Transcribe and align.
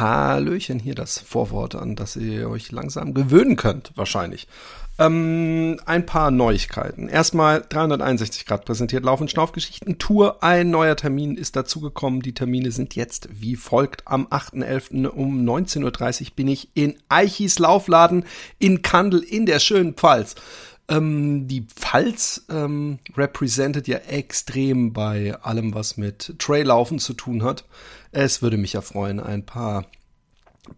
Hallöchen, 0.00 0.80
hier 0.80 0.94
das 0.94 1.18
Vorwort, 1.18 1.74
an 1.74 1.94
das 1.94 2.16
ihr 2.16 2.48
euch 2.48 2.72
langsam 2.72 3.14
gewöhnen 3.14 3.56
könnt, 3.56 3.92
wahrscheinlich. 3.94 4.48
Ähm, 4.98 5.80
ein 5.86 6.04
paar 6.04 6.30
Neuigkeiten. 6.30 7.08
Erstmal 7.08 7.64
361 7.66 8.44
Grad 8.44 8.66
präsentiert 8.66 9.02
Lauf- 9.02 9.22
und 9.22 9.30
Schnaufgeschichten 9.30 9.96
Tour. 9.96 10.42
Ein 10.42 10.70
neuer 10.70 10.94
Termin 10.94 11.38
ist 11.38 11.56
dazugekommen. 11.56 12.20
Die 12.20 12.34
Termine 12.34 12.70
sind 12.70 12.96
jetzt 12.96 13.28
wie 13.32 13.56
folgt. 13.56 14.06
Am 14.06 14.26
8.11. 14.26 15.06
um 15.06 15.42
19.30 15.42 16.22
Uhr 16.22 16.26
bin 16.36 16.48
ich 16.48 16.68
in 16.74 16.96
Eichis 17.08 17.58
Laufladen 17.58 18.26
in 18.58 18.82
Kandel 18.82 19.20
in 19.20 19.46
der 19.46 19.58
schönen 19.58 19.94
Pfalz. 19.94 20.34
Ähm, 20.90 21.46
die 21.46 21.62
Pfalz 21.62 22.44
ähm, 22.50 22.98
represented 23.16 23.86
ja 23.86 23.98
extrem 23.98 24.92
bei 24.92 25.34
allem, 25.40 25.72
was 25.72 25.96
mit 25.96 26.34
Traillaufen 26.38 26.98
zu 26.98 27.14
tun 27.14 27.44
hat. 27.44 27.64
Es 28.10 28.42
würde 28.42 28.56
mich 28.56 28.72
ja 28.72 28.80
freuen, 28.80 29.20
ein 29.20 29.46
paar 29.46 29.86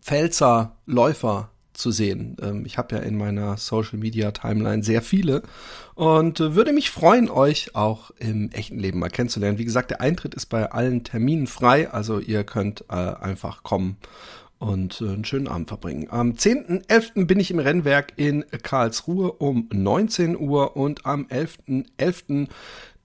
Pfälzer 0.02 0.76
Läufer 0.86 1.48
zu 1.72 1.90
sehen. 1.90 2.36
Ähm, 2.42 2.66
ich 2.66 2.76
habe 2.76 2.96
ja 2.96 3.02
in 3.02 3.16
meiner 3.16 3.56
Social 3.56 3.98
Media 3.98 4.30
Timeline 4.32 4.82
sehr 4.82 5.00
viele 5.00 5.42
und 5.94 6.40
äh, 6.40 6.54
würde 6.54 6.72
mich 6.72 6.90
freuen, 6.90 7.30
euch 7.30 7.74
auch 7.74 8.10
im 8.18 8.50
echten 8.52 8.78
Leben 8.78 8.98
mal 8.98 9.08
kennenzulernen. 9.08 9.58
Wie 9.58 9.64
gesagt, 9.64 9.90
der 9.90 10.02
Eintritt 10.02 10.34
ist 10.34 10.46
bei 10.46 10.70
allen 10.70 11.04
Terminen 11.04 11.46
frei, 11.46 11.90
also 11.90 12.18
ihr 12.18 12.44
könnt 12.44 12.84
äh, 12.90 12.94
einfach 12.94 13.62
kommen 13.62 13.96
und 14.62 15.00
äh, 15.00 15.08
einen 15.08 15.24
schönen 15.24 15.48
Abend 15.48 15.68
verbringen. 15.68 16.06
Am 16.10 16.32
10.11. 16.32 17.26
bin 17.26 17.40
ich 17.40 17.50
im 17.50 17.58
Rennwerk 17.58 18.12
in 18.16 18.44
Karlsruhe 18.62 19.32
um 19.32 19.68
19 19.72 20.38
Uhr 20.38 20.76
und 20.76 21.04
am 21.04 21.26
11.11. 21.26 21.86
.11. 21.98 22.48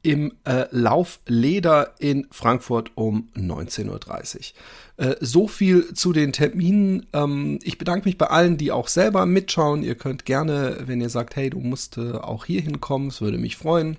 im 0.04 0.34
äh, 0.46 0.66
Laufleder 0.70 1.96
in 2.00 2.28
Frankfurt 2.32 2.92
um 2.96 3.30
19.30 3.36 4.54
Uhr. 4.98 5.06
Äh, 5.06 5.16
so 5.20 5.48
viel 5.48 5.94
zu 5.94 6.14
den 6.14 6.32
Terminen. 6.32 7.08
Ähm, 7.14 7.58
ich 7.64 7.80
bedanke 7.80 8.08
mich 8.08 8.20
bei 8.20 8.28
allen, 8.28 8.58
die 8.58 8.72
auch 8.72 8.88
selber 8.88 9.26
mitschauen. 9.26 9.82
Ihr 9.82 9.96
könnt 9.96 10.26
gerne, 10.26 10.84
wenn 10.86 11.02
ihr 11.02 11.10
sagt, 11.10 11.36
hey, 11.36 11.50
du 11.50 11.60
musst 11.60 11.98
äh, 11.98 12.12
auch 12.12 12.46
hier 12.46 12.62
hinkommen, 12.62 13.08
es 13.08 13.20
würde 13.20 13.40
mich 13.40 13.58
freuen 13.58 13.98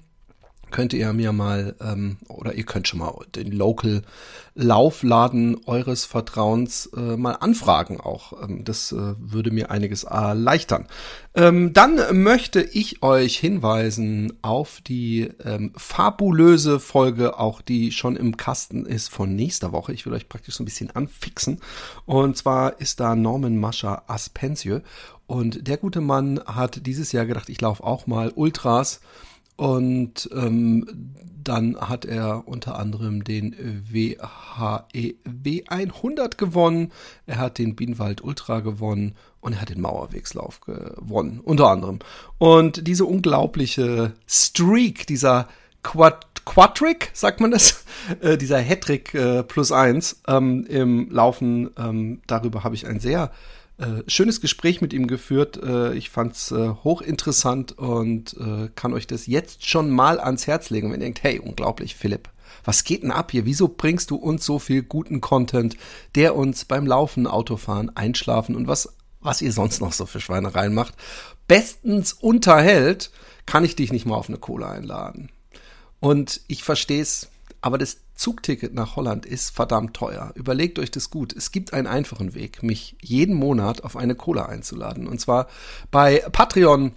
könnt 0.71 0.93
ihr 0.93 1.13
mir 1.13 1.33
mal 1.33 1.75
ähm, 1.81 2.19
oder 2.29 2.55
ihr 2.55 2.65
könnt 2.65 2.89
schon 2.89 3.01
mal 3.01 3.15
den 3.35 3.53
Local 3.53 4.03
Laufladen 4.55 5.57
eures 5.67 6.05
Vertrauens 6.05 6.91
äh, 6.97 7.17
mal 7.17 7.35
anfragen 7.35 8.01
auch. 8.01 8.43
Ähm, 8.43 8.65
das 8.65 8.91
äh, 8.91 9.15
würde 9.19 9.53
mir 9.53 9.71
einiges 9.71 10.03
erleichtern. 10.03 10.89
Ähm, 11.35 11.73
dann 11.73 12.01
möchte 12.23 12.61
ich 12.61 13.03
euch 13.05 13.39
hinweisen 13.39 14.33
auf 14.43 14.81
die 14.85 15.31
ähm, 15.45 15.73
fabulöse 15.77 16.81
Folge, 16.81 17.39
auch 17.39 17.63
die 17.63 17.93
schon 17.93 18.17
im 18.17 18.37
Kasten 18.37 18.85
ist 18.85 19.11
von 19.11 19.37
nächster 19.37 19.71
Woche. 19.71 19.93
Ich 19.93 20.05
will 20.07 20.13
euch 20.13 20.29
praktisch 20.29 20.57
so 20.57 20.65
ein 20.65 20.67
bisschen 20.67 20.91
anfixen. 20.91 21.61
Und 22.05 22.37
zwar 22.37 22.81
ist 22.81 22.99
da 22.99 23.15
Norman 23.15 23.59
Mascher 23.59 24.11
Aspensieux. 24.11 24.83
Und 25.29 25.69
der 25.69 25.77
gute 25.77 26.01
Mann 26.01 26.41
hat 26.47 26.87
dieses 26.87 27.13
Jahr 27.13 27.27
gedacht, 27.27 27.49
ich 27.49 27.61
laufe 27.61 27.85
auch 27.85 28.09
mal 28.09 28.33
Ultras 28.35 29.01
und 29.59 30.31
ähm, 30.33 30.87
dann 31.43 31.77
hat 31.81 32.05
er 32.05 32.47
unter 32.47 32.79
anderem 32.79 33.25
den 33.25 33.57
WHE 33.91 34.85
W100 35.27 36.37
gewonnen. 36.37 36.93
Er 37.27 37.39
hat 37.39 37.59
den 37.59 37.75
Bienenwald 37.75 38.23
Ultra 38.23 38.61
gewonnen 38.61 39.17
und 39.41 39.55
er 39.55 39.61
hat 39.61 39.71
den 39.71 39.81
Mauerwegslauf 39.81 40.61
gewonnen, 40.61 41.41
unter 41.43 41.71
anderem. 41.71 41.99
Und 42.39 42.87
diese 42.87 43.05
unglaubliche 43.05 44.13
Streak, 44.29 45.09
dieser 45.09 45.49
Quad 45.83 46.45
Quadrick, 46.45 47.11
sagt 47.13 47.41
man 47.41 47.51
das, 47.51 47.85
äh, 48.21 48.39
dieser 48.39 48.61
Hattrick 48.61 49.13
äh, 49.13 49.43
plus 49.43 49.73
eins 49.73 50.23
ähm, 50.29 50.67
im 50.67 51.11
Laufen, 51.11 51.71
ähm, 51.77 52.23
darüber 52.29 52.63
habe 52.63 52.77
ich 52.77 52.87
ein 52.87 53.01
sehr 53.01 53.33
äh, 53.79 54.03
schönes 54.09 54.41
Gespräch 54.41 54.81
mit 54.81 54.93
ihm 54.93 55.07
geführt. 55.07 55.63
Äh, 55.63 55.95
ich 55.95 56.11
fand's 56.11 56.51
äh, 56.51 56.71
hochinteressant 56.83 57.79
und 57.79 58.37
äh, 58.39 58.69
kann 58.75 58.93
euch 58.93 59.07
das 59.07 59.27
jetzt 59.27 59.67
schon 59.69 59.91
mal 59.91 60.19
ans 60.21 60.47
Herz 60.47 60.71
legen, 60.71 60.89
wenn 60.93 61.01
ihr 61.01 61.07
denkt, 61.07 61.23
hey, 61.23 61.39
unglaublich, 61.39 61.95
Philipp. 61.95 62.29
Was 62.65 62.85
geht 62.85 63.03
denn 63.03 63.13
ab 63.13 63.31
hier? 63.31 63.45
Wieso 63.45 63.69
bringst 63.69 64.11
du 64.11 64.17
uns 64.17 64.45
so 64.45 64.59
viel 64.59 64.83
guten 64.83 65.21
Content, 65.21 65.77
der 66.15 66.35
uns 66.35 66.65
beim 66.65 66.87
Laufen, 66.87 67.27
Autofahren, 67.27 67.95
Einschlafen 67.97 68.57
und 68.57 68.67
was, 68.67 68.97
was 69.21 69.43
ihr 69.43 69.53
sonst 69.53 69.81
noch 69.81 69.93
so 69.93 70.07
für 70.07 70.21
Schweinereien 70.21 70.75
macht, 70.75 70.95
bestens 71.47 72.13
unterhält, 72.13 73.11
kann 73.47 73.65
ich 73.65 73.77
dich 73.77 73.93
nicht 73.93 74.07
mal 74.07 74.17
auf 74.17 74.29
eine 74.29 74.39
Cola 74.39 74.71
einladen. 74.71 75.31
Und 76.01 76.41
ich 76.49 76.65
verstehe 76.65 77.03
es, 77.03 77.29
aber 77.61 77.79
das 77.79 77.99
Zugticket 78.19 78.75
nach 78.75 78.97
Holland 78.97 79.25
ist 79.25 79.51
verdammt 79.51 79.95
teuer. 79.95 80.33
Überlegt 80.35 80.79
euch 80.81 80.91
das 80.91 81.09
gut. 81.09 81.33
Es 81.33 81.53
gibt 81.53 81.73
einen 81.73 81.87
einfachen 81.87 82.35
Weg, 82.35 82.65
mich 82.65 82.97
jeden 83.01 83.37
Monat 83.37 83.85
auf 83.85 83.97
eine 83.97 84.17
Cola 84.17 84.47
einzuladen. 84.47 85.07
Und 85.07 85.21
zwar 85.21 85.47
bei 85.93 86.25
Patreon 86.33 86.97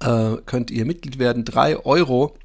äh, 0.00 0.36
könnt 0.44 0.70
ihr 0.70 0.84
Mitglied 0.84 1.18
werden, 1.18 1.46
drei 1.46 1.78
Euro. 1.84 2.36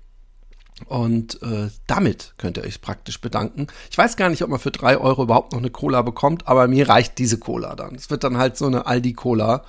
Und 0.87 1.41
äh, 1.43 1.69
damit 1.85 2.33
könnt 2.37 2.57
ihr 2.57 2.63
euch 2.63 2.81
praktisch 2.81 3.19
bedanken. 3.19 3.67
Ich 3.91 3.97
weiß 3.97 4.15
gar 4.15 4.29
nicht, 4.29 4.41
ob 4.41 4.49
man 4.49 4.59
für 4.59 4.71
drei 4.71 4.97
Euro 4.97 5.23
überhaupt 5.23 5.51
noch 5.51 5.59
eine 5.59 5.69
Cola 5.69 6.01
bekommt, 6.01 6.47
aber 6.47 6.67
mir 6.69 6.87
reicht 6.87 7.19
diese 7.19 7.37
Cola 7.39 7.75
dann. 7.75 7.95
Es 7.95 8.09
wird 8.09 8.23
dann 8.23 8.37
halt 8.37 8.55
so 8.57 8.67
eine 8.67 8.87
Aldi-Cola 8.87 9.63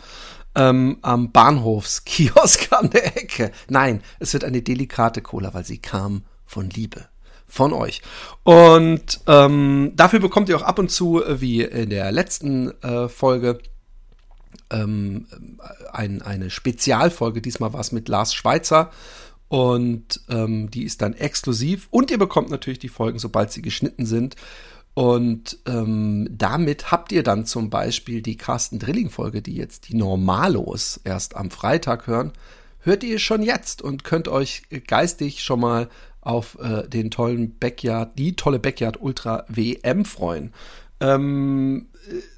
ähm, 0.54 0.98
am 1.02 1.32
Bahnhofskiosk 1.32 2.68
an 2.72 2.90
der 2.90 3.16
Ecke. 3.16 3.50
Nein, 3.68 4.00
es 4.20 4.32
wird 4.32 4.44
eine 4.44 4.62
delikate 4.62 5.22
Cola, 5.22 5.52
weil 5.52 5.64
sie 5.64 5.78
kam 5.78 6.24
von 6.46 6.70
Liebe 6.70 7.11
von 7.52 7.74
euch. 7.74 8.00
Und 8.44 9.20
ähm, 9.26 9.92
dafür 9.94 10.20
bekommt 10.20 10.48
ihr 10.48 10.56
auch 10.56 10.62
ab 10.62 10.78
und 10.78 10.90
zu, 10.90 11.22
äh, 11.22 11.42
wie 11.42 11.60
in 11.62 11.90
der 11.90 12.10
letzten 12.10 12.70
äh, 12.82 13.10
Folge, 13.10 13.58
ähm, 14.70 15.26
ein, 15.92 16.22
eine 16.22 16.48
Spezialfolge. 16.48 17.42
Diesmal 17.42 17.74
war 17.74 17.80
es 17.80 17.92
mit 17.92 18.08
Lars 18.08 18.32
Schweizer. 18.32 18.90
Und 19.48 20.22
ähm, 20.30 20.70
die 20.70 20.84
ist 20.84 21.02
dann 21.02 21.12
exklusiv. 21.12 21.88
Und 21.90 22.10
ihr 22.10 22.18
bekommt 22.18 22.48
natürlich 22.48 22.78
die 22.78 22.88
Folgen, 22.88 23.18
sobald 23.18 23.52
sie 23.52 23.60
geschnitten 23.60 24.06
sind. 24.06 24.34
Und 24.94 25.58
ähm, 25.66 26.28
damit 26.30 26.90
habt 26.90 27.12
ihr 27.12 27.22
dann 27.22 27.44
zum 27.44 27.68
Beispiel 27.68 28.22
die 28.22 28.38
Carsten 28.38 28.78
Drilling-Folge, 28.78 29.42
die 29.42 29.56
jetzt 29.56 29.90
die 29.90 29.96
Normalos 29.96 31.00
erst 31.04 31.36
am 31.36 31.50
Freitag 31.50 32.06
hören, 32.06 32.32
hört 32.78 33.04
ihr 33.04 33.18
schon 33.18 33.42
jetzt 33.42 33.82
und 33.82 34.04
könnt 34.04 34.28
euch 34.28 34.62
geistig 34.86 35.42
schon 35.42 35.60
mal 35.60 35.90
auf 36.22 36.56
äh, 36.60 36.88
den 36.88 37.10
tollen 37.10 37.58
Backyard, 37.58 38.18
die 38.18 38.34
tolle 38.34 38.58
Backyard 38.58 39.00
Ultra 39.00 39.44
WM 39.48 40.04
freuen. 40.04 40.54
Ähm, 41.00 41.88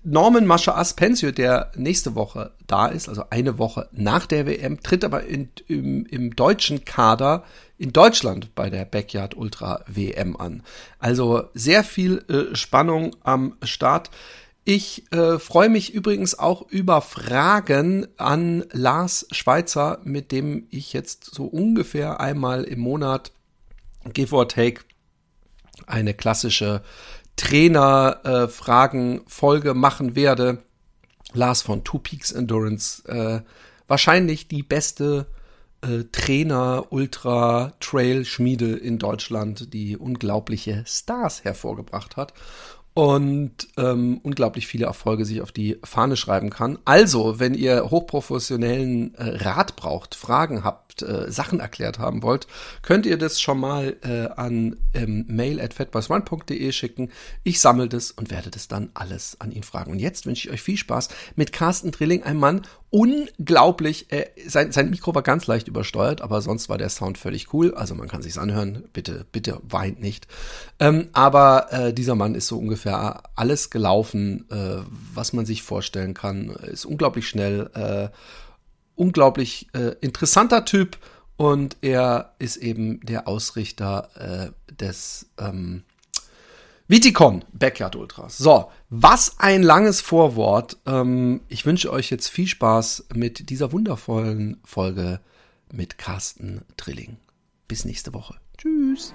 Norman 0.02 0.46
Mascha 0.46 0.74
Aspensio, 0.74 1.30
der 1.30 1.70
nächste 1.76 2.14
Woche 2.14 2.52
da 2.66 2.86
ist, 2.86 3.08
also 3.08 3.24
eine 3.30 3.58
Woche 3.58 3.88
nach 3.92 4.26
der 4.26 4.46
WM, 4.46 4.82
tritt 4.82 5.04
aber 5.04 5.24
in, 5.24 5.48
im, 5.68 6.06
im 6.06 6.34
deutschen 6.34 6.84
Kader 6.84 7.44
in 7.78 7.92
Deutschland 7.92 8.54
bei 8.54 8.70
der 8.70 8.84
Backyard 8.84 9.36
Ultra 9.36 9.84
WM 9.86 10.36
an. 10.36 10.62
Also 10.98 11.44
sehr 11.54 11.84
viel 11.84 12.24
äh, 12.28 12.54
Spannung 12.54 13.16
am 13.22 13.56
Start. 13.62 14.10
Ich 14.64 15.04
äh, 15.12 15.38
freue 15.38 15.68
mich 15.68 15.92
übrigens 15.92 16.38
auch 16.38 16.68
über 16.70 17.02
Fragen 17.02 18.06
an 18.16 18.64
Lars 18.72 19.26
Schweizer, 19.30 20.00
mit 20.04 20.32
dem 20.32 20.66
ich 20.70 20.94
jetzt 20.94 21.34
so 21.34 21.44
ungefähr 21.44 22.20
einmal 22.20 22.64
im 22.64 22.80
Monat 22.80 23.32
give 24.12 24.34
or 24.34 24.48
take 24.48 24.80
eine 25.86 26.14
klassische 26.14 26.82
Trainer-Fragen-Folge 27.36 29.70
äh, 29.70 29.74
machen 29.74 30.16
werde. 30.16 30.58
Lars 31.32 31.62
von 31.62 31.84
Two 31.84 31.98
Peaks 31.98 32.32
Endurance, 32.32 33.02
äh, 33.08 33.40
wahrscheinlich 33.88 34.48
die 34.48 34.62
beste 34.62 35.26
äh, 35.82 36.04
Trainer 36.12 36.86
Ultra 36.90 37.72
Trail 37.80 38.24
Schmiede 38.24 38.76
in 38.76 38.98
Deutschland, 38.98 39.74
die 39.74 39.96
unglaubliche 39.96 40.84
Stars 40.86 41.42
hervorgebracht 41.44 42.16
hat 42.16 42.32
und 42.94 43.68
ähm, 43.76 44.20
unglaublich 44.22 44.68
viele 44.68 44.86
Erfolge 44.86 45.24
sich 45.24 45.42
auf 45.42 45.50
die 45.50 45.78
Fahne 45.82 46.16
schreiben 46.16 46.50
kann. 46.50 46.78
Also, 46.84 47.40
wenn 47.40 47.54
ihr 47.54 47.90
hochprofessionellen 47.90 49.16
äh, 49.16 49.44
Rat 49.44 49.74
braucht, 49.74 50.14
Fragen 50.14 50.62
habt, 50.62 50.83
äh, 51.02 51.30
Sachen 51.30 51.60
erklärt 51.60 51.98
haben 51.98 52.22
wollt, 52.22 52.46
könnt 52.82 53.06
ihr 53.06 53.18
das 53.18 53.40
schon 53.40 53.60
mal 53.60 53.96
äh, 54.02 54.28
an 54.36 54.76
ähm, 54.94 55.24
mail 55.28 55.60
at 55.60 55.74
fatboysone.de 55.74 56.72
schicken. 56.72 57.10
Ich 57.42 57.60
sammle 57.60 57.88
das 57.88 58.10
und 58.10 58.30
werde 58.30 58.50
das 58.50 58.68
dann 58.68 58.90
alles 58.94 59.40
an 59.40 59.52
ihn 59.52 59.62
fragen. 59.62 59.92
Und 59.92 59.98
jetzt 59.98 60.26
wünsche 60.26 60.48
ich 60.48 60.54
euch 60.54 60.62
viel 60.62 60.76
Spaß 60.76 61.08
mit 61.36 61.52
Carsten 61.52 61.90
Drilling, 61.90 62.22
einem 62.22 62.40
Mann, 62.40 62.62
unglaublich, 62.94 64.12
äh, 64.12 64.26
sein, 64.46 64.70
sein 64.70 64.88
Mikro 64.88 65.12
war 65.16 65.22
ganz 65.22 65.48
leicht 65.48 65.66
übersteuert, 65.66 66.20
aber 66.20 66.40
sonst 66.40 66.68
war 66.68 66.78
der 66.78 66.88
Sound 66.90 67.18
völlig 67.18 67.52
cool. 67.52 67.74
Also 67.74 67.96
man 67.96 68.06
kann 68.06 68.22
sich's 68.22 68.38
anhören. 68.38 68.84
Bitte, 68.92 69.26
bitte 69.32 69.58
weint 69.64 70.00
nicht. 70.00 70.28
Ähm, 70.78 71.08
aber 71.12 71.72
äh, 71.72 71.92
dieser 71.92 72.14
Mann 72.14 72.36
ist 72.36 72.46
so 72.46 72.56
ungefähr 72.56 73.24
alles 73.34 73.70
gelaufen, 73.70 74.48
äh, 74.48 74.84
was 75.12 75.32
man 75.32 75.44
sich 75.44 75.64
vorstellen 75.64 76.14
kann. 76.14 76.50
Ist 76.50 76.84
unglaublich 76.84 77.26
schnell, 77.28 77.68
äh, 77.74 78.10
unglaublich 78.96 79.68
äh, 79.74 79.94
interessanter 80.00 80.64
Typ 80.64 80.98
und 81.36 81.76
er 81.80 82.34
ist 82.38 82.56
eben 82.56 83.00
der 83.00 83.26
Ausrichter 83.26 84.52
äh, 84.68 84.74
des 84.74 85.26
ähm, 85.38 85.82
Viticon, 86.86 87.44
Backyard 87.52 87.96
Ultras. 87.96 88.36
So, 88.36 88.70
was 88.90 89.38
ein 89.38 89.62
langes 89.62 90.00
Vorwort. 90.00 90.76
Ähm, 90.86 91.40
ich 91.48 91.64
wünsche 91.64 91.90
euch 91.90 92.10
jetzt 92.10 92.28
viel 92.28 92.46
Spaß 92.46 93.06
mit 93.14 93.48
dieser 93.50 93.72
wundervollen 93.72 94.60
Folge 94.64 95.20
mit 95.72 95.98
Carsten 95.98 96.62
Drilling. 96.76 97.16
Bis 97.68 97.84
nächste 97.84 98.12
Woche. 98.12 98.36
Tschüss. 98.58 99.14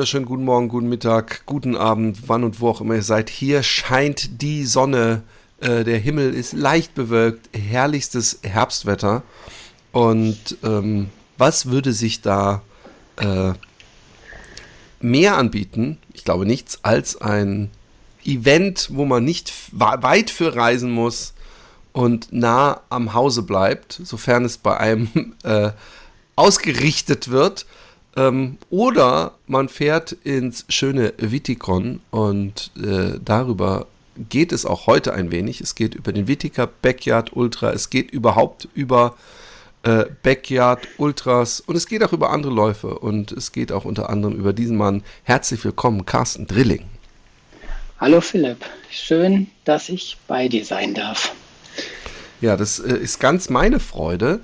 Wunderschönen 0.00 0.24
guten 0.24 0.44
Morgen, 0.44 0.68
guten 0.68 0.88
Mittag, 0.88 1.42
guten 1.44 1.76
Abend, 1.76 2.20
wann 2.26 2.42
und 2.42 2.58
wo 2.58 2.70
auch 2.70 2.80
immer 2.80 2.94
ihr 2.94 3.02
seid. 3.02 3.28
Hier 3.28 3.62
scheint 3.62 4.40
die 4.40 4.64
Sonne, 4.64 5.20
äh, 5.60 5.84
der 5.84 5.98
Himmel 5.98 6.32
ist 6.32 6.54
leicht 6.54 6.94
bewölkt, 6.94 7.50
herrlichstes 7.54 8.38
Herbstwetter. 8.42 9.22
Und 9.92 10.56
ähm, 10.62 11.10
was 11.36 11.66
würde 11.66 11.92
sich 11.92 12.22
da 12.22 12.62
äh, 13.18 13.52
mehr 15.00 15.36
anbieten? 15.36 15.98
Ich 16.14 16.24
glaube 16.24 16.46
nichts 16.46 16.82
als 16.82 17.20
ein 17.20 17.70
Event, 18.24 18.88
wo 18.92 19.04
man 19.04 19.22
nicht 19.22 19.52
weit 19.72 20.30
für 20.30 20.56
reisen 20.56 20.92
muss 20.92 21.34
und 21.92 22.32
nah 22.32 22.80
am 22.88 23.12
Hause 23.12 23.42
bleibt, 23.42 24.00
sofern 24.02 24.46
es 24.46 24.56
bei 24.56 24.78
einem 24.78 25.34
äh, 25.42 25.72
ausgerichtet 26.36 27.28
wird. 27.30 27.66
Ähm, 28.16 28.58
oder 28.70 29.34
man 29.46 29.68
fährt 29.68 30.12
ins 30.12 30.64
schöne 30.68 31.12
Viticon 31.18 32.00
und 32.10 32.72
äh, 32.76 33.18
darüber 33.24 33.86
geht 34.28 34.52
es 34.52 34.66
auch 34.66 34.86
heute 34.86 35.14
ein 35.14 35.30
wenig. 35.30 35.60
Es 35.60 35.74
geht 35.74 35.94
über 35.94 36.12
den 36.12 36.26
Vitica 36.26 36.68
Backyard 36.82 37.36
Ultra, 37.36 37.72
es 37.72 37.88
geht 37.90 38.10
überhaupt 38.10 38.68
über 38.74 39.14
äh, 39.84 40.06
Backyard 40.22 40.86
Ultras 40.98 41.60
und 41.60 41.76
es 41.76 41.86
geht 41.86 42.02
auch 42.02 42.12
über 42.12 42.30
andere 42.30 42.52
Läufe 42.52 42.98
und 42.98 43.32
es 43.32 43.52
geht 43.52 43.72
auch 43.72 43.84
unter 43.84 44.10
anderem 44.10 44.34
über 44.34 44.52
diesen 44.52 44.76
Mann. 44.76 45.02
Herzlich 45.22 45.64
willkommen, 45.64 46.04
Carsten 46.04 46.46
Drilling. 46.46 46.84
Hallo 48.00 48.20
Philipp, 48.20 48.64
schön, 48.90 49.46
dass 49.64 49.88
ich 49.88 50.16
bei 50.26 50.48
dir 50.48 50.64
sein 50.64 50.94
darf. 50.94 51.32
Ja, 52.40 52.56
das 52.56 52.78
äh, 52.78 52.96
ist 52.96 53.20
ganz 53.20 53.50
meine 53.50 53.78
Freude. 53.78 54.40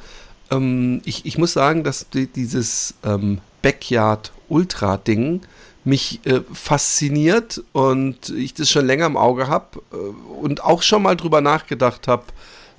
Ähm, 0.51 1.01
ich, 1.05 1.27
ich 1.27 1.37
muss 1.37 1.53
sagen, 1.53 1.83
dass 1.83 2.09
die, 2.11 2.27
dieses 2.27 2.95
ähm, 3.05 3.41
Backyard 3.67 4.31
Ultra 4.49 4.97
Ding 4.97 5.41
mich 5.83 6.21
äh, 6.25 6.41
fasziniert 6.53 7.65
und 7.73 8.29
ich 8.29 8.55
das 8.55 8.71
schon 8.71 8.87
länger 8.87 9.07
im 9.07 9.17
Auge 9.17 9.49
habe 9.49 9.83
äh, 9.93 9.97
und 9.97 10.63
auch 10.63 10.83
schon 10.83 11.03
mal 11.03 11.17
drüber 11.17 11.41
nachgedacht 11.41 12.07
habe, 12.07 12.23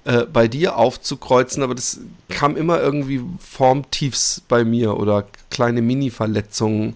äh, 0.06 0.24
bei 0.24 0.48
dir 0.48 0.78
aufzukreuzen, 0.78 1.62
aber 1.62 1.76
das 1.76 2.00
kam 2.30 2.56
immer 2.56 2.80
irgendwie 2.80 3.22
Formtiefs 3.38 4.42
bei 4.48 4.64
mir 4.64 4.96
oder 4.96 5.26
kleine 5.50 5.82
Mini-Verletzungen 5.82 6.96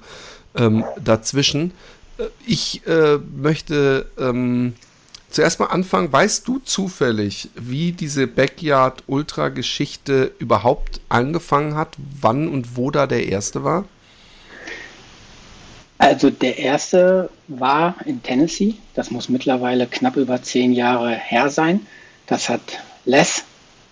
ähm, 0.56 0.86
dazwischen. 1.04 1.74
Äh, 2.18 2.28
ich 2.48 2.88
äh, 2.88 3.18
möchte 3.18 4.06
ähm, 4.18 4.76
zuerst 5.32 5.60
mal 5.60 5.68
anfangen. 5.68 6.12
Weißt 6.12 6.48
du 6.48 6.60
zufällig, 6.60 7.50
wie 7.56 7.92
diese 7.92 8.28
Backyard 8.28 9.04
Ultra 9.08 9.50
Geschichte 9.50 10.32
überhaupt 10.40 11.02
angefangen 11.10 11.76
hat? 11.76 11.96
Wann 12.20 12.48
und 12.48 12.76
wo 12.78 12.92
da 12.92 13.08
der 13.08 13.28
erste 13.28 13.64
war? 13.64 13.86
Also 15.98 16.32
der 16.32 16.58
erste 16.58 17.30
war 17.48 17.96
in 18.06 18.24
Tennessee. 18.24 18.76
Das 18.96 19.12
muss 19.12 19.30
mittlerweile 19.30 19.86
knapp 19.86 20.18
über 20.18 20.42
zehn 20.42 20.74
Jahre 20.74 21.12
her 21.12 21.50
sein. 21.50 21.86
Das 22.26 22.50
hat 22.50 22.62
Les 23.06 23.44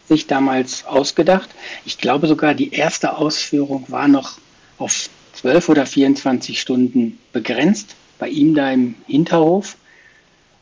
sich 0.08 0.26
damals 0.26 0.86
ausgedacht. 0.86 1.50
Ich 1.86 2.00
glaube 2.00 2.28
sogar, 2.28 2.56
die 2.56 2.74
erste 2.74 3.16
Ausführung 3.16 3.86
war 3.90 4.08
noch 4.08 4.40
auf 4.80 5.10
12 5.34 5.70
oder 5.70 5.86
24 5.86 6.60
Stunden 6.60 7.20
begrenzt, 7.32 7.96
bei 8.18 8.28
ihm 8.28 8.56
da 8.56 8.72
im 8.72 8.96
Hinterhof. 9.06 9.78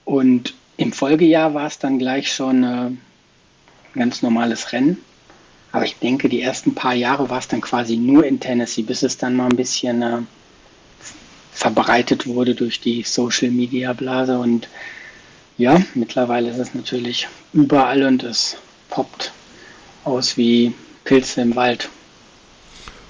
Und 0.03 0.53
im 0.77 0.93
Folgejahr 0.93 1.53
war 1.53 1.67
es 1.67 1.79
dann 1.79 1.99
gleich 1.99 2.31
schon 2.31 2.63
äh, 2.63 2.67
ein 2.67 2.99
ganz 3.95 4.21
normales 4.21 4.71
Rennen. 4.71 4.97
Aber 5.71 5.83
ich 5.85 5.97
denke, 5.97 6.29
die 6.29 6.41
ersten 6.41 6.75
paar 6.75 6.93
Jahre 6.93 7.29
war 7.29 7.39
es 7.39 7.47
dann 7.47 7.61
quasi 7.61 7.97
nur 7.97 8.25
in 8.25 8.39
Tennessee, 8.39 8.83
bis 8.83 9.03
es 9.03 9.17
dann 9.17 9.35
mal 9.35 9.49
ein 9.49 9.55
bisschen 9.57 10.01
äh, 10.01 10.19
verbreitet 11.51 12.27
wurde 12.27 12.55
durch 12.55 12.79
die 12.79 13.03
Social 13.03 13.51
Media 13.51 13.93
Blase. 13.93 14.39
Und 14.39 14.69
ja, 15.57 15.81
mittlerweile 15.95 16.49
ist 16.51 16.59
es 16.59 16.73
natürlich 16.73 17.27
überall 17.53 18.03
und 18.03 18.23
es 18.23 18.57
poppt 18.89 19.33
aus 20.03 20.37
wie 20.37 20.73
Pilze 21.03 21.41
im 21.41 21.55
Wald. 21.55 21.89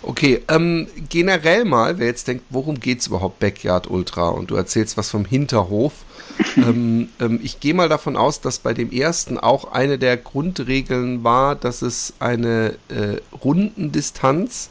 Okay, 0.04 0.44
ähm, 0.48 0.88
generell 1.10 1.66
mal, 1.66 1.98
wer 1.98 2.08
jetzt 2.08 2.28
denkt, 2.28 2.46
worum 2.50 2.80
geht 2.80 3.00
es 3.00 3.08
überhaupt 3.08 3.40
Backyard 3.40 3.90
Ultra 3.90 4.30
und 4.30 4.52
du 4.52 4.56
erzählst 4.56 4.98
was 4.98 5.10
vom 5.10 5.26
Hinterhof. 5.26 5.94
ähm, 6.58 7.10
ähm, 7.20 7.40
ich 7.42 7.60
gehe 7.60 7.74
mal 7.74 7.90
davon 7.90 8.16
aus, 8.16 8.40
dass 8.42 8.60
bei 8.60 8.74
dem 8.74 8.92
ersten 8.92 9.38
auch 9.40 9.72
eine 9.72 9.98
der 9.98 10.18
Grundregeln 10.18 11.24
war, 11.24 11.56
dass 11.56 11.82
es 11.82 12.14
eine 12.20 12.76
äh, 12.90 13.18
Rundendistanz 13.44 14.70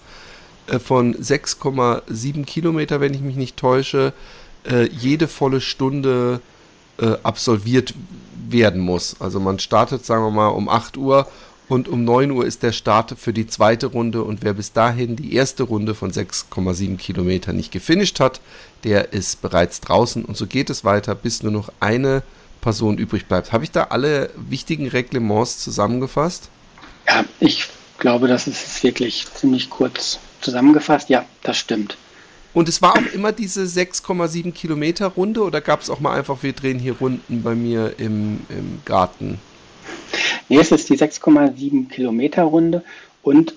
äh, 0.69 0.79
von 0.79 1.15
6,7 1.17 2.45
Kilometer, 2.45 3.01
wenn 3.01 3.15
ich 3.15 3.21
mich 3.21 3.37
nicht 3.37 3.57
täusche, 3.57 4.13
äh, 4.69 4.89
jede 4.89 5.29
volle 5.29 5.61
Stunde 5.61 6.41
äh, 6.99 7.15
absolviert 7.23 7.95
werden 8.49 8.81
muss. 8.81 9.17
Also 9.21 9.41
man 9.41 9.59
startet, 9.59 10.07
sagen 10.07 10.25
wir 10.25 10.31
mal, 10.31 10.49
um 10.49 10.69
8 10.69 10.97
Uhr 10.97 11.29
und 11.69 11.89
um 11.89 12.05
9 12.05 12.31
Uhr 12.31 12.47
ist 12.47 12.63
der 12.63 12.73
Start 12.73 13.15
für 13.19 13.33
die 13.33 13.47
zweite 13.47 13.87
Runde. 13.87 14.23
Und 14.23 14.43
wer 14.43 14.55
bis 14.55 14.73
dahin 14.73 15.17
die 15.17 15.35
erste 15.35 15.65
Runde 15.65 15.95
von 15.95 16.13
6,7 16.13 16.97
Kilometern 16.97 17.57
nicht 17.57 17.73
gefinisht 17.73 18.21
hat, 18.21 18.41
der 18.85 19.13
ist 19.13 19.43
bereits 19.43 19.81
draußen. 19.81 20.25
Und 20.25 20.37
so 20.37 20.47
geht 20.47 20.71
es 20.71 20.85
weiter, 20.85 21.15
bis 21.15 21.43
nur 21.43 21.53
noch 21.53 21.73
eine 21.81 22.23
Person 22.61 22.99
übrig 22.99 23.27
bleibt. 23.27 23.53
Habe 23.53 23.65
ich 23.65 23.73
da 23.73 23.85
alle 23.85 24.31
wichtigen 24.37 24.87
Reglements 24.87 25.59
zusammengefasst? 25.59 26.51
Ja, 27.09 27.25
ich 27.41 27.69
glaube, 27.99 28.29
das 28.29 28.47
ist 28.47 28.83
wirklich 28.85 29.27
ziemlich 29.35 29.69
kurz 29.69 30.21
zusammengefasst. 30.41 31.09
Ja, 31.09 31.25
das 31.43 31.57
stimmt. 31.57 31.97
Und 32.55 32.69
es 32.69 32.81
war 32.81 32.93
auch 32.93 33.13
immer 33.13 33.33
diese 33.33 33.65
6,7 33.65 34.53
Kilometer 34.53 35.09
Runde 35.09 35.43
oder 35.43 35.61
gab 35.61 35.83
es 35.83 35.91
auch 35.91 36.01
mal 36.01 36.17
einfach, 36.17 36.43
wir 36.43 36.55
drehen 36.55 36.79
hier 36.79 36.95
Runden 36.95 37.43
bei 37.43 37.55
mir 37.55 37.95
im, 37.99 38.41
im 38.49 38.81
Garten? 38.85 39.39
Nee, 40.49 40.59
es 40.59 40.73
ist 40.73 40.89
die 40.89 40.99
6,7 40.99 41.89
Kilometer 41.89 42.43
Runde 42.45 42.85
und 43.23 43.55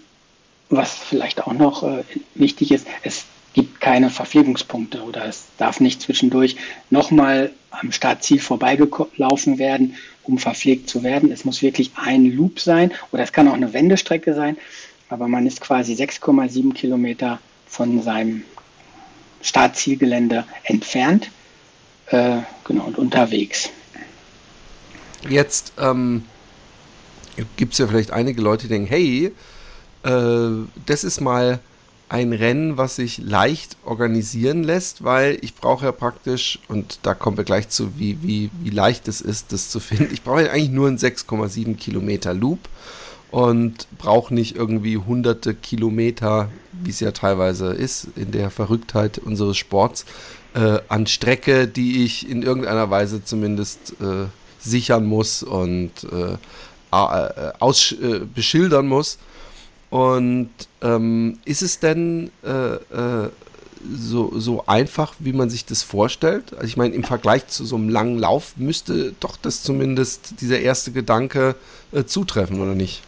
was 0.69 0.93
vielleicht 0.93 1.46
auch 1.46 1.53
noch 1.53 1.84
äh, 1.84 2.03
wichtig 2.36 2.72
ist, 2.72 2.88
es 3.03 3.25
gibt 3.53 3.81
keine 3.81 4.10
Verpflegungspunkte 4.10 5.01
oder 5.01 5.25
es 5.25 5.46
darf 5.58 5.79
nicht 5.79 6.01
zwischendurch 6.01 6.55
nochmal 6.89 7.51
am 7.72 7.91
Startziel 7.91 8.39
vorbeigelaufen 8.39 9.58
werden, 9.58 9.96
um 10.24 10.38
verpflegt 10.38 10.89
zu 10.89 11.03
werden. 11.03 11.31
Es 11.31 11.46
muss 11.46 11.62
wirklich 11.62 11.91
ein 11.96 12.25
Loop 12.25 12.60
sein 12.60 12.91
oder 13.12 13.24
es 13.24 13.31
kann 13.31 13.48
auch 13.48 13.53
eine 13.53 13.74
Wendestrecke 13.74 14.34
sein, 14.34 14.58
aber 15.10 15.27
man 15.27 15.48
ist 15.48 15.62
quasi 15.62 15.93
6,7 15.93 16.74
Kilometer 16.74 17.39
von 17.67 18.01
seinem 18.01 18.43
Startzielgelände 19.41 20.46
entfernt 20.63 21.31
äh, 22.08 22.38
genau, 22.63 22.86
und 22.86 22.98
unterwegs. 22.98 23.69
Jetzt 25.27 25.74
ähm, 25.79 26.25
gibt 27.58 27.74
es 27.74 27.79
ja 27.79 27.88
vielleicht 27.88 28.12
einige 28.12 28.41
Leute, 28.41 28.63
die 28.63 28.69
denken, 28.69 28.88
hey, 28.88 29.31
äh, 30.03 30.50
das 30.86 31.03
ist 31.03 31.22
mal 31.22 31.60
ein 32.10 32.34
Rennen, 32.34 32.77
was 32.77 32.96
sich 32.96 33.19
leicht 33.19 33.77
organisieren 33.86 34.63
lässt, 34.63 35.03
weil 35.03 35.38
ich 35.41 35.53
brauche 35.53 35.86
ja 35.86 35.91
praktisch, 35.91 36.60
und 36.67 37.00
da 37.03 37.13
kommen 37.13 37.38
wir 37.38 37.43
gleich 37.43 37.69
zu, 37.69 37.98
wie, 38.00 38.17
wie, 38.24 38.50
wie 38.63 38.72
leicht 38.72 39.08
es 39.08 39.22
ist, 39.22 39.51
das 39.51 39.69
zu 39.69 39.79
finden, 39.79 40.12
ich 40.12 40.24
brauche 40.24 40.46
ja 40.46 40.51
eigentlich 40.51 40.72
nur 40.72 40.88
einen 40.88 40.98
6,7 40.98 41.75
Kilometer 41.75 42.34
Loop 42.34 42.60
und 43.29 43.88
brauche 44.00 44.34
nicht 44.34 44.55
irgendwie 44.55 44.98
hunderte 44.98 45.53
Kilometer, 45.53 46.50
wie 46.72 46.89
es 46.89 47.00
ja 47.00 47.12
teilweise 47.12 47.74
ist, 47.74 48.08
in 48.15 48.31
der 48.31 48.50
Verrücktheit 48.50 49.19
unseres 49.19 49.58
Sports, 49.58 50.05
äh, 50.55 50.79
an 50.88 51.05
Strecke, 51.05 51.67
die 51.67 52.03
ich 52.03 52.27
in 52.27 52.41
irgendeiner 52.41 52.89
Weise 52.89 53.24
zumindest 53.24 53.93
äh, 54.01 54.25
sichern 54.60 55.05
muss 55.05 55.43
und 55.43 55.91
äh, 56.05 56.38
aus, 56.91 57.91
äh, 57.91 58.22
beschildern 58.34 58.88
muss. 58.88 59.17
Und 59.89 60.50
ähm, 60.81 61.39
ist 61.46 61.62
es 61.62 61.79
denn 61.79 62.31
äh, 62.43 63.29
so, 63.96 64.39
so 64.39 64.65
einfach, 64.67 65.13
wie 65.19 65.34
man 65.34 65.50
sich 65.50 65.65
das 65.65 65.84
vorstellt? 65.84 66.53
Also 66.53 66.65
ich 66.65 66.77
meine, 66.77 66.93
im 66.93 67.03
Vergleich 67.03 67.48
zu 67.48 67.65
so 67.65 67.75
einem 67.75 67.89
langen 67.89 68.19
Lauf 68.19 68.53
müsste 68.58 69.13
doch 69.19 69.38
das 69.38 69.63
zumindest 69.63 70.41
dieser 70.41 70.60
erste 70.60 70.91
Gedanke 70.91 71.55
zutreffen, 72.05 72.60
oder 72.62 72.75
nicht? 72.75 73.01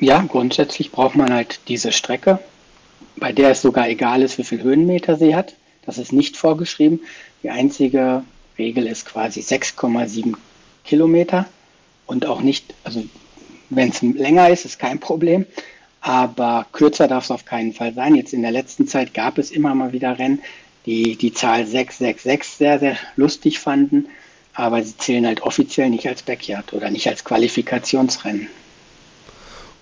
Ja, 0.00 0.24
grundsätzlich 0.28 0.92
braucht 0.92 1.16
man 1.16 1.32
halt 1.32 1.60
diese 1.66 1.90
Strecke, 1.92 2.38
bei 3.16 3.32
der 3.32 3.50
es 3.50 3.62
sogar 3.62 3.88
egal 3.88 4.22
ist, 4.22 4.38
wie 4.38 4.44
viel 4.44 4.62
Höhenmeter 4.62 5.16
sie 5.16 5.34
hat. 5.34 5.54
Das 5.84 5.98
ist 5.98 6.12
nicht 6.12 6.36
vorgeschrieben. 6.36 7.00
Die 7.42 7.50
einzige 7.50 8.22
Regel 8.58 8.86
ist 8.86 9.06
quasi 9.06 9.40
6,7 9.40 10.34
Kilometer 10.84 11.46
und 12.08 12.26
auch 12.26 12.40
nicht, 12.40 12.74
also 12.82 13.04
wenn 13.70 13.90
es 13.90 14.02
länger 14.02 14.48
ist, 14.50 14.64
ist 14.64 14.78
kein 14.78 14.98
Problem, 14.98 15.46
aber 16.00 16.66
kürzer 16.72 17.06
darf 17.06 17.24
es 17.24 17.30
auf 17.30 17.44
keinen 17.44 17.72
Fall 17.72 17.94
sein. 17.94 18.16
Jetzt 18.16 18.32
in 18.32 18.42
der 18.42 18.50
letzten 18.50 18.88
Zeit 18.88 19.14
gab 19.14 19.38
es 19.38 19.50
immer 19.50 19.74
mal 19.74 19.92
wieder 19.92 20.18
Rennen, 20.18 20.42
die 20.86 21.16
die 21.16 21.32
Zahl 21.32 21.66
666 21.66 22.56
sehr, 22.56 22.78
sehr 22.78 22.96
lustig 23.16 23.58
fanden, 23.60 24.06
aber 24.54 24.82
sie 24.82 24.96
zählen 24.96 25.26
halt 25.26 25.42
offiziell 25.42 25.90
nicht 25.90 26.08
als 26.08 26.22
Backyard 26.22 26.72
oder 26.72 26.90
nicht 26.90 27.06
als 27.08 27.24
Qualifikationsrennen. 27.24 28.48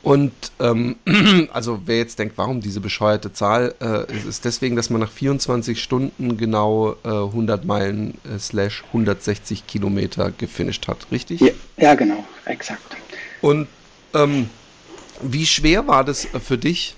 Und 0.06 0.32
ähm, 0.60 0.94
also 1.52 1.80
wer 1.84 1.96
jetzt 1.96 2.20
denkt, 2.20 2.38
warum 2.38 2.60
diese 2.60 2.78
bescheuerte 2.78 3.32
Zahl, 3.32 3.75
äh, 3.80 4.12
es 4.12 4.25
ist 4.25 4.44
deswegen, 4.44 4.76
dass 4.76 4.88
man 4.88 5.00
nach 5.00 5.10
24 5.10 5.82
Stunden 5.82 6.36
genau 6.36 6.94
äh, 7.02 7.08
100 7.08 7.64
Meilen 7.64 8.14
äh, 8.22 8.38
slash 8.38 8.84
160 8.86 9.66
Kilometer 9.66 10.30
gefinisht 10.30 10.86
hat, 10.86 11.08
richtig? 11.10 11.40
Ja, 11.40 11.48
ja 11.76 11.94
genau, 11.96 12.25
exakt. 12.44 12.96
Und 13.42 13.66
ähm, 14.14 14.48
wie 15.22 15.44
schwer 15.44 15.88
war 15.88 16.04
das 16.04 16.28
für 16.40 16.56
dich? 16.56 16.94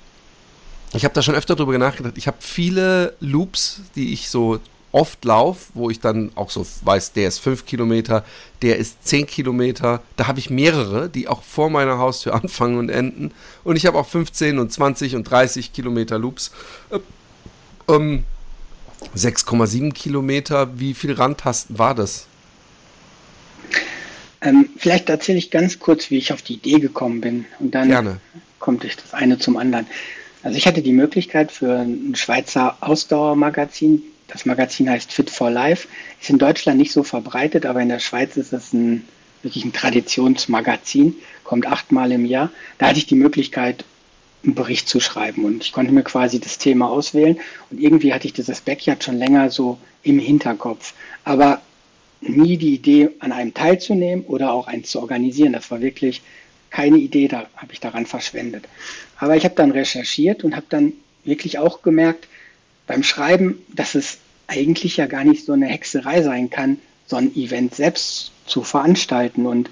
Ich 0.93 1.05
habe 1.05 1.15
da 1.15 1.23
schon 1.23 1.35
öfter 1.35 1.57
drüber 1.57 1.79
nachgedacht. 1.79 2.19
Ich 2.19 2.27
habe 2.27 2.37
viele 2.41 3.15
Loops, 3.21 3.81
die 3.97 4.13
ich 4.13 4.29
so 4.29 4.61
oft 4.93 5.25
laufe, 5.25 5.71
wo 5.75 5.91
ich 5.91 6.01
dann 6.01 6.31
auch 6.35 6.51
so 6.51 6.67
weiß, 6.83 7.13
der 7.13 7.29
ist 7.29 7.39
5 7.39 7.67
Kilometer, 7.67 8.25
der 8.63 8.77
ist 8.77 9.07
10 9.07 9.27
Kilometer. 9.27 10.03
Da 10.17 10.27
habe 10.27 10.39
ich 10.39 10.51
mehrere, 10.51 11.09
die 11.09 11.29
auch 11.29 11.43
vor 11.43 11.71
meiner 11.71 11.99
Haustür 11.99 12.35
anfangen 12.43 12.79
und 12.79 12.89
enden. 12.89 13.33
Und 13.65 13.77
ich 13.77 13.87
habe 13.87 13.99
auch 13.99 14.07
15 14.07 14.59
und 14.59 14.73
20 14.73 15.17
und 15.17 15.25
30 15.25 15.73
Kilometer 15.73 16.19
Loops. 16.19 16.53
Ähm, 17.89 18.25
6,7 19.17 19.93
Kilometer, 19.93 20.79
wie 20.79 20.95
viel 20.95 21.13
Randtasten 21.13 21.79
war 21.79 21.95
das? 21.95 22.27
Ähm, 24.41 24.69
vielleicht 24.77 25.09
erzähle 25.09 25.39
ich 25.39 25.51
ganz 25.51 25.79
kurz, 25.79 26.11
wie 26.11 26.19
ich 26.19 26.33
auf 26.33 26.43
die 26.43 26.55
Idee 26.55 26.79
gekommen 26.79 27.21
bin. 27.21 27.45
Und 27.59 27.75
dann 27.75 27.89
Gerne. 27.89 28.21
kommt 28.59 28.85
das 28.85 29.13
eine 29.13 29.39
zum 29.39 29.57
anderen. 29.57 29.87
Also 30.43 30.57
ich 30.57 30.67
hatte 30.67 30.83
die 30.83 30.93
Möglichkeit 30.93 31.51
für 31.51 31.81
ein 31.81 32.15
Schweizer 32.15 32.77
Ausdauermagazin 32.81 34.03
das 34.29 34.47
Magazin 34.47 34.89
heißt 34.89 35.13
Fit 35.13 35.31
for 35.31 35.51
Life, 35.51 35.89
ist 36.21 36.31
in 36.31 36.39
Deutschland 36.39 36.79
nicht 36.79 36.93
so 36.93 37.03
verbreitet, 37.03 37.67
aber 37.67 37.81
in 37.81 37.89
der 37.89 37.99
Schweiz 37.99 38.37
ist 38.37 38.53
es 38.53 38.73
ein, 38.73 39.05
wirklich 39.43 39.65
ein 39.65 39.73
Traditionsmagazin, 39.73 41.17
kommt 41.45 41.67
achtmal 41.67 42.13
im 42.13 42.25
Jahr. 42.25 42.51
Da 42.79 42.89
hatte 42.89 42.99
ich 42.99 43.07
die 43.07 43.15
Möglichkeit, 43.15 43.85
einen 44.45 44.55
Bericht 44.55 44.89
zu 44.89 45.01
schreiben 45.01 45.45
und 45.45 45.65
ich 45.65 45.73
konnte 45.73 45.93
mir 45.93 46.05
quasi 46.05 46.39
das 46.39 46.59
Thema 46.59 46.89
auswählen 46.89 47.41
und 47.71 47.81
irgendwie 47.81 48.15
hatte 48.15 48.29
ich 48.29 48.33
dieses 48.33 48.61
Backyard 48.61 49.03
schon 49.03 49.19
länger 49.19 49.51
so 49.51 49.79
im 50.05 50.21
Hinterkopf. 50.21 50.95
Aber 51.25 51.61
nie 52.21 52.57
die 52.57 52.75
Idee, 52.75 53.11
an 53.21 53.33
einem 53.33 53.55
teilzunehmen 53.55 54.25
oder 54.27 54.53
auch 54.53 54.67
eins 54.67 54.91
zu 54.91 55.01
organisieren. 55.01 55.53
Das 55.53 55.71
war 55.71 55.81
wirklich 55.81 56.23
keine 56.71 56.99
Idee, 56.99 57.29
da 57.29 57.47
habe 57.57 57.73
ich 57.73 57.81
daran 57.81 58.07
verschwendet. 58.07 58.65
Aber 59.17 59.37
ich 59.37 59.45
habe 59.45 59.55
dann 59.55 59.71
recherchiert 59.71 60.45
und 60.45 60.55
habe 60.55 60.67
dann 60.69 60.93
wirklich 61.25 61.59
auch 61.59 61.83
gemerkt, 61.83 62.29
beim 62.89 63.05
Schreiben, 63.05 63.63
dass 63.73 63.95
es 63.95 64.19
eigentlich 64.49 64.97
ja 64.97 65.07
gar 65.07 65.23
nicht 65.23 65.45
so 65.45 65.53
eine 65.53 65.67
Hexerei 65.67 66.23
sein 66.23 66.51
kann, 66.51 66.79
so 67.07 67.17
ein 67.17 67.37
Event 67.37 67.75
selbst 67.75 68.33
zu 68.47 68.65
veranstalten 68.65 69.47
und 69.47 69.71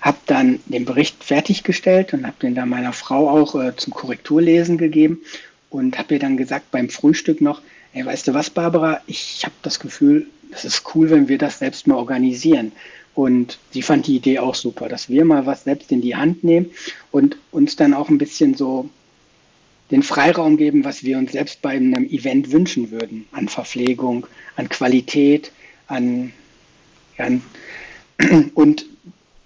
habe 0.00 0.18
dann 0.26 0.60
den 0.66 0.84
Bericht 0.84 1.24
fertiggestellt 1.24 2.12
und 2.12 2.26
habe 2.26 2.36
den 2.42 2.54
dann 2.54 2.68
meiner 2.68 2.92
Frau 2.92 3.30
auch 3.30 3.54
äh, 3.54 3.74
zum 3.76 3.94
Korrekturlesen 3.94 4.76
gegeben 4.76 5.20
und 5.70 5.98
habe 5.98 6.14
ihr 6.14 6.20
dann 6.20 6.36
gesagt 6.36 6.70
beim 6.70 6.90
Frühstück 6.90 7.40
noch, 7.40 7.62
ey, 7.92 8.04
weißt 8.04 8.28
du 8.28 8.34
was, 8.34 8.50
Barbara, 8.50 9.00
ich 9.06 9.44
habe 9.44 9.54
das 9.62 9.80
Gefühl, 9.80 10.26
es 10.50 10.64
ist 10.64 10.82
cool, 10.94 11.10
wenn 11.10 11.28
wir 11.28 11.38
das 11.38 11.58
selbst 11.58 11.86
mal 11.86 11.96
organisieren. 11.96 12.72
Und 13.14 13.58
sie 13.70 13.82
fand 13.82 14.06
die 14.06 14.16
Idee 14.16 14.40
auch 14.40 14.54
super, 14.54 14.88
dass 14.88 15.08
wir 15.08 15.24
mal 15.24 15.46
was 15.46 15.64
selbst 15.64 15.90
in 15.90 16.02
die 16.02 16.16
Hand 16.16 16.44
nehmen 16.44 16.70
und 17.10 17.36
uns 17.50 17.74
dann 17.74 17.94
auch 17.94 18.10
ein 18.10 18.18
bisschen 18.18 18.54
so 18.54 18.90
den 19.90 20.02
Freiraum 20.02 20.56
geben, 20.56 20.84
was 20.84 21.04
wir 21.04 21.18
uns 21.18 21.32
selbst 21.32 21.62
bei 21.62 21.70
einem 21.70 22.04
Event 22.04 22.52
wünschen 22.52 22.90
würden, 22.90 23.26
an 23.32 23.48
Verpflegung, 23.48 24.26
an 24.56 24.68
Qualität, 24.68 25.52
an, 25.86 26.32
an 27.18 27.42
und 28.54 28.86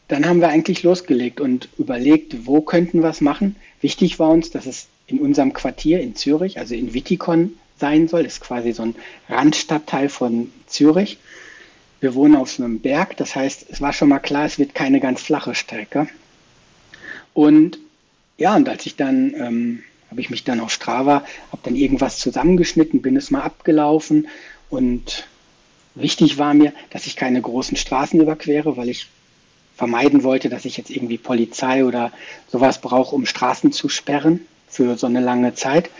dann 0.08 0.26
haben 0.26 0.40
wir 0.40 0.48
eigentlich 0.48 0.82
losgelegt 0.82 1.40
und 1.40 1.68
überlegt, 1.78 2.46
wo 2.46 2.62
könnten 2.62 3.00
wir 3.00 3.10
es 3.10 3.20
machen. 3.20 3.54
Wichtig 3.80 4.18
war 4.18 4.30
uns, 4.30 4.50
dass 4.50 4.66
es 4.66 4.88
in 5.06 5.20
unserem 5.20 5.52
Quartier 5.52 6.00
in 6.00 6.16
Zürich, 6.16 6.58
also 6.58 6.74
in 6.74 6.94
Wittikon 6.94 7.54
sein 7.78 8.08
soll, 8.08 8.24
das 8.24 8.34
ist 8.34 8.40
quasi 8.40 8.72
so 8.72 8.82
ein 8.82 8.94
Randstadtteil 9.28 10.08
von 10.08 10.50
Zürich. 10.66 11.18
Wir 12.00 12.14
wohnen 12.14 12.34
auf 12.34 12.58
einem 12.58 12.80
Berg, 12.80 13.16
das 13.18 13.36
heißt, 13.36 13.66
es 13.70 13.80
war 13.80 13.92
schon 13.92 14.08
mal 14.08 14.18
klar, 14.18 14.46
es 14.46 14.58
wird 14.58 14.74
keine 14.74 15.00
ganz 15.00 15.22
flache 15.22 15.54
Strecke. 15.54 16.08
Und 17.32 17.78
ja, 18.36 18.56
und 18.56 18.68
als 18.68 18.86
ich 18.86 18.96
dann 18.96 19.34
ähm, 19.36 19.82
habe 20.10 20.20
ich 20.20 20.30
mich 20.30 20.44
dann 20.44 20.60
auf 20.60 20.70
Strava, 20.70 21.24
habe 21.52 21.62
dann 21.62 21.76
irgendwas 21.76 22.18
zusammengeschnitten, 22.18 23.02
bin 23.02 23.16
es 23.16 23.30
mal 23.30 23.42
abgelaufen 23.42 24.28
und 24.68 25.28
wichtig 25.94 26.38
war 26.38 26.54
mir, 26.54 26.72
dass 26.90 27.06
ich 27.06 27.16
keine 27.16 27.40
großen 27.40 27.76
Straßen 27.76 28.20
überquere, 28.20 28.76
weil 28.76 28.88
ich 28.88 29.06
vermeiden 29.76 30.24
wollte, 30.24 30.48
dass 30.48 30.64
ich 30.64 30.76
jetzt 30.76 30.90
irgendwie 30.90 31.16
Polizei 31.16 31.84
oder 31.84 32.12
sowas 32.48 32.80
brauche, 32.80 33.14
um 33.14 33.24
Straßen 33.24 33.72
zu 33.72 33.88
sperren 33.88 34.40
für 34.68 34.98
so 34.98 35.06
eine 35.06 35.20
lange 35.20 35.54
Zeit 35.54 35.90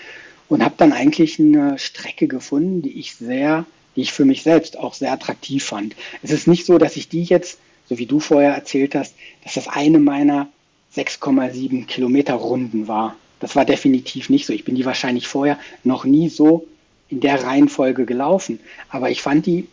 und 0.49 0.64
habe 0.64 0.75
dann 0.76 0.93
eigentlich 0.93 1.38
eine 1.38 1.79
Strecke 1.79 2.29
gefunden, 2.29 2.83
die 2.83 2.99
ich 2.99 3.14
sehr, 3.14 3.64
die 3.97 4.02
ich 4.02 4.12
für 4.12 4.25
mich 4.25 4.43
selbst 4.43 4.76
auch 4.76 4.95
sehr 4.95 5.12
attraktiv 5.12 5.64
fand. 5.64 5.97
Es 6.23 6.31
ist 6.31 6.47
nicht 6.47 6.67
so, 6.67 6.76
dass 6.76 6.97
ich 6.97 7.09
die 7.09 7.23
jetzt, 7.23 7.59
so 7.88 7.99
wie 7.99 8.07
du 8.07 8.21
vorher 8.21 8.55
erzählt 8.55 8.95
hast, 8.95 9.14
dass 9.45 9.55
das 9.55 9.69
eine 9.69 9.99
meiner 9.99 10.49
6,7 10.95 11.87
Kilometer 11.87 12.35
Runden 12.35 12.88
war. 12.88 13.17
Das 13.41 13.57
war 13.57 13.65
definitiv 13.65 14.29
nicht 14.31 14.47
so. 14.47 14.53
Ich 14.53 14.65
bin 14.65 14.75
die 14.75 14.85
wahrscheinlich 14.85 15.27
vorher 15.27 15.59
noch 15.83 16.05
nie 16.05 16.29
so 16.29 16.67
in 17.09 17.21
der 17.21 17.43
Reihenfolge 17.43 18.07
gelaufen. 18.07 18.61
Aber 18.89 19.11
ich 19.11 19.23
fand 19.23 19.47
die 19.47 19.67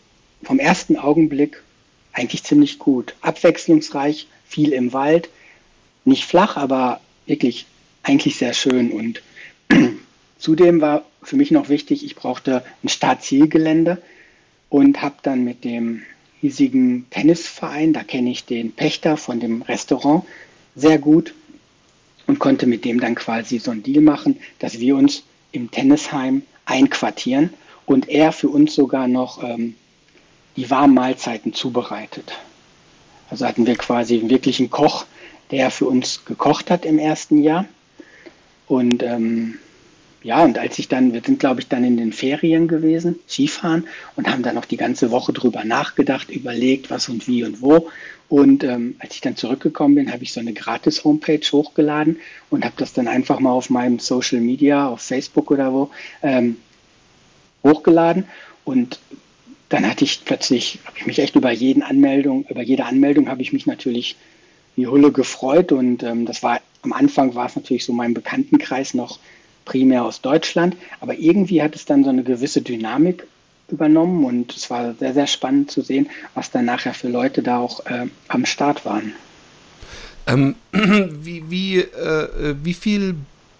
vom 0.43 0.59
ersten 0.59 0.97
Augenblick 0.97 1.61
eigentlich 2.13 2.43
ziemlich 2.43 2.79
gut. 2.79 3.13
Abwechslungsreich, 3.21 4.27
viel 4.45 4.71
im 4.73 4.93
Wald, 4.93 5.29
nicht 6.05 6.23
flach, 6.23 6.57
aber 6.57 7.01
wirklich 7.25 7.65
eigentlich 8.03 8.37
sehr 8.37 8.53
schön. 8.53 8.91
Und 8.91 9.21
zudem 10.39 10.81
war 10.81 11.05
für 11.21 11.35
mich 11.35 11.51
noch 11.51 11.69
wichtig, 11.69 12.05
ich 12.05 12.15
brauchte 12.15 12.63
ein 12.83 12.89
Startzielgelände 12.89 14.01
und 14.69 15.01
habe 15.01 15.15
dann 15.21 15.43
mit 15.43 15.63
dem 15.63 16.03
hiesigen 16.39 17.05
Tennisverein, 17.09 17.93
da 17.93 18.03
kenne 18.03 18.29
ich 18.29 18.45
den 18.45 18.71
Pächter 18.71 19.17
von 19.17 19.39
dem 19.39 19.61
Restaurant 19.63 20.23
sehr 20.75 20.99
gut, 20.99 21.33
und 22.27 22.39
konnte 22.39 22.67
mit 22.67 22.85
dem 22.85 22.99
dann 22.99 23.15
quasi 23.15 23.57
so 23.59 23.71
einen 23.71 23.83
Deal 23.83 24.01
machen, 24.01 24.37
dass 24.59 24.79
wir 24.79 24.95
uns 24.95 25.23
im 25.51 25.71
Tennisheim 25.71 26.43
einquartieren 26.65 27.53
und 27.85 28.09
er 28.09 28.31
für 28.31 28.49
uns 28.49 28.75
sogar 28.75 29.07
noch 29.07 29.41
ähm, 29.41 29.75
die 30.57 30.69
warmen 30.69 30.93
Mahlzeiten 30.93 31.53
zubereitet. 31.53 32.33
Also 33.29 33.45
hatten 33.45 33.65
wir 33.65 33.75
quasi 33.75 34.19
einen 34.19 34.29
wirklichen 34.29 34.69
Koch, 34.69 35.05
der 35.51 35.71
für 35.71 35.85
uns 35.85 36.25
gekocht 36.25 36.69
hat 36.69 36.85
im 36.85 36.99
ersten 36.99 37.41
Jahr. 37.41 37.65
Und 38.67 39.03
ähm, 39.03 39.59
ja, 40.23 40.43
und 40.43 40.57
als 40.57 40.79
ich 40.79 40.87
dann, 40.87 41.13
wir 41.13 41.21
sind 41.23 41.39
glaube 41.39 41.61
ich 41.61 41.67
dann 41.67 41.83
in 41.83 41.97
den 41.97 42.11
Ferien 42.11 42.67
gewesen, 42.67 43.19
Skifahren 43.27 43.87
und 44.15 44.29
haben 44.29 44.43
dann 44.43 44.55
noch 44.55 44.65
die 44.65 44.77
ganze 44.77 45.11
Woche 45.11 45.33
drüber 45.33 45.63
nachgedacht, 45.63 46.29
überlegt, 46.29 46.89
was 46.89 47.09
und 47.09 47.27
wie 47.27 47.43
und 47.43 47.61
wo. 47.61 47.89
Und 48.29 48.63
ähm, 48.63 48.95
als 48.99 49.15
ich 49.15 49.21
dann 49.21 49.37
zurückgekommen 49.37 49.95
bin, 49.95 50.11
habe 50.11 50.23
ich 50.23 50.33
so 50.33 50.41
eine 50.41 50.53
Gratis-Homepage 50.53 51.45
hochgeladen 51.51 52.17
und 52.49 52.65
habe 52.65 52.75
das 52.77 52.91
dann 52.91 53.07
einfach 53.07 53.39
mal 53.39 53.51
auf 53.51 53.69
meinem 53.69 53.99
Social 53.99 54.41
Media, 54.41 54.87
auf 54.87 55.01
Facebook 55.01 55.49
oder 55.49 55.71
wo, 55.71 55.91
ähm, 56.21 56.57
hochgeladen. 57.63 58.25
Und 58.65 58.99
dann 59.69 59.87
hatte 59.89 60.03
ich 60.03 60.25
plötzlich, 60.25 60.79
habe 60.85 60.97
ich 60.97 61.05
mich 61.05 61.19
echt 61.19 61.35
über 61.35 61.51
jeden 61.51 61.83
Anmeldung, 61.83 62.45
über 62.49 62.61
jede 62.63 62.85
Anmeldung 62.85 63.29
habe 63.29 63.41
ich 63.41 63.53
mich 63.53 63.65
natürlich 63.65 64.17
wie 64.75 64.87
Hulle 64.87 65.11
gefreut 65.11 65.71
und 65.71 66.03
ähm, 66.03 66.25
das 66.25 66.43
war 66.43 66.61
am 66.83 66.93
Anfang 66.93 67.33
war 67.35 67.47
es 67.47 67.55
natürlich 67.55 67.83
so 67.83 67.93
mein 67.93 68.13
Bekanntenkreis 68.13 68.93
noch 68.93 69.19
primär 69.67 70.03
aus 70.03 70.21
Deutschland, 70.21 70.75
aber 71.01 71.15
irgendwie 71.15 71.61
hat 71.61 71.75
es 71.75 71.85
dann 71.85 72.03
so 72.03 72.09
eine 72.09 72.23
gewisse 72.23 72.61
Dynamik 72.61 73.27
übernommen 73.69 74.23
und 74.23 74.55
es 74.55 74.69
war 74.69 74.95
sehr, 74.95 75.13
sehr 75.13 75.27
spannend 75.27 75.69
zu 75.69 75.81
sehen, 75.81 76.09
was 76.33 76.49
dann 76.49 76.65
nachher 76.65 76.93
für 76.93 77.09
Leute 77.09 77.43
da 77.43 77.59
auch 77.59 77.85
äh, 77.85 78.07
am 78.29 78.45
Start 78.45 78.85
waren. 78.85 79.13
Ähm, 80.25 80.55
wie, 80.71 81.43
wie, 81.49 81.79
äh, 81.79 82.55
wie 82.63 82.73
viel 82.73 83.15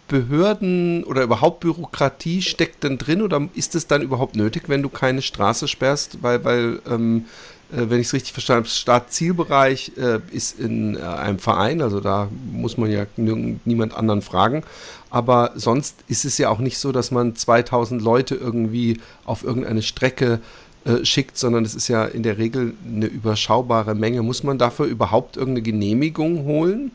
Behörden 0.08 1.04
oder 1.04 1.24
überhaupt 1.24 1.60
Bürokratie 1.60 2.42
steckt 2.42 2.84
denn 2.84 2.98
drin 2.98 3.22
oder 3.22 3.48
ist 3.54 3.76
es 3.76 3.88
dann 3.88 4.02
überhaupt 4.02 4.36
nötig, 4.36 4.64
wenn 4.68 4.82
du 4.82 4.90
keine 4.90 5.22
Straße 5.22 5.68
sperrst? 5.68 6.20
Weil, 6.22 6.44
weil 6.44 6.80
ähm, 6.90 7.26
äh, 7.72 7.90
wenn 7.90 8.00
ich 8.00 8.08
es 8.08 8.14
richtig 8.14 8.34
verstanden 8.34 8.64
habe, 8.64 8.70
Startzielbereich 8.70 9.94
äh, 9.98 10.20
ist 10.32 10.60
in 10.60 10.96
äh, 10.96 11.02
einem 11.02 11.40
Verein, 11.40 11.82
also 11.82 12.00
da 12.00 12.30
muss 12.52 12.78
man 12.78 12.90
ja 12.90 13.06
niemand 13.18 13.96
anderen 13.96 14.22
fragen. 14.22 14.64
Aber 15.10 15.52
sonst 15.56 15.96
ist 16.08 16.26
es 16.26 16.38
ja 16.38 16.50
auch 16.50 16.60
nicht 16.60 16.78
so, 16.78 16.92
dass 16.92 17.12
man 17.12 17.36
2000 17.36 18.02
Leute 18.02 18.36
irgendwie 18.36 19.00
auf 19.26 19.44
irgendeine 19.44 19.82
Strecke 19.82 20.40
äh, 20.86 21.04
schickt, 21.04 21.38
sondern 21.38 21.66
es 21.66 21.76
ist 21.76 21.88
ja 21.88 22.06
in 22.06 22.24
der 22.24 22.38
Regel 22.38 22.74
eine 22.86 23.08
überschaubare 23.08 23.96
Menge. 23.96 24.22
Muss 24.22 24.44
man 24.44 24.58
dafür 24.58 24.86
überhaupt 24.86 25.38
irgendeine 25.38 25.64
Genehmigung 25.64 26.46
holen? 26.46 26.92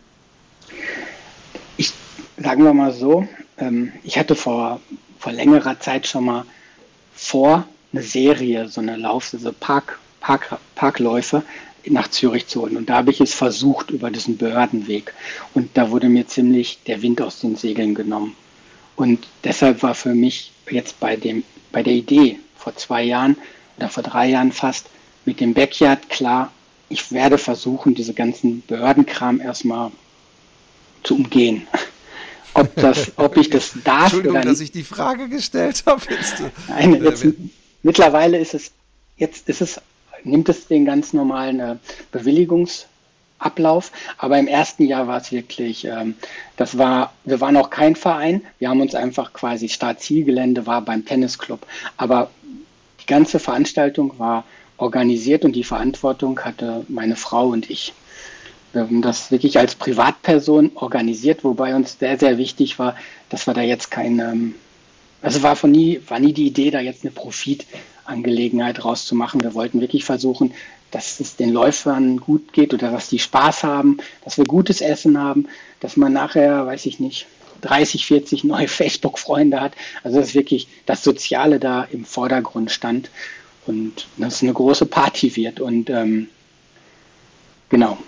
Ich 1.77 1.93
sagen 2.37 2.65
wir 2.65 2.75
mal 2.75 2.93
so, 2.93 3.27
ähm, 3.59 3.93
ich 4.03 4.19
hatte 4.19 4.35
vor, 4.35 4.81
vor 5.19 5.33
längerer 5.33 5.79
Zeit 5.81 6.07
schon 6.07 6.25
mal 6.25 6.45
vor, 7.15 7.67
eine 7.93 8.03
Serie, 8.03 8.69
so 8.69 8.81
eine 8.81 8.97
Lauf, 8.97 9.29
so 9.29 9.53
Park, 9.53 9.99
Park, 10.21 10.59
Parkläufe 10.75 11.43
nach 11.87 12.09
Zürich 12.09 12.47
zu 12.47 12.63
holen. 12.63 12.77
Und 12.77 12.89
da 12.89 12.97
habe 12.97 13.11
ich 13.11 13.21
es 13.21 13.35
versucht 13.35 13.91
über 13.91 14.11
diesen 14.11 14.39
Behördenweg. 14.39 15.13
Und 15.55 15.71
da 15.75 15.91
wurde 15.91 16.09
mir 16.09 16.27
ziemlich 16.27 16.79
der 16.87 17.03
Wind 17.03 17.21
aus 17.21 17.41
den 17.41 17.57
Segeln 17.57 17.95
genommen. 17.95 18.35
Und 18.97 19.27
deshalb 19.45 19.83
war 19.83 19.95
für 19.95 20.15
mich 20.15 20.53
jetzt 20.71 21.01
bei, 21.01 21.17
dem, 21.17 21.45
bei 21.71 21.83
der 21.83 21.93
Idee 21.93 22.39
vor 22.57 22.77
zwei 22.77 23.03
Jahren 23.03 23.37
oder 23.77 23.89
vor 23.89 24.03
drei 24.03 24.29
Jahren 24.29 24.53
fast 24.53 24.87
mit 25.25 25.41
dem 25.41 25.55
Backyard 25.55 26.09
klar, 26.09 26.53
ich 26.89 27.11
werde 27.11 27.39
versuchen, 27.39 27.95
diese 27.95 28.13
ganzen 28.13 28.63
Behördenkram 28.67 29.41
erstmal 29.41 29.91
zu 31.03 31.17
umgehen. 31.17 31.67
Ob, 32.55 32.75
das, 32.77 33.13
ob 33.17 33.37
ich 33.37 33.51
das 33.51 33.73
darf 33.85 34.05
Entschuldigung, 34.05 34.37
oder 34.37 34.45
nicht. 34.45 34.53
dass 34.53 34.61
ich 34.61 34.73
die 34.73 34.85
Frage 34.85 35.29
gestellt 35.29 35.85
habe. 35.87 36.03
Nein, 36.69 37.03
jetzt, 37.03 37.27
mittlerweile 37.83 38.39
ist 38.39 38.55
es, 38.55 38.73
jetzt 39.17 39.49
ist 39.49 39.63
es, 39.63 39.81
nimmt 40.25 40.49
es 40.49 40.67
den 40.67 40.85
ganz 40.85 41.13
normalen 41.13 41.61
äh, 41.61 41.77
Bewilligungsablauf. 42.11 43.93
Aber 44.19 44.39
im 44.39 44.47
ersten 44.47 44.85
Jahr 44.85 45.07
war 45.09 45.21
es 45.21 45.33
wirklich, 45.33 45.85
ähm, 45.87 46.15
das 46.57 46.77
war, 46.77 47.15
wir 47.25 47.41
waren 47.41 47.57
auch 47.57 47.71
kein 47.71 47.97
Verein. 47.97 48.43
Wir 48.59 48.69
haben 48.69 48.81
uns 48.81 48.95
einfach 48.95 49.33
quasi 49.33 49.69
Start-Zielgelände 49.69 50.67
war 50.67 50.83
beim 50.83 51.05
Tennisclub. 51.05 51.67
Aber 51.97 52.31
die 53.01 53.07
ganze 53.07 53.39
Veranstaltung 53.39 54.19
war 54.19 54.45
organisiert 54.77 55.45
und 55.45 55.53
die 55.57 55.65
Verantwortung 55.65 56.41
hatte 56.41 56.85
meine 56.89 57.17
Frau 57.17 57.49
und 57.49 57.71
ich. 57.71 57.95
Wir 58.73 58.83
haben 58.83 59.03
das 59.03 59.31
wirklich 59.31 59.59
als 59.59 59.75
Privatperson 59.75 60.73
organisiert, 60.75 61.45
wobei 61.45 61.75
uns 61.75 61.99
sehr, 61.99 62.19
sehr 62.19 62.39
wichtig 62.39 62.79
war, 62.79 62.97
dass 63.29 63.47
wir 63.47 63.55
da 63.55 63.61
jetzt 63.61 63.91
keine, 63.91 64.33
ähm, 64.33 64.55
also 65.21 65.43
war 65.43 65.57
von 65.57 65.71
nie, 65.71 66.01
war 66.09 66.19
nie 66.19 66.33
die 66.33 66.47
Idee, 66.47 66.71
da 66.71 66.81
jetzt 66.81 67.05
eine 67.05 67.13
Profitangelegenheit 67.13 68.85
rauszumachen. 68.85 69.43
Wir 69.43 69.55
wollten 69.55 69.81
wirklich 69.81 70.05
versuchen, 70.05 70.55
dass 70.91 71.21
es 71.21 71.37
den 71.37 71.51
Läufern 71.51 72.19
gut 72.19 72.53
geht 72.53 72.73
oder 72.73 72.91
dass 72.91 73.09
die 73.09 73.19
Spaß 73.19 73.63
haben, 73.63 73.99
dass 74.25 74.39
wir 74.39 74.45
gutes 74.45 74.81
Essen 74.81 75.19
haben, 75.19 75.49
dass 75.81 75.97
man 75.97 76.13
nachher, 76.13 76.67
weiß 76.67 76.87
ich 76.87 76.99
nicht, 76.99 77.27
30, 77.63 78.07
40 78.07 78.45
neue 78.45 78.69
Facebook-Freunde 78.69 79.61
hat. 79.61 79.73
Also 80.03 80.19
dass 80.19 80.35
wirklich 80.35 80.69
das 80.87 81.03
Soziale 81.05 81.59
da 81.59 81.85
im 81.85 82.05
Vordergrund 82.05 82.71
stand 82.71 83.11
und 83.67 84.07
dass 84.17 84.37
es 84.37 84.43
eine 84.43 84.53
große 84.53 84.87
Party 84.87 85.35
wird. 85.37 85.61
Und 85.61 85.91
ähm, 85.91 86.29
genau, 87.69 87.99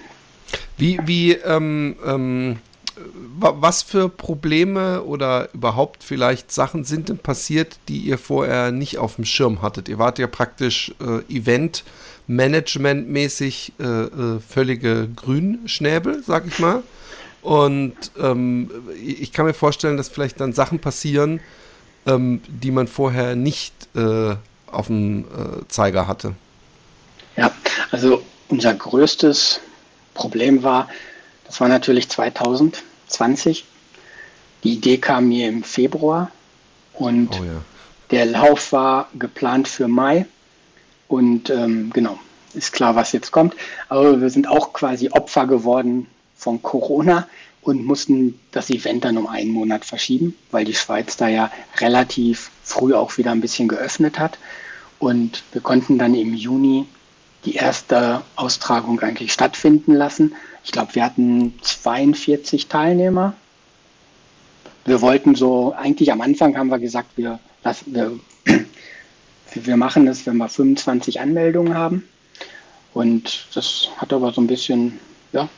wie, 0.77 0.99
wie, 1.05 1.33
ähm, 1.33 1.97
ähm, 2.05 2.59
was 3.27 3.83
für 3.83 4.09
Probleme 4.09 5.03
oder 5.03 5.53
überhaupt 5.53 6.05
vielleicht 6.05 6.53
Sachen 6.53 6.85
sind 6.85 7.09
denn 7.09 7.19
passiert, 7.19 7.81
die 7.89 7.99
ihr 7.99 8.19
vorher 8.19 8.71
nicht 8.71 8.99
auf 8.99 9.17
dem 9.17 9.25
Schirm 9.25 9.63
hattet? 9.63 9.89
Ihr 9.89 9.99
wart 9.99 10.21
ja 10.21 10.29
praktisch 10.29 10.95
äh, 11.01 11.23
Event-Management-mäßig 11.35 13.73
äh, 13.81 13.85
äh, 13.85 14.39
völlige 14.41 15.09
Grünschnäbel, 15.15 16.23
sag 16.25 16.47
ich 16.47 16.61
mal. 16.61 16.83
Und 17.43 17.97
ähm, 18.19 18.71
ich 19.03 19.33
kann 19.33 19.47
mir 19.47 19.55
vorstellen, 19.55 19.97
dass 19.97 20.09
vielleicht 20.09 20.39
dann 20.41 20.53
Sachen 20.53 20.79
passieren, 20.79 21.41
ähm, 22.07 22.43
die 22.47 22.71
man 22.71 22.87
vorher 22.87 23.35
nicht 23.37 23.75
äh, 23.95 24.37
auf 24.71 24.87
dem 24.87 25.25
äh, 25.25 25.67
Zeiger 25.69 26.07
hatte. 26.07 26.35
Ja, 27.37 27.51
also 27.91 28.23
unser 28.49 28.75
größtes 28.75 29.61
Problem 30.15 30.63
war, 30.63 30.89
das 31.47 31.61
war 31.61 31.69
natürlich 31.69 32.09
2020. 32.09 33.65
Die 34.63 34.73
Idee 34.73 34.99
kam 34.99 35.29
mir 35.29 35.49
im 35.49 35.63
Februar 35.63 36.31
und 36.95 37.39
oh 37.41 37.45
ja. 37.45 37.63
der 38.11 38.27
Lauf 38.27 38.73
war 38.73 39.09
geplant 39.15 39.69
für 39.69 39.89
Mai. 39.89 40.27
Und 41.07 41.51
ähm, 41.51 41.91
genau, 41.93 42.19
ist 42.55 42.73
klar, 42.73 42.97
was 42.97 43.13
jetzt 43.13 43.31
kommt. 43.31 43.55
Aber 43.89 44.21
wir 44.21 44.31
sind 44.31 44.49
auch 44.49 44.73
quasi 44.73 45.11
Opfer 45.11 45.47
geworden 45.47 46.07
von 46.37 46.63
Corona 46.63 47.29
und 47.63 47.85
mussten 47.85 48.39
das 48.53 48.71
Event 48.71 49.05
dann 49.05 49.17
um 49.17 49.27
einen 49.27 49.51
Monat 49.51 49.85
verschieben, 49.85 50.37
weil 50.51 50.65
die 50.65 50.75
Schweiz 50.75 51.17
da 51.17 51.29
ja 51.29 51.51
relativ 51.79 52.51
früh 52.63 52.95
auch 52.95 53.17
wieder 53.17 53.33
ein 53.33 53.41
bisschen 53.41 53.69
geöffnet 53.69 54.19
hat. 54.19 54.39
Und 54.99 55.43
wir 55.53 55.61
konnten 55.61 55.99
dann 55.99 56.15
im 56.15 56.35
Juni 56.35 56.87
die 57.45 57.55
erste 57.55 58.23
Austragung 58.37 59.01
eigentlich 59.01 59.33
stattfinden 59.33 59.95
lassen. 59.95 60.35
Ich 60.65 60.73
glaube, 60.73 60.95
wir 60.95 61.05
hatten 61.05 61.55
42 61.61 62.69
Teilnehmer. 62.69 63.35
Wir 64.85 65.01
wollten 65.01 65.35
so, 65.35 65.75
eigentlich 65.77 66.13
am 66.13 66.21
Anfang 66.21 66.57
haben 66.57 66.69
wir 66.69 66.79
gesagt, 66.79 67.17
wir, 67.17 67.39
wir, 67.87 68.19
wir 69.55 69.77
machen 69.77 70.07
das, 70.07 70.27
wenn 70.27 70.37
wir 70.37 70.49
25 70.49 71.21
Anmeldungen 71.21 71.75
haben. 71.75 72.09
Und 72.93 73.47
das 73.55 73.89
hat 73.97 74.13
aber 74.13 74.33
so 74.33 74.41
ein 74.41 74.47
bisschen, 74.47 74.99
ja, 75.33 75.49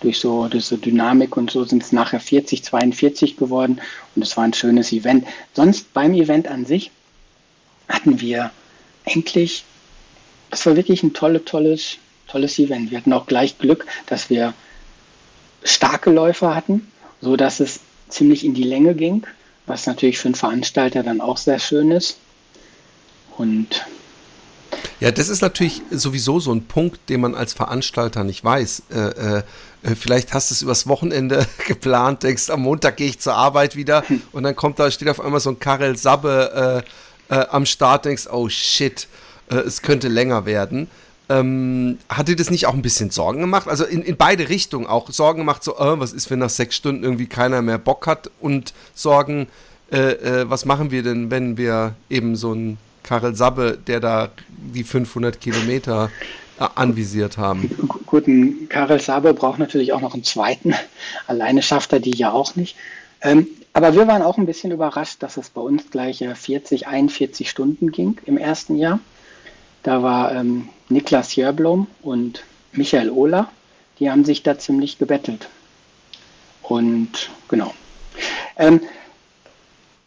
durch 0.00 0.18
so 0.18 0.48
diese 0.48 0.78
Dynamik 0.78 1.36
und 1.36 1.50
so 1.50 1.64
sind 1.64 1.82
es 1.82 1.92
nachher 1.92 2.20
40, 2.20 2.64
42 2.64 3.36
geworden 3.36 3.80
und 4.16 4.22
es 4.22 4.36
war 4.36 4.44
ein 4.44 4.54
schönes 4.54 4.92
Event. 4.92 5.26
Sonst 5.54 5.92
beim 5.92 6.14
Event 6.14 6.48
an 6.48 6.64
sich 6.64 6.90
hatten 7.88 8.20
wir 8.20 8.50
eigentlich 9.04 9.64
es 10.50 10.66
war 10.66 10.76
wirklich 10.76 11.02
ein 11.02 11.12
tolles, 11.12 11.44
tolles, 11.44 11.96
tolles 12.28 12.58
Event. 12.58 12.90
Wir 12.90 12.98
hatten 12.98 13.12
auch 13.12 13.26
gleich 13.26 13.58
Glück, 13.58 13.86
dass 14.06 14.30
wir 14.30 14.54
starke 15.62 16.10
Läufer 16.10 16.54
hatten, 16.54 16.90
so 17.20 17.36
dass 17.36 17.60
es 17.60 17.80
ziemlich 18.08 18.44
in 18.44 18.54
die 18.54 18.64
Länge 18.64 18.94
ging, 18.94 19.26
was 19.66 19.86
natürlich 19.86 20.18
für 20.18 20.28
einen 20.28 20.34
Veranstalter 20.34 21.02
dann 21.02 21.20
auch 21.20 21.36
sehr 21.36 21.58
schön 21.58 21.90
ist. 21.90 22.18
Und 23.36 23.84
ja, 25.00 25.10
das 25.10 25.28
ist 25.28 25.40
natürlich 25.40 25.82
sowieso 25.90 26.40
so 26.40 26.52
ein 26.52 26.66
Punkt, 26.66 27.08
den 27.08 27.22
man 27.22 27.34
als 27.34 27.54
Veranstalter 27.54 28.22
nicht 28.22 28.44
weiß. 28.44 28.82
Äh, 28.90 29.38
äh, 29.38 29.42
vielleicht 29.98 30.34
hast 30.34 30.50
du 30.50 30.54
es 30.54 30.62
übers 30.62 30.86
Wochenende 30.86 31.46
geplant, 31.66 32.22
denkst, 32.22 32.50
am 32.50 32.62
Montag 32.62 32.98
gehe 32.98 33.08
ich 33.08 33.18
zur 33.18 33.34
Arbeit 33.34 33.76
wieder 33.76 34.06
hm. 34.06 34.22
und 34.32 34.42
dann 34.42 34.54
kommt 34.54 34.78
da, 34.78 34.90
steht 34.90 35.08
auf 35.08 35.20
einmal 35.20 35.40
so 35.40 35.50
ein 35.50 35.58
Karel 35.58 35.96
Sabbe 35.96 36.84
äh, 37.30 37.34
äh 37.34 37.46
am 37.48 37.64
Start, 37.66 38.04
denkst, 38.04 38.26
oh 38.30 38.48
shit, 38.48 39.08
äh, 39.50 39.56
es 39.56 39.82
könnte 39.82 40.08
länger 40.08 40.46
werden. 40.46 40.88
Ähm, 41.28 41.98
hat 42.08 42.26
dir 42.26 42.34
das 42.34 42.50
nicht 42.50 42.66
auch 42.66 42.74
ein 42.74 42.82
bisschen 42.82 43.10
Sorgen 43.10 43.40
gemacht? 43.40 43.68
Also 43.68 43.84
in, 43.84 44.02
in 44.02 44.16
beide 44.16 44.48
Richtungen 44.48 44.86
auch 44.86 45.10
Sorgen 45.10 45.38
gemacht, 45.38 45.62
so, 45.62 45.76
äh, 45.76 46.00
was 46.00 46.12
ist, 46.12 46.28
wenn 46.30 46.40
nach 46.40 46.50
sechs 46.50 46.74
Stunden 46.74 47.04
irgendwie 47.04 47.26
keiner 47.26 47.62
mehr 47.62 47.78
Bock 47.78 48.08
hat 48.08 48.30
und 48.40 48.74
Sorgen, 48.94 49.46
äh, 49.92 49.98
äh, 49.98 50.50
was 50.50 50.64
machen 50.64 50.90
wir 50.90 51.04
denn, 51.04 51.30
wenn 51.30 51.56
wir 51.56 51.94
eben 52.08 52.34
so 52.34 52.50
einen 52.50 52.78
Karel 53.04 53.36
Sabbe, 53.36 53.78
der 53.86 54.00
da 54.00 54.30
die 54.48 54.82
500 54.82 55.40
Kilometer 55.40 56.10
äh, 56.58 56.66
anvisiert 56.74 57.38
haben? 57.38 57.70
Guten, 58.06 58.68
Karel 58.68 59.00
Sabbe 59.00 59.32
braucht 59.32 59.60
natürlich 59.60 59.92
auch 59.92 60.00
noch 60.00 60.14
einen 60.14 60.24
zweiten. 60.24 60.74
Alleine 61.28 61.62
schafft 61.62 61.92
er 61.92 62.00
die 62.00 62.16
ja 62.16 62.32
auch 62.32 62.56
nicht. 62.56 62.76
Ähm, 63.22 63.46
aber 63.72 63.94
wir 63.94 64.08
waren 64.08 64.22
auch 64.22 64.36
ein 64.36 64.46
bisschen 64.46 64.72
überrascht, 64.72 65.22
dass 65.22 65.36
es 65.36 65.50
bei 65.50 65.60
uns 65.60 65.90
gleich 65.90 66.24
40, 66.34 66.88
41 66.88 67.48
Stunden 67.48 67.92
ging 67.92 68.18
im 68.26 68.36
ersten 68.36 68.76
Jahr. 68.76 68.98
Da 69.82 70.02
war 70.02 70.34
ähm, 70.34 70.68
Niklas 70.88 71.36
Jörblom 71.36 71.86
und 72.02 72.44
Michael 72.72 73.10
Ohler, 73.10 73.50
die 73.98 74.10
haben 74.10 74.24
sich 74.24 74.42
da 74.42 74.58
ziemlich 74.58 74.98
gebettelt. 74.98 75.48
Und 76.62 77.30
genau. 77.48 77.74
Ähm, 78.56 78.80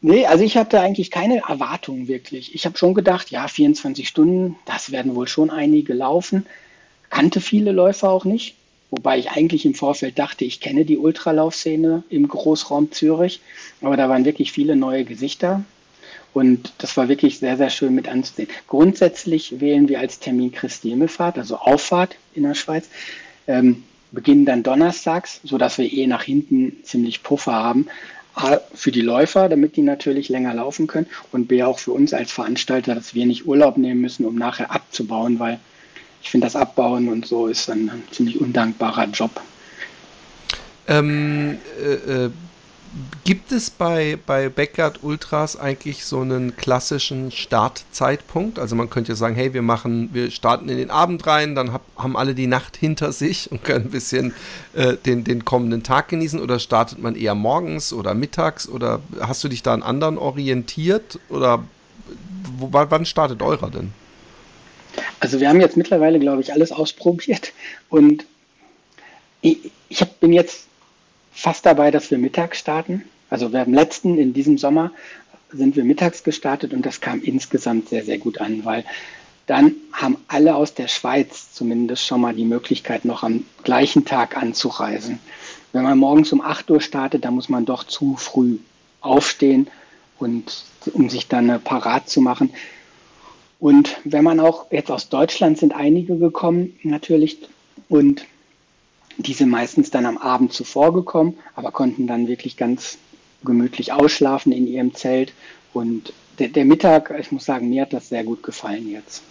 nee, 0.01 0.25
also 0.25 0.43
ich 0.43 0.57
hatte 0.57 0.79
eigentlich 0.79 1.11
keine 1.11 1.43
Erwartungen 1.47 2.07
wirklich. 2.07 2.53
Ich 2.55 2.65
habe 2.65 2.77
schon 2.77 2.93
gedacht, 2.93 3.31
ja, 3.31 3.47
24 3.47 4.07
Stunden, 4.07 4.55
das 4.65 4.91
werden 4.91 5.15
wohl 5.15 5.27
schon 5.27 5.49
einige 5.49 5.93
laufen. 5.93 6.45
Kannte 7.09 7.41
viele 7.41 7.71
Läufer 7.71 8.09
auch 8.09 8.25
nicht. 8.25 8.55
wobei 8.91 9.17
ich 9.17 9.31
eigentlich 9.31 9.65
im 9.65 9.73
Vorfeld 9.73 10.19
dachte, 10.19 10.45
ich 10.45 10.59
kenne 10.59 10.85
die 10.85 10.99
Ultralaufszene 10.99 12.03
im 12.09 12.27
Großraum 12.27 12.91
Zürich, 12.91 13.41
aber 13.81 13.97
da 13.97 14.07
waren 14.07 14.23
wirklich 14.23 14.51
viele 14.51 14.75
neue 14.75 15.03
Gesichter 15.03 15.63
und 16.33 16.73
das 16.79 16.97
war 16.97 17.09
wirklich 17.09 17.39
sehr, 17.39 17.57
sehr 17.57 17.69
schön 17.69 17.93
mit 17.93 18.07
anzusehen. 18.07 18.49
Grundsätzlich 18.67 19.59
wählen 19.59 19.87
wir 19.87 19.99
als 19.99 20.19
Termin 20.19 20.51
Christi 20.51 20.89
Himmelfahrt, 20.89 21.37
also 21.37 21.57
Auffahrt 21.57 22.15
in 22.33 22.43
der 22.43 22.55
Schweiz, 22.55 22.89
ähm, 23.47 23.83
beginnen 24.11 24.45
dann 24.45 24.63
donnerstags, 24.63 25.39
sodass 25.43 25.77
wir 25.77 25.91
eh 25.91 26.07
nach 26.07 26.23
hinten 26.23 26.83
ziemlich 26.83 27.23
Puffer 27.23 27.53
haben. 27.53 27.87
A, 28.35 28.57
für 28.73 28.91
die 28.91 29.01
Läufer, 29.01 29.47
damit 29.47 29.75
die 29.75 29.83
natürlich 29.83 30.29
länger 30.29 30.55
laufen 30.55 30.87
können 30.87 31.05
und 31.31 31.47
B 31.47 31.61
auch 31.61 31.77
für 31.77 31.91
uns 31.91 32.13
als 32.13 32.31
Veranstalter, 32.31 32.95
dass 32.95 33.13
wir 33.13 33.27
nicht 33.27 33.45
Urlaub 33.45 33.77
nehmen 33.77 34.01
müssen, 34.01 34.25
um 34.25 34.35
nachher 34.35 34.71
abzubauen, 34.71 35.39
weil 35.39 35.59
ich 36.23 36.31
finde, 36.31 36.47
das 36.47 36.55
Abbauen 36.55 37.09
und 37.09 37.27
so 37.27 37.47
ist 37.47 37.69
ein, 37.69 37.89
ein 37.89 38.03
ziemlich 38.09 38.41
undankbarer 38.41 39.05
Job. 39.09 39.39
Ähm, 40.87 41.57
äh, 41.79 42.25
äh, 42.25 42.31
Gibt 43.23 43.51
es 43.51 43.71
bei, 43.71 44.19
bei 44.23 44.49
Backyard 44.49 44.99
Ultras 45.01 45.57
eigentlich 45.57 46.05
so 46.05 46.21
einen 46.21 46.55
klassischen 46.55 47.31
Startzeitpunkt? 47.31 48.59
Also 48.59 48.75
man 48.75 48.91
könnte 48.91 49.13
ja 49.13 49.15
sagen, 49.15 49.33
hey, 49.33 49.51
wir 49.55 49.63
machen, 49.63 50.09
wir 50.13 50.29
starten 50.29 50.69
in 50.69 50.77
den 50.77 50.91
Abend 50.91 51.25
rein, 51.25 51.55
dann 51.55 51.73
hab, 51.73 51.81
haben 51.97 52.15
alle 52.15 52.35
die 52.35 52.45
Nacht 52.45 52.77
hinter 52.77 53.11
sich 53.11 53.51
und 53.51 53.63
können 53.63 53.85
ein 53.85 53.91
bisschen 53.91 54.35
äh, 54.73 54.95
den, 54.95 55.23
den 55.23 55.43
kommenden 55.43 55.81
Tag 55.81 56.09
genießen 56.09 56.39
oder 56.39 56.59
startet 56.59 56.99
man 56.99 57.15
eher 57.15 57.33
morgens 57.33 57.93
oder 57.93 58.13
mittags 58.13 58.69
oder 58.69 58.99
hast 59.19 59.43
du 59.43 59.47
dich 59.47 59.63
da 59.63 59.73
an 59.73 59.81
anderen 59.81 60.19
orientiert 60.19 61.19
oder 61.29 61.63
wo, 62.59 62.69
wann 62.71 63.05
startet 63.07 63.41
eurer 63.41 63.71
denn? 63.71 63.91
Also 65.19 65.39
wir 65.39 65.49
haben 65.49 65.61
jetzt 65.61 65.77
mittlerweile, 65.77 66.19
glaube 66.19 66.43
ich, 66.43 66.53
alles 66.53 66.71
ausprobiert 66.71 67.53
und 67.89 68.25
ich, 69.41 69.71
ich 69.89 70.05
bin 70.19 70.31
jetzt 70.31 70.67
fast 71.33 71.65
dabei, 71.65 71.91
dass 71.91 72.11
wir 72.11 72.17
mittags 72.17 72.59
starten. 72.59 73.03
Also 73.29 73.51
wir 73.51 73.59
haben 73.59 73.73
letzten, 73.73 74.17
in 74.17 74.33
diesem 74.33 74.57
Sommer 74.57 74.91
sind 75.51 75.75
wir 75.75 75.83
mittags 75.83 76.23
gestartet 76.23 76.73
und 76.73 76.85
das 76.85 77.01
kam 77.01 77.21
insgesamt 77.21 77.89
sehr, 77.89 78.03
sehr 78.03 78.17
gut 78.17 78.39
an, 78.39 78.65
weil 78.65 78.85
dann 79.45 79.75
haben 79.91 80.17
alle 80.27 80.55
aus 80.55 80.73
der 80.73 80.87
Schweiz 80.87 81.51
zumindest 81.51 82.05
schon 82.05 82.21
mal 82.21 82.33
die 82.33 82.45
Möglichkeit, 82.45 83.05
noch 83.05 83.23
am 83.23 83.45
gleichen 83.63 84.05
Tag 84.05 84.37
anzureisen. 84.37 85.19
Wenn 85.73 85.83
man 85.83 85.97
morgens 85.97 86.31
um 86.31 86.41
8 86.41 86.69
Uhr 86.71 86.81
startet, 86.81 87.25
dann 87.25 87.35
muss 87.35 87.49
man 87.49 87.65
doch 87.65 87.83
zu 87.83 88.15
früh 88.15 88.59
aufstehen 89.01 89.67
und 90.19 90.63
um 90.93 91.09
sich 91.09 91.27
dann 91.27 91.49
äh, 91.49 91.59
parat 91.59 92.09
zu 92.09 92.21
machen. 92.21 92.51
Und 93.59 93.97
wenn 94.03 94.23
man 94.23 94.39
auch 94.39 94.71
jetzt 94.71 94.91
aus 94.91 95.09
Deutschland 95.09 95.57
sind 95.57 95.73
einige 95.73 96.17
gekommen, 96.17 96.77
natürlich, 96.83 97.37
und 97.89 98.25
die 99.17 99.33
sind 99.33 99.49
meistens 99.49 99.91
dann 99.91 100.05
am 100.05 100.17
Abend 100.17 100.53
zuvor 100.53 100.93
gekommen, 100.93 101.37
aber 101.55 101.71
konnten 101.71 102.07
dann 102.07 102.27
wirklich 102.27 102.57
ganz 102.57 102.97
gemütlich 103.43 103.91
ausschlafen 103.91 104.51
in 104.51 104.67
ihrem 104.67 104.93
Zelt. 104.95 105.33
Und 105.73 106.13
der, 106.39 106.49
der 106.49 106.65
Mittag, 106.65 107.13
ich 107.19 107.31
muss 107.31 107.45
sagen, 107.45 107.69
mir 107.69 107.83
hat 107.83 107.93
das 107.93 108.09
sehr 108.09 108.23
gut 108.23 108.43
gefallen 108.43 108.89
jetzt. 108.89 109.21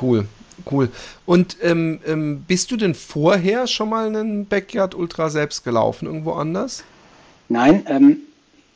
Cool, 0.00 0.26
cool. 0.70 0.90
Und 1.26 1.56
ähm, 1.62 2.00
ähm, 2.06 2.44
bist 2.46 2.70
du 2.70 2.76
denn 2.76 2.94
vorher 2.94 3.66
schon 3.66 3.88
mal 3.88 4.06
einen 4.06 4.46
Backyard 4.46 4.94
Ultra 4.94 5.30
selbst 5.30 5.64
gelaufen, 5.64 6.06
irgendwo 6.06 6.32
anders? 6.32 6.84
Nein, 7.48 7.84
ähm, 7.88 8.18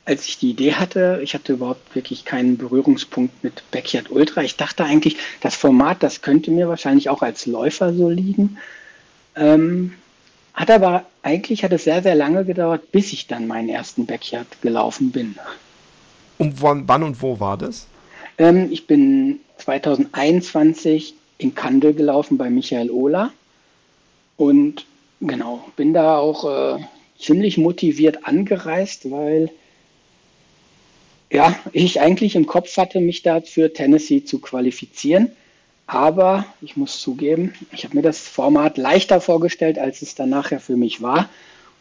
als 0.04 0.26
ich 0.26 0.38
die 0.38 0.50
Idee 0.50 0.74
hatte, 0.74 1.20
ich 1.22 1.34
hatte 1.34 1.52
überhaupt 1.52 1.94
wirklich 1.94 2.24
keinen 2.24 2.56
Berührungspunkt 2.56 3.44
mit 3.44 3.62
Backyard 3.70 4.10
Ultra. 4.10 4.42
Ich 4.42 4.56
dachte 4.56 4.84
eigentlich, 4.84 5.16
das 5.40 5.54
Format, 5.54 6.02
das 6.02 6.22
könnte 6.22 6.50
mir 6.50 6.68
wahrscheinlich 6.68 7.08
auch 7.08 7.22
als 7.22 7.46
Läufer 7.46 7.92
so 7.94 8.08
liegen. 8.08 8.58
Ähm, 9.36 9.94
hat 10.54 10.70
aber 10.70 11.06
eigentlich 11.22 11.64
hat 11.64 11.72
es 11.72 11.84
sehr, 11.84 12.02
sehr 12.02 12.14
lange 12.14 12.44
gedauert, 12.44 12.92
bis 12.92 13.12
ich 13.12 13.26
dann 13.26 13.46
meinen 13.46 13.68
ersten 13.68 14.06
Backyard 14.06 14.46
gelaufen 14.60 15.10
bin. 15.10 15.36
Und 16.38 16.60
wann, 16.60 16.86
wann 16.88 17.02
und 17.02 17.22
wo 17.22 17.40
war 17.40 17.56
das? 17.56 17.86
Ähm, 18.38 18.68
ich 18.70 18.86
bin 18.86 19.40
2021 19.58 21.14
in 21.38 21.54
Kandel 21.54 21.94
gelaufen 21.94 22.38
bei 22.38 22.50
Michael 22.50 22.90
Ohler 22.90 23.32
und 24.36 24.86
genau, 25.20 25.64
bin 25.76 25.94
da 25.94 26.18
auch 26.18 26.78
äh, 26.78 26.82
ziemlich 27.18 27.58
motiviert 27.58 28.26
angereist, 28.26 29.10
weil 29.10 29.50
ja, 31.30 31.54
ich 31.72 32.00
eigentlich 32.00 32.36
im 32.36 32.46
Kopf 32.46 32.76
hatte, 32.76 33.00
mich 33.00 33.22
da 33.22 33.40
für 33.40 33.72
Tennessee 33.72 34.24
zu 34.24 34.38
qualifizieren. 34.38 35.32
Aber 35.86 36.46
ich 36.60 36.76
muss 36.76 37.00
zugeben, 37.00 37.54
ich 37.70 37.84
habe 37.84 37.96
mir 37.96 38.02
das 38.02 38.20
Format 38.20 38.78
leichter 38.78 39.20
vorgestellt, 39.20 39.78
als 39.78 40.02
es 40.02 40.14
dann 40.14 40.30
nachher 40.30 40.60
für 40.60 40.76
mich 40.76 41.02
war. 41.02 41.28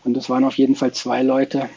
Und 0.04 0.18
es 0.18 0.30
waren 0.30 0.44
auf 0.44 0.58
jeden 0.58 0.76
Fall 0.76 0.94
zwei 0.94 1.22
Leute 1.22 1.70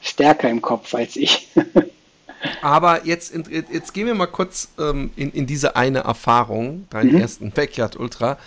stärker 0.00 0.50
im 0.50 0.60
Kopf 0.60 0.94
als 0.94 1.16
ich. 1.16 1.48
Aber 2.62 3.04
jetzt, 3.04 3.34
jetzt 3.50 3.94
gehen 3.94 4.06
wir 4.06 4.14
mal 4.14 4.26
kurz 4.26 4.68
ähm, 4.78 5.10
in, 5.16 5.32
in 5.32 5.46
diese 5.46 5.76
eine 5.76 6.00
Erfahrung, 6.00 6.86
deinen 6.90 7.12
mhm. 7.12 7.20
ersten 7.20 7.50
Backyard 7.50 7.96
Ultra, 7.96 8.38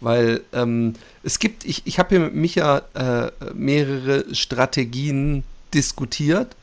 weil 0.00 0.42
ähm, 0.52 0.94
es 1.22 1.38
gibt, 1.38 1.64
ich, 1.64 1.82
ich 1.84 1.98
habe 1.98 2.10
hier 2.10 2.20
mit 2.20 2.34
Micha 2.34 2.82
äh, 2.94 3.52
mehrere 3.54 4.34
Strategien 4.34 5.44
diskutiert 5.74 6.56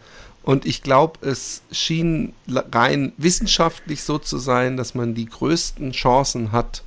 und 0.47 0.65
ich 0.65 0.81
glaube, 0.81 1.27
es 1.27 1.61
schien 1.73 2.31
rein 2.47 3.11
wissenschaftlich 3.17 4.03
so 4.03 4.17
zu 4.17 4.37
sein, 4.37 4.77
dass 4.77 4.95
man 4.95 5.13
die 5.13 5.25
größten 5.25 5.91
Chancen 5.91 6.53
hat 6.53 6.83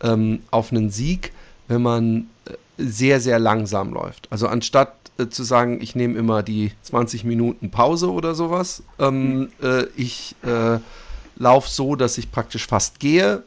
ähm, 0.00 0.44
auf 0.52 0.70
einen 0.70 0.90
Sieg, 0.90 1.32
wenn 1.66 1.82
man 1.82 2.30
äh, 2.44 2.52
sehr, 2.78 3.18
sehr 3.18 3.40
langsam 3.40 3.92
läuft. 3.92 4.28
Also 4.30 4.46
anstatt 4.46 4.94
äh, 5.18 5.26
zu 5.26 5.42
sagen, 5.42 5.80
ich 5.82 5.96
nehme 5.96 6.16
immer 6.16 6.44
die 6.44 6.70
20 6.82 7.24
Minuten 7.24 7.72
Pause 7.72 8.12
oder 8.12 8.36
sowas, 8.36 8.84
ähm, 9.00 9.48
äh, 9.60 9.86
ich 9.96 10.36
äh, 10.44 10.78
laufe 11.34 11.68
so, 11.68 11.96
dass 11.96 12.16
ich 12.16 12.30
praktisch 12.30 12.68
fast 12.68 13.00
gehe 13.00 13.42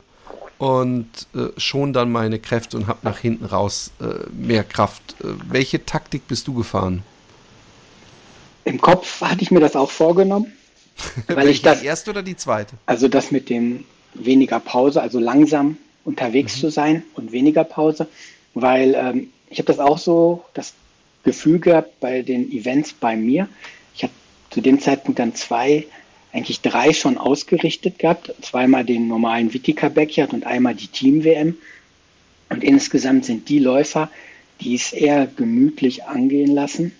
und 0.58 1.08
äh, 1.34 1.58
schon 1.58 1.94
dann 1.94 2.12
meine 2.12 2.40
Kräfte 2.40 2.76
und 2.76 2.88
habe 2.88 3.00
nach 3.04 3.20
hinten 3.20 3.46
raus 3.46 3.92
äh, 4.02 4.30
mehr 4.30 4.66
Kraft. 4.66 5.16
welche 5.48 5.86
Taktik 5.86 6.28
bist 6.28 6.50
du 6.50 6.54
gefahren? 6.54 7.04
Im 8.68 8.82
Kopf 8.82 9.22
hatte 9.22 9.42
ich 9.42 9.50
mir 9.50 9.62
das 9.62 9.78
auch 9.78 9.90
vorgenommen. 9.90 10.52
weil 11.28 11.48
ich 11.48 11.62
das, 11.62 11.82
die 11.82 11.86
erste 11.86 12.12
oder 12.12 12.22
die 12.22 12.36
zweite? 12.36 12.76
Also 12.86 13.08
das 13.08 13.32
mit 13.32 13.50
dem 13.50 13.86
weniger 14.14 14.60
Pause, 14.60 15.02
also 15.02 15.20
langsam 15.20 15.78
unterwegs 16.04 16.58
mhm. 16.58 16.60
zu 16.60 16.70
sein 16.72 17.04
und 17.14 17.32
weniger 17.32 17.64
Pause, 17.64 18.08
weil 18.56 18.96
ähm, 18.96 19.30
ich 19.50 19.60
habe 19.60 19.68
das 19.68 19.80
auch 19.80 19.98
so, 19.98 20.44
das 20.54 20.74
Gefühl 21.24 21.60
gehabt 21.60 22.00
bei 22.02 22.24
den 22.24 22.52
Events 22.52 22.92
bei 22.92 23.16
mir. 23.16 23.48
Ich 23.96 24.04
habe 24.04 24.14
zu 24.50 24.60
dem 24.60 24.82
Zeitpunkt 24.82 25.20
dann 25.20 25.34
zwei, 25.34 25.86
eigentlich 26.34 26.60
drei 26.60 26.92
schon 26.92 27.18
ausgerichtet 27.18 28.00
gehabt. 28.00 28.34
Zweimal 28.42 28.84
den 28.84 29.08
normalen 29.08 29.54
Vitica 29.54 29.88
Backyard 29.88 30.34
und 30.34 30.46
einmal 30.46 30.76
die 30.76 30.88
Team-WM. 30.88 31.56
Und 32.50 32.64
insgesamt 32.64 33.24
sind 33.24 33.48
die 33.48 33.60
Läufer, 33.60 34.10
die 34.60 34.76
es 34.76 34.92
eher 34.92 35.26
gemütlich 35.28 36.06
angehen 36.06 36.54
lassen, 36.54 36.92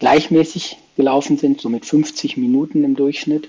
gleichmäßig 0.00 0.78
gelaufen 0.96 1.38
sind, 1.38 1.60
so 1.60 1.68
mit 1.68 1.86
50 1.86 2.36
Minuten 2.36 2.82
im 2.82 2.96
Durchschnitt, 2.96 3.48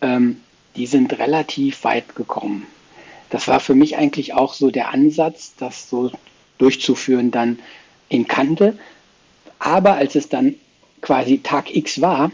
ähm, 0.00 0.40
die 0.76 0.86
sind 0.86 1.18
relativ 1.18 1.82
weit 1.84 2.14
gekommen. 2.14 2.66
Das 3.30 3.48
war 3.48 3.58
für 3.58 3.74
mich 3.74 3.96
eigentlich 3.96 4.34
auch 4.34 4.54
so 4.54 4.70
der 4.70 4.90
Ansatz, 4.90 5.54
das 5.58 5.90
so 5.90 6.12
durchzuführen 6.58 7.30
dann 7.30 7.58
in 8.08 8.28
Kante. 8.28 8.78
Aber 9.58 9.94
als 9.94 10.14
es 10.14 10.28
dann 10.28 10.54
quasi 11.00 11.38
Tag 11.38 11.74
X 11.74 12.00
war, 12.00 12.30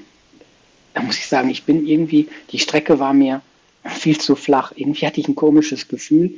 da 0.95 1.03
muss 1.03 1.17
ich 1.17 1.27
sagen, 1.27 1.49
ich 1.49 1.65
bin 1.65 1.87
irgendwie, 1.87 2.29
die 2.51 2.59
Strecke 2.59 2.99
war 2.99 3.15
mir 3.15 3.41
viel 3.85 4.19
zu 4.19 4.37
flach. 4.37 4.73
Irgendwie 4.77 5.07
hatte 5.07 5.21
ich 5.21 5.29
ein 5.29 5.35
komisches 5.35 5.89
Gefühl, 5.89 6.35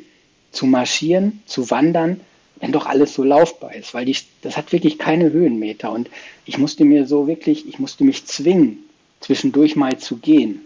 zu 0.52 0.66
marschieren, 0.66 1.42
zu 1.46 1.70
wandern 1.70 2.20
wenn 2.64 2.72
doch 2.72 2.86
alles 2.86 3.12
so 3.12 3.22
laufbar 3.22 3.74
ist, 3.74 3.92
weil 3.92 4.06
die, 4.06 4.16
das 4.40 4.56
hat 4.56 4.72
wirklich 4.72 4.98
keine 4.98 5.30
Höhenmeter 5.30 5.92
und 5.92 6.08
ich 6.46 6.56
musste 6.56 6.86
mir 6.86 7.06
so 7.06 7.26
wirklich, 7.26 7.68
ich 7.68 7.78
musste 7.78 8.04
mich 8.04 8.24
zwingen, 8.24 8.78
zwischendurch 9.20 9.76
mal 9.76 9.98
zu 9.98 10.16
gehen. 10.16 10.62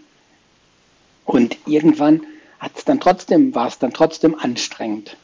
Und 1.24 1.56
irgendwann 1.66 2.20
hat 2.60 2.70
es 2.76 2.84
dann 2.84 3.00
trotzdem, 3.00 3.52
war 3.52 3.66
es 3.66 3.80
dann 3.80 3.92
trotzdem 3.92 4.36
anstrengend. 4.36 5.16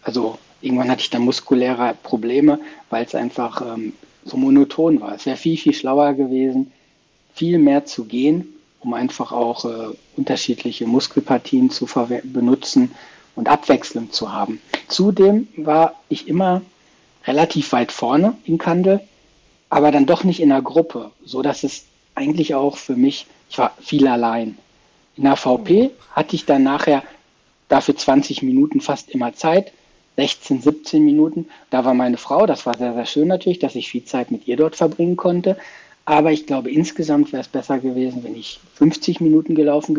Also 0.00 0.38
irgendwann 0.62 0.90
hatte 0.90 1.02
ich 1.02 1.10
dann 1.10 1.20
muskuläre 1.20 1.96
Probleme, 2.02 2.60
weil 2.88 3.04
es 3.04 3.14
einfach 3.14 3.60
ähm, 3.60 3.92
so 4.24 4.38
monoton 4.38 5.02
war. 5.02 5.14
Es 5.14 5.26
wäre 5.26 5.36
viel, 5.36 5.58
viel 5.58 5.74
schlauer 5.74 6.14
gewesen, 6.14 6.72
viel 7.34 7.58
mehr 7.58 7.84
zu 7.84 8.06
gehen, 8.06 8.48
um 8.80 8.94
einfach 8.94 9.32
auch 9.32 9.66
äh, 9.66 9.94
unterschiedliche 10.16 10.86
Muskelpartien 10.86 11.68
zu 11.68 11.86
benutzen 12.24 12.92
und 13.36 13.48
Abwechslung 13.48 14.12
zu 14.12 14.32
haben. 14.32 14.60
Zudem 14.88 15.48
war 15.56 15.94
ich 16.08 16.28
immer 16.28 16.62
relativ 17.26 17.72
weit 17.72 17.92
vorne 17.92 18.36
in 18.44 18.58
Kandel, 18.58 19.00
aber 19.68 19.90
dann 19.90 20.06
doch 20.06 20.24
nicht 20.24 20.40
in 20.40 20.52
einer 20.52 20.62
Gruppe, 20.62 21.10
so 21.24 21.42
dass 21.42 21.64
es 21.64 21.84
eigentlich 22.14 22.54
auch 22.54 22.76
für 22.76 22.96
mich, 22.96 23.26
ich 23.48 23.58
war 23.58 23.74
viel 23.80 24.06
allein. 24.06 24.58
In 25.16 25.24
der 25.24 25.36
VP 25.36 25.90
hatte 26.12 26.36
ich 26.36 26.44
dann 26.44 26.62
nachher 26.62 27.02
dafür 27.68 27.96
20 27.96 28.42
Minuten 28.42 28.80
fast 28.80 29.10
immer 29.10 29.34
Zeit. 29.34 29.72
16, 30.16 30.60
17 30.60 31.02
Minuten. 31.02 31.48
Da 31.70 31.86
war 31.86 31.94
meine 31.94 32.18
Frau, 32.18 32.44
das 32.44 32.66
war 32.66 32.76
sehr, 32.76 32.92
sehr 32.92 33.06
schön 33.06 33.28
natürlich, 33.28 33.60
dass 33.60 33.74
ich 33.74 33.88
viel 33.88 34.04
Zeit 34.04 34.30
mit 34.30 34.46
ihr 34.46 34.56
dort 34.56 34.76
verbringen 34.76 35.16
konnte. 35.16 35.56
Aber 36.04 36.32
ich 36.32 36.46
glaube, 36.46 36.70
insgesamt 36.70 37.32
wäre 37.32 37.40
es 37.40 37.48
besser 37.48 37.78
gewesen, 37.78 38.24
wenn 38.24 38.36
ich 38.36 38.60
50 38.74 39.20
Minuten 39.20 39.54
gelaufen, 39.54 39.94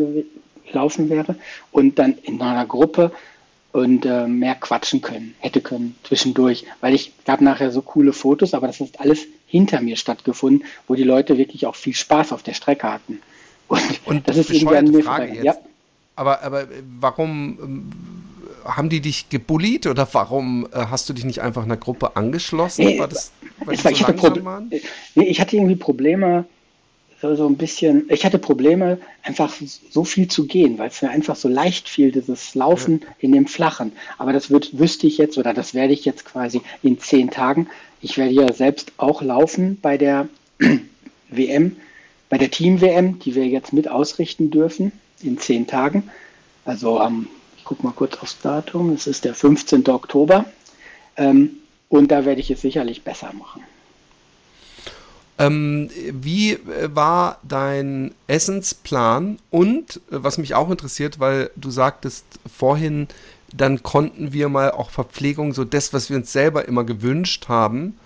gelaufen 0.66 1.10
wäre 1.10 1.36
und 1.72 1.98
dann 1.98 2.16
in 2.22 2.40
einer 2.40 2.66
Gruppe 2.66 3.12
und 3.72 4.06
äh, 4.06 4.28
mehr 4.28 4.54
quatschen 4.54 5.00
können, 5.00 5.34
hätte 5.40 5.60
können 5.60 5.96
zwischendurch. 6.04 6.64
Weil 6.80 6.94
ich 6.94 7.12
gab 7.24 7.40
nachher 7.40 7.72
so 7.72 7.82
coole 7.82 8.12
Fotos, 8.12 8.54
aber 8.54 8.68
das 8.68 8.80
ist 8.80 9.00
alles 9.00 9.26
hinter 9.48 9.80
mir 9.80 9.96
stattgefunden, 9.96 10.64
wo 10.86 10.94
die 10.94 11.02
Leute 11.02 11.38
wirklich 11.38 11.66
auch 11.66 11.74
viel 11.74 11.94
Spaß 11.94 12.32
auf 12.32 12.44
der 12.44 12.54
Strecke 12.54 12.92
hatten. 12.92 13.20
Und, 13.68 13.82
und 14.04 14.28
das 14.28 14.36
ist 14.36 14.50
irgendwie 14.50 14.76
eine 14.76 15.02
Frage 15.02 15.32
jetzt. 15.32 15.44
Ja. 15.44 15.56
Aber, 16.16 16.42
aber 16.42 16.68
warum 17.00 17.58
ähm, 17.60 17.92
haben 18.64 18.88
die 18.90 19.00
dich 19.00 19.30
gebullied 19.30 19.86
oder 19.86 20.06
warum 20.12 20.68
äh, 20.72 20.86
hast 20.90 21.08
du 21.08 21.12
dich 21.12 21.24
nicht 21.24 21.40
einfach 21.40 21.64
einer 21.64 21.78
Gruppe 21.78 22.14
angeschlossen? 22.14 22.84
Nee, 22.84 22.98
war 22.98 23.08
das, 23.08 23.32
weil 23.64 23.82
war, 23.82 23.90
ich, 23.90 24.06
hatte 24.06 24.44
waren? 24.44 24.70
nee, 25.14 25.24
ich 25.24 25.40
hatte 25.40 25.56
irgendwie 25.56 25.76
Probleme, 25.76 26.44
so, 27.36 27.46
ein 27.46 27.56
bisschen, 27.56 28.06
ich 28.10 28.24
hatte 28.24 28.38
Probleme, 28.38 28.98
einfach 29.22 29.52
so 29.90 30.04
viel 30.04 30.28
zu 30.28 30.46
gehen, 30.46 30.78
weil 30.78 30.88
es 30.88 31.02
mir 31.02 31.10
einfach 31.10 31.36
so 31.36 31.48
leicht 31.48 31.88
fiel, 31.88 32.12
dieses 32.12 32.54
Laufen 32.54 33.00
ja. 33.02 33.08
in 33.20 33.32
dem 33.32 33.46
Flachen. 33.46 33.92
Aber 34.18 34.32
das 34.32 34.50
wird, 34.50 34.78
wüsste 34.78 35.06
ich 35.06 35.18
jetzt 35.18 35.38
oder 35.38 35.54
das 35.54 35.74
werde 35.74 35.92
ich 35.92 36.04
jetzt 36.04 36.24
quasi 36.24 36.62
in 36.82 36.98
zehn 36.98 37.30
Tagen. 37.30 37.68
Ich 38.00 38.18
werde 38.18 38.32
ja 38.32 38.52
selbst 38.52 38.92
auch 38.96 39.22
laufen 39.22 39.78
bei 39.80 39.96
der 39.96 40.28
WM, 41.30 41.76
bei 42.28 42.38
der 42.38 42.50
Team-WM, 42.50 43.18
die 43.20 43.34
wir 43.34 43.46
jetzt 43.46 43.72
mit 43.72 43.88
ausrichten 43.88 44.50
dürfen 44.50 44.92
in 45.22 45.38
zehn 45.38 45.66
Tagen. 45.66 46.10
Also 46.64 46.98
am 46.98 47.28
ich 47.64 47.68
gucke 47.68 47.82
mal 47.82 47.94
kurz 47.94 48.18
aufs 48.18 48.42
Datum, 48.42 48.90
es 48.90 49.06
ist 49.06 49.24
der 49.24 49.34
15. 49.34 49.88
Oktober. 49.88 50.44
Ähm, 51.16 51.60
und 51.88 52.10
da 52.10 52.26
werde 52.26 52.42
ich 52.42 52.50
es 52.50 52.60
sicherlich 52.60 53.04
besser 53.04 53.32
machen. 53.32 53.62
Ähm, 55.38 55.90
wie 56.12 56.58
war 56.94 57.38
dein 57.42 58.14
Essensplan? 58.28 59.38
Und 59.50 59.96
äh, 59.96 60.22
was 60.22 60.38
mich 60.38 60.54
auch 60.54 60.70
interessiert, 60.70 61.18
weil 61.18 61.50
du 61.56 61.70
sagtest 61.70 62.24
vorhin, 62.46 63.08
dann 63.52 63.82
konnten 63.82 64.32
wir 64.32 64.48
mal 64.48 64.70
auch 64.70 64.90
Verpflegung, 64.90 65.52
so 65.52 65.64
das, 65.64 65.92
was 65.92 66.10
wir 66.10 66.16
uns 66.16 66.32
selber 66.32 66.66
immer 66.66 66.84
gewünscht 66.84 67.48
haben. 67.48 67.96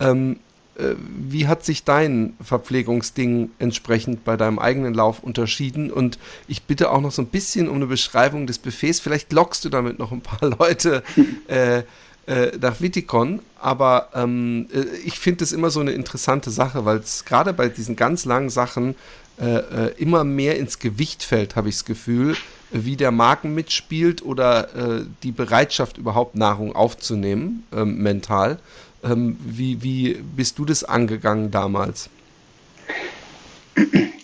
Ähm, 0.00 0.38
äh, 0.76 0.94
wie 0.98 1.46
hat 1.46 1.64
sich 1.64 1.84
dein 1.84 2.34
Verpflegungsding 2.42 3.50
entsprechend 3.58 4.24
bei 4.24 4.36
deinem 4.36 4.58
eigenen 4.58 4.94
Lauf 4.94 5.22
unterschieden? 5.22 5.90
Und 5.90 6.18
ich 6.48 6.62
bitte 6.62 6.90
auch 6.90 7.00
noch 7.00 7.12
so 7.12 7.22
ein 7.22 7.26
bisschen 7.26 7.68
um 7.68 7.76
eine 7.76 7.86
Beschreibung 7.86 8.46
des 8.46 8.58
Buffets. 8.58 9.00
Vielleicht 9.00 9.32
lockst 9.32 9.64
du 9.64 9.68
damit 9.68 9.98
noch 9.98 10.12
ein 10.12 10.22
paar 10.22 10.50
Leute 10.58 11.02
äh, 11.48 11.82
äh, 12.26 12.56
nach 12.60 12.80
Viticon. 12.80 13.40
Aber 13.58 14.08
ähm, 14.14 14.68
äh, 14.72 14.84
ich 15.04 15.18
finde 15.18 15.44
es 15.44 15.52
immer 15.52 15.70
so 15.70 15.80
eine 15.80 15.92
interessante 15.92 16.50
Sache, 16.50 16.84
weil 16.84 16.98
es 16.98 17.24
gerade 17.24 17.52
bei 17.52 17.68
diesen 17.68 17.96
ganz 17.96 18.24
langen 18.24 18.50
Sachen 18.50 18.94
äh, 19.40 19.56
äh, 19.56 19.94
immer 19.96 20.24
mehr 20.24 20.58
ins 20.58 20.78
Gewicht 20.78 21.22
fällt, 21.22 21.56
habe 21.56 21.68
ich 21.68 21.76
das 21.76 21.84
Gefühl, 21.84 22.36
wie 22.70 22.96
der 22.96 23.10
Magen 23.10 23.54
mitspielt 23.54 24.24
oder 24.24 25.04
die 25.22 25.30
Bereitschaft 25.30 25.98
überhaupt 25.98 26.36
Nahrung 26.36 26.74
aufzunehmen, 26.74 27.64
ähm, 27.70 27.98
mental. 27.98 28.58
Ähm, 29.04 29.36
wie, 29.44 29.82
wie 29.82 30.14
bist 30.14 30.58
du 30.58 30.64
das 30.64 30.82
angegangen 30.82 31.50
damals? 31.50 32.08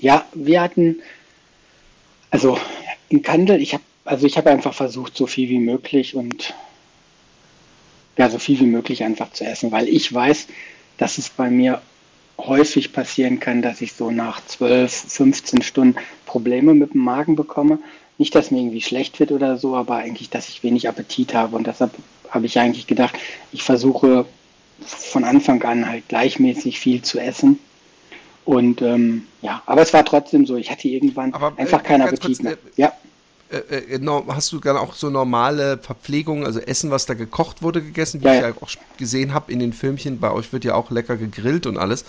Ja, 0.01 0.25
wir 0.33 0.63
hatten, 0.63 1.03
also 2.31 2.59
in 3.11 3.21
Kandel, 3.21 3.61
ich 3.61 3.75
habe 3.75 3.83
also 4.09 4.27
ich 4.27 4.39
habe 4.39 4.51
einfach 4.51 4.73
versucht, 4.73 5.17
so 5.17 5.27
viel 5.27 5.51
wie 5.51 5.59
möglich 5.59 6.15
und 6.15 6.55
ja, 8.19 8.29
so 8.29 8.39
viel 8.39 8.61
wie 8.61 8.67
möglich 8.67 9.05
einfach 9.05 9.33
zu 9.33 9.45
essen, 9.45 9.73
weil 9.73 9.89
ich 9.89 10.13
weiß, 10.13 10.49
dass 10.99 11.19
es 11.19 11.31
bei 11.31 11.49
mir 11.49 11.81
häufig 12.37 12.93
passieren 12.93 13.41
kann, 13.41 13.63
dass 13.63 13.81
ich 13.81 13.95
so 13.95 14.11
nach 14.11 14.45
12, 14.45 14.93
15 14.93 15.63
Stunden 15.63 15.97
Probleme 16.27 16.75
mit 16.75 16.95
dem 16.95 17.03
Magen 17.03 17.37
bekomme. 17.37 17.79
Nicht, 18.19 18.35
dass 18.35 18.51
mir 18.51 18.59
irgendwie 18.59 18.81
schlecht 18.81 19.21
wird 19.21 19.33
oder 19.33 19.57
so, 19.57 19.77
aber 19.77 19.97
eigentlich, 19.97 20.31
dass 20.31 20.49
ich 20.49 20.63
wenig 20.63 20.89
Appetit 20.89 21.35
habe. 21.35 21.57
Und 21.57 21.67
deshalb 21.67 21.93
habe 22.31 22.47
ich 22.47 22.59
eigentlich 22.59 22.87
gedacht, 22.87 23.17
ich 23.53 23.63
versuche 23.63 24.27
von 24.85 25.25
Anfang 25.25 25.63
an 25.63 25.89
halt 25.89 26.09
gleichmäßig 26.09 26.79
viel 26.79 27.03
zu 27.03 27.19
essen. 27.19 27.59
Und 28.45 28.83
ähm, 28.83 29.27
ja, 29.43 29.63
aber 29.67 29.83
es 29.83 29.93
war 29.93 30.05
trotzdem 30.05 30.47
so, 30.47 30.57
ich 30.57 30.71
hatte 30.71 30.89
irgendwann 30.89 31.35
aber, 31.35 31.53
äh, 31.57 31.61
einfach 31.61 31.81
äh, 31.81 31.85
keinen 31.85 32.03
Appetit 32.03 32.23
kurz, 32.23 32.43
mehr. 32.43 32.53
Äh, 32.53 32.57
ja. 32.77 32.93
Äh, 33.51 33.95
äh 33.95 34.23
hast 34.29 34.53
du 34.53 34.59
dann 34.59 34.77
auch 34.77 34.95
so 34.95 35.11
normale 35.11 35.79
Verpflegung, 35.79 36.45
also 36.45 36.61
Essen, 36.61 36.91
was 36.91 37.07
da 37.07 37.15
gekocht 37.15 37.63
wurde, 37.63 37.83
gegessen, 37.83 38.21
wie 38.21 38.27
ja, 38.27 38.35
ich 38.35 38.41
ja 38.43 38.51
auch 38.51 38.69
gesehen 38.97 39.35
habe 39.35 39.53
in 39.53 39.59
den 39.59 39.73
Filmchen? 39.73 40.21
Bei 40.21 40.31
euch 40.31 40.53
wird 40.53 40.65
ja 40.65 40.75
auch 40.75 40.91
lecker 40.91 41.17
gegrillt 41.17 41.67
und 41.67 41.79
alles. 41.79 42.05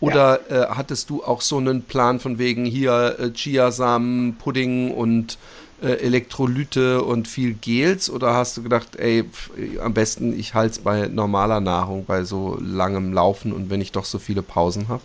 Oder 0.00 0.40
ja. 0.48 0.64
äh, 0.64 0.66
hattest 0.70 1.10
du 1.10 1.24
auch 1.24 1.40
so 1.40 1.58
einen 1.58 1.82
Plan 1.82 2.20
von 2.20 2.38
wegen 2.38 2.64
hier 2.64 3.16
äh, 3.18 3.30
Chiasamen, 3.30 4.36
Pudding 4.36 4.92
und 4.92 5.38
äh, 5.82 5.94
Elektrolyte 5.94 7.02
und 7.02 7.28
viel 7.28 7.54
Gels 7.54 8.08
oder 8.08 8.34
hast 8.34 8.56
du 8.56 8.62
gedacht, 8.62 8.96
ey, 8.96 9.24
pf, 9.24 9.50
am 9.80 9.92
besten 9.92 10.38
ich 10.38 10.54
halte 10.54 10.72
es 10.72 10.78
bei 10.78 11.08
normaler 11.08 11.60
Nahrung, 11.60 12.04
bei 12.04 12.24
so 12.24 12.56
langem 12.60 13.12
Laufen 13.12 13.52
und 13.52 13.70
wenn 13.70 13.80
ich 13.80 13.92
doch 13.92 14.04
so 14.04 14.18
viele 14.18 14.42
Pausen 14.42 14.88
habe? 14.88 15.02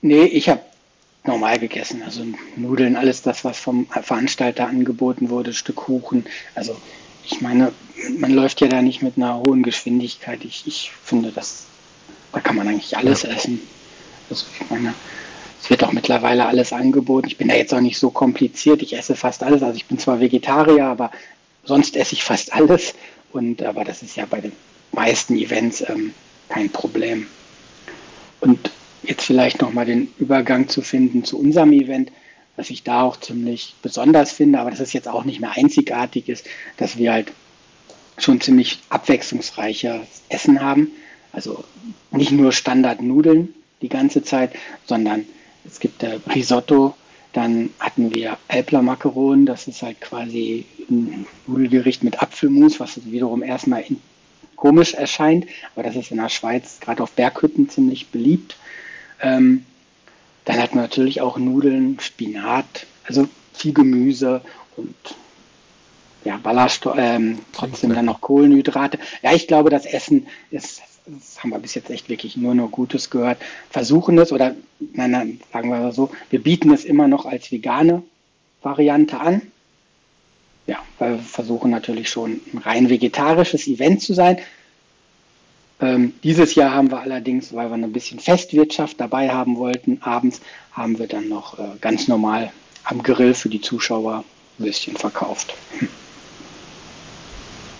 Nee, 0.00 0.24
ich 0.24 0.48
habe 0.48 0.60
normal 1.26 1.58
gegessen. 1.58 2.02
Also 2.02 2.24
Nudeln, 2.56 2.96
alles 2.96 3.22
das, 3.22 3.44
was 3.44 3.58
vom 3.58 3.86
Veranstalter 3.86 4.66
angeboten 4.66 5.30
wurde, 5.30 5.52
Stück 5.52 5.76
Kuchen. 5.76 6.24
Also 6.54 6.76
ich 7.24 7.40
meine, 7.40 7.72
man 8.18 8.32
läuft 8.32 8.60
ja 8.60 8.68
da 8.68 8.82
nicht 8.82 9.02
mit 9.02 9.16
einer 9.16 9.38
hohen 9.38 9.62
Geschwindigkeit. 9.62 10.44
Ich, 10.44 10.66
ich 10.66 10.92
finde, 11.02 11.32
das, 11.32 11.64
da 12.32 12.40
kann 12.40 12.56
man 12.56 12.68
eigentlich 12.68 12.96
alles 12.96 13.22
ja. 13.22 13.30
essen. 13.30 13.60
Also 14.28 14.46
ich 14.60 14.70
meine, 14.70 14.94
es 15.62 15.70
wird 15.70 15.82
auch 15.82 15.92
mittlerweile 15.92 16.46
alles 16.46 16.72
angeboten. 16.72 17.28
Ich 17.28 17.38
bin 17.38 17.48
da 17.48 17.54
jetzt 17.54 17.72
auch 17.72 17.80
nicht 17.80 17.98
so 17.98 18.10
kompliziert. 18.10 18.82
Ich 18.82 18.96
esse 18.96 19.16
fast 19.16 19.42
alles. 19.42 19.62
Also 19.62 19.76
ich 19.76 19.86
bin 19.86 19.98
zwar 19.98 20.20
Vegetarier, 20.20 20.84
aber 20.84 21.10
sonst 21.64 21.96
esse 21.96 22.14
ich 22.14 22.22
fast 22.22 22.52
alles. 22.52 22.94
Und 23.32 23.62
aber 23.62 23.84
das 23.84 24.02
ist 24.02 24.16
ja 24.16 24.26
bei 24.26 24.40
den 24.40 24.52
meisten 24.92 25.36
Events 25.36 25.82
ähm, 25.88 26.12
kein 26.50 26.70
Problem. 26.70 27.26
Und 28.40 28.70
jetzt 29.06 29.24
vielleicht 29.24 29.60
nochmal 29.60 29.86
den 29.86 30.08
Übergang 30.18 30.68
zu 30.68 30.82
finden 30.82 31.24
zu 31.24 31.38
unserem 31.38 31.72
Event, 31.72 32.10
was 32.56 32.70
ich 32.70 32.82
da 32.82 33.02
auch 33.02 33.18
ziemlich 33.18 33.74
besonders 33.82 34.32
finde, 34.32 34.60
aber 34.60 34.70
das 34.70 34.80
ist 34.80 34.92
jetzt 34.92 35.08
auch 35.08 35.24
nicht 35.24 35.40
mehr 35.40 35.52
einzigartig 35.56 36.28
ist, 36.28 36.46
dass 36.76 36.96
wir 36.96 37.12
halt 37.12 37.32
schon 38.18 38.40
ziemlich 38.40 38.78
abwechslungsreiches 38.90 40.22
Essen 40.28 40.60
haben. 40.60 40.90
Also 41.32 41.64
nicht 42.12 42.30
nur 42.30 42.52
Standardnudeln 42.52 43.52
die 43.82 43.88
ganze 43.88 44.22
Zeit, 44.22 44.52
sondern 44.86 45.24
es 45.66 45.80
gibt 45.80 46.02
äh, 46.02 46.20
Risotto, 46.32 46.94
dann 47.32 47.70
hatten 47.80 48.14
wir 48.14 48.38
Elpler 48.46 48.82
Macaron, 48.82 49.44
das 49.46 49.66
ist 49.66 49.82
halt 49.82 50.00
quasi 50.00 50.64
ein 50.88 51.26
Nudelgericht 51.48 52.04
mit 52.04 52.22
Apfelmus, 52.22 52.78
was 52.78 53.04
wiederum 53.04 53.42
erstmal 53.42 53.84
komisch 54.54 54.94
erscheint, 54.94 55.46
aber 55.74 55.82
das 55.82 55.96
ist 55.96 56.12
in 56.12 56.18
der 56.18 56.28
Schweiz 56.28 56.78
gerade 56.80 57.02
auf 57.02 57.10
Berghütten 57.12 57.68
ziemlich 57.68 58.08
beliebt. 58.08 58.56
Ähm, 59.24 59.64
dann 60.44 60.62
hat 60.62 60.74
man 60.74 60.84
natürlich 60.84 61.20
auch 61.20 61.38
Nudeln, 61.38 61.98
Spinat, 62.00 62.86
also 63.06 63.28
viel 63.52 63.72
Gemüse 63.72 64.42
und 64.76 64.94
ja, 66.24 66.38
Ballaststoffe, 66.38 66.96
ähm, 66.98 67.40
trotzdem 67.52 67.94
dann 67.94 68.06
noch 68.06 68.20
Kohlenhydrate. 68.20 68.98
Ja, 69.22 69.32
ich 69.34 69.46
glaube, 69.46 69.70
das 69.70 69.84
Essen 69.84 70.26
ist 70.50 70.82
das 71.06 71.42
haben 71.42 71.50
wir 71.50 71.58
bis 71.58 71.74
jetzt 71.74 71.90
echt 71.90 72.08
wirklich 72.08 72.36
nur 72.36 72.54
noch 72.54 72.70
Gutes 72.70 73.10
gehört, 73.10 73.38
versuchen 73.70 74.18
es 74.18 74.32
oder, 74.32 74.54
nein, 74.80 75.10
nein, 75.10 75.40
sagen 75.52 75.68
wir 75.68 75.92
so, 75.92 76.10
wir 76.30 76.42
bieten 76.42 76.72
es 76.72 76.84
immer 76.84 77.08
noch 77.08 77.26
als 77.26 77.52
vegane 77.52 78.02
Variante 78.62 79.20
an. 79.20 79.42
Ja, 80.66 80.78
weil 80.98 81.16
wir 81.16 81.18
versuchen 81.18 81.70
natürlich 81.70 82.08
schon 82.08 82.40
ein 82.52 82.58
rein 82.58 82.88
vegetarisches 82.88 83.66
Event 83.66 84.00
zu 84.00 84.14
sein. 84.14 84.38
Ähm, 85.84 86.14
dieses 86.22 86.54
Jahr 86.54 86.72
haben 86.72 86.90
wir 86.90 87.00
allerdings, 87.00 87.52
weil 87.52 87.68
wir 87.68 87.74
ein 87.74 87.92
bisschen 87.92 88.18
Festwirtschaft 88.18 88.98
dabei 88.98 89.28
haben 89.28 89.58
wollten, 89.58 89.98
abends 90.00 90.40
haben 90.72 90.98
wir 90.98 91.06
dann 91.06 91.28
noch 91.28 91.58
äh, 91.58 91.62
ganz 91.80 92.08
normal 92.08 92.52
am 92.84 93.02
Grill 93.02 93.34
für 93.34 93.50
die 93.50 93.60
Zuschauer 93.60 94.24
Würstchen 94.56 94.96
verkauft. 94.96 95.54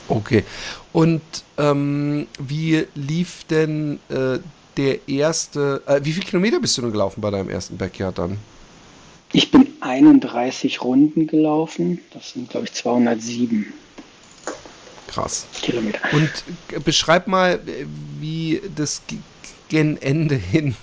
Okay. 0.09 0.45
Und 0.93 1.23
ähm, 1.57 2.27
wie 2.39 2.87
lief 2.95 3.45
denn 3.45 4.01
äh, 4.11 4.39
der 4.77 5.09
erste, 5.09 5.83
äh, 5.87 6.01
wie 6.03 6.13
viele 6.13 6.27
Kilometer 6.27 6.61
bist 6.61 6.77
du 6.77 6.83
denn 6.83 6.93
gelaufen 6.93 7.23
bei 7.23 7.31
deinem 7.31 7.49
ersten 7.49 7.79
Backyard 7.79 8.19
dann? 8.19 8.39
Ich 9.33 9.51
bin 9.51 9.67
31 9.81 10.83
Runden 10.83 11.27
gelaufen, 11.27 12.01
das 12.13 12.33
sind 12.33 12.51
glaube 12.51 12.67
ich 12.67 12.75
207. 12.75 13.73
Krass. 15.15 15.47
Kilometer. 15.63 15.99
Und 16.13 16.31
beschreib 16.85 17.27
mal, 17.27 17.61
wie 18.21 18.61
das 18.75 19.03
gen 19.69 20.01
Ende 20.01 20.35
hin. 20.35 20.77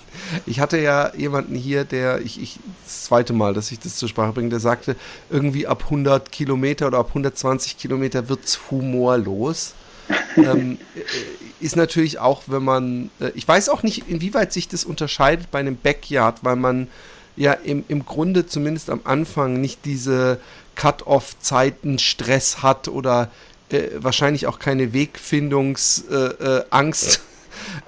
Ich 0.46 0.60
hatte 0.60 0.78
ja 0.78 1.14
jemanden 1.14 1.54
hier, 1.54 1.84
der, 1.84 2.20
ich, 2.20 2.40
ich, 2.40 2.58
das 2.84 3.04
zweite 3.04 3.32
Mal, 3.32 3.54
dass 3.54 3.70
ich 3.70 3.78
das 3.78 3.96
zur 3.96 4.08
Sprache 4.08 4.32
bringe, 4.32 4.48
der 4.48 4.60
sagte, 4.60 4.96
irgendwie 5.30 5.66
ab 5.66 5.84
100 5.84 6.32
Kilometer 6.32 6.88
oder 6.88 6.98
ab 6.98 7.08
120 7.08 7.78
Kilometer 7.78 8.28
wird 8.28 8.44
es 8.44 8.70
humorlos. 8.70 9.74
ähm, 10.36 10.78
äh, 10.94 11.64
ist 11.64 11.76
natürlich 11.76 12.18
auch, 12.18 12.42
wenn 12.46 12.64
man, 12.64 13.10
äh, 13.20 13.30
ich 13.34 13.46
weiß 13.46 13.68
auch 13.68 13.82
nicht, 13.82 14.08
inwieweit 14.08 14.52
sich 14.52 14.68
das 14.68 14.84
unterscheidet 14.84 15.50
bei 15.50 15.60
einem 15.60 15.76
Backyard, 15.76 16.42
weil 16.42 16.56
man 16.56 16.88
ja 17.36 17.52
im, 17.52 17.84
im 17.88 18.04
Grunde 18.04 18.46
zumindest 18.46 18.90
am 18.90 19.00
Anfang 19.04 19.60
nicht 19.60 19.84
diese 19.84 20.40
Cut-off-Zeiten 20.74 21.98
Stress 21.98 22.62
hat 22.62 22.88
oder 22.88 23.30
äh, 23.72 24.02
wahrscheinlich 24.02 24.46
auch 24.46 24.58
keine 24.58 24.92
Wegfindungsangst. 24.92 27.20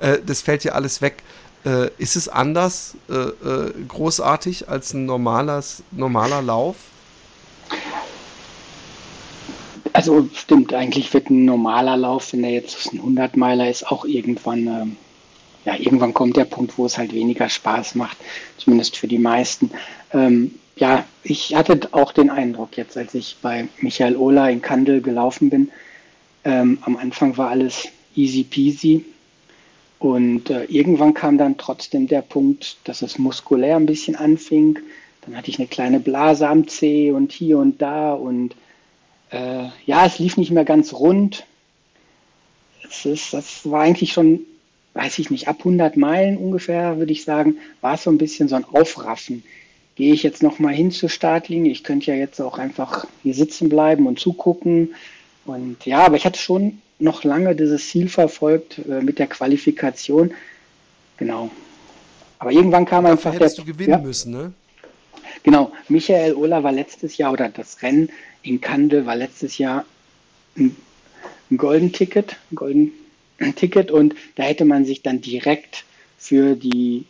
Äh, 0.01 0.11
äh, 0.15 0.23
das 0.25 0.41
fällt 0.43 0.65
ja 0.65 0.73
alles 0.73 1.03
weg. 1.03 1.23
Äh, 1.65 1.91
ist 1.99 2.17
es 2.17 2.29
anders 2.29 2.97
großartig 3.89 4.69
als 4.69 4.93
ein 4.93 5.07
normales, 5.07 5.83
normaler 5.93 6.43
Lauf? 6.43 6.77
Also 9.95 10.29
stimmt, 10.35 10.75
eigentlich 10.75 11.15
wird 11.15 11.31
ein 11.31 11.45
normaler 11.45 11.97
Lauf, 11.97 12.33
wenn 12.33 12.43
er 12.43 12.51
jetzt 12.51 12.93
ein 12.93 13.01
100-Meiler 13.01 13.71
ist, 13.71 13.87
auch 13.87 14.05
irgendwann, 14.05 14.67
ähm, 14.67 14.97
ja, 15.65 15.77
irgendwann 15.77 16.13
kommt 16.13 16.37
der 16.37 16.47
Punkt, 16.47 16.77
wo 16.77 16.85
es 16.85 16.99
halt 16.99 17.15
weniger 17.15 17.49
Spaß 17.49 17.95
macht, 17.95 18.17
zumindest 18.59 18.97
für 18.97 19.07
die 19.07 19.21
meisten. 19.21 19.71
Ähm, 20.13 20.57
ja, 20.77 21.05
ich 21.23 21.55
hatte 21.55 21.89
auch 21.93 22.13
den 22.13 22.31
Eindruck 22.31 22.77
jetzt, 22.77 22.97
als 22.97 23.15
ich 23.15 23.37
bei 23.41 23.69
Michael 23.81 24.17
Ohler 24.17 24.51
in 24.51 24.63
Kandel 24.63 25.01
gelaufen 25.01 25.51
bin, 25.51 25.71
ähm, 26.45 26.79
am 26.83 26.97
Anfang 26.97 27.37
war 27.37 27.51
alles 27.51 27.89
easy 28.15 28.45
peasy. 28.45 29.05
Und 29.99 30.51
äh, 30.51 30.65
irgendwann 30.65 31.15
kam 31.15 31.39
dann 31.39 31.57
trotzdem 31.57 32.09
der 32.09 32.23
Punkt, 32.23 32.77
dass 32.85 33.03
es 33.03 33.19
muskulär 33.19 33.77
ein 33.77 33.87
bisschen 33.87 34.17
anfing. 34.17 34.79
Dann 35.23 35.37
hatte 35.37 35.51
ich 35.51 35.59
eine 35.59 35.69
kleine 35.69 36.01
Blase 36.01 36.49
am 36.49 36.69
Zeh 36.69 37.13
und 37.13 37.33
hier 37.33 37.59
und 37.59 37.81
da 37.81 38.13
und 38.13 38.55
äh, 39.31 39.69
ja, 39.87 40.05
es 40.05 40.19
lief 40.19 40.37
nicht 40.37 40.51
mehr 40.51 40.65
ganz 40.65 40.93
rund. 40.93 41.47
Es 42.87 43.07
ist, 43.07 43.33
das 43.33 43.69
war 43.71 43.81
eigentlich 43.81 44.13
schon, 44.13 44.41
weiß 44.93 45.19
ich 45.19 45.31
nicht, 45.31 45.49
ab 45.49 45.61
100 45.61 45.97
Meilen 45.97 46.37
ungefähr, 46.37 46.99
würde 46.99 47.13
ich 47.13 47.25
sagen, 47.25 47.57
war 47.81 47.95
es 47.95 48.03
so 48.03 48.11
ein 48.11 48.19
bisschen 48.19 48.49
so 48.49 48.57
ein 48.57 48.65
Aufraffen. 48.65 49.43
Gehe 49.97 50.13
ich 50.13 50.23
jetzt 50.23 50.43
noch 50.43 50.59
mal 50.59 50.75
hin 50.75 50.91
zur 50.91 51.09
Startlinie? 51.09 51.71
Ich 51.71 51.85
könnte 51.85 52.11
ja 52.11 52.17
jetzt 52.17 52.41
auch 52.41 52.59
einfach 52.59 53.07
hier 53.23 53.35
sitzen 53.35 53.69
bleiben 53.69 54.07
und 54.07 54.19
zugucken. 54.19 54.95
Und 55.45 55.87
ja, 55.87 56.05
aber 56.05 56.17
ich 56.17 56.25
hatte 56.25 56.41
schon 56.41 56.81
noch 56.99 57.23
lange 57.23 57.55
dieses 57.55 57.89
Ziel 57.89 58.09
verfolgt 58.09 58.79
äh, 58.79 59.01
mit 59.03 59.19
der 59.19 59.29
Qualifikation. 59.29 60.33
Genau. 61.17 61.51
Aber 62.39 62.51
irgendwann 62.51 62.87
kam 62.87 63.05
Dafür 63.05 63.31
einfach 63.31 63.39
der. 63.39 63.51
du 63.51 63.65
gewinnen 63.65 63.91
ja, 63.91 63.99
müssen, 63.99 64.33
ne? 64.33 64.53
Genau. 65.45 65.73
Michael 65.89 66.35
Ola 66.35 66.63
war 66.63 66.73
letztes 66.73 67.17
Jahr 67.17 67.33
oder 67.33 67.49
das 67.49 67.83
Rennen 67.83 68.11
in 68.43 68.61
Kandel 68.61 69.07
war 69.07 69.15
letztes 69.15 69.59
Jahr 69.59 69.85
ein, 70.57 70.77
ein 71.51 71.57
Golden 71.57 71.93
Ticket, 71.93 72.37
ein 72.51 72.57
Golden 72.57 72.93
Ticket 73.57 73.91
und 73.91 74.15
da 74.37 74.45
hätte 74.45 74.65
man 74.65 74.85
sich 74.85 75.03
dann 75.03 75.21
direkt 75.21 75.85
für 76.19 76.55
die 76.55 77.05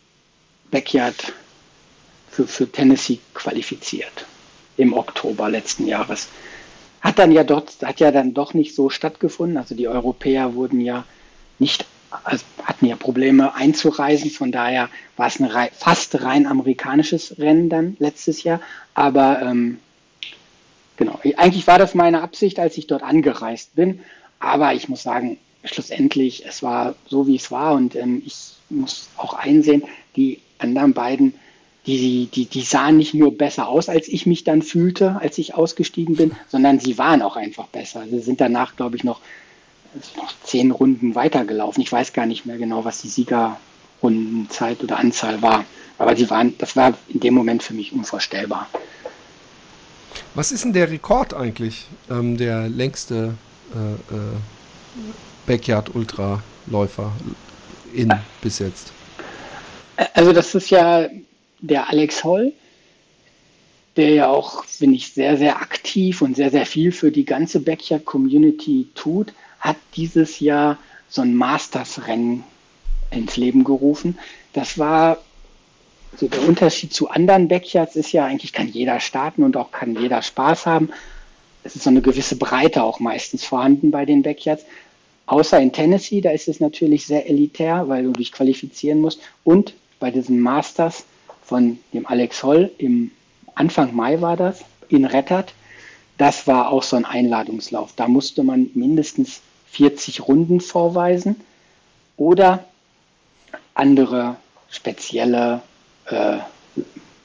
Backyard 0.71 1.33
für, 2.29 2.47
für 2.47 2.71
Tennessee 2.71 3.19
qualifiziert 3.33 4.25
im 4.77 4.93
Oktober 4.93 5.49
letzten 5.49 5.87
Jahres. 5.87 6.27
Hat 7.01 7.19
dann 7.19 7.31
ja 7.31 7.43
dort, 7.43 7.77
hat 7.83 7.99
ja 7.99 8.11
dann 8.11 8.33
doch 8.33 8.53
nicht 8.53 8.75
so 8.75 8.89
stattgefunden. 8.89 9.57
Also 9.57 9.75
die 9.75 9.87
Europäer 9.87 10.55
wurden 10.55 10.81
ja 10.81 11.05
nicht, 11.59 11.85
also 12.23 12.43
hatten 12.63 12.87
ja 12.87 12.95
Probleme 12.95 13.53
einzureisen. 13.55 14.31
Von 14.31 14.51
daher 14.51 14.89
war 15.15 15.27
es 15.27 15.39
ein 15.39 15.49
fast 15.73 16.21
rein 16.23 16.47
amerikanisches 16.47 17.37
Rennen 17.37 17.69
dann 17.69 17.95
letztes 17.99 18.43
Jahr. 18.43 18.59
Aber 18.95 19.41
ähm, 19.41 19.79
Genau. 20.97 21.19
Eigentlich 21.37 21.67
war 21.67 21.77
das 21.77 21.93
meine 21.93 22.21
Absicht, 22.21 22.59
als 22.59 22.77
ich 22.77 22.87
dort 22.87 23.03
angereist 23.03 23.75
bin. 23.75 23.99
Aber 24.39 24.73
ich 24.73 24.87
muss 24.87 25.03
sagen, 25.03 25.37
schlussendlich, 25.63 26.45
es 26.45 26.63
war 26.63 26.95
so, 27.07 27.27
wie 27.27 27.35
es 27.35 27.51
war. 27.51 27.73
Und 27.73 27.95
ähm, 27.95 28.21
ich 28.25 28.53
muss 28.69 29.09
auch 29.17 29.33
einsehen, 29.33 29.83
die 30.15 30.39
anderen 30.57 30.93
beiden, 30.93 31.33
die, 31.85 32.27
die, 32.33 32.45
die 32.45 32.61
sahen 32.61 32.97
nicht 32.97 33.13
nur 33.13 33.37
besser 33.37 33.67
aus, 33.67 33.89
als 33.89 34.07
ich 34.07 34.25
mich 34.25 34.43
dann 34.43 34.61
fühlte, 34.61 35.17
als 35.21 35.37
ich 35.37 35.53
ausgestiegen 35.53 36.15
bin, 36.15 36.31
sondern 36.47 36.79
sie 36.79 36.97
waren 36.97 37.21
auch 37.21 37.35
einfach 37.35 37.67
besser. 37.67 38.03
Sie 38.09 38.19
sind 38.19 38.41
danach, 38.41 38.75
glaube 38.75 38.95
ich, 38.95 39.03
noch, 39.03 39.21
noch 40.17 40.33
zehn 40.43 40.71
Runden 40.71 41.13
weitergelaufen. 41.13 41.83
Ich 41.83 41.91
weiß 41.91 42.13
gar 42.13 42.25
nicht 42.25 42.45
mehr 42.45 42.57
genau, 42.57 42.85
was 42.85 43.01
die 43.01 43.09
Siegerrundenzeit 43.09 44.83
oder 44.83 44.97
Anzahl 44.97 45.41
war. 45.41 45.65
Aber 45.97 46.15
sie 46.15 46.29
waren, 46.29 46.57
das 46.57 46.75
war 46.75 46.95
in 47.07 47.19
dem 47.19 47.35
Moment 47.35 47.61
für 47.61 47.73
mich 47.73 47.93
unvorstellbar. 47.93 48.67
Was 50.33 50.51
ist 50.51 50.63
denn 50.63 50.73
der 50.73 50.89
Rekord 50.89 51.33
eigentlich? 51.33 51.85
Ähm, 52.09 52.35
der 52.37 52.67
längste 52.67 53.35
äh, 53.73 54.13
äh, 54.13 54.37
Backyard-Ultraläufer 55.45 57.11
in 57.93 58.11
bis 58.41 58.59
jetzt? 58.59 58.91
Also 60.13 60.33
das 60.33 60.53
ist 60.55 60.69
ja 60.71 61.07
der 61.59 61.89
Alex 61.89 62.23
Holl, 62.23 62.53
der 63.95 64.09
ja 64.09 64.27
auch, 64.27 64.65
finde 64.65 64.95
ich, 64.95 65.13
sehr, 65.13 65.37
sehr 65.37 65.57
aktiv 65.61 66.21
und 66.21 66.35
sehr, 66.35 66.51
sehr 66.51 66.65
viel 66.65 66.91
für 66.91 67.11
die 67.11 67.25
ganze 67.25 67.61
Backyard-Community 67.61 68.89
tut, 68.93 69.33
hat 69.59 69.77
dieses 69.95 70.39
Jahr 70.39 70.77
so 71.07 71.21
ein 71.21 71.35
Masters-Rennen 71.35 72.43
ins 73.11 73.37
Leben 73.37 73.63
gerufen. 73.63 74.17
Das 74.53 74.77
war 74.77 75.17
also 76.15 76.29
der 76.29 76.47
Unterschied 76.47 76.93
zu 76.93 77.09
anderen 77.09 77.49
Backyards 77.49 77.97
ist 77.97 78.13
ja 78.13 78.23
eigentlich, 78.23 78.53
kann 78.53 78.69
jeder 78.69 79.01
starten 79.01 79.43
und 79.43 79.57
auch 79.57 79.71
kann 79.71 79.99
jeder 79.99 80.21
Spaß 80.21 80.65
haben. 80.65 80.89
Es 81.65 81.75
ist 81.75 81.83
so 81.83 81.89
eine 81.89 82.01
gewisse 82.01 82.37
Breite 82.37 82.83
auch 82.83 83.01
meistens 83.01 83.43
vorhanden 83.43 83.91
bei 83.91 84.05
den 84.05 84.23
Backyards. 84.23 84.63
Außer 85.25 85.59
in 85.59 85.73
Tennessee, 85.73 86.21
da 86.21 86.31
ist 86.31 86.47
es 86.47 86.61
natürlich 86.61 87.05
sehr 87.05 87.29
elitär, 87.29 87.89
weil 87.89 88.03
du 88.03 88.13
dich 88.13 88.31
qualifizieren 88.31 89.01
musst. 89.01 89.19
Und 89.43 89.73
bei 89.99 90.09
diesen 90.09 90.39
Masters 90.39 91.03
von 91.45 91.79
dem 91.93 92.05
Alex 92.07 92.43
Holl 92.43 92.71
im 92.77 93.11
Anfang 93.53 93.95
Mai 93.95 94.21
war 94.21 94.35
das, 94.35 94.65
in 94.89 95.05
Rettert, 95.05 95.53
das 96.17 96.47
war 96.47 96.69
auch 96.69 96.83
so 96.83 96.95
ein 96.95 97.05
Einladungslauf. 97.05 97.93
Da 97.95 98.07
musste 98.07 98.43
man 98.43 98.69
mindestens 98.73 99.41
40 99.71 100.27
Runden 100.27 100.61
vorweisen 100.61 101.41
oder 102.17 102.65
andere 103.73 104.37
spezielle 104.69 105.61
äh, 106.05 106.37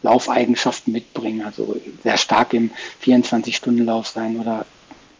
Laufeigenschaften 0.02 0.92
mitbringen, 0.92 1.42
also 1.42 1.76
sehr 2.02 2.16
stark 2.16 2.54
im 2.54 2.70
24-Stunden-Lauf 3.04 4.08
sein 4.08 4.40
oder 4.40 4.66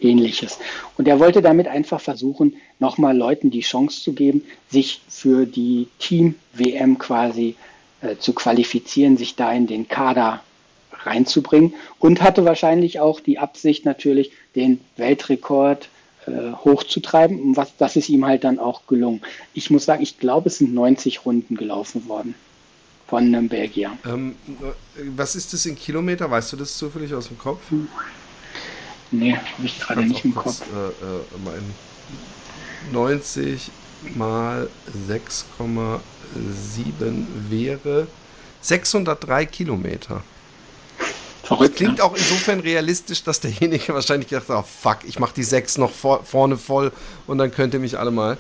ähnliches. 0.01 0.59
Und 0.97 1.07
er 1.07 1.21
wollte 1.21 1.43
damit 1.43 1.69
einfach 1.69 2.01
versuchen, 2.01 2.57
nochmal 2.79 3.17
Leuten 3.17 3.51
die 3.51 3.61
Chance 3.61 4.01
zu 4.03 4.15
geben, 4.15 4.43
sich 4.69 5.03
für 5.09 5.47
die 5.47 5.89
Team-WM 5.99 6.99
quasi 6.99 7.57
äh, 8.03 8.17
zu 8.17 8.33
qualifizieren, 8.33 9.17
sich 9.17 9.37
da 9.37 9.53
in 9.53 9.67
den 9.67 9.89
Kader 9.89 10.41
reinzubringen 11.05 11.75
und 11.99 12.21
hatte 12.23 12.45
wahrscheinlich 12.45 13.01
auch 13.01 13.21
die 13.21 13.39
Absicht 13.39 13.85
natürlich, 13.85 14.33
den 14.55 14.81
Weltrekord 14.97 15.89
äh, 16.27 16.53
hochzutreiben. 16.53 17.41
Und 17.41 17.57
was, 17.57 17.77
das 17.77 17.97
ist 17.97 18.09
ihm 18.09 18.27
halt 18.27 18.45
dann 18.45 18.59
auch 18.59 18.87
gelungen. 18.87 19.23
Ich 19.55 19.71
muss 19.71 19.85
sagen, 19.85 20.03
ich 20.03 20.19
glaube, 20.19 20.49
es 20.49 20.59
sind 20.59 20.75
90 20.75 21.25
Runden 21.25 21.57
gelaufen 21.57 22.09
worden 22.09 22.35
von 23.07 23.25
einem 23.25 23.49
Belgier. 23.49 23.93
Ähm, 24.07 24.37
was 25.17 25.35
ist 25.35 25.53
das 25.53 25.67
in 25.67 25.77
Kilometer? 25.77 26.31
Weißt 26.31 26.53
du 26.53 26.57
das 26.57 26.77
zufällig 26.77 27.13
aus 27.15 27.29
dem 27.29 27.39
Kopf? 27.39 27.61
Nee, 29.11 29.35
habe 29.35 29.67
ich 29.67 29.81
gerade 29.81 30.03
nicht 30.05 30.25
im 30.25 30.35
Kopf. 30.35 30.63
Äh, 30.73 30.89
äh, 30.89 31.61
90 32.93 33.71
mal 34.17 34.69
6,7 35.09 36.01
wäre 37.49 38.07
603 38.61 39.47
Kilometer. 39.47 40.23
Verrückt. 41.43 41.71
Das 41.71 41.77
klingt 41.79 41.99
ne? 41.99 42.05
auch 42.05 42.15
insofern 42.15 42.61
realistisch, 42.61 43.25
dass 43.25 43.41
derjenige 43.41 43.93
wahrscheinlich 43.95 44.29
gedacht 44.29 44.49
hat, 44.49 44.57
oh 44.57 44.63
fuck, 44.63 44.99
ich 45.05 45.19
mache 45.19 45.35
die 45.35 45.43
6 45.43 45.79
noch 45.79 45.93
vor, 45.93 46.25
vorne 46.25 46.57
voll 46.57 46.93
und 47.27 47.39
dann 47.39 47.51
könnt 47.51 47.75
ihr 47.75 47.81
mich 47.81 47.99
alle 47.99 48.11
mal. 48.11 48.37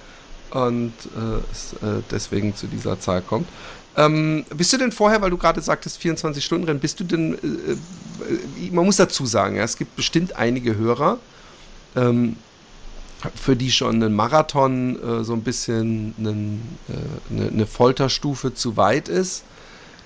Und 0.50 0.92
äh, 1.16 1.52
es, 1.52 1.74
äh, 1.74 2.02
deswegen 2.10 2.56
zu 2.56 2.66
dieser 2.66 2.98
Zahl 2.98 3.22
kommt. 3.22 3.48
Ähm, 3.96 4.44
bist 4.54 4.72
du 4.72 4.76
denn 4.78 4.92
vorher, 4.92 5.20
weil 5.22 5.30
du 5.30 5.36
gerade 5.36 5.60
sagtest 5.60 6.00
24-Stunden-Rennen, 6.00 6.80
bist 6.80 7.00
du 7.00 7.04
denn, 7.04 7.34
äh, 7.34 7.72
äh, 7.72 8.70
man 8.70 8.84
muss 8.84 8.96
dazu 8.96 9.26
sagen, 9.26 9.56
ja, 9.56 9.64
es 9.64 9.76
gibt 9.76 9.96
bestimmt 9.96 10.36
einige 10.36 10.76
Hörer, 10.76 11.18
ähm, 11.96 12.36
für 13.34 13.56
die 13.56 13.70
schon 13.70 14.02
ein 14.02 14.14
Marathon 14.14 15.02
äh, 15.02 15.24
so 15.24 15.32
ein 15.32 15.42
bisschen 15.42 16.14
einen, 16.18 16.78
äh, 16.88 17.34
eine, 17.34 17.48
eine, 17.48 17.66
Folterstufe 17.66 18.54
zu 18.54 18.76
weit 18.76 19.08
ist. 19.08 19.44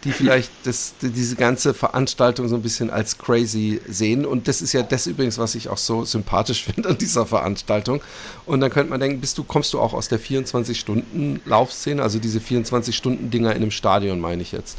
die 0.04 0.12
vielleicht 0.12 0.50
das, 0.64 0.94
diese 1.00 1.36
ganze 1.36 1.74
Veranstaltung 1.74 2.48
so 2.48 2.56
ein 2.56 2.62
bisschen 2.62 2.90
als 2.90 3.18
crazy 3.18 3.80
sehen. 3.88 4.26
Und 4.26 4.48
das 4.48 4.62
ist 4.62 4.72
ja 4.72 4.82
das 4.82 5.06
übrigens, 5.06 5.38
was 5.38 5.54
ich 5.54 5.68
auch 5.68 5.78
so 5.78 6.04
sympathisch 6.04 6.64
finde 6.74 6.90
an 6.90 6.98
dieser 6.98 7.26
Veranstaltung. 7.26 8.02
Und 8.46 8.60
dann 8.60 8.70
könnte 8.70 8.90
man 8.90 9.00
denken, 9.00 9.20
bist 9.20 9.38
du, 9.38 9.44
kommst 9.44 9.72
du 9.72 9.80
auch 9.80 9.94
aus 9.94 10.08
der 10.08 10.20
24-Stunden-Laufszene, 10.20 12.02
also 12.02 12.18
diese 12.18 12.40
24-Stunden-Dinger 12.40 13.50
in 13.50 13.56
einem 13.56 13.70
Stadion, 13.70 14.20
meine 14.20 14.42
ich 14.42 14.52
jetzt? 14.52 14.78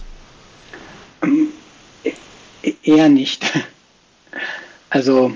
Eher 2.83 3.09
nicht. 3.09 3.45
Also, 4.89 5.35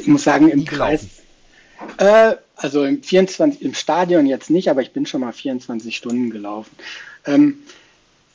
ich 0.00 0.06
muss 0.08 0.24
sagen, 0.24 0.48
im 0.48 0.64
Kreis. 0.64 1.19
Äh, 2.00 2.36
also 2.56 2.84
im 2.84 3.02
24, 3.02 3.60
im 3.60 3.74
Stadion 3.74 4.26
jetzt 4.26 4.48
nicht, 4.48 4.70
aber 4.70 4.80
ich 4.80 4.92
bin 4.92 5.04
schon 5.04 5.20
mal 5.20 5.32
24 5.32 5.94
Stunden 5.94 6.30
gelaufen. 6.30 6.70
Ähm, 7.26 7.58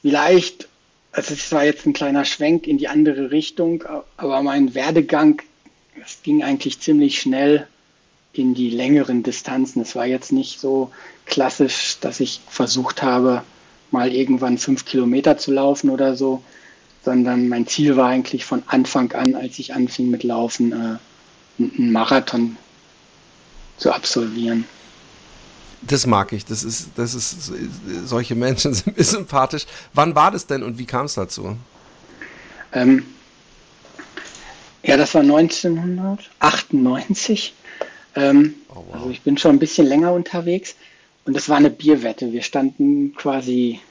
vielleicht, 0.04 0.68
also 1.12 1.34
es 1.34 1.52
war 1.52 1.66
jetzt 1.66 1.88
ein 1.88 1.94
kleiner 1.94 2.26
Schwenk 2.26 2.68
in 2.68 2.78
die 2.78 2.88
andere 2.88 3.32
Richtung, 3.32 3.84
aber 4.18 4.44
mein 4.44 4.76
Werdegang, 4.76 5.42
es 6.04 6.22
ging 6.22 6.44
eigentlich 6.44 6.80
ziemlich 6.80 7.20
schnell 7.20 7.68
in 8.34 8.54
die 8.54 8.70
längeren 8.70 9.24
Distanzen. 9.24 9.82
Es 9.82 9.96
war 9.96 10.06
jetzt 10.06 10.32
nicht 10.32 10.60
so 10.60 10.92
klassisch, 11.26 11.98
dass 12.02 12.20
ich 12.20 12.42
versucht 12.48 13.02
habe, 13.02 13.42
mal 13.90 14.14
irgendwann 14.14 14.60
fünf 14.60 14.86
Kilometer 14.86 15.40
zu 15.40 15.52
laufen 15.52 15.90
oder 15.90 16.16
so, 16.16 16.44
sondern 17.04 17.50
mein 17.50 17.66
Ziel 17.66 17.98
war 17.98 18.10
eigentlich 18.10 18.46
von 18.46 18.62
Anfang 18.68 19.12
an, 19.14 19.34
als 19.34 19.58
ich 19.58 19.74
anfing 19.74 20.12
mit 20.12 20.22
Laufen, 20.24 20.72
äh, 20.72 21.64
einen 21.64 21.92
Marathon 21.92 22.58
zu 23.78 23.92
absolvieren. 23.92 24.66
Das 25.82 26.08
mag 26.08 26.32
ich. 26.34 26.46
Das 26.46 26.64
ist, 26.64 26.90
das 26.96 27.14
ist, 27.14 27.52
solche 28.06 28.34
Menschen 28.36 28.74
sind 28.74 28.98
mir 28.98 29.04
sympathisch. 29.04 29.66
Wann 29.94 30.16
war 30.16 30.32
das 30.32 30.48
denn 30.48 30.64
und 30.64 30.80
wie 30.80 30.86
kam 30.86 31.06
es 31.06 31.16
dazu? 31.16 31.58
Ähm, 32.74 33.06
ja, 34.84 34.96
das 34.98 35.14
war 35.14 35.22
1998. 35.22 37.54
Ähm, 38.16 38.56
oh, 38.70 38.76
wow. 38.76 38.86
Also 38.94 39.10
ich 39.10 39.22
bin 39.22 39.38
schon 39.38 39.56
ein 39.56 39.60
bisschen 39.60 39.88
länger 39.88 40.14
unterwegs 40.14 40.76
und 41.26 41.36
das 41.36 41.50
war 41.50 41.58
eine 41.58 41.70
Bierwette. 41.70 42.32
Wir 42.32 42.44
standen 42.44 43.14
quasi, 43.16 43.82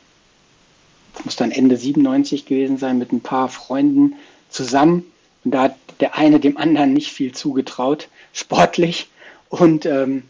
das 1.15 1.25
muss 1.25 1.37
dann 1.37 1.51
Ende 1.51 1.77
97 1.77 2.47
gewesen 2.47 2.79
sein, 2.79 2.99
mit 2.99 3.13
ein 3.13 3.21
paar 3.21 3.49
Freunden 3.49 4.15
zusammen 4.49 5.05
und 5.45 5.53
da 5.53 5.65
hat 5.65 5.77
der 6.01 6.17
eine 6.17 6.41
dem 6.41 6.57
anderen 6.57 6.93
nicht 6.93 7.13
viel 7.13 7.33
zugetraut, 7.33 8.09
sportlich. 8.33 9.09
Und 9.55 9.87
ähm, 9.87 10.25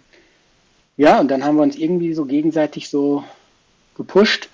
ja, 0.99 1.19
und 1.19 1.29
dann 1.29 1.45
haben 1.45 1.57
wir 1.57 1.63
uns 1.63 1.77
irgendwie 1.77 2.13
so 2.13 2.27
gegenseitig 2.27 2.91
so 2.91 3.25
gepusht. 3.97 4.51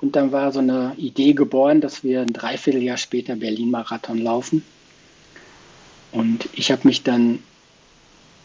Und 0.00 0.16
dann 0.16 0.32
war 0.32 0.50
so 0.50 0.60
eine 0.60 0.94
Idee 0.96 1.34
geboren, 1.34 1.82
dass 1.82 2.02
wir 2.02 2.22
ein 2.22 2.32
Dreivierteljahr 2.32 2.96
später 2.96 3.36
Berlin-Marathon 3.36 4.18
laufen. 4.18 4.64
Und 6.10 6.48
ich 6.54 6.70
habe 6.70 6.86
mich 6.88 7.02
dann, 7.02 7.42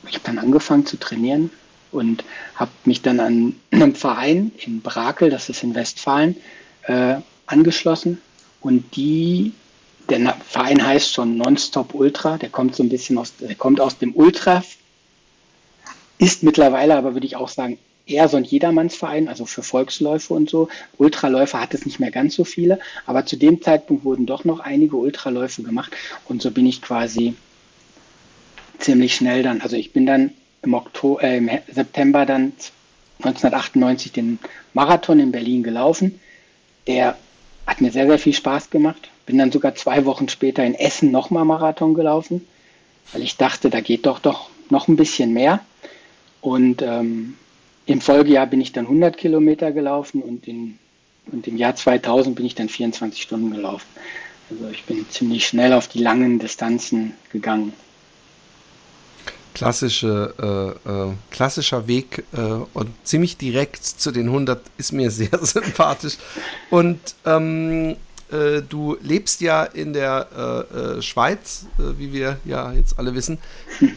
ich 0.07 0.15
habe 0.15 0.25
dann 0.25 0.37
angefangen 0.37 0.85
zu 0.85 0.97
trainieren 0.97 1.49
und 1.91 2.25
habe 2.55 2.71
mich 2.83 3.01
dann 3.01 3.21
an 3.21 3.55
einem 3.71 3.95
Verein 3.95 4.51
in 4.57 4.81
Brakel, 4.81 5.29
das 5.29 5.47
ist 5.47 5.63
in 5.63 5.75
Westfalen, 5.75 6.35
äh, 6.83 7.15
angeschlossen. 7.45 8.21
Und 8.59 8.97
die, 8.97 9.53
der 10.09 10.35
Verein 10.45 10.85
heißt 10.85 11.13
schon 11.13 11.37
Nonstop 11.37 11.93
Ultra, 11.93 12.37
der 12.37 12.49
kommt 12.49 12.75
so 12.75 12.83
ein 12.83 12.89
bisschen 12.89 13.17
aus, 13.17 13.33
der 13.37 13.55
kommt 13.55 13.79
aus 13.79 13.97
dem 13.97 14.13
Ultra 14.13 14.61
ist 16.19 16.43
mittlerweile 16.43 16.95
aber, 16.95 17.13
würde 17.15 17.25
ich 17.25 17.35
auch 17.35 17.49
sagen, 17.49 17.79
eher 18.05 18.27
so 18.27 18.37
ein 18.37 18.43
Jedermannsverein, 18.43 19.27
also 19.27 19.45
für 19.45 19.63
Volksläufe 19.63 20.33
und 20.33 20.49
so. 20.49 20.69
Ultraläufer 20.97 21.61
hat 21.61 21.73
es 21.73 21.85
nicht 21.85 21.99
mehr 21.99 22.11
ganz 22.11 22.35
so 22.35 22.43
viele, 22.43 22.79
aber 23.05 23.25
zu 23.25 23.37
dem 23.37 23.61
Zeitpunkt 23.61 24.03
wurden 24.03 24.25
doch 24.25 24.45
noch 24.45 24.59
einige 24.59 24.97
Ultraläufe 24.97 25.63
gemacht 25.63 25.91
und 26.25 26.41
so 26.41 26.51
bin 26.51 26.65
ich 26.65 26.81
quasi 26.81 27.35
ziemlich 28.79 29.15
schnell 29.15 29.43
dann, 29.43 29.61
also 29.61 29.75
ich 29.75 29.93
bin 29.93 30.05
dann 30.05 30.31
im, 30.61 30.73
Oktober, 30.73 31.23
äh, 31.23 31.37
im 31.37 31.49
September 31.71 32.25
dann 32.25 32.53
1998 33.19 34.11
den 34.11 34.39
Marathon 34.73 35.19
in 35.19 35.31
Berlin 35.31 35.63
gelaufen. 35.63 36.19
Der 36.87 37.17
hat 37.67 37.81
mir 37.81 37.91
sehr, 37.91 38.07
sehr 38.07 38.19
viel 38.19 38.33
Spaß 38.33 38.69
gemacht. 38.69 39.09
Bin 39.25 39.37
dann 39.37 39.51
sogar 39.51 39.75
zwei 39.75 40.05
Wochen 40.05 40.29
später 40.29 40.63
in 40.63 40.73
Essen 40.73 41.11
nochmal 41.11 41.45
Marathon 41.45 41.93
gelaufen, 41.93 42.47
weil 43.11 43.21
ich 43.21 43.37
dachte, 43.37 43.69
da 43.69 43.81
geht 43.81 44.05
doch 44.05 44.19
doch 44.19 44.49
noch 44.69 44.87
ein 44.87 44.95
bisschen 44.95 45.33
mehr. 45.33 45.59
Und 46.41 46.81
ähm, 46.81 47.35
im 47.85 48.01
Folgejahr 48.01 48.47
bin 48.47 48.61
ich 48.61 48.71
dann 48.71 48.85
100 48.85 49.17
Kilometer 49.17 49.71
gelaufen 49.71 50.21
und, 50.21 50.47
in, 50.47 50.77
und 51.31 51.47
im 51.47 51.57
Jahr 51.57 51.75
2000 51.75 52.35
bin 52.35 52.45
ich 52.45 52.55
dann 52.55 52.69
24 52.69 53.21
Stunden 53.21 53.51
gelaufen. 53.51 53.87
Also 54.49 54.67
ich 54.69 54.83
bin 54.85 55.05
ziemlich 55.09 55.47
schnell 55.47 55.73
auf 55.73 55.87
die 55.87 55.99
langen 55.99 56.39
Distanzen 56.39 57.13
gegangen. 57.31 57.73
Klassische, 59.53 60.77
äh, 60.85 60.89
äh, 60.89 61.11
klassischer 61.31 61.87
Weg 61.87 62.23
äh, 62.33 62.39
und 62.73 62.89
ziemlich 63.03 63.37
direkt 63.37 63.83
zu 63.83 64.11
den 64.11 64.27
100 64.27 64.61
ist 64.77 64.93
mir 64.93 65.11
sehr 65.11 65.37
sympathisch. 65.41 66.17
Und 66.69 66.99
ähm, 67.25 67.97
äh, 68.31 68.61
du 68.61 68.97
lebst 69.01 69.41
ja 69.41 69.63
in 69.63 69.93
der 69.93 70.65
äh, 70.73 70.97
äh, 70.97 71.01
Schweiz, 71.01 71.65
äh, 71.77 71.97
wie 71.97 72.13
wir 72.13 72.37
ja 72.45 72.71
jetzt 72.73 72.99
alle 72.99 73.13
wissen. 73.15 73.39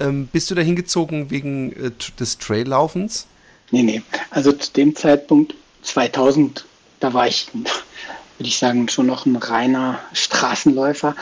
Ähm, 0.01 0.28
bist 0.30 0.49
du 0.51 0.55
da 0.55 0.62
hingezogen 0.62 1.30
wegen 1.30 1.72
äh, 1.72 1.91
des 2.18 2.39
Traillaufens? 2.39 3.26
Nee, 3.72 3.83
nee. 3.83 4.03
Also 4.30 4.53
zu 4.53 4.72
dem 4.72 4.95
Zeitpunkt 4.95 5.55
2000, 5.83 6.64
da 7.01 7.12
war 7.12 7.26
ich, 7.26 7.49
würde 7.53 7.68
ich 8.39 8.59
sagen, 8.59 8.89
schon 8.89 9.07
noch 9.07 9.26
ein 9.26 9.37
reiner 9.37 9.99
Straßenläufer. 10.12 11.16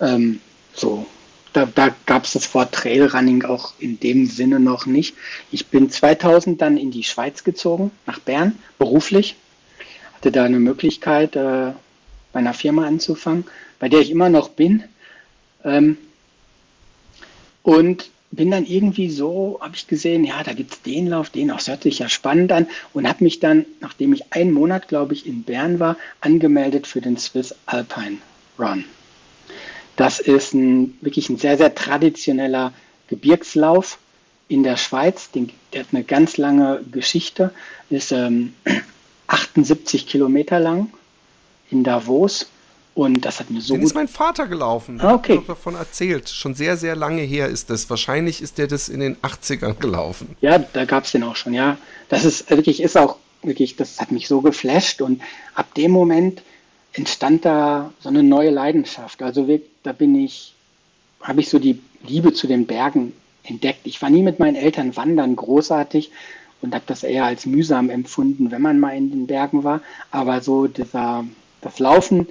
Ähm, 0.00 0.40
so, 0.74 1.06
da, 1.54 1.66
da 1.66 1.94
gab 2.06 2.24
es 2.24 2.32
das 2.32 2.52
Wort 2.54 2.72
Trailrunning 2.72 3.44
auch 3.44 3.72
in 3.78 3.98
dem 3.98 4.26
Sinne 4.26 4.60
noch 4.60 4.86
nicht. 4.86 5.14
Ich 5.50 5.66
bin 5.66 5.90
2000 5.90 6.60
dann 6.60 6.76
in 6.76 6.90
die 6.90 7.04
Schweiz 7.04 7.42
gezogen, 7.42 7.90
nach 8.06 8.18
Bern, 8.20 8.58
beruflich. 8.78 9.36
Hatte 10.14 10.30
da 10.30 10.44
eine 10.44 10.58
Möglichkeit, 10.58 11.36
äh, 11.36 11.72
bei 12.34 12.40
einer 12.40 12.52
Firma 12.52 12.86
anzufangen, 12.86 13.44
bei 13.78 13.88
der 13.88 14.00
ich 14.00 14.10
immer 14.10 14.28
noch 14.28 14.50
bin. 14.50 14.84
Ähm, 15.64 15.96
und 17.62 18.10
bin 18.30 18.50
dann 18.50 18.66
irgendwie 18.66 19.08
so, 19.08 19.58
habe 19.62 19.76
ich 19.76 19.86
gesehen, 19.86 20.24
ja, 20.24 20.42
da 20.42 20.52
gibt 20.52 20.72
es 20.72 20.82
den 20.82 21.06
Lauf, 21.06 21.30
den 21.30 21.50
auch, 21.50 21.56
das 21.56 21.68
hört 21.68 21.84
sich 21.84 22.00
ja 22.00 22.08
spannend 22.08 22.52
an 22.52 22.66
und 22.92 23.08
habe 23.08 23.24
mich 23.24 23.38
dann, 23.38 23.64
nachdem 23.80 24.12
ich 24.12 24.32
einen 24.32 24.52
Monat, 24.52 24.88
glaube 24.88 25.14
ich, 25.14 25.26
in 25.26 25.44
Bern 25.44 25.78
war, 25.78 25.96
angemeldet 26.20 26.86
für 26.86 27.00
den 27.00 27.16
Swiss 27.16 27.54
Alpine 27.66 28.18
Run. 28.58 28.84
Das 29.96 30.18
ist 30.18 30.52
ein, 30.52 30.98
wirklich 31.00 31.28
ein 31.28 31.38
sehr, 31.38 31.56
sehr 31.56 31.74
traditioneller 31.74 32.72
Gebirgslauf 33.08 33.98
in 34.48 34.64
der 34.64 34.76
Schweiz. 34.76 35.30
Den, 35.30 35.50
der 35.72 35.82
hat 35.82 35.88
eine 35.92 36.02
ganz 36.02 36.36
lange 36.36 36.82
Geschichte, 36.90 37.54
ist 37.90 38.10
ähm, 38.10 38.54
78 39.28 40.08
Kilometer 40.08 40.58
lang 40.58 40.90
in 41.74 41.84
Davos. 41.84 42.46
Und 42.94 43.24
das 43.24 43.40
hat 43.40 43.50
mir 43.50 43.60
so. 43.60 43.74
Den 43.74 43.82
ist 43.82 43.94
mein 43.94 44.06
Vater 44.06 44.46
gelaufen. 44.46 45.00
Ah, 45.00 45.14
okay. 45.14 45.38
Ich 45.40 45.46
davon 45.46 45.74
erzählt. 45.74 46.28
Schon 46.28 46.54
sehr, 46.54 46.76
sehr 46.76 46.94
lange 46.94 47.22
her 47.22 47.48
ist 47.48 47.68
das. 47.68 47.90
Wahrscheinlich 47.90 48.40
ist 48.40 48.56
der 48.56 48.68
das 48.68 48.88
in 48.88 49.00
den 49.00 49.16
80ern 49.16 49.74
gelaufen. 49.80 50.36
Ja, 50.40 50.58
da 50.58 50.84
gab 50.84 51.04
es 51.04 51.10
den 51.10 51.24
auch 51.24 51.34
schon, 51.34 51.54
ja. 51.54 51.76
Das 52.08 52.24
ist 52.24 52.48
wirklich, 52.50 52.80
ist 52.80 52.96
auch 52.96 53.16
wirklich, 53.42 53.74
das 53.74 54.00
hat 54.00 54.12
mich 54.12 54.28
so 54.28 54.40
geflasht. 54.42 55.02
Und 55.02 55.20
ab 55.56 55.74
dem 55.74 55.90
Moment 55.90 56.42
entstand 56.92 57.44
da 57.44 57.92
so 57.98 58.08
eine 58.08 58.22
neue 58.22 58.50
Leidenschaft. 58.50 59.22
Also 59.22 59.48
da 59.82 59.92
bin 59.92 60.14
ich, 60.14 60.54
habe 61.20 61.40
ich 61.40 61.48
so 61.48 61.58
die 61.58 61.80
Liebe 62.06 62.32
zu 62.32 62.46
den 62.46 62.66
Bergen 62.66 63.12
entdeckt. 63.42 63.80
Ich 63.84 64.00
war 64.02 64.10
nie 64.10 64.22
mit 64.22 64.38
meinen 64.38 64.56
Eltern 64.56 64.96
wandern, 64.96 65.34
großartig 65.34 66.12
und 66.62 66.74
habe 66.74 66.84
das 66.86 67.02
eher 67.02 67.24
als 67.24 67.44
mühsam 67.44 67.90
empfunden, 67.90 68.52
wenn 68.52 68.62
man 68.62 68.78
mal 68.78 68.96
in 68.96 69.10
den 69.10 69.26
Bergen 69.26 69.64
war. 69.64 69.80
Aber 70.12 70.40
so 70.40 70.68
dieser 70.68 71.24
das 71.64 71.78
Laufen, 71.78 72.28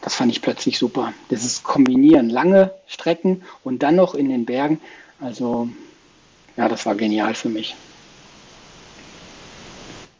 das 0.00 0.14
fand 0.14 0.32
ich 0.32 0.42
plötzlich 0.42 0.78
super. 0.78 1.12
Das 1.28 1.44
ist 1.44 1.62
Kombinieren, 1.62 2.30
lange 2.30 2.72
Strecken 2.86 3.42
und 3.62 3.82
dann 3.82 3.96
noch 3.96 4.14
in 4.14 4.28
den 4.28 4.46
Bergen. 4.46 4.80
Also, 5.20 5.68
ja, 6.56 6.68
das 6.68 6.86
war 6.86 6.94
genial 6.94 7.34
für 7.34 7.50
mich. 7.50 7.76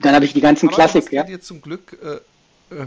Dann 0.00 0.14
habe 0.14 0.24
ich 0.24 0.32
die 0.32 0.40
ganzen 0.40 0.68
Klassiker. 0.68 1.12
Ja. 1.12 1.24
dir 1.24 1.40
zum 1.40 1.60
Glück 1.60 1.98
äh, 2.02 2.74
äh, 2.74 2.86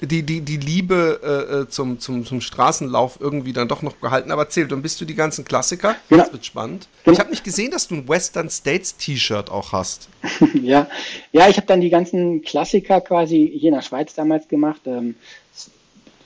die, 0.00 0.22
die, 0.22 0.42
die 0.42 0.56
Liebe 0.58 1.20
äh, 1.22 1.60
äh, 1.60 1.68
zum, 1.68 1.98
zum, 1.98 2.26
zum 2.26 2.40
Straßenlauf 2.40 3.18
irgendwie 3.20 3.52
dann 3.52 3.68
doch 3.68 3.82
noch 3.82 4.00
gehalten. 4.00 4.30
Aber 4.30 4.42
erzähl, 4.42 4.68
dann 4.68 4.82
bist 4.82 5.00
du 5.00 5.04
die 5.04 5.14
ganzen 5.14 5.44
Klassiker. 5.44 5.96
Genau. 6.08 6.22
Das 6.22 6.32
wird 6.32 6.44
spannend. 6.44 6.88
Genau. 7.04 7.14
Ich 7.14 7.20
habe 7.20 7.30
nicht 7.30 7.44
gesehen, 7.44 7.70
dass 7.70 7.88
du 7.88 7.94
ein 7.94 8.08
Western 8.08 8.50
States 8.50 8.96
T-Shirt 8.96 9.50
auch 9.50 9.72
hast. 9.72 10.08
ja. 10.54 10.86
ja, 11.32 11.48
ich 11.48 11.56
habe 11.56 11.66
dann 11.66 11.80
die 11.80 11.90
ganzen 11.90 12.42
Klassiker 12.42 13.00
quasi 13.00 13.50
hier 13.58 13.68
in 13.68 13.74
der 13.74 13.82
Schweiz 13.82 14.14
damals 14.14 14.48
gemacht. 14.48 14.82
Ähm, 14.86 15.14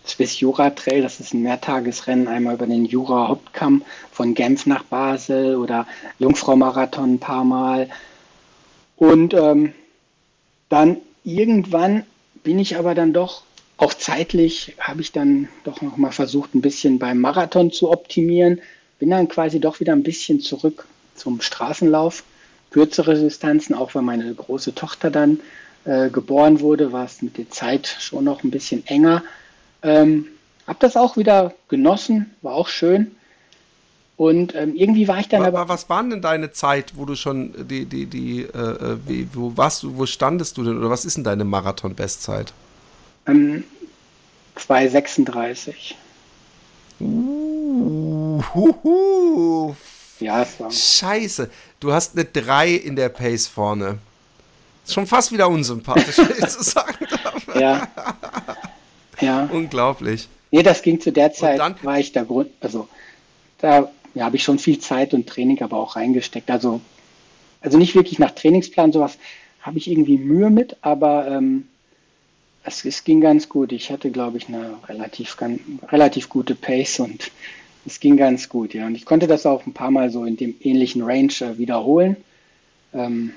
Swiss 0.06 0.40
Jura 0.40 0.70
Trail, 0.70 1.02
das 1.02 1.20
ist 1.20 1.34
ein 1.34 1.42
Mehrtagesrennen, 1.42 2.26
einmal 2.26 2.54
über 2.54 2.66
den 2.66 2.84
Jura 2.84 3.28
Hauptkamm 3.28 3.84
von 4.10 4.34
Genf 4.34 4.66
nach 4.66 4.82
Basel 4.82 5.56
oder 5.56 5.86
Jungfrau 6.18 6.56
Marathon 6.56 7.14
ein 7.14 7.18
paar 7.20 7.44
Mal. 7.44 7.88
Und 8.96 9.34
ähm, 9.34 9.72
dann 10.68 10.96
irgendwann 11.22 12.04
bin 12.42 12.58
ich 12.58 12.76
aber 12.76 12.94
dann 12.94 13.12
doch, 13.12 13.42
auch 13.80 13.94
zeitlich 13.94 14.74
habe 14.78 15.00
ich 15.00 15.10
dann 15.10 15.48
doch 15.64 15.80
nochmal 15.80 16.12
versucht, 16.12 16.54
ein 16.54 16.60
bisschen 16.60 16.98
beim 16.98 17.18
Marathon 17.18 17.72
zu 17.72 17.90
optimieren. 17.90 18.60
Bin 18.98 19.08
dann 19.08 19.28
quasi 19.28 19.58
doch 19.58 19.80
wieder 19.80 19.94
ein 19.94 20.02
bisschen 20.02 20.40
zurück 20.40 20.86
zum 21.14 21.40
Straßenlauf. 21.40 22.22
Kürzere 22.70 23.14
Distanzen, 23.14 23.74
auch 23.74 23.94
weil 23.94 24.02
meine 24.02 24.34
große 24.34 24.74
Tochter 24.74 25.10
dann 25.10 25.40
äh, 25.86 26.10
geboren 26.10 26.60
wurde, 26.60 26.92
war 26.92 27.06
es 27.06 27.22
mit 27.22 27.38
der 27.38 27.48
Zeit 27.48 27.86
schon 27.86 28.24
noch 28.24 28.44
ein 28.44 28.50
bisschen 28.50 28.86
enger. 28.86 29.22
Ähm, 29.82 30.26
hab 30.66 30.78
das 30.80 30.98
auch 30.98 31.16
wieder 31.16 31.54
genossen, 31.68 32.34
war 32.42 32.52
auch 32.52 32.68
schön. 32.68 33.12
Und 34.18 34.54
ähm, 34.54 34.74
irgendwie 34.76 35.08
war 35.08 35.20
ich 35.20 35.28
dann 35.28 35.42
aber. 35.42 35.70
Was 35.70 35.88
war 35.88 36.02
denn 36.02 36.20
deine 36.20 36.52
Zeit, 36.52 36.92
wo 36.96 37.06
du 37.06 37.14
schon 37.14 37.54
die, 37.66 37.86
die, 37.86 38.04
die, 38.04 38.42
äh, 38.42 38.92
äh, 38.92 39.26
wo 39.32 39.56
warst 39.56 39.84
du, 39.84 39.96
wo 39.96 40.04
standest 40.04 40.58
du 40.58 40.64
denn 40.64 40.76
oder 40.76 40.90
was 40.90 41.06
ist 41.06 41.16
denn 41.16 41.24
deine 41.24 41.44
Marathon-Bestzeit? 41.44 42.52
Ähm, 43.26 43.64
2,36. 44.56 45.94
Uh, 47.00 48.42
hu, 48.54 48.74
hu. 48.82 49.76
Ja, 50.20 50.42
es 50.42 50.60
war. 50.60 50.70
Scheiße, 50.70 51.50
du 51.80 51.92
hast 51.92 52.14
eine 52.14 52.26
3 52.26 52.72
in 52.72 52.96
der 52.96 53.08
Pace 53.08 53.46
vorne. 53.46 53.98
Ist 54.84 54.94
schon 54.94 55.06
fast 55.06 55.32
wieder 55.32 55.48
unsympathisch, 55.48 56.18
wenn 56.18 56.30
ich 56.30 56.48
zu 56.48 56.62
sagen 56.62 57.06
darf. 57.22 57.56
Ja. 57.56 57.88
Ja. 59.20 59.48
Unglaublich. 59.52 60.28
Nee, 60.50 60.62
das 60.62 60.82
ging 60.82 61.00
zu 61.00 61.12
der 61.12 61.32
Zeit, 61.32 61.58
dann, 61.58 61.76
war 61.82 61.98
ich 61.98 62.12
da 62.12 62.24
Grund, 62.24 62.50
also 62.60 62.88
da 63.58 63.90
ja, 64.14 64.24
habe 64.24 64.36
ich 64.36 64.42
schon 64.42 64.58
viel 64.58 64.78
Zeit 64.78 65.14
und 65.14 65.28
Training 65.28 65.62
aber 65.62 65.76
auch 65.76 65.96
reingesteckt. 65.96 66.50
Also, 66.50 66.80
also 67.60 67.78
nicht 67.78 67.94
wirklich 67.94 68.18
nach 68.18 68.32
Trainingsplan, 68.32 68.92
sowas 68.92 69.18
habe 69.60 69.78
ich 69.78 69.88
irgendwie 69.90 70.18
Mühe 70.18 70.50
mit, 70.50 70.76
aber 70.80 71.28
ähm, 71.28 71.68
es, 72.64 72.84
es 72.84 73.04
ging 73.04 73.20
ganz 73.20 73.48
gut. 73.48 73.72
Ich 73.72 73.90
hatte, 73.90 74.10
glaube 74.10 74.38
ich, 74.38 74.48
eine 74.48 74.74
relativ, 74.88 75.36
relativ 75.88 76.28
gute 76.28 76.54
Pace 76.54 77.00
und 77.00 77.30
es 77.86 78.00
ging 78.00 78.16
ganz 78.16 78.48
gut, 78.48 78.74
ja. 78.74 78.86
Und 78.86 78.94
ich 78.94 79.04
konnte 79.04 79.26
das 79.26 79.46
auch 79.46 79.66
ein 79.66 79.72
paar 79.72 79.90
Mal 79.90 80.10
so 80.10 80.24
in 80.24 80.36
dem 80.36 80.54
ähnlichen 80.60 81.02
Range 81.02 81.32
äh, 81.40 81.58
wiederholen. 81.58 82.16
Ähm, 82.92 83.32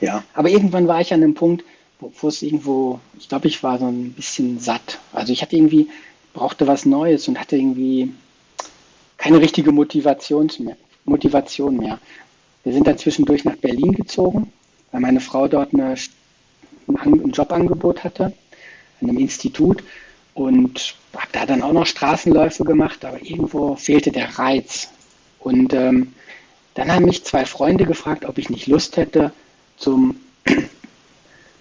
ja, 0.00 0.22
aber 0.34 0.50
irgendwann 0.50 0.86
war 0.86 1.00
ich 1.00 1.12
an 1.12 1.20
dem 1.20 1.34
Punkt, 1.34 1.64
wo, 2.00 2.12
wo 2.20 2.28
es 2.28 2.42
irgendwo, 2.42 3.00
ich 3.18 3.28
glaube, 3.28 3.48
ich 3.48 3.62
war 3.62 3.78
so 3.78 3.86
ein 3.86 4.12
bisschen 4.12 4.58
satt. 4.58 4.98
Also 5.12 5.32
ich 5.32 5.42
hatte 5.42 5.56
irgendwie, 5.56 5.88
brauchte 6.32 6.66
was 6.66 6.84
Neues 6.84 7.28
und 7.28 7.40
hatte 7.40 7.56
irgendwie 7.56 8.12
keine 9.16 9.40
richtige 9.40 9.72
Motivation 9.72 10.50
mehr. 10.58 10.76
Motivation 11.04 11.76
mehr. 11.76 11.98
Wir 12.62 12.72
sind 12.72 12.86
dann 12.86 12.98
zwischendurch 12.98 13.44
nach 13.44 13.56
Berlin 13.56 13.92
gezogen, 13.92 14.52
weil 14.90 15.00
meine 15.00 15.20
Frau 15.20 15.48
dort 15.48 15.74
eine, 15.74 15.96
ein 16.88 17.30
Jobangebot 17.30 18.04
hatte, 18.04 18.32
an 19.00 19.08
einem 19.08 19.18
Institut 19.18 19.82
und 20.34 20.94
habe 21.14 21.28
da 21.32 21.46
dann 21.46 21.62
auch 21.62 21.72
noch 21.72 21.86
Straßenläufe 21.86 22.64
gemacht, 22.64 23.04
aber 23.04 23.22
irgendwo 23.22 23.76
fehlte 23.76 24.10
der 24.10 24.38
Reiz. 24.38 24.88
Und 25.38 25.72
ähm, 25.74 26.12
dann 26.74 26.92
haben 26.92 27.04
mich 27.04 27.24
zwei 27.24 27.44
Freunde 27.46 27.84
gefragt, 27.84 28.24
ob 28.24 28.38
ich 28.38 28.50
nicht 28.50 28.66
Lust 28.66 28.96
hätte, 28.96 29.32
zum 29.76 30.16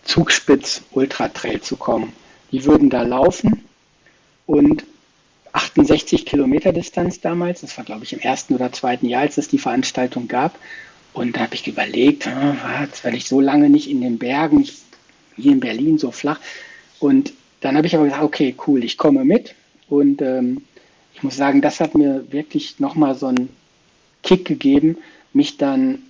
Zugspitz 0.04 0.82
Ultra 0.92 1.30
Trail 1.30 1.62
zu 1.62 1.78
kommen. 1.78 2.14
Die 2.52 2.66
würden 2.66 2.90
da 2.90 3.04
laufen 3.04 3.64
und 4.46 4.84
68 5.54 6.26
Kilometer 6.26 6.74
Distanz 6.74 7.22
damals. 7.22 7.62
Das 7.62 7.78
war, 7.78 7.86
glaube 7.86 8.04
ich, 8.04 8.14
im 8.14 8.20
ersten 8.20 8.56
oder 8.56 8.72
zweiten 8.72 9.08
Jahr, 9.08 9.22
als 9.22 9.38
es 9.38 9.48
die 9.48 9.60
Veranstaltung 9.60 10.28
gab. 10.28 10.58
Und 11.14 11.36
da 11.36 11.42
habe 11.42 11.54
ich 11.54 11.68
überlegt, 11.68 12.28
ah, 12.28 12.56
was, 12.64 13.04
weil 13.06 13.16
ich 13.16 13.28
so 13.28 13.40
lange 13.40 13.70
nicht 13.70 13.90
in 13.90 14.02
den 14.02 14.18
Bergen, 14.18 14.68
hier 15.36 15.52
in 15.52 15.60
Berlin 15.60 15.98
so 15.98 16.12
flach. 16.12 16.40
Und 17.00 17.34
dann 17.62 17.78
habe 17.78 17.88
ich 17.88 17.96
aber 17.96 18.06
gesagt, 18.06 18.24
okay, 18.24 18.56
cool, 18.68 18.84
ich 18.84 18.98
komme 18.98 19.26
mit. 19.26 19.56
Und 19.90 20.22
ähm, 20.22 20.64
ich 21.14 21.24
muss 21.24 21.36
sagen, 21.38 21.62
das 21.62 21.80
hat 21.80 21.96
mir 21.96 22.26
wirklich 22.32 22.80
nochmal 22.80 23.16
so 23.16 23.28
einen 23.28 23.50
Kick 24.24 24.46
gegeben, 24.46 24.98
mich 25.34 25.58
dann 25.58 26.04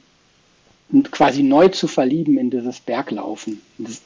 quasi 1.11 1.41
neu 1.43 1.69
zu 1.69 1.87
verlieben 1.87 2.37
in 2.37 2.49
dieses 2.49 2.79
Berglaufen. 2.79 3.61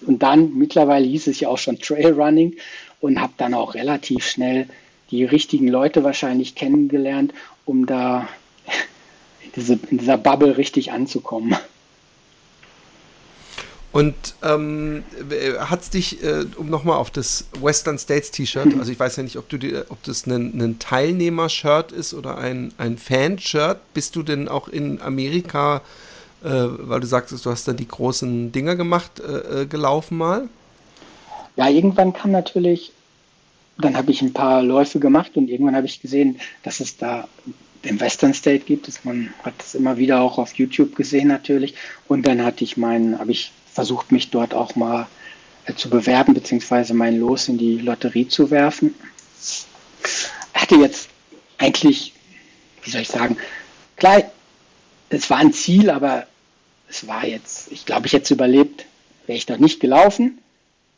Und 0.05 0.23
dann, 0.23 0.53
mittlerweile 0.57 1.05
hieß 1.05 1.27
es 1.27 1.39
ja 1.39 1.49
auch 1.49 1.57
schon 1.57 1.79
Trailrunning 1.79 2.55
und 3.01 3.19
habe 3.19 3.33
dann 3.37 3.53
auch 3.53 3.75
relativ 3.75 4.25
schnell 4.25 4.67
die 5.11 5.23
richtigen 5.23 5.67
Leute 5.67 6.03
wahrscheinlich 6.03 6.55
kennengelernt, 6.55 7.33
um 7.65 7.85
da 7.85 8.27
in, 9.43 9.51
diese, 9.55 9.79
in 9.89 9.97
dieser 9.97 10.17
Bubble 10.17 10.57
richtig 10.57 10.91
anzukommen. 10.91 11.55
Und 13.91 14.15
ähm, 14.43 15.03
hat 15.59 15.81
es 15.81 15.89
dich, 15.89 16.21
äh, 16.23 16.45
um 16.57 16.69
nochmal 16.69 16.97
auf 16.97 17.09
das 17.09 17.45
Western 17.61 17.97
States 17.97 18.31
T-Shirt, 18.31 18.77
also 18.77 18.91
ich 18.91 18.99
weiß 18.99 19.15
ja 19.15 19.23
nicht, 19.23 19.37
ob, 19.37 19.49
du 19.49 19.57
die, 19.57 19.75
ob 19.89 20.03
das 20.03 20.27
ein, 20.27 20.61
ein 20.61 20.77
Teilnehmer-Shirt 20.77 21.93
ist 21.93 22.13
oder 22.13 22.37
ein, 22.37 22.73
ein 22.77 22.97
Fan-Shirt, 22.97 23.79
bist 23.93 24.15
du 24.15 24.23
denn 24.23 24.49
auch 24.49 24.67
in 24.67 25.01
Amerika, 25.01 25.81
äh, 26.43 26.49
weil 26.49 26.99
du 26.99 27.07
sagtest, 27.07 27.45
du 27.45 27.49
hast 27.49 27.67
dann 27.67 27.77
die 27.77 27.87
großen 27.87 28.51
Dinger 28.51 28.75
gemacht, 28.75 29.19
äh, 29.19 29.61
äh 29.61 29.65
gelaufen 29.65 30.17
mal? 30.17 30.49
Ja, 31.55 31.69
irgendwann 31.69 32.13
kam 32.13 32.31
natürlich 32.31 32.91
dann 33.77 33.95
habe 33.95 34.11
ich 34.11 34.21
ein 34.21 34.33
paar 34.33 34.63
Läufe 34.63 34.99
gemacht 34.99 35.31
und 35.35 35.49
irgendwann 35.49 35.75
habe 35.75 35.85
ich 35.85 36.01
gesehen, 36.01 36.39
dass 36.63 36.79
es 36.79 36.97
da 36.97 37.27
den 37.85 37.99
Western 37.99 38.33
State 38.33 38.65
gibt. 38.65 38.87
Das, 38.87 39.05
man 39.05 39.29
hat 39.43 39.53
es 39.59 39.75
immer 39.75 39.97
wieder 39.97 40.21
auch 40.21 40.37
auf 40.37 40.55
YouTube 40.55 40.95
gesehen 40.95 41.27
natürlich. 41.27 41.75
Und 42.07 42.27
dann 42.27 42.43
hatte 42.43 42.63
ich 42.63 42.77
meinen, 42.77 43.19
habe 43.19 43.31
ich 43.31 43.51
versucht, 43.77 44.11
mich 44.11 44.31
dort 44.31 44.55
auch 44.55 44.75
mal 44.75 45.05
äh, 45.67 45.75
zu 45.75 45.91
bewerben, 45.91 46.33
beziehungsweise 46.33 46.95
mein 46.95 47.19
Los 47.19 47.47
in 47.47 47.59
die 47.59 47.77
Lotterie 47.77 48.27
zu 48.27 48.49
werfen. 48.49 48.95
Hatte 50.51 50.77
jetzt 50.77 51.09
eigentlich, 51.59 52.13
wie 52.81 52.89
soll 52.89 53.01
ich 53.01 53.07
sagen, 53.07 53.37
klar, 53.95 54.23
es 55.09 55.29
war 55.29 55.37
ein 55.37 55.53
Ziel, 55.53 55.91
aber 55.91 56.25
es 56.89 57.05
war 57.05 57.27
jetzt, 57.27 57.71
ich 57.71 57.85
glaube, 57.85 58.07
ich 58.07 58.13
hätte 58.13 58.23
es 58.23 58.31
überlebt, 58.31 58.85
wäre 59.27 59.37
ich 59.37 59.47
noch 59.47 59.59
nicht 59.59 59.79
gelaufen 59.79 60.39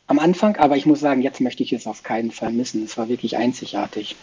am 0.06 0.18
Anfang, 0.18 0.56
aber 0.56 0.78
ich 0.78 0.86
muss 0.86 1.00
sagen, 1.00 1.20
jetzt 1.20 1.42
möchte 1.42 1.62
ich 1.62 1.74
es 1.74 1.86
auf 1.86 2.02
keinen 2.02 2.30
Fall 2.30 2.50
missen. 2.50 2.82
Es 2.82 2.96
war 2.96 3.10
wirklich 3.10 3.36
einzigartig. 3.36 4.16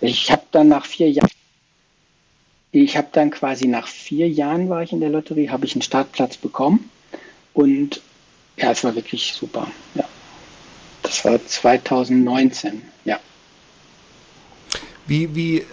Ich 0.00 0.32
habe 0.32 0.44
dann 0.50 0.68
nach 0.68 0.86
vier 0.86 1.10
Jahren, 1.10 1.28
ich 2.72 2.96
habe 2.96 3.08
dann 3.12 3.30
quasi 3.30 3.66
nach 3.66 3.86
vier 3.86 4.30
Jahren 4.30 4.70
war 4.70 4.82
ich 4.82 4.92
in 4.92 5.00
der 5.00 5.10
Lotterie, 5.10 5.50
habe 5.50 5.66
ich 5.66 5.74
einen 5.74 5.82
Startplatz 5.82 6.38
bekommen 6.38 6.90
und 7.58 8.00
ja, 8.56 8.70
es 8.70 8.84
war 8.84 8.94
wirklich 8.94 9.32
super. 9.34 9.66
Ja. 9.96 10.04
Das 11.02 11.24
war 11.24 11.44
2019, 11.44 12.82
ja. 13.04 13.18
Wie, 15.08 15.34
wie 15.34 15.66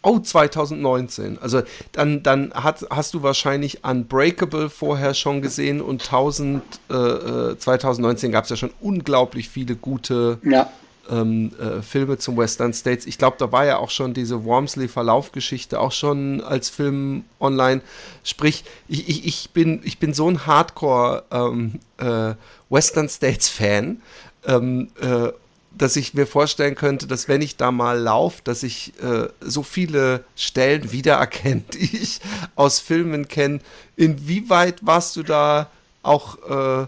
Oh, 0.00 0.18
2019. 0.18 1.38
Also 1.38 1.62
dann, 1.92 2.22
dann 2.22 2.52
hat, 2.54 2.86
hast 2.90 3.12
du 3.12 3.22
wahrscheinlich 3.22 3.84
Unbreakable 3.84 4.70
vorher 4.70 5.12
schon 5.12 5.42
gesehen 5.42 5.82
und 5.82 6.02
1000, 6.02 6.62
äh, 6.90 7.56
2019 7.56 8.32
gab 8.32 8.44
es 8.44 8.50
ja 8.50 8.56
schon 8.56 8.70
unglaublich 8.80 9.48
viele 9.50 9.76
gute 9.76 10.38
ja. 10.42 10.70
Ähm, 11.10 11.52
äh, 11.58 11.82
Filme 11.82 12.18
zum 12.18 12.36
Western 12.36 12.72
States. 12.72 13.06
Ich 13.06 13.18
glaube, 13.18 13.36
da 13.38 13.52
war 13.52 13.64
ja 13.64 13.78
auch 13.78 13.90
schon 13.90 14.14
diese 14.14 14.44
Wormsley-Verlaufgeschichte 14.44 15.80
auch 15.80 15.92
schon 15.92 16.40
als 16.40 16.68
Film 16.70 17.24
online. 17.40 17.82
Sprich, 18.22 18.64
ich, 18.88 19.08
ich, 19.08 19.26
ich, 19.26 19.50
bin, 19.50 19.80
ich 19.84 19.98
bin 19.98 20.14
so 20.14 20.28
ein 20.28 20.46
Hardcore 20.46 21.24
ähm, 21.30 21.80
äh, 21.98 22.34
Western 22.68 23.08
States-Fan. 23.08 24.00
Ähm, 24.46 24.88
äh, 25.00 25.32
dass 25.76 25.96
ich 25.96 26.14
mir 26.14 26.26
vorstellen 26.26 26.74
könnte, 26.74 27.06
dass 27.06 27.28
wenn 27.28 27.42
ich 27.42 27.56
da 27.56 27.72
mal 27.72 27.98
laufe, 27.98 28.40
dass 28.44 28.62
ich 28.62 28.92
äh, 29.02 29.28
so 29.40 29.62
viele 29.62 30.24
Stellen 30.36 30.92
wiedererkenne, 30.92 31.64
die 31.72 31.96
ich 31.96 32.20
aus 32.54 32.80
Filmen 32.80 33.28
kenne. 33.28 33.60
Inwieweit 33.96 34.86
warst 34.86 35.16
du 35.16 35.22
da 35.22 35.68
auch 36.02 36.38
äh, 36.48 36.86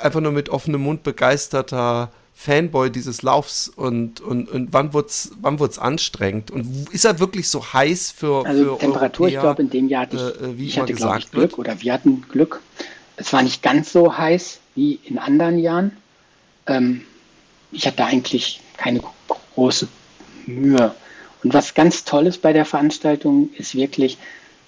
einfach 0.00 0.20
nur 0.20 0.32
mit 0.32 0.48
offenem 0.48 0.82
Mund 0.82 1.02
begeisterter 1.02 2.12
Fanboy 2.40 2.90
dieses 2.90 3.20
Laufs 3.20 3.68
und, 3.68 4.22
und, 4.22 4.48
und 4.48 4.72
wann 4.72 4.94
wurde 4.94 5.08
es 5.08 5.32
wann 5.42 5.58
wird's 5.60 5.78
anstrengend? 5.78 6.50
Und 6.50 6.88
ist 6.90 7.04
er 7.04 7.20
wirklich 7.20 7.50
so 7.50 7.74
heiß 7.74 8.12
für, 8.12 8.46
also 8.46 8.76
für 8.76 8.78
Temperatur, 8.78 9.26
Europäer, 9.26 9.38
ich 9.38 9.42
glaube, 9.42 9.62
in 9.62 9.70
dem 9.70 9.88
Jahr 9.88 10.02
hatte 10.02 10.16
ich, 10.16 10.42
äh, 10.42 10.58
wie 10.58 10.66
ich 10.66 10.78
hatte, 10.78 10.94
glaube 10.94 11.18
ich, 11.18 11.30
Glück 11.30 11.42
wird? 11.42 11.58
oder 11.58 11.82
wir 11.82 11.92
hatten 11.92 12.24
Glück. 12.30 12.62
Es 13.16 13.34
war 13.34 13.42
nicht 13.42 13.62
ganz 13.62 13.92
so 13.92 14.16
heiß 14.16 14.58
wie 14.74 14.98
in 15.04 15.18
anderen 15.18 15.58
Jahren. 15.58 15.94
Ähm, 16.66 17.02
ich 17.72 17.86
hatte 17.86 18.06
eigentlich 18.06 18.62
keine 18.78 19.02
große 19.54 19.86
Mühe. 20.46 20.94
Und 21.44 21.52
was 21.52 21.74
ganz 21.74 22.04
toll 22.04 22.26
ist 22.26 22.40
bei 22.40 22.54
der 22.54 22.64
Veranstaltung, 22.64 23.50
ist 23.58 23.74
wirklich, 23.74 24.16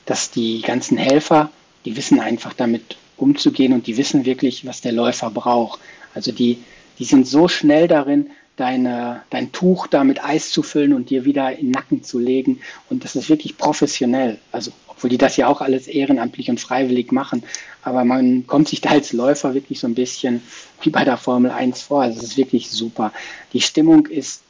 dass 0.05 0.31
die 0.31 0.61
ganzen 0.61 0.99
Helfer, 0.99 1.51
die 1.87 1.97
wissen 1.97 2.21
einfach 2.21 2.53
damit 2.53 2.99
umzugehen 3.17 3.73
und 3.73 3.87
die 3.87 3.97
wissen 3.97 4.27
wirklich, 4.27 4.67
was 4.67 4.83
der 4.83 4.93
Läufer 4.93 5.31
braucht. 5.31 5.81
Also 6.15 6.33
die, 6.33 6.63
die 7.03 7.09
sind 7.09 7.27
so 7.27 7.49
schnell 7.49 7.89
darin, 7.89 8.31
deine, 8.55 9.23
dein 9.31 9.51
Tuch 9.51 9.89
da 9.89 10.05
mit 10.05 10.25
Eis 10.25 10.53
zu 10.53 10.63
füllen 10.63 10.93
und 10.93 11.11
dir 11.11 11.25
wieder 11.25 11.51
in 11.51 11.67
den 11.67 11.71
Nacken 11.73 12.05
zu 12.05 12.21
legen. 12.21 12.61
Und 12.89 13.03
das 13.03 13.17
ist 13.17 13.29
wirklich 13.29 13.59
professionell. 13.59 14.39
Also 14.53 14.71
wo 15.01 15.09
die 15.09 15.19
das 15.19 15.37
ja 15.37 15.49
auch 15.49 15.61
alles 15.61 15.89
ehrenamtlich 15.89 16.49
und 16.49 16.61
freiwillig 16.61 17.11
machen. 17.11 17.43
Aber 17.83 18.05
man 18.05 18.47
kommt 18.47 18.69
sich 18.69 18.81
da 18.81 18.91
als 18.91 19.13
Läufer 19.13 19.53
wirklich 19.53 19.81
so 19.81 19.89
ein 19.89 19.97
bisschen 19.97 20.43
wie 20.81 20.91
bei 20.91 21.05
der 21.05 21.17
Formel 21.17 21.51
1 21.51 21.83
vor. 21.83 22.03
Also 22.03 22.21
es 22.21 22.25
ist 22.25 22.37
wirklich 22.37 22.71
super. 22.71 23.13
Die 23.53 23.61
Stimmung 23.61 24.07
ist, 24.07 24.43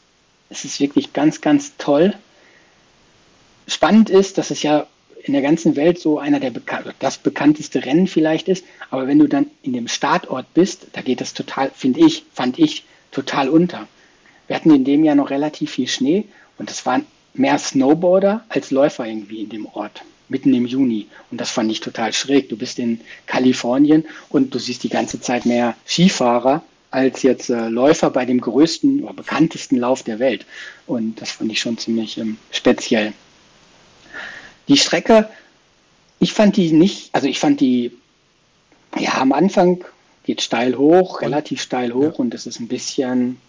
es 0.51 0.67
ist 0.67 0.79
wirklich 0.79 1.15
ganz, 1.15 1.41
ganz 1.41 1.79
toll. 1.79 2.13
Spannend 3.67 4.11
ist, 4.11 4.37
dass 4.37 4.51
es 4.51 4.63
ja 4.63 4.87
in 5.25 5.33
der 5.33 5.43
ganzen 5.43 5.77
Welt 5.77 5.99
so 5.99 6.19
einer 6.19 6.41
der 6.41 6.51
Bekan 6.51 6.85
das 6.99 7.19
bekannteste 7.19 7.85
Rennen 7.85 8.07
vielleicht 8.07 8.49
ist. 8.49 8.65
Aber 8.91 9.07
wenn 9.07 9.19
du 9.19 9.29
dann 9.29 9.47
in 9.63 9.73
dem 9.73 9.89
Startort 9.89 10.53
bist, 10.55 10.89
da 10.93 11.01
geht 11.01 11.21
das 11.21 11.35
total, 11.35 11.71
finde 11.75 12.01
ich, 12.01 12.25
fand 12.33 12.59
ich, 12.59 12.85
total 13.11 13.49
unter. 13.49 13.87
Wir 14.47 14.57
hatten 14.57 14.75
in 14.75 14.85
dem 14.85 15.05
Jahr 15.05 15.15
noch 15.15 15.31
relativ 15.31 15.73
viel 15.73 15.89
Schnee 15.89 16.25
und 16.59 16.71
es 16.71 16.85
waren 16.85 17.07
mehr 17.35 17.59
Snowboarder 17.59 18.45
als 18.49 18.71
Läufer 18.71 19.07
irgendwie 19.07 19.43
in 19.43 19.49
dem 19.49 19.67
Ort, 19.67 20.03
mitten 20.29 20.53
im 20.53 20.67
Juni. 20.67 21.07
Und 21.31 21.41
das 21.41 21.51
fand 21.51 21.71
ich 21.71 21.81
total 21.81 22.13
schräg. 22.13 22.49
Du 22.49 22.57
bist 22.57 22.79
in 22.79 23.01
Kalifornien 23.27 24.05
und 24.29 24.55
du 24.55 24.59
siehst 24.59 24.83
die 24.83 24.89
ganze 24.89 25.21
Zeit 25.21 25.47
mehr 25.47 25.75
Skifahrer 25.87 26.63
als 26.91 27.23
jetzt 27.23 27.49
äh, 27.49 27.69
Läufer 27.69 28.11
bei 28.11 28.27
dem 28.27 28.41
größten 28.41 29.03
oder 29.05 29.15
bekanntesten 29.15 29.79
Lauf 29.79 30.03
der 30.03 30.19
Welt. 30.19 30.45
Und 30.87 31.21
das 31.21 31.31
fand 31.31 31.51
ich 31.51 31.61
schon 31.61 31.79
ziemlich 31.79 32.19
ähm, 32.19 32.37
speziell. 32.51 33.15
Die 34.69 34.77
Strecke, 34.77 35.29
ich 36.19 36.33
fand 36.33 36.57
die 36.57 36.73
nicht, 36.73 37.11
also 37.13 37.27
ich 37.27 37.39
fand 37.39 37.61
die, 37.61 37.93
ja, 38.99 39.15
am 39.21 39.33
Anfang 39.33 39.85
geht 40.25 40.41
steil 40.41 40.77
hoch, 40.77 41.21
relativ 41.21 41.61
steil 41.61 41.93
hoch 41.93 42.15
ja. 42.15 42.19
und 42.19 42.35
es 42.35 42.47
ist 42.47 42.61
ein 42.61 42.69
bisschen 42.69 43.41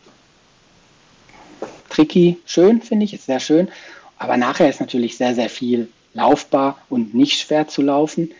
tricky, 1.90 2.38
schön, 2.46 2.82
finde 2.82 3.06
ich, 3.06 3.14
ist 3.14 3.28
sehr 3.28 3.40
schön. 3.40 3.70
Aber 4.18 4.38
nachher 4.38 4.70
ist 4.70 4.80
natürlich 4.80 5.18
sehr, 5.18 5.36
sehr 5.36 5.50
viel 5.50 5.90
laufbar 6.14 6.78
und 6.90 7.14
nicht 7.14 7.40
schwer 7.40 7.68
zu 7.68 7.82
laufen. 7.82 8.32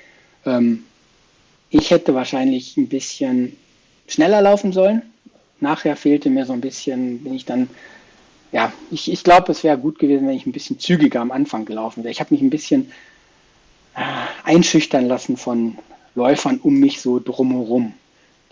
Ähm, 0.46 0.84
ich 1.70 1.92
hätte 1.92 2.14
wahrscheinlich 2.14 2.78
ein 2.78 2.88
bisschen 2.88 3.58
schneller 4.08 4.42
laufen 4.42 4.74
sollen. 4.74 5.02
Nachher 5.60 5.96
fehlte 5.96 6.30
mir 6.30 6.46
so 6.46 6.54
ein 6.54 6.62
bisschen, 6.62 7.24
bin 7.24 7.34
ich 7.34 7.46
dann, 7.46 7.70
ja, 8.54 8.72
ich, 8.92 9.12
ich 9.12 9.24
glaube, 9.24 9.52
es 9.52 9.64
wäre 9.64 9.78
gut 9.78 10.00
gewesen, 10.00 10.28
wenn 10.28 10.36
ich 10.36 10.46
ein 10.46 10.54
bisschen 10.54 10.80
zügiger 10.80 11.20
am 11.20 11.32
Anfang 11.32 11.66
gelaufen 11.66 12.04
wäre. 12.04 12.12
Ich 12.12 12.22
habe 12.22 12.34
mich 12.34 12.42
ein 12.42 12.50
bisschen 12.50 12.92
äh, 13.96 14.02
einschüchtern 14.46 15.06
lassen 15.06 15.36
von 15.36 15.78
Läufern 16.16 16.60
um 16.62 16.76
mich 16.80 17.02
so 17.02 17.20
drumherum 17.20 17.94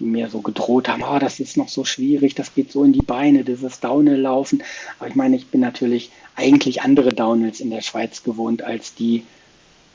die 0.02 0.08
mir 0.08 0.30
so 0.30 0.41
gedroht 0.41 0.89
haben, 0.89 1.04
oh, 1.04 1.20
das 1.20 1.39
ist 1.39 1.58
noch 1.58 1.70
so 1.70 1.86
schwierig, 1.86 2.34
das 2.34 2.56
geht 2.56 2.72
so 2.72 2.84
in 2.84 2.91
die 2.91 3.04
Beine, 3.04 3.43
dieses 3.43 3.80
Downhill-Laufen. 3.80 4.64
Aber 4.99 5.08
ich 5.08 5.16
meine, 5.16 5.36
ich 5.36 5.47
bin 5.47 5.62
natürlich 5.62 6.12
eigentlich 6.36 6.82
andere 6.82 7.14
Downhills 7.14 7.60
in 7.60 7.70
der 7.70 7.82
Schweiz 7.82 8.24
gewohnt 8.24 8.64
als 8.64 8.95
die, 8.95 9.24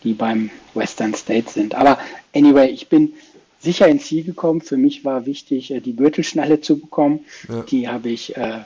die 0.04 0.14
beim 0.14 0.50
Western 0.74 1.12
State 1.14 1.50
sind. 1.50 1.74
Aber 1.74 1.98
anyway, 2.32 2.68
ich 2.70 2.88
bin 2.88 3.14
sicher 3.58 3.88
ins 3.88 4.06
Ziel 4.06 4.22
gekommen. 4.22 4.60
Für 4.60 4.76
mich 4.76 5.04
war 5.04 5.26
wichtig, 5.26 5.72
äh, 5.72 5.80
die 5.80 5.96
Gürtelschnalle 5.96 6.60
zu 6.60 6.78
bekommen. 6.78 7.24
Ja. 7.48 7.62
Die 7.62 7.88
habe 7.88 8.08
ich 8.08 8.36
äh, 8.36 8.60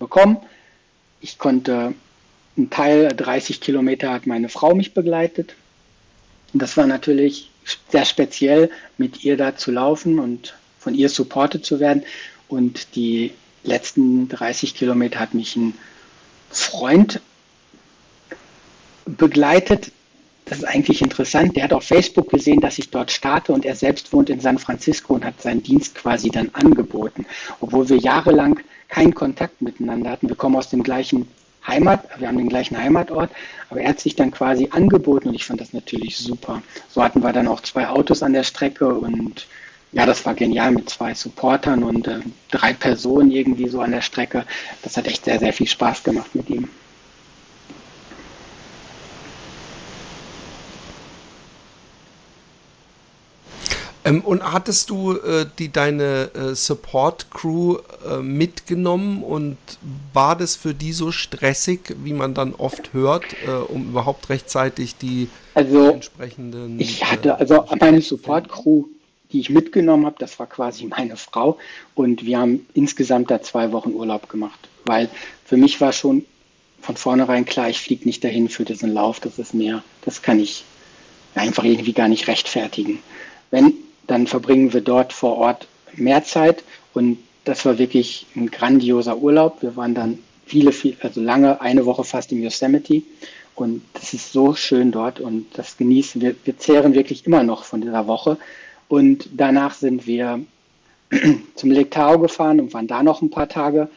bekommen. 0.00 0.38
Ich 1.22 1.38
konnte 1.38 1.94
einen 2.56 2.68
Teil, 2.68 3.08
30 3.08 3.60
Kilometer 3.60 4.12
hat 4.12 4.26
meine 4.26 4.48
Frau 4.48 4.74
mich 4.74 4.92
begleitet. 4.92 5.54
Und 6.52 6.60
das 6.60 6.76
war 6.76 6.86
natürlich 6.86 7.50
sehr 7.90 8.04
speziell, 8.04 8.70
mit 8.98 9.24
ihr 9.24 9.36
da 9.36 9.56
zu 9.56 9.70
laufen 9.70 10.18
und 10.18 10.54
von 10.78 10.94
ihr 10.94 11.08
supportet 11.08 11.64
zu 11.64 11.80
werden. 11.80 12.02
Und 12.48 12.96
die 12.96 13.32
letzten 13.62 14.28
30 14.28 14.74
Kilometer 14.74 15.20
hat 15.20 15.32
mich 15.32 15.54
ein 15.56 15.74
Freund 16.50 17.20
begleitet. 19.06 19.92
Das 20.44 20.58
ist 20.58 20.64
eigentlich 20.64 21.02
interessant. 21.02 21.56
Der 21.56 21.64
hat 21.64 21.72
auf 21.72 21.84
Facebook 21.84 22.30
gesehen, 22.30 22.60
dass 22.60 22.78
ich 22.78 22.90
dort 22.90 23.12
starte 23.12 23.52
und 23.52 23.64
er 23.64 23.76
selbst 23.76 24.12
wohnt 24.12 24.28
in 24.28 24.40
San 24.40 24.58
Francisco 24.58 25.14
und 25.14 25.24
hat 25.24 25.40
seinen 25.40 25.62
Dienst 25.62 25.94
quasi 25.94 26.30
dann 26.30 26.50
angeboten, 26.52 27.26
obwohl 27.60 27.88
wir 27.88 27.98
jahrelang 27.98 28.58
keinen 28.92 29.14
Kontakt 29.14 29.62
miteinander 29.62 30.10
hatten. 30.10 30.28
Wir 30.28 30.36
kommen 30.36 30.54
aus 30.56 30.68
dem 30.68 30.82
gleichen 30.82 31.26
Heimat, 31.66 32.04
wir 32.18 32.28
haben 32.28 32.36
den 32.36 32.50
gleichen 32.50 32.76
Heimatort, 32.76 33.30
aber 33.70 33.80
er 33.80 33.90
hat 33.90 34.00
sich 34.00 34.16
dann 34.16 34.30
quasi 34.30 34.68
angeboten 34.70 35.28
und 35.28 35.34
ich 35.34 35.46
fand 35.46 35.60
das 35.62 35.72
natürlich 35.72 36.18
super. 36.18 36.62
So 36.90 37.02
hatten 37.02 37.22
wir 37.22 37.32
dann 37.32 37.48
auch 37.48 37.60
zwei 37.60 37.88
Autos 37.88 38.22
an 38.22 38.34
der 38.34 38.42
Strecke 38.42 38.86
und 38.86 39.46
ja, 39.92 40.04
das 40.04 40.26
war 40.26 40.34
genial 40.34 40.72
mit 40.72 40.90
zwei 40.90 41.14
Supportern 41.14 41.84
und 41.84 42.06
äh, 42.06 42.20
drei 42.50 42.74
Personen 42.74 43.30
irgendwie 43.30 43.68
so 43.68 43.80
an 43.80 43.92
der 43.92 44.02
Strecke. 44.02 44.44
Das 44.82 44.96
hat 44.96 45.06
echt 45.06 45.24
sehr, 45.24 45.38
sehr 45.38 45.52
viel 45.54 45.68
Spaß 45.68 46.02
gemacht 46.02 46.34
mit 46.34 46.50
ihm. 46.50 46.68
Ähm, 54.04 54.20
und 54.22 54.42
hattest 54.52 54.90
du 54.90 55.12
äh, 55.12 55.46
die 55.58 55.70
deine 55.70 56.30
äh, 56.34 56.54
Support 56.54 57.30
Crew 57.30 57.78
äh, 58.08 58.18
mitgenommen 58.18 59.22
und 59.22 59.56
war 60.12 60.36
das 60.36 60.56
für 60.56 60.74
die 60.74 60.92
so 60.92 61.12
stressig, 61.12 61.94
wie 62.02 62.12
man 62.12 62.34
dann 62.34 62.54
oft 62.54 62.92
hört, 62.92 63.24
äh, 63.46 63.50
um 63.50 63.90
überhaupt 63.90 64.28
rechtzeitig 64.28 64.96
die 64.96 65.28
also, 65.54 65.90
entsprechenden? 65.90 66.80
Ich 66.80 67.04
hatte 67.04 67.30
äh, 67.30 67.32
also 67.32 67.64
meine 67.78 68.00
Support 68.00 68.48
Crew 68.48 68.86
die 69.32 69.40
ich 69.40 69.50
mitgenommen 69.50 70.06
habe, 70.06 70.16
das 70.18 70.38
war 70.38 70.46
quasi 70.46 70.86
meine 70.86 71.16
Frau. 71.16 71.58
Und 71.94 72.24
wir 72.24 72.38
haben 72.38 72.66
insgesamt 72.74 73.30
da 73.30 73.40
zwei 73.40 73.72
Wochen 73.72 73.92
Urlaub 73.92 74.28
gemacht, 74.28 74.68
weil 74.84 75.08
für 75.44 75.56
mich 75.56 75.80
war 75.80 75.92
schon 75.92 76.24
von 76.80 76.96
vornherein 76.96 77.44
klar, 77.44 77.70
ich 77.70 77.80
fliege 77.80 78.04
nicht 78.04 78.22
dahin 78.24 78.48
für 78.48 78.64
diesen 78.64 78.92
Lauf. 78.92 79.20
Das 79.20 79.38
ist 79.38 79.54
mehr, 79.54 79.82
das 80.04 80.22
kann 80.22 80.40
ich 80.40 80.64
einfach 81.34 81.64
irgendwie 81.64 81.92
gar 81.92 82.08
nicht 82.08 82.26
rechtfertigen. 82.26 82.98
Wenn, 83.50 83.74
dann 84.06 84.26
verbringen 84.26 84.72
wir 84.72 84.80
dort 84.80 85.12
vor 85.12 85.38
Ort 85.38 85.66
mehr 85.94 86.24
Zeit 86.24 86.64
und 86.94 87.18
das 87.44 87.64
war 87.64 87.78
wirklich 87.78 88.26
ein 88.36 88.50
grandioser 88.50 89.18
Urlaub. 89.18 89.62
Wir 89.62 89.76
waren 89.76 89.94
dann 89.94 90.18
viele, 90.46 90.72
viel, 90.72 90.96
also 91.00 91.20
lange, 91.20 91.60
eine 91.60 91.86
Woche 91.86 92.04
fast 92.04 92.32
im 92.32 92.42
Yosemite 92.42 93.02
und 93.54 93.82
das 93.94 94.14
ist 94.14 94.32
so 94.32 94.54
schön 94.54 94.92
dort 94.92 95.20
und 95.20 95.46
das 95.54 95.76
genießen 95.76 96.20
wir. 96.20 96.34
Wir 96.44 96.58
zehren 96.58 96.94
wirklich 96.94 97.26
immer 97.26 97.42
noch 97.42 97.64
von 97.64 97.80
dieser 97.80 98.06
Woche. 98.06 98.38
Und 98.88 99.28
danach 99.32 99.74
sind 99.74 100.06
wir 100.06 100.40
zum 101.54 101.70
Lake 101.70 102.18
gefahren 102.18 102.60
und 102.60 102.74
waren 102.74 102.86
da 102.86 103.02
noch 103.02 103.22
ein 103.22 103.30
paar 103.30 103.48
Tage. 103.48 103.88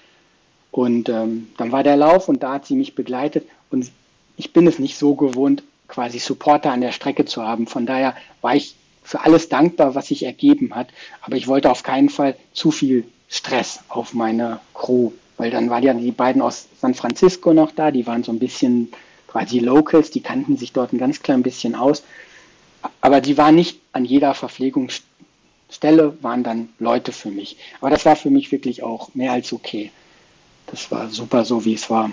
Und 0.72 1.08
ähm, 1.10 1.48
dann 1.58 1.72
war 1.72 1.84
der 1.84 1.96
Lauf 1.96 2.28
und 2.28 2.44
da 2.44 2.54
hat 2.54 2.66
sie 2.66 2.76
mich 2.76 2.96
begleitet. 2.96 3.48
Und 3.72 3.92
ich 4.38 4.52
bin 4.52 4.68
es 4.68 4.80
nicht 4.80 4.98
so 4.98 5.16
gewohnt, 5.16 5.64
quasi 5.88 6.20
Supporter 6.20 6.72
an 6.72 6.82
der 6.82 6.92
Strecke 6.92 7.26
zu 7.26 7.44
haben. 7.44 7.68
Von 7.68 7.86
daher 7.86 8.16
war 8.42 8.56
ich 8.56 8.76
für 9.06 9.22
alles 9.22 9.48
dankbar, 9.48 9.96
was 9.96 10.08
sich 10.08 10.24
ergeben 10.24 10.76
hat. 10.76 10.88
Aber 11.22 11.38
ich 11.38 11.48
wollte 11.48 11.72
auf 11.72 11.84
keinen 11.84 12.10
Fall 12.10 12.36
zu 12.54 12.72
viel 12.72 13.06
Stress 13.30 13.80
auf 13.88 14.14
meine 14.14 14.60
Crew, 14.74 15.12
weil 15.38 15.52
dann 15.52 15.70
waren 15.70 15.84
ja 15.84 15.94
die 15.94 16.12
beiden 16.12 16.42
aus 16.42 16.68
San 16.82 16.96
Francisco 16.96 17.54
noch 17.54 17.72
da, 17.72 17.92
die 17.92 18.08
waren 18.08 18.24
so 18.24 18.32
ein 18.32 18.40
bisschen 18.40 18.92
quasi 19.28 19.60
Locals, 19.60 20.12
die 20.12 20.22
kannten 20.22 20.58
sich 20.58 20.74
dort 20.74 20.92
ein 20.92 20.98
ganz 20.98 21.22
klein 21.22 21.44
bisschen 21.44 21.76
aus. 21.76 22.04
Aber 23.02 23.22
die 23.22 23.38
waren 23.38 23.56
nicht 23.56 23.80
an 23.92 24.06
jeder 24.06 24.34
Verpflegungsstelle, 24.34 26.18
waren 26.22 26.44
dann 26.44 26.70
Leute 26.80 27.12
für 27.12 27.30
mich. 27.30 27.58
Aber 27.82 27.90
das 27.90 28.06
war 28.06 28.16
für 28.16 28.30
mich 28.30 28.52
wirklich 28.52 28.84
auch 28.84 29.14
mehr 29.14 29.34
als 29.34 29.54
okay. 29.54 29.92
Das 30.68 30.90
war 30.92 31.10
super 31.10 31.46
so, 31.46 31.64
wie 31.64 31.74
es 31.74 31.90
war. 31.90 32.12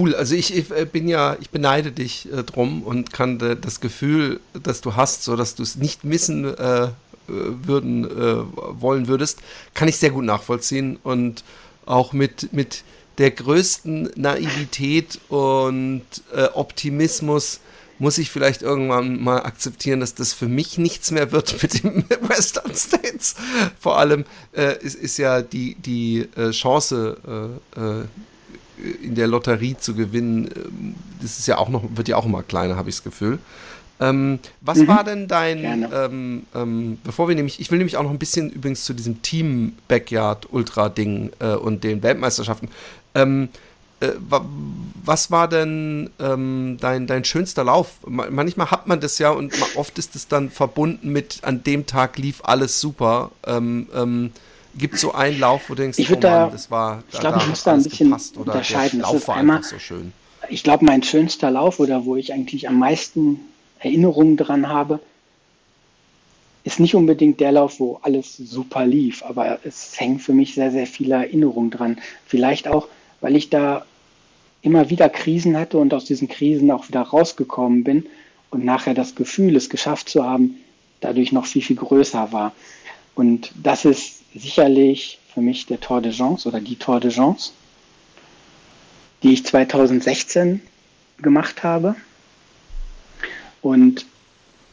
Cool, 0.00 0.14
also 0.14 0.34
ich, 0.34 0.56
ich, 0.56 0.70
äh, 0.70 0.86
bin 0.86 1.08
ja, 1.08 1.36
ich 1.40 1.50
beneide 1.50 1.92
dich 1.92 2.26
äh, 2.32 2.42
drum 2.42 2.82
und 2.84 3.12
kann 3.12 3.38
äh, 3.40 3.54
das 3.54 3.80
Gefühl, 3.80 4.40
das 4.54 4.80
du 4.80 4.96
hast, 4.96 5.24
so 5.24 5.36
dass 5.36 5.56
du 5.56 5.62
es 5.62 5.76
nicht 5.76 6.04
missen 6.04 6.46
äh, 6.46 6.88
würden 7.26 8.04
äh, 8.04 8.42
wollen 8.80 9.08
würdest, 9.08 9.40
kann 9.74 9.88
ich 9.88 9.98
sehr 9.98 10.10
gut 10.10 10.24
nachvollziehen 10.24 10.98
und 11.02 11.44
auch 11.84 12.14
mit, 12.14 12.54
mit 12.54 12.82
der 13.18 13.30
größten 13.30 14.10
Naivität 14.16 15.20
und 15.28 16.02
äh, 16.34 16.44
Optimismus 16.54 17.60
muss 17.98 18.16
ich 18.16 18.30
vielleicht 18.30 18.62
irgendwann 18.62 19.22
mal 19.22 19.42
akzeptieren, 19.42 20.00
dass 20.00 20.14
das 20.14 20.32
für 20.32 20.48
mich 20.48 20.78
nichts 20.78 21.10
mehr 21.10 21.30
wird 21.30 21.62
mit 21.62 21.84
den 21.84 22.04
Western 22.22 22.74
States. 22.74 23.34
Vor 23.78 23.98
allem 23.98 24.24
äh, 24.56 24.82
ist, 24.82 24.94
ist, 24.94 25.18
ja 25.18 25.42
die, 25.42 25.74
die 25.74 26.26
äh, 26.36 26.52
Chance, 26.52 27.18
äh, 27.76 27.80
äh 27.80 28.04
in 29.02 29.14
der 29.14 29.26
Lotterie 29.26 29.76
zu 29.76 29.94
gewinnen, 29.94 30.48
äh, 30.48 30.50
das 31.22 31.38
ist 31.38 31.46
ja 31.46 31.58
auch 31.58 31.68
noch, 31.68 31.84
wird 31.94 32.08
ja 32.08 32.16
auch 32.16 32.26
immer 32.26 32.42
kleiner, 32.42 32.76
habe 32.76 32.88
ich 32.88 32.96
das 32.96 33.04
Gefühl. 33.04 33.38
Ähm, 34.00 34.38
was 34.62 34.78
mhm. 34.78 34.88
war 34.88 35.04
denn 35.04 35.28
dein, 35.28 35.86
ähm, 35.92 36.46
ähm, 36.54 36.98
bevor 37.04 37.28
wir 37.28 37.34
nämlich, 37.34 37.60
ich 37.60 37.70
will 37.70 37.78
nämlich 37.78 37.98
auch 37.98 38.02
noch 38.02 38.10
ein 38.10 38.18
bisschen 38.18 38.50
übrigens 38.50 38.84
zu 38.84 38.94
diesem 38.94 39.20
Team 39.20 39.74
Backyard 39.88 40.48
Ultra 40.50 40.88
Ding 40.88 41.30
äh, 41.38 41.54
und 41.54 41.84
den 41.84 42.02
Weltmeisterschaften. 42.02 42.68
Ähm, 43.14 43.50
äh, 44.00 44.12
was 45.04 45.30
war 45.30 45.48
denn 45.48 46.08
ähm, 46.18 46.78
dein, 46.80 47.06
dein 47.06 47.24
schönster 47.24 47.64
Lauf? 47.64 47.98
Manchmal 48.06 48.70
hat 48.70 48.86
man 48.86 49.00
das 49.00 49.18
ja 49.18 49.30
und 49.30 49.52
oft 49.74 49.98
ist 49.98 50.16
es 50.16 50.28
dann 50.28 50.50
verbunden 50.50 51.12
mit, 51.12 51.40
an 51.42 51.62
dem 51.62 51.86
Tag 51.86 52.16
lief 52.16 52.40
alles 52.42 52.80
super. 52.80 53.30
Gibt 54.76 54.94
es 54.94 55.00
so 55.00 55.12
einen 55.12 55.38
Lauf, 55.38 55.68
wo 55.68 55.74
du 55.74 55.82
denkst, 55.82 55.98
ich 55.98 56.08
oh 56.08 56.12
Mann, 56.12 56.20
da, 56.20 56.48
das 56.48 56.70
war, 56.70 57.02
ich 57.12 57.18
glaube, 57.18 57.38
ich 57.40 57.48
muss 57.48 57.64
da 57.64 57.72
ein 57.72 57.82
bisschen 57.82 58.12
unterscheiden. 58.36 59.00
Das 59.00 59.12
ist 59.12 59.28
einmal, 59.28 59.62
so 59.62 59.78
schön. 59.78 60.12
Ich 60.48 60.62
glaube, 60.62 60.84
mein 60.84 61.02
schönster 61.02 61.50
Lauf 61.50 61.80
oder 61.80 62.04
wo 62.04 62.16
ich 62.16 62.32
eigentlich 62.32 62.68
am 62.68 62.78
meisten 62.78 63.40
Erinnerungen 63.80 64.36
dran 64.36 64.68
habe, 64.68 65.00
ist 66.62 66.78
nicht 66.78 66.94
unbedingt 66.94 67.40
der 67.40 67.52
Lauf, 67.52 67.80
wo 67.80 67.98
alles 68.02 68.36
super 68.36 68.86
lief, 68.86 69.22
aber 69.24 69.60
es 69.64 69.98
hängen 69.98 70.18
für 70.18 70.32
mich 70.32 70.54
sehr, 70.54 70.70
sehr 70.70 70.86
viele 70.86 71.14
Erinnerungen 71.14 71.70
dran. 71.70 71.98
Vielleicht 72.26 72.68
auch, 72.68 72.88
weil 73.20 73.36
ich 73.36 73.50
da 73.50 73.84
immer 74.62 74.90
wieder 74.90 75.08
Krisen 75.08 75.56
hatte 75.56 75.78
und 75.78 75.94
aus 75.94 76.04
diesen 76.04 76.28
Krisen 76.28 76.70
auch 76.70 76.88
wieder 76.88 77.00
rausgekommen 77.00 77.82
bin 77.82 78.06
und 78.50 78.64
nachher 78.64 78.94
das 78.94 79.14
Gefühl, 79.14 79.56
es 79.56 79.70
geschafft 79.70 80.10
zu 80.10 80.24
haben, 80.24 80.56
dadurch 81.00 81.32
noch 81.32 81.46
viel, 81.46 81.62
viel 81.62 81.76
größer 81.76 82.32
war. 82.32 82.52
Und 83.20 83.52
das 83.62 83.84
ist 83.84 84.22
sicherlich 84.34 85.18
für 85.34 85.42
mich 85.42 85.66
der 85.66 85.78
Tour 85.78 86.00
de 86.00 86.10
Chance 86.10 86.48
oder 86.48 86.58
die 86.58 86.76
Tour 86.76 87.00
de 87.00 87.10
Chance, 87.10 87.52
die 89.22 89.34
ich 89.34 89.44
2016 89.44 90.62
gemacht 91.18 91.62
habe. 91.62 91.96
Und 93.60 94.06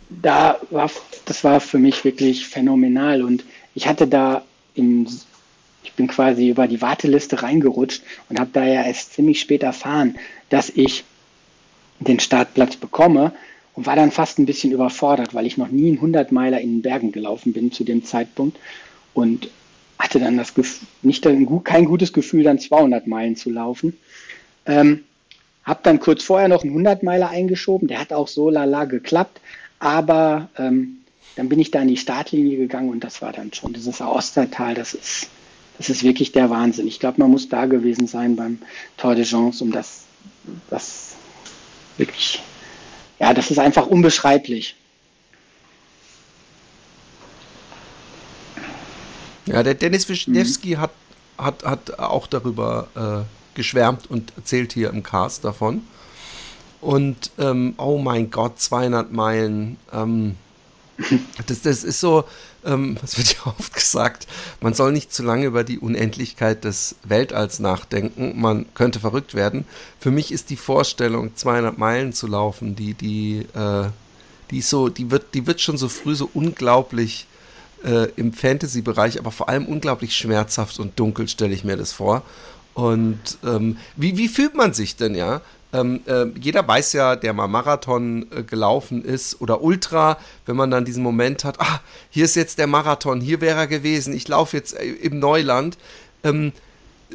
da 0.09 0.61
war, 0.69 0.89
das 1.25 1.43
war 1.43 1.59
für 1.59 1.77
mich 1.77 2.05
wirklich 2.05 2.47
phänomenal. 2.47 3.21
Und 3.21 3.43
ich 3.75 3.85
hatte 3.85 4.07
da 4.07 4.45
im, 4.75 5.09
ich 5.83 5.91
bin 5.91 6.07
quasi 6.07 6.47
über 6.47 6.69
die 6.69 6.81
Warteliste 6.81 7.43
reingerutscht 7.43 8.01
und 8.29 8.39
habe 8.39 8.51
da 8.53 8.63
ja 8.63 8.83
erst 8.83 9.11
ziemlich 9.11 9.41
spät 9.41 9.63
erfahren, 9.63 10.17
dass 10.47 10.69
ich 10.69 11.03
den 11.99 12.21
Startplatz 12.21 12.77
bekomme 12.77 13.33
und 13.77 13.85
war 13.85 13.95
dann 13.95 14.09
fast 14.09 14.39
ein 14.39 14.47
bisschen 14.47 14.71
überfordert, 14.71 15.35
weil 15.35 15.45
ich 15.45 15.55
noch 15.55 15.69
nie 15.69 15.89
einen 15.89 15.97
100 15.97 16.31
Meiler 16.31 16.59
in 16.59 16.77
den 16.77 16.81
Bergen 16.81 17.11
gelaufen 17.11 17.53
bin 17.53 17.71
zu 17.71 17.83
dem 17.83 18.03
Zeitpunkt 18.03 18.57
und 19.13 19.51
hatte 19.99 20.19
dann 20.19 20.35
das 20.35 20.55
Gefühl, 20.55 20.87
nicht 21.03 21.25
ein, 21.27 21.63
kein 21.63 21.85
gutes 21.85 22.11
Gefühl, 22.11 22.43
dann 22.43 22.57
200 22.57 23.05
Meilen 23.05 23.35
zu 23.35 23.51
laufen. 23.51 23.95
Ähm, 24.65 25.03
habe 25.63 25.81
dann 25.83 25.99
kurz 25.99 26.23
vorher 26.23 26.47
noch 26.47 26.63
einen 26.63 26.71
100 26.71 27.03
Meiler 27.03 27.29
eingeschoben, 27.29 27.87
der 27.87 27.99
hat 27.99 28.13
auch 28.13 28.27
so 28.27 28.49
lala 28.49 28.85
geklappt, 28.85 29.41
aber 29.77 30.49
ähm, 30.57 31.03
dann 31.35 31.47
bin 31.47 31.59
ich 31.59 31.69
da 31.69 31.79
in 31.79 31.87
die 31.87 31.97
Startlinie 31.97 32.57
gegangen 32.57 32.89
und 32.89 33.03
das 33.03 33.21
war 33.21 33.31
dann 33.31 33.53
schon 33.53 33.73
dieses 33.73 34.01
Austertal, 34.01 34.73
das 34.73 34.95
ist, 34.95 35.29
das 35.77 35.89
ist 35.89 36.03
wirklich 36.03 36.31
der 36.31 36.49
Wahnsinn. 36.49 36.87
Ich 36.87 36.99
glaube, 36.99 37.21
man 37.21 37.29
muss 37.29 37.47
da 37.47 37.67
gewesen 37.67 38.07
sein 38.07 38.35
beim 38.35 38.57
Tour 38.97 39.13
de 39.13 39.23
Chance, 39.23 39.63
um 39.63 39.71
das, 39.71 40.05
das 40.71 41.15
wirklich, 41.97 42.41
ja, 43.19 43.33
das 43.33 43.51
ist 43.51 43.59
einfach 43.59 43.87
unbeschreiblich. 43.87 44.75
Ja, 49.45 49.63
der 49.63 49.75
Dennis 49.75 50.07
Wischniewski 50.09 50.75
mhm. 50.75 50.81
hat, 50.81 50.91
hat, 51.37 51.63
hat 51.63 51.99
auch 51.99 52.27
darüber 52.27 52.87
äh, 52.95 53.55
geschwärmt 53.55 54.09
und 54.09 54.33
erzählt 54.35 54.73
hier 54.73 54.89
im 54.89 55.03
Cast 55.03 55.45
davon. 55.45 55.83
Und 56.81 57.31
ähm, 57.39 57.73
oh 57.77 57.97
mein 57.97 58.29
Gott, 58.29 58.59
200 58.59 59.11
Meilen. 59.11 59.77
Ähm, 59.91 60.35
das, 61.47 61.61
das 61.61 61.83
ist 61.83 61.99
so, 61.99 62.23
ähm, 62.65 62.97
das 63.01 63.17
wird 63.17 63.33
ja 63.35 63.47
oft 63.47 63.73
gesagt, 63.73 64.27
man 64.61 64.73
soll 64.73 64.91
nicht 64.91 65.13
zu 65.13 65.23
lange 65.23 65.45
über 65.45 65.63
die 65.63 65.79
Unendlichkeit 65.79 66.63
des 66.63 66.95
Weltalls 67.03 67.59
nachdenken. 67.59 68.39
Man 68.39 68.65
könnte 68.73 68.99
verrückt 68.99 69.33
werden. 69.33 69.65
Für 69.99 70.11
mich 70.11 70.31
ist 70.31 70.49
die 70.49 70.57
Vorstellung, 70.57 71.35
200 71.35 71.77
Meilen 71.77 72.13
zu 72.13 72.27
laufen, 72.27 72.75
die, 72.75 72.93
die, 72.93 73.45
äh, 73.53 73.89
die 74.51 74.61
so, 74.61 74.89
die 74.89 75.11
wird, 75.11 75.33
die 75.33 75.45
wird 75.45 75.61
schon 75.61 75.77
so 75.77 75.89
früh 75.89 76.15
so 76.15 76.29
unglaublich 76.33 77.27
äh, 77.83 78.09
im 78.15 78.33
Fantasy-Bereich, 78.33 79.19
aber 79.19 79.31
vor 79.31 79.49
allem 79.49 79.65
unglaublich 79.65 80.15
schmerzhaft 80.15 80.79
und 80.79 80.99
dunkel, 80.99 81.27
stelle 81.27 81.53
ich 81.53 81.63
mir 81.63 81.77
das 81.77 81.93
vor. 81.93 82.23
Und 82.73 83.39
ähm, 83.43 83.77
wie, 83.95 84.17
wie 84.17 84.27
fühlt 84.27 84.55
man 84.55 84.73
sich 84.73 84.95
denn, 84.95 85.15
ja? 85.15 85.41
Ähm, 85.73 85.99
äh, 86.05 86.25
jeder 86.39 86.65
weiß 86.65 86.93
ja, 86.93 87.15
der 87.15 87.33
mal 87.33 87.47
Marathon 87.47 88.25
äh, 88.31 88.43
gelaufen 88.43 89.03
ist 89.03 89.41
oder 89.41 89.61
Ultra, 89.61 90.17
wenn 90.45 90.55
man 90.55 90.71
dann 90.71 90.85
diesen 90.85 91.03
Moment 91.03 91.43
hat, 91.43 91.59
ah, 91.59 91.81
hier 92.09 92.25
ist 92.25 92.35
jetzt 92.35 92.57
der 92.57 92.67
Marathon, 92.67 93.19
hier 93.19 93.41
wäre 93.41 93.59
er 93.59 93.67
gewesen, 93.67 94.13
ich 94.13 94.27
laufe 94.27 94.55
jetzt 94.55 94.77
äh, 94.77 94.85
im 94.85 95.19
Neuland. 95.19 95.77
Ähm, 96.23 96.53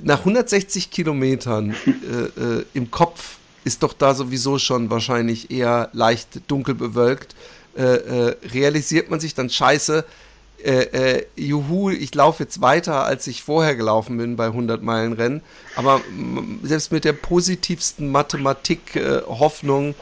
nach 0.03 0.21
160 0.21 0.91
Kilometern 0.91 1.75
äh, 1.87 2.41
äh, 2.41 2.65
im 2.75 2.91
Kopf 2.91 3.37
ist 3.65 3.83
doch 3.83 3.93
da 3.93 4.15
sowieso 4.15 4.59
schon 4.59 4.91
wahrscheinlich 4.91 5.51
eher 5.51 5.89
leicht 5.93 6.41
dunkel 6.49 6.75
bewölkt. 6.75 7.35
Äh, 7.75 8.35
realisiert 8.53 9.11
man 9.11 9.21
sich 9.21 9.35
dann 9.35 9.49
scheiße, 9.49 10.05
äh, 10.65 11.17
äh, 11.17 11.27
juhu, 11.37 11.91
ich 11.91 12.15
laufe 12.15 12.43
jetzt 12.45 12.61
weiter, 12.61 13.05
als 13.05 13.27
ich 13.27 13.43
vorher 13.43 13.75
gelaufen 13.75 14.17
bin 14.17 14.37
bei 14.37 14.47
100 14.47 14.83
Meilen 14.83 15.13
Rennen. 15.13 15.43
Aber 15.77 16.01
selbst 16.63 16.93
mit 16.93 17.05
der 17.05 17.13
positivsten 17.13 18.11
Mathematik-Hoffnung 18.11 19.95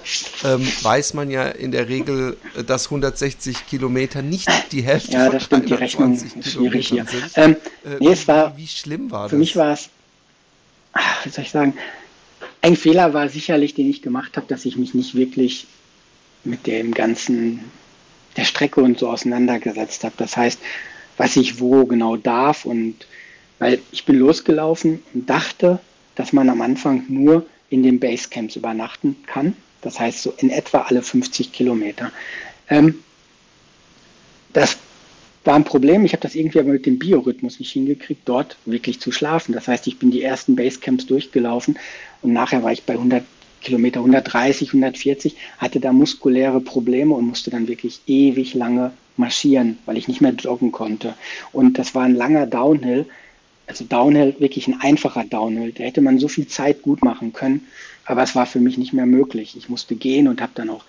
äh, 0.44 0.54
ähm, 0.54 0.68
weiß 0.82 1.14
man 1.14 1.30
ja 1.30 1.44
in 1.48 1.72
der 1.72 1.88
Regel, 1.88 2.36
äh, 2.56 2.64
dass 2.64 2.86
160 2.86 3.66
Kilometer 3.66 4.22
nicht 4.22 4.48
die 4.72 4.82
Hälfte 4.82 5.12
ja, 5.12 5.30
das 5.30 5.44
stimmt, 5.44 5.68
die 5.68 5.74
Rechnung 5.74 6.14
ist 6.14 6.52
schwierig 6.52 6.88
hier. 6.88 7.06
Ähm, 7.36 7.56
äh, 7.84 7.96
nee, 8.00 8.12
es 8.12 8.28
war, 8.28 8.56
wie, 8.56 8.62
wie 8.62 8.66
schlimm 8.66 9.10
war 9.10 9.28
für 9.28 9.36
das? 9.36 9.38
Für 9.38 9.38
mich 9.38 9.56
war 9.56 9.72
es, 9.72 9.88
wie 11.24 11.30
soll 11.30 11.44
ich 11.44 11.50
sagen, 11.50 11.74
ein 12.62 12.76
Fehler 12.76 13.14
war 13.14 13.28
sicherlich, 13.28 13.74
den 13.74 13.88
ich 13.88 14.02
gemacht 14.02 14.36
habe, 14.36 14.46
dass 14.46 14.64
ich 14.64 14.76
mich 14.76 14.94
nicht 14.94 15.14
wirklich 15.14 15.66
mit 16.44 16.66
dem 16.66 16.92
ganzen 16.92 17.64
der 18.36 18.44
Strecke 18.44 18.80
und 18.80 18.98
so 18.98 19.08
auseinandergesetzt 19.08 20.04
habe. 20.04 20.14
Das 20.16 20.36
heißt, 20.36 20.60
was 21.16 21.36
ich 21.36 21.60
wo 21.60 21.84
genau 21.84 22.16
darf 22.16 22.64
und 22.64 23.06
weil 23.58 23.80
ich 23.92 24.04
bin 24.04 24.18
losgelaufen 24.18 25.02
und 25.12 25.28
dachte, 25.28 25.80
dass 26.14 26.32
man 26.32 26.48
am 26.48 26.62
Anfang 26.62 27.04
nur 27.08 27.46
in 27.68 27.82
den 27.82 28.00
Basecamps 28.00 28.56
übernachten 28.56 29.16
kann. 29.26 29.54
Das 29.82 30.00
heißt 30.00 30.22
so 30.22 30.34
in 30.38 30.50
etwa 30.50 30.82
alle 30.82 31.02
50 31.02 31.52
Kilometer. 31.52 32.10
Ähm, 32.68 33.02
das 34.52 34.78
war 35.44 35.54
ein 35.54 35.64
Problem. 35.64 36.04
Ich 36.04 36.12
habe 36.12 36.22
das 36.22 36.34
irgendwie 36.34 36.60
aber 36.60 36.70
mit 36.70 36.86
dem 36.86 36.98
Biorhythmus 36.98 37.60
nicht 37.60 37.72
hingekriegt, 37.72 38.22
dort 38.24 38.56
wirklich 38.66 39.00
zu 39.00 39.12
schlafen. 39.12 39.52
Das 39.52 39.68
heißt, 39.68 39.86
ich 39.86 39.98
bin 39.98 40.10
die 40.10 40.22
ersten 40.22 40.56
Basecamps 40.56 41.06
durchgelaufen 41.06 41.78
und 42.22 42.32
nachher 42.32 42.62
war 42.62 42.72
ich 42.72 42.84
bei 42.84 42.94
100 42.94 43.24
Kilometer 43.60 44.00
130, 44.00 44.68
140, 44.68 45.36
hatte 45.58 45.80
da 45.80 45.92
muskuläre 45.92 46.60
Probleme 46.60 47.14
und 47.14 47.26
musste 47.26 47.50
dann 47.50 47.68
wirklich 47.68 48.00
ewig 48.06 48.54
lange 48.54 48.92
marschieren, 49.16 49.78
weil 49.86 49.98
ich 49.98 50.08
nicht 50.08 50.20
mehr 50.20 50.32
joggen 50.32 50.72
konnte. 50.72 51.14
Und 51.52 51.78
das 51.78 51.94
war 51.94 52.04
ein 52.04 52.14
langer 52.14 52.46
Downhill, 52.46 53.06
also 53.66 53.84
Downhill, 53.84 54.34
wirklich 54.38 54.66
ein 54.66 54.80
einfacher 54.80 55.24
Downhill. 55.24 55.72
Da 55.72 55.84
hätte 55.84 56.00
man 56.00 56.18
so 56.18 56.28
viel 56.28 56.48
Zeit 56.48 56.82
gut 56.82 57.04
machen 57.04 57.32
können, 57.32 57.66
aber 58.04 58.22
es 58.22 58.34
war 58.34 58.46
für 58.46 58.60
mich 58.60 58.78
nicht 58.78 58.92
mehr 58.92 59.06
möglich. 59.06 59.56
Ich 59.56 59.68
musste 59.68 59.94
gehen 59.94 60.26
und 60.26 60.40
habe 60.40 60.52
dann 60.54 60.70
auch 60.70 60.84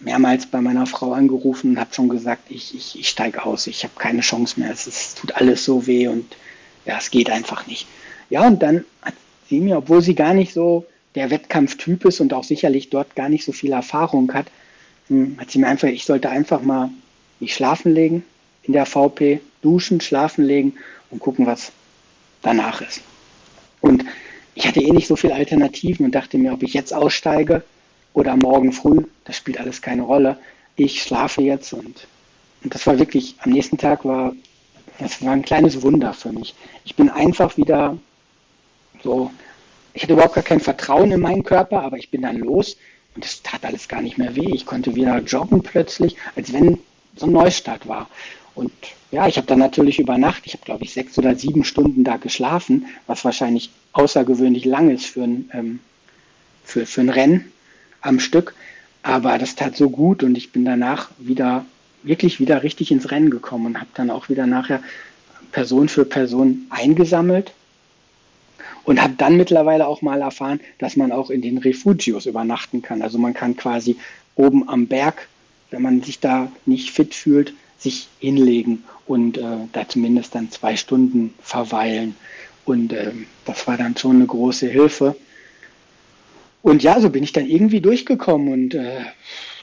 mehrmals 0.00 0.46
bei 0.46 0.60
meiner 0.60 0.86
Frau 0.86 1.12
angerufen 1.12 1.72
und 1.72 1.80
habe 1.80 1.94
schon 1.94 2.08
gesagt, 2.08 2.50
ich, 2.50 2.74
ich, 2.74 2.98
ich 2.98 3.08
steige 3.08 3.44
aus, 3.44 3.66
ich 3.66 3.84
habe 3.84 3.94
keine 3.96 4.20
Chance 4.20 4.58
mehr, 4.58 4.70
es, 4.72 4.86
ist, 4.86 5.18
tut 5.18 5.36
alles 5.36 5.64
so 5.64 5.86
weh 5.86 6.08
und 6.08 6.36
ja, 6.84 6.98
es 6.98 7.10
geht 7.10 7.30
einfach 7.30 7.66
nicht. 7.66 7.86
Ja, 8.30 8.46
und 8.46 8.62
dann 8.62 8.84
hat 9.02 9.14
sie 9.48 9.60
mir, 9.60 9.78
obwohl 9.78 10.02
sie 10.02 10.14
gar 10.14 10.34
nicht 10.34 10.52
so 10.52 10.84
der 11.14 11.30
Wettkampftyp 11.30 12.04
ist 12.04 12.20
und 12.20 12.32
auch 12.34 12.44
sicherlich 12.44 12.90
dort 12.90 13.14
gar 13.14 13.28
nicht 13.28 13.44
so 13.44 13.52
viel 13.52 13.72
Erfahrung 13.72 14.32
hat, 14.34 14.46
hm, 15.08 15.36
hat 15.38 15.50
sie 15.50 15.58
mir 15.58 15.68
einfach, 15.68 15.88
ich 15.88 16.04
sollte 16.04 16.30
einfach 16.30 16.62
mal 16.62 16.90
mich 17.40 17.54
schlafen 17.54 17.92
legen 17.92 18.24
in 18.62 18.72
der 18.72 18.86
VP, 18.86 19.40
duschen, 19.62 20.00
schlafen 20.00 20.44
legen 20.44 20.74
und 21.10 21.20
gucken, 21.20 21.46
was 21.46 21.72
danach 22.42 22.80
ist. 22.80 23.02
Und 23.80 24.04
ich 24.54 24.66
hatte 24.66 24.80
eh 24.80 24.90
nicht 24.90 25.06
so 25.06 25.16
viele 25.16 25.34
Alternativen 25.34 26.06
und 26.06 26.14
dachte 26.14 26.38
mir, 26.38 26.52
ob 26.52 26.62
ich 26.62 26.74
jetzt 26.74 26.94
aussteige 26.94 27.62
oder 28.12 28.36
morgen 28.36 28.72
früh, 28.72 29.04
das 29.24 29.36
spielt 29.36 29.60
alles 29.60 29.82
keine 29.82 30.02
Rolle. 30.02 30.38
Ich 30.76 31.02
schlafe 31.02 31.42
jetzt 31.42 31.72
und, 31.72 32.06
und 32.62 32.74
das 32.74 32.86
war 32.86 32.98
wirklich, 32.98 33.36
am 33.40 33.50
nächsten 33.50 33.78
Tag 33.78 34.04
war, 34.04 34.34
das 34.98 35.22
war 35.22 35.32
ein 35.32 35.42
kleines 35.42 35.82
Wunder 35.82 36.12
für 36.12 36.32
mich. 36.32 36.54
Ich 36.84 36.94
bin 36.94 37.10
einfach 37.10 37.56
wieder 37.56 37.98
so 39.02 39.30
ich 39.94 40.02
hatte 40.02 40.12
überhaupt 40.12 40.34
gar 40.34 40.44
kein 40.44 40.60
Vertrauen 40.60 41.12
in 41.12 41.20
meinen 41.20 41.44
Körper, 41.44 41.82
aber 41.82 41.96
ich 41.96 42.10
bin 42.10 42.22
dann 42.22 42.38
los 42.38 42.76
und 43.14 43.24
es 43.24 43.42
tat 43.42 43.64
alles 43.64 43.88
gar 43.88 44.02
nicht 44.02 44.18
mehr 44.18 44.34
weh. 44.34 44.52
Ich 44.52 44.66
konnte 44.66 44.96
wieder 44.96 45.18
joggen 45.20 45.62
plötzlich, 45.62 46.16
als 46.34 46.52
wenn 46.52 46.80
so 47.16 47.26
ein 47.26 47.32
Neustart 47.32 47.86
war. 47.86 48.08
Und 48.56 48.72
ja, 49.12 49.28
ich 49.28 49.36
habe 49.36 49.46
dann 49.46 49.60
natürlich 49.60 50.00
über 50.00 50.18
Nacht, 50.18 50.42
ich 50.46 50.54
habe 50.54 50.64
glaube 50.64 50.84
ich 50.84 50.92
sechs 50.92 51.16
oder 51.16 51.36
sieben 51.36 51.64
Stunden 51.64 52.02
da 52.02 52.16
geschlafen, 52.16 52.86
was 53.06 53.24
wahrscheinlich 53.24 53.70
außergewöhnlich 53.92 54.64
lang 54.64 54.90
ist 54.90 55.06
für 55.06 55.22
ein, 55.22 55.50
ähm, 55.52 55.78
für, 56.64 56.86
für 56.86 57.00
ein 57.00 57.10
Rennen 57.10 57.52
am 58.00 58.18
Stück. 58.18 58.54
Aber 59.04 59.38
das 59.38 59.54
tat 59.54 59.76
so 59.76 59.90
gut 59.90 60.24
und 60.24 60.36
ich 60.36 60.50
bin 60.50 60.64
danach 60.64 61.10
wieder, 61.18 61.64
wirklich 62.02 62.40
wieder 62.40 62.64
richtig 62.64 62.90
ins 62.90 63.12
Rennen 63.12 63.30
gekommen 63.30 63.66
und 63.66 63.76
habe 63.76 63.90
dann 63.94 64.10
auch 64.10 64.28
wieder 64.28 64.46
nachher 64.46 64.82
Person 65.52 65.88
für 65.88 66.04
Person 66.04 66.66
eingesammelt 66.70 67.52
und 68.84 69.02
habe 69.02 69.14
dann 69.16 69.36
mittlerweile 69.36 69.86
auch 69.86 70.02
mal 70.02 70.20
erfahren, 70.20 70.60
dass 70.78 70.96
man 70.96 71.12
auch 71.12 71.30
in 71.30 71.42
den 71.42 71.58
Refugios 71.58 72.26
übernachten 72.26 72.82
kann. 72.82 73.02
Also 73.02 73.18
man 73.18 73.34
kann 73.34 73.56
quasi 73.56 73.96
oben 74.36 74.68
am 74.68 74.86
Berg, 74.86 75.28
wenn 75.70 75.82
man 75.82 76.02
sich 76.02 76.20
da 76.20 76.50
nicht 76.66 76.90
fit 76.90 77.14
fühlt, 77.14 77.54
sich 77.78 78.08
hinlegen 78.18 78.84
und 79.06 79.38
äh, 79.38 79.42
da 79.72 79.88
zumindest 79.88 80.34
dann 80.34 80.50
zwei 80.50 80.76
Stunden 80.76 81.34
verweilen. 81.40 82.14
Und 82.64 82.92
äh, 82.92 83.12
das 83.44 83.66
war 83.66 83.76
dann 83.76 83.96
schon 83.96 84.16
eine 84.16 84.26
große 84.26 84.68
Hilfe. 84.68 85.16
Und 86.62 86.82
ja, 86.82 86.98
so 87.00 87.10
bin 87.10 87.22
ich 87.22 87.32
dann 87.32 87.46
irgendwie 87.46 87.80
durchgekommen 87.80 88.52
und 88.52 88.74
äh, 88.74 89.00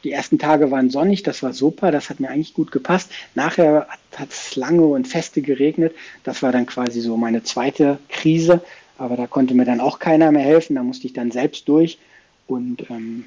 die 0.03 0.11
ersten 0.11 0.39
Tage 0.39 0.71
waren 0.71 0.89
sonnig, 0.89 1.23
das 1.23 1.43
war 1.43 1.53
super, 1.53 1.91
das 1.91 2.09
hat 2.09 2.19
mir 2.19 2.29
eigentlich 2.29 2.53
gut 2.53 2.71
gepasst. 2.71 3.11
Nachher 3.35 3.87
hat 4.15 4.29
es 4.29 4.55
lange 4.55 4.85
und 4.85 5.07
feste 5.07 5.41
geregnet. 5.41 5.95
Das 6.23 6.41
war 6.41 6.51
dann 6.51 6.65
quasi 6.65 7.01
so 7.01 7.17
meine 7.17 7.43
zweite 7.43 7.99
Krise, 8.09 8.61
aber 9.01 9.17
da 9.17 9.27
konnte 9.27 9.53
mir 9.53 9.65
dann 9.65 9.81
auch 9.81 9.99
keiner 9.99 10.31
mehr 10.31 10.43
helfen. 10.43 10.75
Da 10.75 10.83
musste 10.83 11.07
ich 11.07 11.13
dann 11.13 11.31
selbst 11.31 11.67
durch 11.67 11.97
und 12.47 12.89
ähm, 12.89 13.25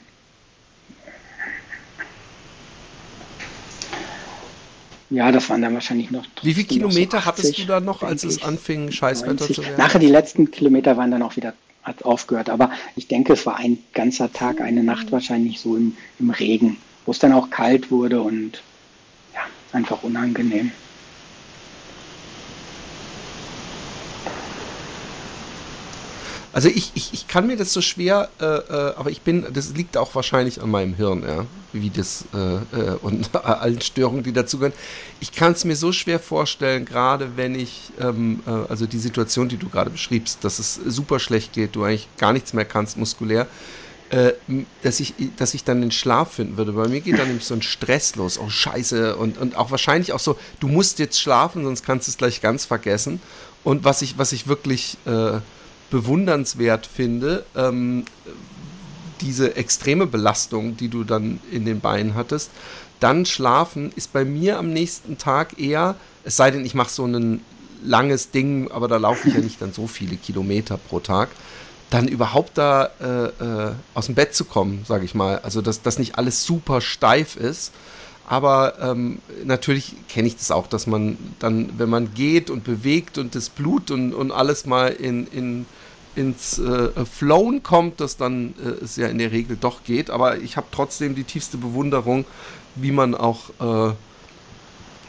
Ja, 5.11 5.31
das 5.31 5.49
waren 5.49 5.63
dann 5.63 5.75
wahrscheinlich 5.75 6.11
noch. 6.11 6.25
Wie 6.43 6.55
viele 6.55 6.67
Kilometer 6.67 7.21
so 7.21 7.29
80, 7.29 7.45
hattest 7.45 7.59
du 7.59 7.65
da 7.67 7.79
noch, 7.79 8.03
als 8.03 8.25
es 8.25 8.43
anfing, 8.43 8.91
Scheißwetter 8.91 9.47
zu 9.47 9.63
werden? 9.63 9.77
Nachher 9.77 10.01
die 10.01 10.09
letzten 10.09 10.51
Kilometer 10.51 10.97
waren 10.97 11.11
dann 11.11 11.23
auch 11.23 11.37
wieder 11.37 11.53
hat 11.85 12.05
aufgehört. 12.05 12.51
Aber 12.51 12.71
ich 12.97 13.07
denke, 13.07 13.35
es 13.35 13.47
war 13.47 13.59
ein 13.59 13.79
ganzer 13.93 14.33
Tag, 14.33 14.61
eine 14.61 14.83
Nacht 14.83 15.13
wahrscheinlich 15.13 15.61
so 15.61 15.77
im, 15.77 15.97
im 16.19 16.31
Regen, 16.31 16.79
wo 17.05 17.13
es 17.13 17.19
dann 17.19 17.33
auch 17.33 17.51
kalt 17.51 17.91
wurde 17.91 18.23
und 18.23 18.63
ja, 19.35 19.43
einfach 19.73 20.03
unangenehm. 20.03 20.73
Also 26.55 26.69
ich, 26.69 26.93
ich, 26.95 27.13
ich 27.13 27.27
kann 27.27 27.49
mir 27.49 27.57
das 27.57 27.73
so 27.73 27.81
schwer, 27.81 28.29
äh, 28.41 28.45
äh, 28.45 28.95
aber 28.95 29.11
ich 29.11 29.23
bin, 29.23 29.45
das 29.53 29.75
liegt 29.75 29.97
auch 29.97 30.15
wahrscheinlich 30.15 30.63
an 30.63 30.71
meinem 30.71 30.95
Hirn, 30.95 31.25
ja, 31.27 31.47
wie 31.73 31.91
das 31.91 32.27
äh, 32.33 32.39
äh 32.39 32.97
und 33.03 33.35
allen 33.45 33.81
Störungen, 33.81 34.23
die 34.23 34.33
dazugehören. 34.33 34.73
Ich 35.19 35.33
kann 35.33 35.51
es 35.51 35.65
mir 35.65 35.75
so 35.75 35.91
schwer 35.91 36.21
vorstellen, 36.21 36.85
gerade 36.85 37.37
wenn 37.37 37.57
ich, 37.57 37.91
ähm, 38.01 38.41
äh, 38.47 38.51
also 38.51 38.87
die 38.87 39.01
Situation, 39.01 39.49
die 39.49 39.57
du 39.57 39.69
gerade 39.69 39.91
beschriebst, 39.91 40.45
dass 40.45 40.61
es 40.61 40.77
super 40.77 41.19
schlecht 41.19 41.55
geht, 41.55 41.75
du 41.75 41.83
eigentlich 41.83 42.07
gar 42.19 42.33
nichts 42.33 42.53
mehr 42.53 42.65
kannst 42.65 42.99
muskulär, 42.99 43.49
äh, 44.11 44.35
dass 44.85 45.01
ich, 45.01 45.15
dass 45.37 45.55
ich 45.55 45.65
dann 45.65 45.81
den 45.81 45.91
Schlaf 45.91 46.35
finden 46.35 46.57
würde. 46.57 46.71
Bei 46.71 46.87
mir 46.87 47.01
geht 47.01 47.19
dann 47.19 47.27
nämlich 47.27 47.47
so 47.47 47.55
ein 47.55 47.63
Stress 47.63 48.15
los, 48.15 48.39
oh 48.39 48.49
Scheiße, 48.49 49.17
und, 49.17 49.39
und 49.39 49.57
auch 49.57 49.73
wahrscheinlich 49.73 50.13
auch 50.13 50.21
so, 50.21 50.39
du 50.61 50.69
musst 50.69 51.01
jetzt 51.01 51.21
schlafen, 51.21 51.65
sonst 51.65 51.85
kannst 51.85 52.07
du 52.07 52.13
es 52.13 52.17
gleich 52.17 52.41
ganz 52.41 52.65
vergessen. 52.65 53.21
Und 53.65 53.83
was 53.83 54.03
ich, 54.03 54.19
was 54.19 54.31
ich 54.31 54.47
wirklich 54.47 54.99
bewundernswert 55.91 56.87
finde, 56.87 57.45
ähm, 57.57 58.05
diese 59.21 59.57
extreme 59.57 60.07
Belastung, 60.07 60.77
die 60.77 60.89
du 60.89 61.05
dann 61.05 61.41
in 61.51 61.65
den 61.65 61.81
Beinen 61.81 62.15
hattest, 62.15 62.51
dann 63.01 63.27
schlafen 63.27 63.93
ist 63.97 64.13
bei 64.13 64.25
mir 64.25 64.59
am 64.59 64.73
nächsten 64.73 65.19
Tag 65.19 65.59
eher, 65.59 65.97
es 66.25 66.37
sei 66.37 66.51
denn, 66.51 66.65
ich 66.65 66.75
mache 66.75 66.91
so 66.91 67.05
ein 67.05 67.41
langes 67.83 68.31
Ding, 68.31 68.71
aber 68.71 68.89
da 68.89 68.97
laufe 68.97 69.29
ich 69.29 69.35
ja 69.35 69.41
nicht 69.41 69.61
dann 69.61 69.73
so 69.73 69.87
viele 69.87 70.17
Kilometer 70.17 70.79
pro 70.79 71.01
Tag, 71.01 71.29
dann 71.91 72.09
überhaupt 72.09 72.59
da 72.59 72.91
äh, 73.01 73.45
äh, 73.45 73.73
aus 73.95 74.07
dem 74.07 74.15
Bett 74.15 74.35
zu 74.35 74.45
kommen, 74.45 74.85
sage 74.89 75.05
ich 75.05 75.15
mal. 75.15 75.39
Also, 75.41 75.61
dass 75.61 75.83
das 75.83 75.99
nicht 75.99 76.19
alles 76.19 76.45
super 76.45 76.81
steif 76.81 77.37
ist. 77.37 77.73
Aber 78.27 78.75
ähm, 78.81 79.19
natürlich 79.45 79.95
kenne 80.09 80.29
ich 80.29 80.37
das 80.37 80.51
auch, 80.51 80.67
dass 80.67 80.87
man 80.87 81.19
dann, 81.39 81.71
wenn 81.79 81.91
man 81.91 82.15
geht 82.15 82.51
und 82.51 82.65
bewegt 82.65 83.19
und 83.19 83.35
das 83.35 83.51
Blut 83.51 83.91
und, 83.91 84.15
und 84.15 84.33
alles 84.33 84.65
mal 84.65 84.89
in, 84.89 85.27
in 85.27 85.67
ins 86.17 86.59
äh, 86.59 86.91
Flown 87.05 87.63
kommt, 87.63 88.01
das 88.01 88.17
dann 88.17 88.55
äh, 88.65 88.85
es 88.85 88.97
ja 88.97 89.09
in 89.09 89.19
der 89.19 89.33
Regel 89.33 89.57
doch 89.61 89.85
geht. 89.85 90.11
Aber 90.11 90.39
ich 90.39 90.57
habe 90.57 90.67
trotzdem 90.71 91.15
die 91.15 91.25
tiefste 91.25 91.57
Bewunderung, 91.57 92.25
wie 92.77 92.93
man 92.93 93.15
auch 93.15 93.51
äh, 93.61 93.95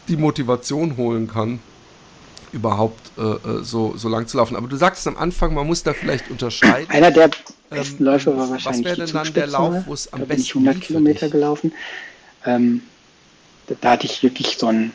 die 0.07 0.17
Motivation 0.17 0.97
holen 0.97 1.27
kann, 1.27 1.59
überhaupt 2.51 3.11
äh, 3.17 3.21
äh, 3.21 3.63
so, 3.63 3.93
so 3.97 4.09
lang 4.09 4.27
zu 4.27 4.37
laufen. 4.37 4.55
Aber 4.55 4.67
du 4.67 4.75
sagst 4.75 5.07
am 5.07 5.17
Anfang, 5.17 5.53
man 5.53 5.67
muss 5.67 5.83
da 5.83 5.93
vielleicht 5.93 6.29
unterscheiden. 6.31 6.89
Einer 6.89 7.11
der 7.11 7.29
besten 7.69 8.03
ähm, 8.03 8.05
Läufe 8.05 8.37
war 8.37 8.49
wahrscheinlich 8.49 8.85
Was 8.85 8.97
wäre 8.97 9.05
denn 9.05 9.15
dann 9.15 9.33
der 9.33 9.47
Lauf, 9.47 9.75
wo 9.85 9.93
es 9.93 10.11
am 10.11 10.19
da 10.21 10.25
besten 10.25 10.35
bin 10.35 10.43
ich 10.43 10.55
100 10.55 10.81
Kilometer 10.81 11.29
gelaufen. 11.29 11.73
Ähm, 12.45 12.81
da, 13.67 13.91
hatte 13.91 14.05
ich 14.05 14.23
wirklich 14.23 14.57
so 14.57 14.67
ein, 14.67 14.91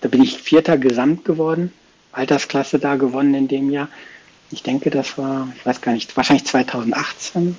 da 0.00 0.08
bin 0.08 0.22
ich 0.22 0.38
Vierter 0.38 0.78
Gesamt 0.78 1.24
geworden, 1.24 1.72
Altersklasse 2.12 2.78
da 2.78 2.96
gewonnen 2.96 3.34
in 3.34 3.48
dem 3.48 3.70
Jahr. 3.70 3.88
Ich 4.50 4.62
denke, 4.62 4.90
das 4.90 5.16
war, 5.16 5.52
ich 5.56 5.64
weiß 5.64 5.80
gar 5.80 5.92
nicht, 5.92 6.16
wahrscheinlich 6.16 6.46
2018. 6.46 7.56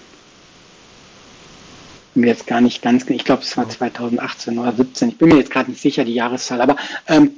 Bin 2.13 2.21
mir 2.21 2.27
jetzt 2.27 2.47
gar 2.47 2.59
nicht 2.59 2.81
ganz, 2.81 3.09
ich 3.09 3.23
glaube, 3.23 3.43
es 3.43 3.55
war 3.55 3.69
2018 3.69 4.59
oder 4.59 4.73
17. 4.73 5.09
Ich 5.09 5.17
bin 5.17 5.29
mir 5.29 5.37
jetzt 5.37 5.51
gerade 5.51 5.71
nicht 5.71 5.81
sicher, 5.81 6.03
die 6.03 6.13
Jahreszahl, 6.13 6.59
aber 6.59 6.75
ähm, 7.07 7.31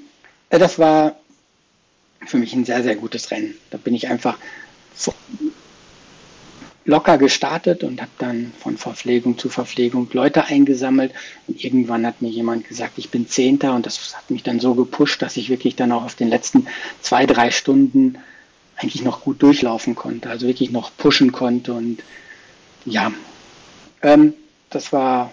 äh, 0.50 0.58
das 0.58 0.80
war 0.80 1.16
für 2.26 2.38
mich 2.38 2.54
ein 2.54 2.66
sehr, 2.66 2.82
sehr 2.82 2.96
gutes 2.96 3.30
Rennen. 3.30 3.54
Da 3.70 3.78
bin 3.78 3.94
ich 3.94 4.08
einfach 4.08 4.38
locker 6.86 7.18
gestartet 7.18 7.84
und 7.84 8.02
habe 8.02 8.12
dann 8.18 8.52
von 8.60 8.78
Verpflegung 8.78 9.38
zu 9.38 9.50
Verpflegung 9.50 10.10
Leute 10.12 10.46
eingesammelt. 10.46 11.14
Und 11.48 11.64
irgendwann 11.64 12.06
hat 12.06 12.22
mir 12.22 12.30
jemand 12.30 12.68
gesagt, 12.68 12.94
ich 12.98 13.10
bin 13.10 13.28
Zehnter 13.28 13.74
und 13.74 13.86
das 13.86 14.16
hat 14.16 14.30
mich 14.30 14.44
dann 14.44 14.60
so 14.60 14.76
gepusht, 14.76 15.22
dass 15.22 15.38
ich 15.38 15.50
wirklich 15.50 15.76
dann 15.76 15.92
auch 15.92 16.04
auf 16.04 16.16
den 16.16 16.30
letzten 16.30 16.68
zwei, 17.02 17.26
drei 17.26 17.52
Stunden 17.52 18.18
eigentlich 18.76 19.04
noch 19.04 19.22
gut 19.22 19.42
durchlaufen 19.42 19.96
konnte, 19.96 20.30
also 20.30 20.48
wirklich 20.48 20.72
noch 20.72 20.92
pushen 20.98 21.32
konnte 21.32 21.74
und 21.74 22.04
ja, 22.86 23.12
ähm, 24.02 24.34
das 24.70 24.92
war 24.92 25.32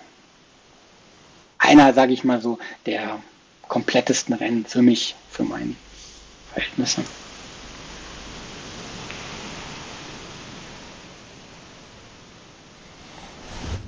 einer, 1.58 1.92
sage 1.94 2.12
ich 2.12 2.22
mal 2.22 2.40
so, 2.40 2.58
der 2.86 3.20
komplettesten 3.66 4.34
Rennen 4.34 4.66
für 4.66 4.82
mich, 4.82 5.14
für 5.30 5.44
meine 5.44 5.74
Verhältnisse. 6.52 7.02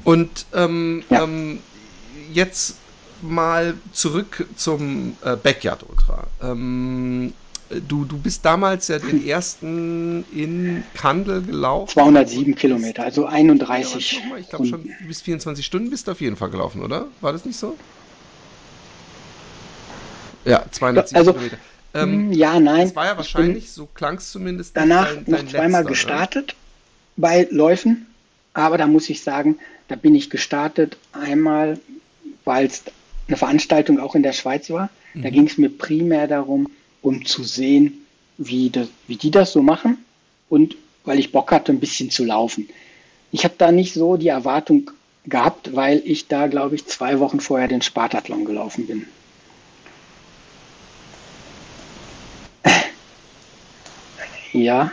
Und 0.05 0.47
ähm, 0.55 1.05
ja. 1.11 1.25
ähm, 1.25 1.61
jetzt 2.33 2.77
mal 3.23 3.75
zurück 3.93 4.47
zum 4.57 5.17
äh, 5.25 5.37
Backyard 5.37 5.85
Ultra. 5.89 6.27
Ähm, 6.43 7.33
du, 7.89 8.05
du 8.05 8.19
bist 8.19 8.45
damals 8.45 8.89
ja 8.89 8.99
den 8.99 9.27
ersten 9.27 10.25
in 10.33 10.83
Kandel 10.95 11.43
gelaufen. 11.43 11.93
207 11.93 12.55
Kilometer, 12.55 13.05
also 13.05 13.27
31. 13.27 14.13
Ja, 14.13 14.37
ich 14.37 14.49
glaube 14.49 14.67
schon, 14.67 14.91
bis 15.07 15.23
24 15.23 15.65
Stunden 15.65 15.91
bist 15.91 16.07
du 16.07 16.13
auf 16.13 16.21
jeden 16.21 16.37
Fall 16.37 16.51
gelaufen, 16.51 16.83
oder? 16.83 17.07
War 17.21 17.33
das 17.33 17.45
nicht 17.45 17.59
so? 17.59 17.77
Ja, 20.45 20.65
207 20.71 21.17
also, 21.17 21.33
Kilometer. 21.33 21.57
Ähm, 21.95 22.13
hm, 22.13 22.33
ja, 22.33 22.59
nein. 22.59 22.87
Das 22.87 22.97
war 22.97 23.07
ja 23.07 23.17
wahrscheinlich, 23.17 23.71
so 23.71 23.87
klang 23.87 24.17
es 24.17 24.33
zumindest. 24.33 24.77
Danach 24.77 25.15
dein, 25.15 25.25
dein 25.27 25.45
noch 25.45 25.51
zweimal 25.51 25.83
letzter, 25.83 25.85
gestartet 25.85 26.47
ne? 26.49 26.55
bei 27.17 27.49
Läufen, 27.51 28.07
aber 28.55 28.79
da 28.79 28.87
muss 28.87 29.11
ich 29.11 29.23
sagen, 29.23 29.59
da 29.93 29.97
bin 29.97 30.15
ich 30.15 30.31
gestartet 30.31 30.97
einmal, 31.13 31.79
weil 32.47 32.65
es 32.65 32.85
eine 33.29 33.37
Veranstaltung 33.37 34.01
auch 34.01 34.15
in 34.15 34.23
der 34.23 34.33
Schweiz 34.33 34.71
war. 34.71 34.89
Da 35.13 35.29
mhm. 35.29 35.35
ging 35.35 35.47
es 35.47 35.59
mir 35.59 35.69
primär 35.69 36.27
darum, 36.27 36.71
um 37.03 37.27
zu 37.27 37.45
sehen, 37.45 38.07
wie, 38.39 38.71
das, 38.71 38.89
wie 39.07 39.17
die 39.17 39.31
das 39.31 39.53
so 39.53 39.61
machen 39.61 39.99
und 40.49 40.77
weil 41.05 41.19
ich 41.19 41.31
Bock 41.31 41.53
hatte, 41.53 41.73
ein 41.73 41.81
bisschen 41.81 42.09
zu 42.09 42.25
laufen. 42.25 42.71
Ich 43.33 43.45
habe 43.45 43.53
da 43.59 43.71
nicht 43.71 43.93
so 43.93 44.17
die 44.17 44.29
Erwartung 44.29 44.91
gehabt, 45.27 45.77
weil 45.77 46.01
ich 46.07 46.27
da, 46.27 46.47
glaube 46.47 46.75
ich, 46.75 46.87
zwei 46.87 47.21
Wochen 47.21 47.41
vorher 47.41 47.69
den 47.69 47.83
Spartathlon 47.83 48.47
gelaufen 48.47 48.87
bin. 48.87 49.07
ja. 54.55 54.91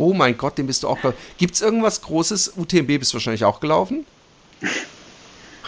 Oh 0.00 0.14
mein 0.14 0.38
Gott, 0.38 0.56
den 0.56 0.66
bist 0.66 0.82
du 0.82 0.88
auch. 0.88 0.98
Gibt 1.36 1.54
es 1.54 1.60
irgendwas 1.60 2.00
Großes? 2.00 2.54
UTMB 2.56 2.98
bist 2.98 3.12
du 3.12 3.16
wahrscheinlich 3.16 3.44
auch 3.44 3.60
gelaufen? 3.60 4.06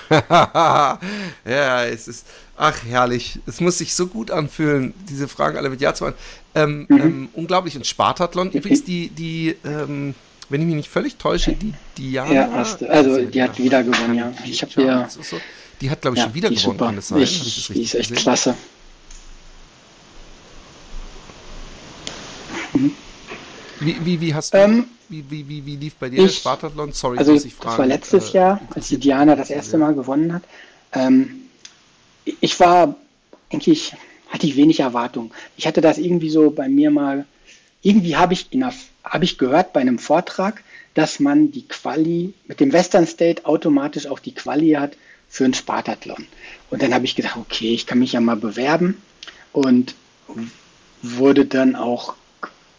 ja, 0.11 1.85
es 1.85 2.09
ist. 2.09 2.26
Ach, 2.57 2.74
herrlich. 2.89 3.41
Es 3.47 3.61
muss 3.61 3.76
sich 3.76 3.95
so 3.95 4.07
gut 4.07 4.30
anfühlen, 4.30 4.95
diese 5.09 5.28
Fragen 5.28 5.59
alle 5.59 5.68
mit 5.68 5.83
Ja 5.83 5.93
zu. 5.93 6.12
Ähm, 6.55 6.87
mhm. 6.89 6.97
ähm, 6.99 7.28
unglaublich. 7.35 7.76
Und 7.76 7.87
Spartathlon, 7.87 8.51
übrigens, 8.53 8.85
die, 8.85 9.11
die, 9.11 9.55
ähm, 9.64 10.14
wenn 10.49 10.61
ich 10.62 10.66
mich 10.66 10.76
nicht 10.76 10.91
völlig 10.91 11.16
täusche, 11.16 11.53
die 11.53 11.74
Diana. 11.99 12.33
Ja, 12.33 12.51
hast, 12.53 12.83
also 12.85 13.22
die 13.22 13.43
hat 13.43 13.59
wieder 13.59 13.83
gewonnen, 13.83 14.14
ja. 14.14 14.33
Ich 14.47 14.62
habe 14.62 14.83
ja. 14.83 15.09
So, 15.11 15.39
die 15.83 15.91
hat, 15.91 16.01
glaube 16.01 16.16
ich, 16.16 16.20
ja, 16.20 16.26
schon 16.28 16.35
wieder 16.35 16.49
gewonnen, 16.49 16.78
kann 16.78 16.97
das 16.97 17.09
sein? 17.09 17.20
Ich, 17.20 17.68
die 17.68 17.83
ist 17.83 17.95
echt 17.95 18.09
gesehen? 18.09 18.22
klasse. 18.22 18.55
Wie, 23.85 23.97
wie, 24.05 24.20
wie 24.20 24.35
hast 24.35 24.55
du. 24.55 24.59
Ähm, 24.59 24.85
wie, 25.09 25.24
wie, 25.28 25.49
wie, 25.49 25.66
wie 25.66 25.76
lief 25.76 25.95
bei 25.97 26.09
dir 26.09 26.18
ich, 26.18 26.22
der 26.22 26.41
Spartathlon? 26.41 26.93
Sorry, 26.93 27.18
also 27.18 27.33
muss 27.33 27.45
ich 27.45 27.55
fragen. 27.55 27.70
Das 27.70 27.78
war 27.78 27.87
letztes 27.87 28.30
äh, 28.30 28.39
Jahr, 28.39 28.61
als 28.74 28.89
die 28.89 28.99
Diana 28.99 29.37
das 29.37 29.51
erste 29.51 29.76
Mal 29.76 29.95
gewonnen 29.95 30.33
hat. 30.33 30.43
Ähm, 30.93 31.43
ich 32.24 32.59
war 32.61 32.97
eigentlich, 33.51 33.95
hatte 34.28 34.47
ich 34.47 34.57
wenig 34.57 34.80
Erwartung. 34.80 35.33
Ich 35.57 35.66
hatte 35.66 35.80
das 35.80 35.99
irgendwie 35.99 36.30
so 36.30 36.51
bei 36.51 36.68
mir 36.68 36.91
mal, 36.91 37.26
irgendwie 37.83 38.16
habe 38.16 38.33
ich, 38.33 38.49
hab 39.05 39.22
ich 39.22 39.39
gehört 39.39 39.72
bei 39.72 39.80
einem 39.80 39.99
Vortrag, 39.99 40.62
dass 40.95 41.20
man 41.20 41.51
die 41.51 41.66
Quali 41.66 42.35
mit 42.47 42.61
dem 42.61 42.72
Western 42.72 43.07
State 43.07 43.45
automatisch 43.45 44.07
auch 44.07 44.18
die 44.18 44.35
Quali 44.35 44.72
hat 44.72 44.97
für 45.28 45.45
einen 45.45 45.55
Spartathlon. 45.55 46.26
Und 46.70 46.83
dann 46.83 46.95
habe 46.95 47.05
ich 47.05 47.16
gedacht, 47.16 47.37
okay, 47.37 47.74
ich 47.74 47.87
kann 47.87 47.99
mich 47.99 48.12
ja 48.12 48.20
mal 48.20 48.37
bewerben 48.37 49.03
und 49.53 49.95
wurde 51.03 51.47
dann 51.47 51.74
auch 51.74 52.14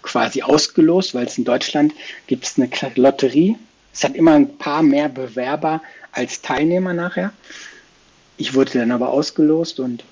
quasi 0.04 0.44
ausgelost, 0.44 1.16
weil 1.16 1.26
es 1.26 1.38
in 1.38 1.46
Deutschland 1.46 1.94
gibt 2.28 2.46
es 2.46 2.58
eine 2.58 2.70
Lotterie. 2.96 3.58
Es 3.94 4.04
hat 4.04 4.16
immer 4.16 4.34
ein 4.34 4.58
paar 4.58 4.84
mehr 4.84 5.10
Bewerber 5.10 5.82
als 6.12 6.42
Teilnehmer 6.42 6.94
nachher. 6.94 7.34
Ich 8.38 8.54
wurde 8.54 8.80
dann 8.80 8.92
aber 8.92 9.10
ausgelost 9.10 9.80
und 9.80 10.04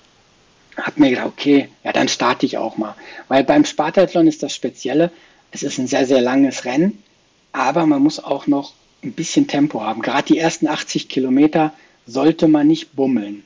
habe 0.77 0.99
mir 1.01 1.09
gedacht, 1.11 1.27
okay, 1.27 1.69
ja, 1.83 1.91
dann 1.91 2.07
starte 2.07 2.45
ich 2.45 2.57
auch 2.57 2.77
mal. 2.77 2.95
Weil 3.27 3.43
beim 3.43 3.65
Spartathlon 3.65 4.27
ist 4.27 4.43
das 4.43 4.55
Spezielle, 4.55 5.11
es 5.51 5.63
ist 5.63 5.77
ein 5.77 5.87
sehr, 5.87 6.05
sehr 6.05 6.21
langes 6.21 6.65
Rennen, 6.65 7.03
aber 7.51 7.85
man 7.85 8.01
muss 8.01 8.23
auch 8.23 8.47
noch 8.47 8.73
ein 9.03 9.13
bisschen 9.13 9.47
Tempo 9.47 9.81
haben. 9.81 10.01
Gerade 10.01 10.27
die 10.27 10.37
ersten 10.37 10.67
80 10.67 11.09
Kilometer 11.09 11.73
sollte 12.05 12.47
man 12.47 12.67
nicht 12.67 12.95
bummeln. 12.95 13.43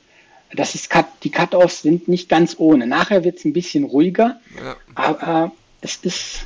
Das 0.53 0.75
ist 0.75 0.89
Cut, 0.89 1.07
die 1.23 1.31
Cut-Offs 1.31 1.81
sind 1.81 2.07
nicht 2.07 2.29
ganz 2.29 2.55
ohne. 2.59 2.87
Nachher 2.87 3.23
wird 3.23 3.37
es 3.39 3.45
ein 3.45 3.53
bisschen 3.53 3.83
ruhiger, 3.83 4.39
ja. 4.57 4.75
aber 4.93 5.51
es 5.86 5.97
ist 6.01 6.45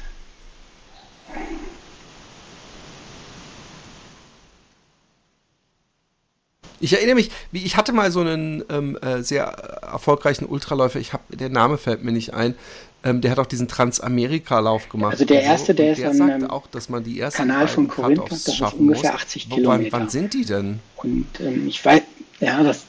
Ich 6.82 6.94
erinnere 6.94 7.16
mich, 7.16 7.30
wie 7.52 7.66
ich 7.66 7.76
hatte 7.76 7.92
mal 7.92 8.10
so 8.10 8.22
einen 8.22 8.64
ähm, 8.70 8.98
äh, 9.02 9.22
sehr 9.22 9.44
erfolgreichen 9.44 10.46
Ultraläufer, 10.46 10.98
ich 10.98 11.12
habe 11.12 11.24
der 11.36 11.50
Name 11.50 11.78
fällt 11.78 12.06
mir 12.06 12.14
nicht 12.14 12.34
ein, 12.34 12.56
ähm, 13.04 13.20
der 13.20 13.32
hat 13.32 13.40
auch 13.40 13.46
diesen 13.46 13.68
Transamerika-Lauf 13.68 14.88
gemacht. 14.88 15.12
Also 15.12 15.26
der 15.26 15.42
erste, 15.42 15.76
der 15.76 15.92
ist 15.92 16.02
der 16.02 16.14
sagt 16.14 16.50
auch, 16.50 16.68
dass 16.68 16.88
man 16.88 17.04
die 17.04 17.20
ersten 17.20 17.40
Kanal 17.40 17.68
von 17.68 17.90
Korinth, 17.90 18.22
das 18.30 18.48
ist 18.48 18.62
ungefähr 18.62 19.14
80 19.14 19.50
Kilometer. 19.50 19.92
Wann, 19.92 20.04
wann 20.04 20.10
sind 20.10 20.34
die 20.34 20.46
denn? 20.46 20.80
Und 20.96 21.28
ähm, 21.42 21.68
ich 21.68 21.84
weiß, 21.84 22.02
ja, 22.40 22.64
das 22.64 22.86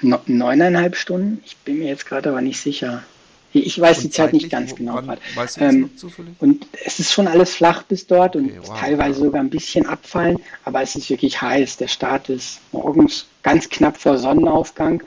neuneinhalb 0.00 0.96
Stunden. 0.96 1.42
Ich 1.44 1.56
bin 1.56 1.80
mir 1.80 1.88
jetzt 1.88 2.06
gerade 2.06 2.28
aber 2.30 2.40
nicht 2.40 2.60
sicher. 2.60 3.02
Ich 3.52 3.80
weiß 3.80 3.98
und 3.98 4.04
die 4.04 4.10
Zeit 4.10 4.32
nicht 4.32 4.50
ganz 4.50 4.74
genau. 4.74 5.00
Wann, 5.02 5.18
weißt 5.34 5.56
du 5.56 5.60
ähm, 5.64 5.90
und 6.38 6.66
es 6.84 7.00
ist 7.00 7.12
schon 7.12 7.26
alles 7.26 7.54
flach 7.54 7.82
bis 7.82 8.06
dort 8.06 8.36
und 8.36 8.46
okay, 8.46 8.60
wow, 8.62 8.78
teilweise 8.78 9.20
wow. 9.20 9.26
sogar 9.26 9.40
ein 9.40 9.50
bisschen 9.50 9.86
abfallen, 9.86 10.38
aber 10.64 10.82
es 10.82 10.96
ist 10.96 11.08
wirklich 11.08 11.40
heiß. 11.40 11.78
Der 11.78 11.88
Start 11.88 12.28
ist 12.28 12.60
morgens 12.72 13.26
ganz 13.42 13.68
knapp 13.70 13.96
vor 13.96 14.18
Sonnenaufgang 14.18 15.02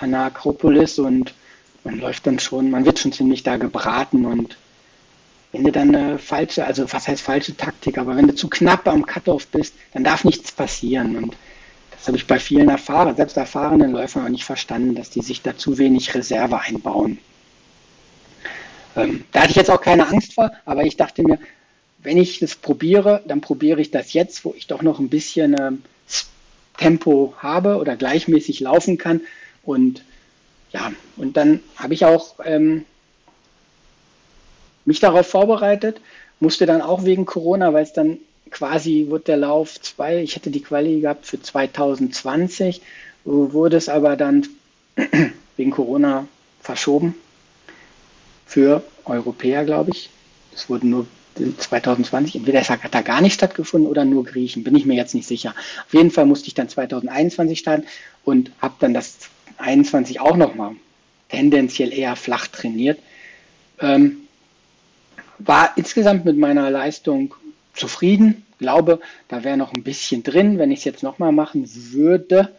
an 0.00 0.12
der 0.12 0.20
Akropolis 0.20 0.98
und 0.98 1.34
man 1.84 1.98
läuft 1.98 2.26
dann 2.26 2.38
schon, 2.38 2.70
man 2.70 2.84
wird 2.84 2.98
schon 2.98 3.12
ziemlich 3.12 3.42
da 3.42 3.56
gebraten 3.56 4.24
und 4.24 4.56
wenn 5.52 5.64
du 5.64 5.72
dann 5.72 5.94
eine 5.94 6.18
falsche, 6.18 6.64
also 6.64 6.90
was 6.92 7.08
heißt 7.08 7.22
falsche 7.22 7.56
Taktik, 7.56 7.98
aber 7.98 8.16
wenn 8.16 8.28
du 8.28 8.34
zu 8.34 8.48
knapp 8.48 8.86
am 8.86 9.06
Cut-Off 9.06 9.46
bist, 9.46 9.74
dann 9.92 10.04
darf 10.04 10.24
nichts 10.24 10.52
passieren 10.52 11.16
und 11.16 11.36
das 11.90 12.06
habe 12.06 12.16
ich 12.16 12.26
bei 12.26 12.38
vielen 12.38 12.68
erfahren, 12.68 13.16
selbst 13.16 13.36
erfahrenen 13.36 13.92
Läufern 13.92 14.24
auch 14.24 14.28
nicht 14.28 14.44
verstanden, 14.44 14.94
dass 14.94 15.10
die 15.10 15.22
sich 15.22 15.42
da 15.42 15.56
zu 15.56 15.78
wenig 15.78 16.14
Reserve 16.14 16.60
einbauen. 16.60 17.18
Ähm, 18.96 19.24
da 19.32 19.40
hatte 19.40 19.50
ich 19.50 19.56
jetzt 19.56 19.70
auch 19.70 19.80
keine 19.80 20.08
Angst 20.08 20.34
vor, 20.34 20.50
aber 20.64 20.84
ich 20.84 20.96
dachte 20.96 21.22
mir, 21.22 21.38
wenn 22.02 22.16
ich 22.16 22.38
das 22.38 22.54
probiere, 22.54 23.22
dann 23.26 23.40
probiere 23.40 23.80
ich 23.80 23.90
das 23.90 24.12
jetzt, 24.12 24.44
wo 24.44 24.54
ich 24.56 24.66
doch 24.66 24.82
noch 24.82 24.98
ein 24.98 25.08
bisschen 25.08 25.56
ähm, 25.58 25.82
Tempo 26.76 27.34
habe 27.38 27.76
oder 27.76 27.96
gleichmäßig 27.96 28.60
laufen 28.60 28.98
kann. 28.98 29.20
Und 29.64 30.04
ja, 30.72 30.92
und 31.16 31.36
dann 31.36 31.60
habe 31.76 31.94
ich 31.94 32.04
auch 32.04 32.36
ähm, 32.44 32.84
mich 34.84 35.00
darauf 35.00 35.26
vorbereitet, 35.26 36.00
musste 36.40 36.66
dann 36.66 36.82
auch 36.82 37.04
wegen 37.04 37.26
Corona, 37.26 37.72
weil 37.72 37.82
es 37.82 37.92
dann 37.92 38.18
quasi 38.50 39.06
wurde 39.08 39.24
der 39.24 39.36
Lauf 39.38 39.80
zwei, 39.80 40.22
ich 40.22 40.36
hätte 40.36 40.50
die 40.50 40.62
Quali 40.62 41.00
gehabt 41.00 41.26
für 41.26 41.40
2020, 41.40 42.80
wurde 43.24 43.76
es 43.76 43.88
aber 43.88 44.16
dann 44.16 44.46
wegen 45.56 45.70
Corona 45.70 46.26
verschoben 46.60 47.14
für 48.48 48.82
Europäer, 49.04 49.64
glaube 49.64 49.92
ich. 49.92 50.10
Es 50.52 50.68
wurden 50.68 50.90
nur 50.90 51.06
2020, 51.58 52.36
entweder 52.36 52.60
es 52.60 52.70
hat 52.70 52.80
da 52.90 53.02
gar 53.02 53.20
nicht 53.20 53.34
stattgefunden 53.34 53.88
oder 53.88 54.04
nur 54.04 54.24
Griechen, 54.24 54.64
bin 54.64 54.74
ich 54.74 54.86
mir 54.86 54.96
jetzt 54.96 55.14
nicht 55.14 55.28
sicher. 55.28 55.54
Auf 55.86 55.94
jeden 55.94 56.10
Fall 56.10 56.26
musste 56.26 56.48
ich 56.48 56.54
dann 56.54 56.68
2021 56.68 57.60
starten 57.60 57.86
und 58.24 58.50
habe 58.60 58.74
dann 58.80 58.94
das 58.94 59.18
21 59.58 60.20
auch 60.20 60.36
nochmal 60.36 60.72
tendenziell 61.28 61.92
eher 61.92 62.16
flach 62.16 62.48
trainiert. 62.48 62.98
Ähm, 63.80 64.22
war 65.38 65.72
insgesamt 65.76 66.24
mit 66.24 66.36
meiner 66.36 66.70
Leistung 66.70 67.34
zufrieden. 67.74 68.44
Glaube, 68.58 68.98
da 69.28 69.44
wäre 69.44 69.56
noch 69.56 69.72
ein 69.72 69.84
bisschen 69.84 70.24
drin, 70.24 70.58
wenn 70.58 70.72
ich 70.72 70.80
es 70.80 70.84
jetzt 70.84 71.02
nochmal 71.02 71.32
machen 71.32 71.68
würde. 71.92 72.52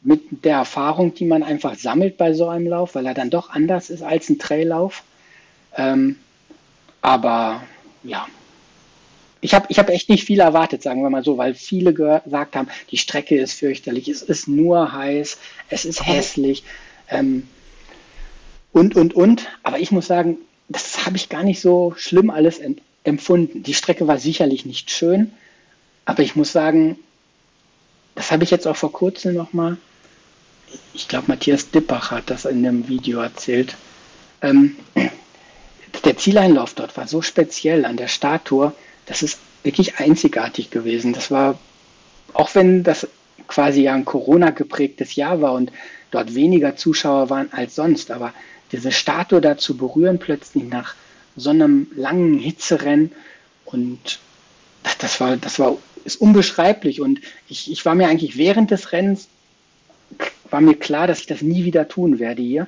Mit 0.00 0.44
der 0.44 0.56
Erfahrung, 0.56 1.12
die 1.12 1.26
man 1.26 1.42
einfach 1.42 1.74
sammelt 1.74 2.16
bei 2.16 2.32
so 2.32 2.48
einem 2.48 2.68
Lauf, 2.68 2.94
weil 2.94 3.04
er 3.04 3.14
dann 3.14 3.30
doch 3.30 3.50
anders 3.50 3.90
ist 3.90 4.02
als 4.02 4.30
ein 4.30 4.38
Traillauf. 4.38 5.02
Ähm, 5.78 6.16
aber 7.00 7.62
ja, 8.02 8.26
ich 9.40 9.54
habe 9.54 9.66
ich 9.68 9.78
hab 9.78 9.88
echt 9.88 10.08
nicht 10.08 10.24
viel 10.24 10.40
erwartet, 10.40 10.82
sagen 10.82 11.02
wir 11.02 11.10
mal 11.10 11.24
so, 11.24 11.38
weil 11.38 11.54
viele 11.54 11.94
gesagt 11.94 12.56
haben, 12.56 12.68
die 12.90 12.98
Strecke 12.98 13.38
ist 13.38 13.52
fürchterlich, 13.52 14.08
es 14.08 14.22
ist 14.22 14.48
nur 14.48 14.92
heiß, 14.92 15.38
es 15.70 15.84
ist 15.84 16.04
hässlich 16.04 16.64
ähm, 17.08 17.48
und, 18.72 18.96
und, 18.96 19.14
und. 19.14 19.46
Aber 19.62 19.78
ich 19.78 19.92
muss 19.92 20.08
sagen, 20.08 20.38
das 20.68 21.06
habe 21.06 21.16
ich 21.16 21.28
gar 21.28 21.44
nicht 21.44 21.60
so 21.60 21.94
schlimm 21.96 22.30
alles 22.30 22.60
empfunden. 23.04 23.62
Die 23.62 23.74
Strecke 23.74 24.08
war 24.08 24.18
sicherlich 24.18 24.66
nicht 24.66 24.90
schön, 24.90 25.32
aber 26.04 26.22
ich 26.24 26.34
muss 26.34 26.50
sagen, 26.50 26.98
das 28.16 28.32
habe 28.32 28.42
ich 28.42 28.50
jetzt 28.50 28.66
auch 28.66 28.76
vor 28.76 28.92
kurzem 28.92 29.34
nochmal, 29.34 29.76
ich 30.92 31.06
glaube, 31.06 31.26
Matthias 31.28 31.70
Dippach 31.70 32.10
hat 32.10 32.28
das 32.28 32.44
in 32.44 32.64
dem 32.64 32.88
Video 32.88 33.20
erzählt. 33.20 33.76
Ähm, 34.42 34.76
der 36.00 36.16
Zieleinlauf 36.16 36.74
dort 36.74 36.96
war 36.96 37.08
so 37.08 37.22
speziell 37.22 37.84
an 37.84 37.96
der 37.96 38.08
Statue, 38.08 38.72
das 39.06 39.22
ist 39.22 39.38
wirklich 39.62 39.98
einzigartig 39.98 40.70
gewesen. 40.70 41.12
Das 41.12 41.30
war, 41.30 41.58
auch 42.34 42.54
wenn 42.54 42.82
das 42.82 43.06
quasi 43.46 43.82
ja 43.82 43.94
ein 43.94 44.04
Corona 44.04 44.50
geprägtes 44.50 45.14
Jahr 45.16 45.40
war 45.40 45.54
und 45.54 45.72
dort 46.10 46.34
weniger 46.34 46.76
Zuschauer 46.76 47.30
waren 47.30 47.52
als 47.52 47.74
sonst, 47.74 48.10
aber 48.10 48.32
diese 48.72 48.92
Statue 48.92 49.40
da 49.40 49.56
zu 49.56 49.76
berühren 49.76 50.18
plötzlich 50.18 50.64
nach 50.64 50.94
so 51.36 51.50
einem 51.50 51.88
langen 51.94 52.38
Hitzerennen 52.38 53.12
und 53.64 54.18
das, 54.98 55.20
war, 55.20 55.36
das 55.36 55.58
war, 55.58 55.76
ist 56.04 56.20
unbeschreiblich 56.20 57.00
und 57.00 57.20
ich, 57.48 57.70
ich 57.70 57.84
war 57.84 57.94
mir 57.94 58.08
eigentlich 58.08 58.36
während 58.36 58.70
des 58.70 58.92
Rennens 58.92 59.28
war 60.50 60.60
mir 60.60 60.74
klar, 60.74 61.06
dass 61.06 61.20
ich 61.20 61.26
das 61.26 61.42
nie 61.42 61.64
wieder 61.64 61.88
tun 61.88 62.18
werde 62.18 62.42
hier. 62.42 62.66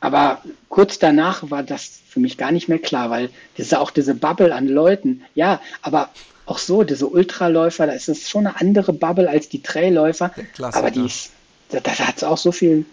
Aber 0.00 0.42
kurz 0.68 0.98
danach 0.98 1.50
war 1.50 1.62
das 1.62 2.00
für 2.08 2.20
mich 2.20 2.36
gar 2.36 2.52
nicht 2.52 2.68
mehr 2.68 2.78
klar, 2.78 3.10
weil 3.10 3.30
das 3.56 3.66
ist 3.66 3.74
auch 3.74 3.90
diese 3.90 4.14
Bubble 4.14 4.54
an 4.54 4.68
Leuten. 4.68 5.22
Ja, 5.34 5.60
aber 5.82 6.10
auch 6.44 6.58
so, 6.58 6.84
diese 6.84 7.08
Ultraläufer, 7.08 7.86
da 7.86 7.92
ist 7.92 8.08
es 8.08 8.28
schon 8.28 8.46
eine 8.46 8.60
andere 8.60 8.92
Bubble 8.92 9.28
als 9.28 9.48
die 9.48 9.62
Trailläufer. 9.62 10.32
Aber 10.60 10.90
die 10.90 11.04
ist, 11.04 11.32
da, 11.70 11.80
da 11.80 11.92
hat 11.92 12.18
es 12.18 12.24
auch 12.24 12.38
so 12.38 12.52
viel 12.52 12.84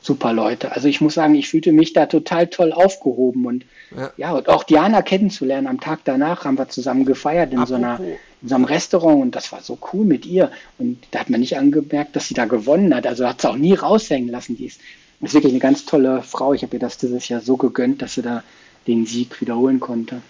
super 0.00 0.32
Leute. 0.32 0.72
Also 0.72 0.88
ich 0.88 1.00
muss 1.00 1.14
sagen, 1.14 1.34
ich 1.34 1.48
fühlte 1.48 1.72
mich 1.72 1.92
da 1.92 2.06
total 2.06 2.48
toll 2.48 2.72
aufgehoben 2.72 3.46
und 3.46 3.64
ja, 3.96 4.12
ja 4.16 4.32
und 4.32 4.48
auch 4.48 4.64
Diana 4.64 5.02
kennenzulernen. 5.02 5.66
Am 5.66 5.80
Tag 5.80 6.00
danach 6.04 6.44
haben 6.44 6.58
wir 6.58 6.68
zusammen 6.68 7.04
gefeiert 7.06 7.52
in 7.52 7.64
so 7.66 7.74
einer 7.74 7.98
in 8.42 8.48
so 8.48 8.54
einem 8.54 8.64
Restaurant 8.64 9.22
und 9.22 9.34
das 9.34 9.50
war 9.52 9.62
so 9.62 9.78
cool 9.92 10.04
mit 10.04 10.26
ihr. 10.26 10.50
Und 10.76 10.98
da 11.10 11.20
hat 11.20 11.30
man 11.30 11.40
nicht 11.40 11.56
angemerkt, 11.56 12.14
dass 12.14 12.28
sie 12.28 12.34
da 12.34 12.44
gewonnen 12.44 12.94
hat. 12.94 13.06
Also 13.06 13.26
hat 13.26 13.40
sie 13.40 13.48
auch 13.48 13.56
nie 13.56 13.72
raushängen 13.72 14.28
lassen. 14.28 14.56
Die 14.58 14.66
ist 14.66 14.80
ist 15.24 15.34
wirklich 15.34 15.52
eine 15.52 15.60
ganz 15.60 15.84
tolle 15.84 16.22
Frau. 16.22 16.54
Ich 16.54 16.62
habe 16.62 16.76
ihr 16.76 16.80
das 16.80 16.98
dieses 16.98 17.28
Jahr 17.28 17.40
so 17.40 17.56
gegönnt, 17.56 18.02
dass 18.02 18.14
sie 18.14 18.22
da 18.22 18.42
den 18.86 19.06
Sieg 19.06 19.40
wiederholen 19.40 19.80
konnte. 19.80 20.22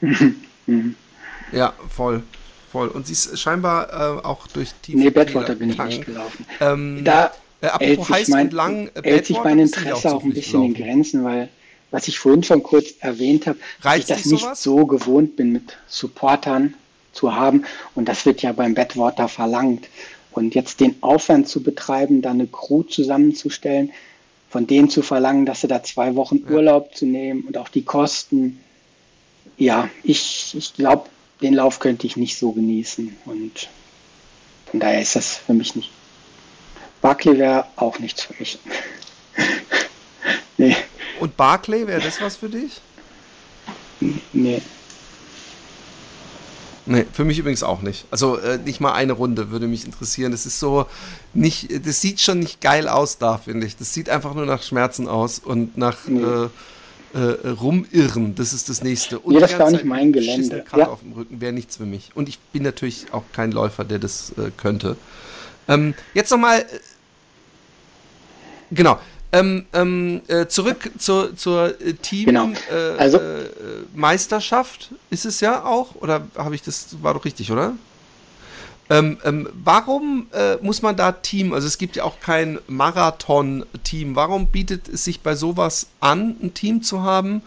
ja, 1.52 1.72
voll. 1.88 2.22
Voll. 2.70 2.88
Und 2.88 3.06
sie 3.06 3.12
ist 3.12 3.38
scheinbar 3.38 3.88
äh, 3.92 4.26
auch 4.26 4.46
durch 4.48 4.70
die. 4.84 4.96
Nee, 4.96 5.10
Badwater 5.10 5.54
bin 5.54 5.70
ich 5.70 5.78
nicht 5.78 6.04
gelaufen. 6.04 6.44
Ähm, 6.60 7.04
da 7.04 7.32
äh, 7.60 7.66
apropos 7.66 8.10
heiß 8.10 8.28
mein, 8.28 8.50
lang. 8.50 8.90
Äh, 8.94 9.02
hält 9.04 9.26
sich 9.26 9.38
mein 9.42 9.58
Interesse 9.60 10.08
auch, 10.08 10.14
auch 10.14 10.24
ein 10.24 10.32
bisschen 10.32 10.64
in 10.64 10.74
Grenzen, 10.74 11.24
weil, 11.24 11.48
was 11.90 12.08
ich 12.08 12.18
vorhin 12.18 12.42
schon 12.42 12.62
kurz 12.62 12.94
erwähnt 12.98 13.46
habe, 13.46 13.58
dass 13.82 13.98
ich 13.98 14.06
das 14.06 14.26
nicht 14.26 14.42
sowas? 14.42 14.62
so 14.62 14.86
gewohnt 14.86 15.36
bin 15.36 15.52
mit 15.52 15.76
Supportern 15.86 16.74
zu 17.14 17.34
haben. 17.34 17.64
Und 17.94 18.08
das 18.08 18.26
wird 18.26 18.42
ja 18.42 18.52
beim 18.52 18.74
Badwater 18.74 19.28
verlangt. 19.28 19.88
Und 20.32 20.54
jetzt 20.54 20.80
den 20.80 20.96
Aufwand 21.02 21.48
zu 21.48 21.62
betreiben, 21.62 22.20
da 22.20 22.30
eine 22.30 22.46
Crew 22.46 22.82
zusammenzustellen, 22.82 23.92
von 24.50 24.66
denen 24.66 24.90
zu 24.90 25.02
verlangen, 25.02 25.46
dass 25.46 25.60
sie 25.60 25.68
da 25.68 25.82
zwei 25.82 26.16
Wochen 26.16 26.44
Urlaub 26.48 26.94
zu 26.94 27.06
nehmen 27.06 27.42
und 27.42 27.56
auch 27.56 27.68
die 27.68 27.84
Kosten. 27.84 28.60
Ja, 29.56 29.88
ich, 30.02 30.54
ich 30.56 30.74
glaube, 30.74 31.08
den 31.40 31.54
Lauf 31.54 31.78
könnte 31.78 32.06
ich 32.06 32.16
nicht 32.16 32.36
so 32.36 32.52
genießen. 32.52 33.16
Und 33.26 33.68
von 34.70 34.80
daher 34.80 35.00
ist 35.00 35.16
das 35.16 35.36
für 35.36 35.54
mich 35.54 35.76
nicht. 35.76 35.90
Barclay 37.00 37.38
wäre 37.38 37.66
auch 37.76 37.98
nichts 37.98 38.22
für 38.22 38.34
mich. 38.38 38.58
nee. 40.56 40.76
Und 41.20 41.36
Barclay, 41.36 41.86
wäre 41.86 42.00
das 42.00 42.20
was 42.20 42.36
für 42.36 42.48
dich? 42.48 42.80
Nee. 44.32 44.62
Nee, 46.86 47.06
für 47.12 47.24
mich 47.24 47.38
übrigens 47.38 47.62
auch 47.62 47.80
nicht. 47.80 48.04
Also 48.10 48.36
äh, 48.36 48.58
nicht 48.58 48.80
mal 48.80 48.92
eine 48.92 49.14
Runde 49.14 49.50
würde 49.50 49.66
mich 49.66 49.86
interessieren. 49.86 50.32
Das 50.32 50.44
ist 50.44 50.60
so 50.60 50.86
nicht, 51.32 51.86
das 51.86 52.00
sieht 52.00 52.20
schon 52.20 52.40
nicht 52.40 52.60
geil 52.60 52.88
aus 52.88 53.16
da, 53.16 53.38
finde 53.38 53.66
ich. 53.66 53.76
Das 53.76 53.94
sieht 53.94 54.10
einfach 54.10 54.34
nur 54.34 54.44
nach 54.44 54.62
Schmerzen 54.62 55.08
aus 55.08 55.38
und 55.38 55.78
nach 55.78 56.06
nee. 56.06 56.20
äh, 56.20 56.48
äh, 57.14 57.48
rumirren. 57.48 58.34
Das 58.34 58.52
ist 58.52 58.68
das 58.68 58.82
nächste. 58.82 59.18
Und 59.18 59.34
ja, 59.34 59.40
das 59.40 59.58
war 59.58 59.70
nicht 59.70 59.84
mein 59.84 60.12
Gelände. 60.12 60.64
Ja. 60.76 60.88
auf 60.88 61.00
dem 61.00 61.12
Rücken 61.12 61.40
wäre 61.40 61.52
nichts 61.52 61.78
für 61.78 61.86
mich. 61.86 62.10
Und 62.14 62.28
ich 62.28 62.38
bin 62.38 62.62
natürlich 62.62 63.06
auch 63.12 63.24
kein 63.32 63.52
Läufer, 63.52 63.84
der 63.84 63.98
das 63.98 64.30
äh, 64.36 64.50
könnte. 64.56 64.96
Ähm, 65.68 65.94
jetzt 66.12 66.30
nochmal. 66.30 66.60
Äh, 66.60 66.64
genau. 68.72 68.98
Ähm, 69.34 69.66
ähm, 69.72 70.22
äh, 70.28 70.46
zurück 70.46 70.92
zur, 70.96 71.36
zur 71.36 71.80
äh, 71.80 71.94
Team 71.94 72.26
genau. 72.26 72.50
äh, 72.70 72.96
also, 72.98 73.18
äh, 73.18 74.92
ist 75.10 75.24
es 75.24 75.40
ja 75.40 75.64
auch 75.64 75.96
oder 75.96 76.28
habe 76.36 76.54
ich 76.54 76.62
das 76.62 77.02
war 77.02 77.14
doch 77.14 77.24
richtig, 77.24 77.50
oder? 77.50 77.74
Ähm, 78.90 79.16
ähm, 79.24 79.48
warum 79.64 80.26
äh, 80.32 80.56
muss 80.60 80.82
man 80.82 80.94
da 80.96 81.10
Team, 81.12 81.52
also 81.52 81.66
es 81.66 81.78
gibt 81.78 81.96
ja 81.96 82.04
auch 82.04 82.20
kein 82.20 82.58
Marathon-Team, 82.68 84.14
warum 84.14 84.46
bietet 84.48 84.88
es 84.88 85.04
sich 85.04 85.20
bei 85.20 85.34
sowas 85.34 85.88
an, 86.00 86.36
ein 86.42 86.54
Team 86.54 86.82
zu 86.82 87.02
haben? 87.02 87.42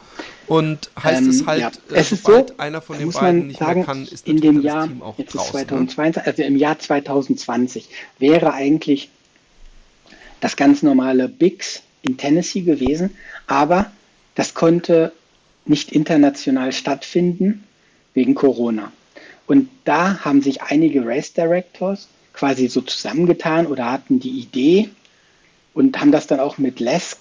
Und 0.47 0.89
heißt 1.01 1.21
ähm, 1.21 1.29
es 1.29 1.45
halt, 1.45 1.61
ja. 1.61 1.71
Es 1.91 2.11
ist 2.11 2.25
so, 2.25 2.45
einer 2.57 2.81
von 2.81 2.97
den 2.97 3.11
beiden 3.11 3.47
nicht 3.47 3.59
sagen, 3.59 3.79
mehr 3.79 3.85
kann, 3.85 4.05
ist 4.05 4.27
in 4.27 4.41
dem 4.41 4.61
Jahr, 4.61 4.87
Team 4.87 5.03
auch 5.03 5.17
jetzt 5.17 5.35
draußen, 5.35 5.51
2022, 5.51 6.15
ne? 6.15 6.27
also 6.27 6.43
im 6.43 6.55
Jahr 6.55 6.79
2020 6.79 7.89
wäre 8.17 8.53
eigentlich 8.53 9.09
das 10.39 10.55
ganz 10.55 10.83
normale 10.83 11.27
Bigs 11.27 11.83
in 12.01 12.17
Tennessee 12.17 12.61
gewesen, 12.61 13.11
aber 13.47 13.91
das 14.35 14.53
konnte 14.53 15.11
nicht 15.65 15.91
international 15.91 16.71
stattfinden 16.71 17.63
wegen 18.13 18.35
Corona. 18.35 18.91
Und 19.45 19.69
da 19.85 20.23
haben 20.23 20.41
sich 20.41 20.61
einige 20.61 21.05
Race 21.05 21.33
Directors 21.33 22.07
quasi 22.33 22.67
so 22.67 22.81
zusammengetan 22.81 23.65
oder 23.65 23.91
hatten 23.91 24.19
die 24.19 24.39
Idee 24.39 24.89
und 25.73 25.99
haben 25.99 26.11
das 26.11 26.27
dann 26.27 26.39
auch 26.39 26.57
mit 26.57 26.79
Les 26.79 27.17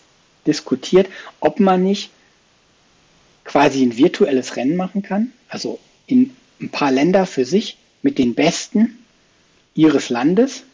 diskutiert, 0.47 1.09
ob 1.41 1.61
man 1.61 1.83
nicht 1.83 2.11
quasi 3.45 3.83
ein 3.83 3.97
virtuelles 3.97 4.57
Rennen 4.57 4.77
machen 4.77 5.03
kann, 5.03 5.33
also 5.49 5.79
in 6.07 6.35
ein 6.61 6.71
paar 6.71 6.91
Länder 6.91 7.27
für 7.27 7.45
sich 7.45 7.77
mit 8.03 8.19
den 8.19 8.35
Besten 8.35 8.99
ihres 9.75 10.09
Landes. 10.09 10.65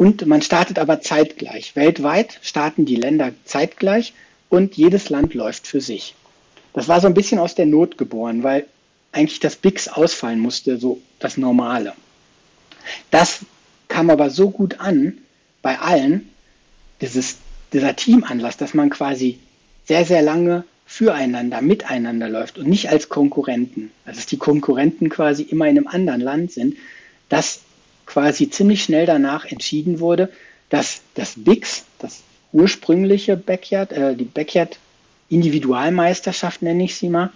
Und 0.00 0.24
man 0.26 0.40
startet 0.40 0.78
aber 0.78 1.02
zeitgleich. 1.02 1.76
Weltweit 1.76 2.38
starten 2.40 2.86
die 2.86 2.96
Länder 2.96 3.32
zeitgleich 3.44 4.14
und 4.48 4.74
jedes 4.74 5.10
Land 5.10 5.34
läuft 5.34 5.66
für 5.66 5.82
sich. 5.82 6.14
Das 6.72 6.88
war 6.88 7.02
so 7.02 7.06
ein 7.06 7.12
bisschen 7.12 7.38
aus 7.38 7.54
der 7.54 7.66
Not 7.66 7.98
geboren, 7.98 8.42
weil 8.42 8.64
eigentlich 9.12 9.40
das 9.40 9.56
Bix 9.56 9.88
ausfallen 9.88 10.40
musste, 10.40 10.78
so 10.78 11.02
das 11.18 11.36
Normale. 11.36 11.92
Das 13.10 13.40
kam 13.88 14.08
aber 14.08 14.30
so 14.30 14.48
gut 14.48 14.80
an 14.80 15.18
bei 15.60 15.78
allen, 15.78 16.30
dieses, 17.02 17.36
dieser 17.74 17.94
Teamanlass, 17.94 18.56
dass 18.56 18.72
man 18.72 18.88
quasi 18.88 19.38
sehr, 19.84 20.06
sehr 20.06 20.22
lange 20.22 20.64
füreinander, 20.86 21.60
miteinander 21.60 22.30
läuft 22.30 22.56
und 22.56 22.68
nicht 22.68 22.88
als 22.88 23.10
Konkurrenten. 23.10 23.90
Also 24.06 24.20
dass 24.20 24.26
die 24.26 24.38
Konkurrenten 24.38 25.10
quasi 25.10 25.42
immer 25.42 25.66
in 25.66 25.76
einem 25.76 25.88
anderen 25.88 26.22
Land 26.22 26.52
sind, 26.52 26.78
dass 27.28 27.60
quasi 28.10 28.50
ziemlich 28.50 28.82
schnell 28.82 29.06
danach 29.06 29.44
entschieden 29.44 30.00
wurde, 30.00 30.32
dass 30.68 31.02
das 31.14 31.34
BIX, 31.36 31.84
das 32.00 32.22
ursprüngliche 32.52 33.36
Backyard, 33.36 33.92
äh, 33.92 34.16
die 34.16 34.24
Backyard 34.24 34.78
Individualmeisterschaft 35.28 36.60
nenne 36.60 36.82
ich 36.84 36.96
sie 36.96 37.08
mal, 37.08 37.30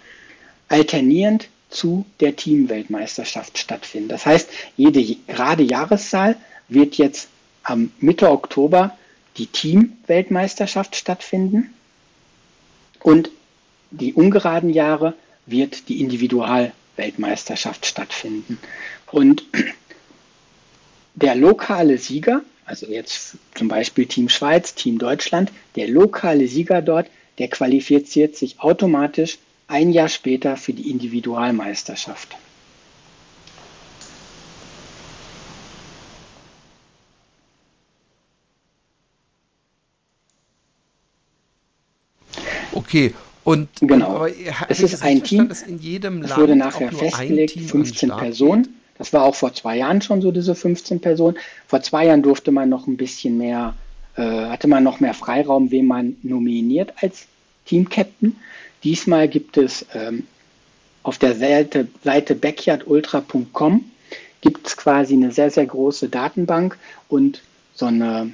alternierend 0.67 1.47
zu 1.69 2.05
der 2.19 2.35
Teamweltmeisterschaft 2.35 3.57
stattfinden. 3.57 4.09
Das 4.09 4.25
heißt, 4.25 4.49
jede 4.75 5.01
gerade 5.27 5.63
Jahreszahl 5.63 6.35
wird 6.67 6.95
jetzt 6.95 7.29
am 7.63 7.91
Mitte 7.99 8.29
Oktober 8.29 8.97
die 9.37 9.47
Teamweltmeisterschaft 9.47 10.97
stattfinden 10.97 11.73
und 12.99 13.29
die 13.91 14.13
ungeraden 14.13 14.71
Jahre 14.71 15.13
wird 15.45 15.87
die 15.87 16.01
Individualweltmeisterschaft 16.01 17.85
stattfinden. 17.85 18.57
Und 19.11 19.45
der 21.15 21.35
lokale 21.35 21.97
Sieger, 21.97 22.41
also 22.65 22.87
jetzt 22.87 23.37
zum 23.55 23.67
Beispiel 23.67 24.05
Team 24.05 24.29
Schweiz, 24.29 24.75
Team 24.75 24.97
Deutschland, 24.97 25.51
der 25.75 25.87
lokale 25.87 26.47
Sieger 26.47 26.81
dort, 26.81 27.07
der 27.39 27.47
qualifiziert 27.47 28.35
sich 28.35 28.59
automatisch 28.59 29.39
ein 29.67 29.91
Jahr 29.91 30.09
später 30.09 30.57
für 30.57 30.73
die 30.73 30.89
Individualmeisterschaft. 30.91 32.35
Okay, 42.73 43.13
und 43.43 43.69
genau. 43.79 44.17
Aber 44.17 44.29
es 44.69 44.79
ist 44.81 45.01
ein 45.01 45.23
Team. 45.23 45.49
Land 45.49 46.37
wurde 46.37 46.55
nachher 46.55 46.91
festgelegt, 46.91 47.59
15 47.59 48.09
Personen. 48.09 48.74
Das 48.97 49.13
war 49.13 49.23
auch 49.23 49.35
vor 49.35 49.53
zwei 49.53 49.77
Jahren 49.77 50.01
schon 50.01 50.21
so, 50.21 50.31
diese 50.31 50.55
15 50.55 51.01
Personen. 51.01 51.37
Vor 51.67 51.81
zwei 51.81 52.07
Jahren 52.07 52.23
durfte 52.23 52.51
man 52.51 52.69
noch 52.69 52.87
ein 52.87 52.97
bisschen 52.97 53.37
mehr, 53.37 53.75
äh, 54.15 54.21
hatte 54.21 54.67
man 54.67 54.83
noch 54.83 54.99
mehr 54.99 55.13
Freiraum, 55.13 55.71
wen 55.71 55.85
man 55.85 56.17
nominiert 56.23 56.93
als 57.01 57.27
Team-Captain. 57.65 58.37
Diesmal 58.83 59.27
gibt 59.27 59.57
es 59.57 59.85
ähm, 59.93 60.27
auf 61.03 61.17
der 61.17 61.35
Seite, 61.35 61.87
Seite 62.03 62.35
backyardultra.com 62.35 63.85
gibt 64.41 64.67
es 64.67 64.77
quasi 64.77 65.15
eine 65.15 65.31
sehr, 65.31 65.49
sehr 65.49 65.65
große 65.65 66.07
Datenbank 66.07 66.77
und 67.09 67.41
so 67.73 67.87
eine 67.87 68.31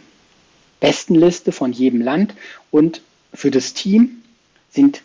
Bestenliste 0.82 1.51
von 1.53 1.72
jedem 1.72 2.01
Land. 2.01 2.34
Und 2.70 3.01
für 3.34 3.49
das 3.49 3.74
Team 3.74 4.22
sind 4.70 5.01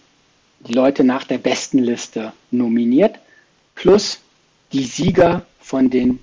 die 0.61 0.73
Leute 0.73 1.05
nach 1.05 1.25
der 1.25 1.39
Bestenliste 1.39 2.33
nominiert, 2.51 3.21
plus 3.77 4.19
die 4.73 4.85
Sieger 4.85 5.47
von 5.61 5.91
den 5.91 6.19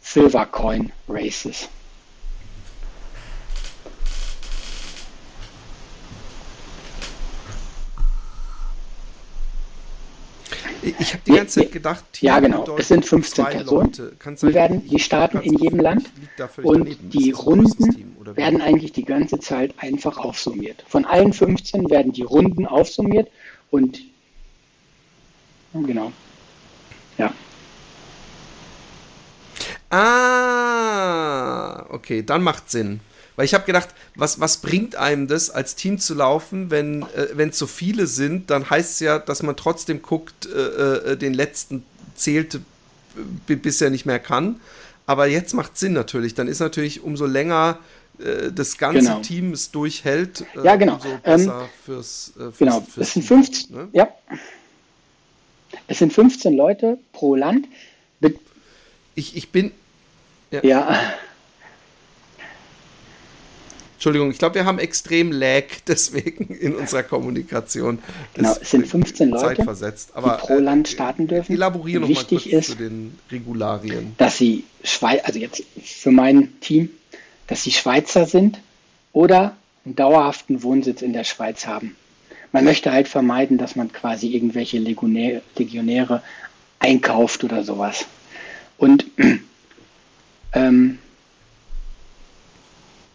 Silver 0.00 0.46
Coin 0.46 0.92
Races. 1.08 1.68
Ich 10.82 11.14
habe 11.14 11.22
die 11.24 11.32
ganze 11.32 11.60
Zeit 11.60 11.72
gedacht, 11.72 12.04
ja 12.20 12.40
genau, 12.40 12.76
es 12.76 12.88
sind 12.88 13.06
15 13.06 13.44
Personen. 13.44 13.92
Die 13.92 14.54
werden, 14.54 14.88
die 14.88 14.98
starten 14.98 15.40
in 15.40 15.56
jedem 15.56 15.78
Land 15.78 16.10
und 16.62 16.96
die 17.12 17.30
Runden 17.30 18.16
werden 18.34 18.60
eigentlich 18.60 18.90
die 18.92 19.04
ganze 19.04 19.38
Zeit 19.38 19.74
einfach 19.78 20.18
aufsummiert. 20.18 20.84
Von 20.88 21.04
allen 21.04 21.32
15 21.32 21.88
werden 21.88 22.12
die 22.12 22.22
Runden 22.22 22.66
aufsummiert 22.66 23.30
und 23.70 24.00
genau, 25.72 26.10
ja. 27.16 27.32
Ah, 29.92 31.84
okay, 31.90 32.22
dann 32.22 32.42
macht 32.42 32.70
Sinn. 32.70 33.00
Weil 33.36 33.44
ich 33.44 33.52
habe 33.52 33.64
gedacht, 33.64 33.90
was, 34.14 34.40
was 34.40 34.56
bringt 34.58 34.96
einem 34.96 35.26
das, 35.26 35.50
als 35.50 35.74
Team 35.74 35.98
zu 35.98 36.14
laufen, 36.14 36.70
wenn 36.70 37.02
äh, 37.14 37.48
es 37.48 37.58
so 37.58 37.66
viele 37.66 38.06
sind, 38.06 38.48
dann 38.50 38.70
heißt 38.70 38.92
es 38.92 39.00
ja, 39.00 39.18
dass 39.18 39.42
man 39.42 39.54
trotzdem 39.54 40.00
guckt, 40.00 40.46
äh, 40.46 41.12
äh, 41.12 41.16
den 41.16 41.34
letzten 41.34 41.84
zählt, 42.14 42.54
äh, 43.48 43.54
bis 43.54 43.82
er 43.82 43.90
nicht 43.90 44.06
mehr 44.06 44.18
kann. 44.18 44.60
Aber 45.06 45.26
jetzt 45.26 45.52
macht 45.52 45.76
Sinn 45.76 45.92
natürlich. 45.92 46.34
Dann 46.34 46.48
ist 46.48 46.60
natürlich 46.60 47.02
umso 47.02 47.26
länger 47.26 47.78
äh, 48.18 48.50
das 48.50 48.78
ganze 48.78 49.00
genau. 49.00 49.20
Team 49.20 49.52
es 49.52 49.70
durchhält, 49.72 50.46
äh, 50.56 50.64
ja, 50.64 50.76
genau. 50.76 50.94
umso 50.94 51.18
besser 51.22 51.62
ähm, 51.62 51.68
fürs, 51.84 52.32
fürs, 52.34 52.58
Genau, 52.58 52.80
fürs 52.80 53.08
es 53.08 53.12
sind 53.14 53.24
15, 53.24 53.76
ne? 53.76 53.88
ja. 53.92 54.08
Es 55.86 55.98
sind 55.98 56.14
15 56.14 56.54
Leute 56.54 56.98
pro 57.12 57.34
Land. 57.34 57.66
Ich, 59.14 59.36
ich 59.36 59.50
bin. 59.50 59.72
Ja. 60.52 60.60
ja. 60.62 61.00
Entschuldigung, 63.94 64.32
ich 64.32 64.38
glaube, 64.38 64.56
wir 64.56 64.64
haben 64.64 64.80
extrem 64.80 65.30
Lag 65.30 65.62
deswegen 65.86 66.52
in 66.56 66.74
unserer 66.74 67.04
Kommunikation. 67.04 68.00
Genau, 68.34 68.56
es 68.60 68.70
sind 68.72 68.88
15 68.88 69.30
Leute, 69.30 69.62
aber, 70.14 70.40
die 70.40 70.46
pro 70.46 70.58
Land 70.58 70.88
äh, 70.88 70.90
starten 70.90 71.28
dürfen. 71.28 71.52
Elaboriere 71.52 72.08
Wichtig 72.08 72.52
ist, 72.52 72.70
zu 72.70 72.74
den 72.74 73.16
Regularien. 73.30 74.14
Dass 74.18 74.38
sie 74.38 74.64
Schweiz, 74.82 75.20
also 75.24 75.38
jetzt 75.38 75.62
für 75.80 76.10
mein 76.10 76.58
Team, 76.60 76.90
dass 77.46 77.62
sie 77.62 77.70
Schweizer 77.70 78.26
sind 78.26 78.58
oder 79.12 79.56
einen 79.84 79.94
dauerhaften 79.94 80.64
Wohnsitz 80.64 81.00
in 81.00 81.12
der 81.12 81.22
Schweiz 81.22 81.68
haben. 81.68 81.94
Man 82.50 82.64
möchte 82.64 82.90
halt 82.90 83.06
vermeiden, 83.06 83.56
dass 83.56 83.76
man 83.76 83.92
quasi 83.92 84.34
irgendwelche 84.34 84.78
Legionäre, 84.78 85.42
Legionäre 85.56 86.22
einkauft 86.80 87.44
oder 87.44 87.62
sowas. 87.62 88.06
Und 88.78 89.06
ähm, 90.52 90.98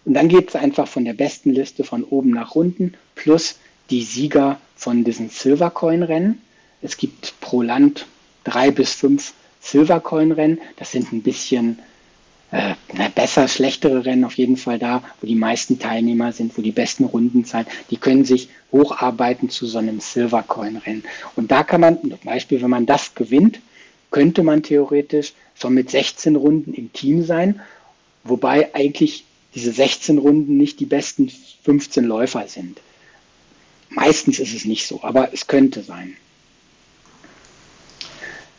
und 0.05 0.14
dann 0.14 0.30
geht 0.30 0.49
es 0.49 0.55
einfach 0.55 0.88
von 0.88 1.03
der 1.03 1.14
besten 1.14 1.51
Liste 1.51 1.84
von 1.84 2.03
oben 2.03 2.30
nach 2.30 2.55
unten 2.55 2.93
plus 3.15 3.57
die 3.89 4.03
Sieger 4.03 4.59
von 4.76 5.03
diesen 5.03 5.30
Silvercoin-Rennen. 5.30 6.41
Es 6.81 6.95
gibt 6.95 7.34
pro 7.41 7.61
Land 7.61 8.05
drei 8.45 8.72
bis 8.72 8.93
fünf 8.93 9.34
Silvercoin-Rennen. 9.59 10.61
Das 10.77 10.93
sind 10.93 11.11
ein 11.11 11.23
bisschen 11.23 11.80
äh, 12.51 12.76
besser, 13.14 13.49
schlechtere 13.49 14.05
Rennen 14.05 14.23
auf 14.23 14.35
jeden 14.35 14.55
Fall 14.55 14.80
da, 14.80 15.03
wo 15.19 15.27
die 15.27 15.35
meisten 15.35 15.80
Teilnehmer 15.80 16.31
sind, 16.31 16.57
wo 16.57 16.61
die 16.61 16.72
besten 16.72 17.03
Rundenzahlen, 17.03 17.68
die 17.89 17.97
können 17.97 18.23
sich 18.23 18.47
hocharbeiten 18.72 19.49
zu 19.49 19.65
so 19.65 19.77
einem 19.77 19.99
Silvercoin-Rennen. 19.99 21.03
Und 21.35 21.51
da 21.51 21.64
kann 21.64 21.81
man, 21.81 22.01
zum 22.01 22.18
Beispiel, 22.23 22.61
wenn 22.61 22.69
man 22.69 22.85
das 22.85 23.14
gewinnt, 23.15 23.59
könnte 24.11 24.43
man 24.43 24.63
theoretisch 24.63 25.34
schon 25.55 25.73
mit 25.73 25.89
16 25.89 26.35
Runden 26.35 26.73
im 26.73 26.93
Team 26.93 27.23
sein, 27.25 27.61
wobei 28.23 28.73
eigentlich 28.73 29.25
diese 29.55 29.71
16 29.71 30.17
Runden 30.17 30.57
nicht 30.57 30.79
die 30.79 30.85
besten 30.85 31.31
15 31.63 32.03
Läufer 32.03 32.47
sind. 32.47 32.79
Meistens 33.89 34.39
ist 34.39 34.53
es 34.53 34.65
nicht 34.65 34.85
so, 34.85 35.01
aber 35.03 35.34
es 35.34 35.47
könnte 35.47 35.81
sein. 35.81 36.15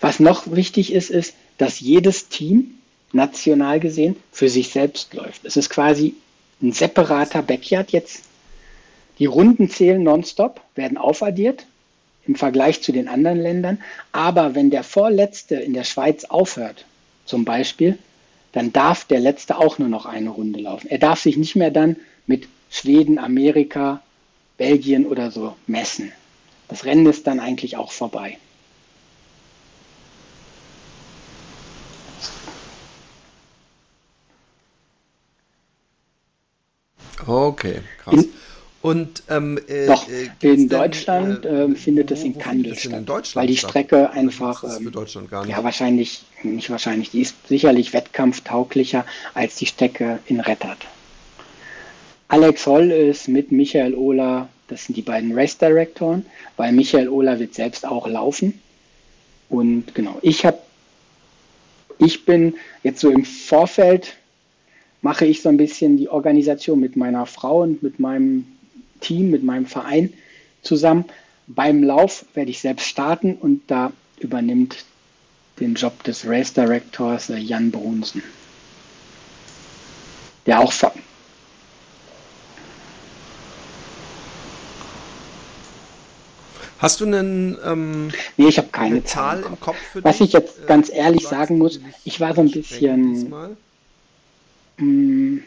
Was 0.00 0.20
noch 0.20 0.50
wichtig 0.52 0.92
ist, 0.92 1.10
ist, 1.10 1.34
dass 1.58 1.80
jedes 1.80 2.28
Team 2.28 2.78
national 3.12 3.80
gesehen 3.80 4.16
für 4.32 4.48
sich 4.48 4.68
selbst 4.70 5.14
läuft. 5.14 5.44
Es 5.44 5.56
ist 5.56 5.70
quasi 5.70 6.14
ein 6.62 6.72
separater 6.72 7.42
Backyard 7.42 7.90
jetzt. 7.90 8.22
Die 9.18 9.26
Runden 9.26 9.68
zählen 9.70 10.02
nonstop, 10.02 10.60
werden 10.74 10.98
aufaddiert 10.98 11.66
im 12.28 12.36
Vergleich 12.36 12.82
zu 12.82 12.92
den 12.92 13.08
anderen 13.08 13.40
Ländern. 13.40 13.82
Aber 14.12 14.54
wenn 14.54 14.70
der 14.70 14.84
Vorletzte 14.84 15.56
in 15.56 15.72
der 15.72 15.84
Schweiz 15.84 16.24
aufhört, 16.26 16.84
zum 17.24 17.44
Beispiel, 17.44 17.98
dann 18.52 18.72
darf 18.72 19.04
der 19.04 19.20
Letzte 19.20 19.58
auch 19.58 19.78
nur 19.78 19.88
noch 19.88 20.06
eine 20.06 20.30
Runde 20.30 20.60
laufen. 20.60 20.88
Er 20.88 20.98
darf 20.98 21.20
sich 21.20 21.36
nicht 21.36 21.56
mehr 21.56 21.70
dann 21.70 21.96
mit 22.26 22.48
Schweden, 22.70 23.18
Amerika, 23.18 24.02
Belgien 24.58 25.06
oder 25.06 25.30
so 25.30 25.56
messen. 25.66 26.12
Das 26.68 26.84
Rennen 26.84 27.06
ist 27.06 27.26
dann 27.26 27.40
eigentlich 27.40 27.76
auch 27.76 27.92
vorbei. 27.92 28.36
Okay, 37.26 37.80
krass. 38.02 38.14
In, 38.14 38.32
und 38.80 39.24
ähm, 39.28 39.58
äh, 39.66 39.86
Doch, 39.86 40.06
äh, 40.08 40.28
in 40.40 40.68
Deutschland 40.68 41.44
denn, 41.44 41.72
äh, 41.72 41.74
findet 41.74 42.12
es 42.12 42.22
in 42.22 42.38
Kandel 42.38 42.76
statt, 42.76 42.92
in 42.92 43.34
weil 43.34 43.46
die 43.48 43.56
Strecke 43.56 44.10
einfach 44.10 44.62
ist 44.62 44.82
für 44.82 44.90
Deutschland 44.90 45.30
gar 45.30 45.44
nicht. 45.44 45.56
ja 45.56 45.64
wahrscheinlich 45.64 46.22
nicht 46.44 46.70
wahrscheinlich, 46.70 47.10
die 47.10 47.22
ist 47.22 47.48
sicherlich 47.48 47.92
wettkampftauglicher 47.92 49.04
als 49.34 49.56
die 49.56 49.66
Strecke 49.66 50.20
in 50.26 50.38
Rettert. 50.40 50.78
Alex 52.28 52.66
Holl 52.66 52.92
ist 52.92 53.26
mit 53.26 53.50
Michael 53.50 53.94
Ohler, 53.94 54.48
das 54.68 54.84
sind 54.84 54.96
die 54.96 55.02
beiden 55.02 55.36
Race 55.36 55.58
Directoren, 55.58 56.24
weil 56.56 56.72
Michael 56.72 57.08
Ohler 57.08 57.40
wird 57.40 57.54
selbst 57.54 57.84
auch 57.84 58.06
laufen 58.06 58.60
und 59.48 59.92
genau, 59.94 60.18
ich 60.22 60.46
habe 60.46 60.58
ich 61.98 62.24
bin 62.24 62.54
jetzt 62.84 63.00
so 63.00 63.10
im 63.10 63.24
Vorfeld 63.24 64.14
mache 65.02 65.26
ich 65.26 65.42
so 65.42 65.48
ein 65.48 65.56
bisschen 65.56 65.96
die 65.96 66.08
Organisation 66.08 66.78
mit 66.78 66.96
meiner 66.96 67.26
Frau 67.26 67.62
und 67.62 67.82
mit 67.82 67.98
meinem 67.98 68.46
Team, 69.00 69.30
mit 69.30 69.42
meinem 69.42 69.66
Verein 69.66 70.12
zusammen. 70.62 71.04
Beim 71.46 71.82
Lauf 71.82 72.24
werde 72.34 72.50
ich 72.50 72.60
selbst 72.60 72.86
starten 72.86 73.34
und 73.34 73.62
da 73.68 73.92
übernimmt 74.18 74.84
den 75.60 75.74
Job 75.74 76.02
des 76.04 76.26
Race 76.26 76.52
Directors 76.52 77.30
äh, 77.30 77.36
Jan 77.36 77.70
Brunsen, 77.70 78.22
der 80.46 80.60
auch 80.60 80.72
Hast 86.78 87.00
du 87.00 87.06
einen 87.06 87.58
ähm, 87.64 88.12
Nee, 88.36 88.46
ich 88.48 88.58
habe 88.58 88.68
keine 88.68 89.02
Zahl 89.02 89.42
im 89.42 89.58
Kopf 89.58 89.78
für 89.92 90.04
Was 90.04 90.18
dich? 90.18 90.28
ich 90.28 90.32
jetzt 90.32 90.66
ganz 90.68 90.88
äh, 90.90 90.96
ehrlich 90.96 91.26
sagen 91.26 91.58
muss, 91.58 91.80
ich 92.04 92.20
war 92.20 92.34
so 92.34 92.40
ein 92.40 92.50
bisschen 92.50 93.30
mh, 93.30 93.48
hm, 94.76 95.42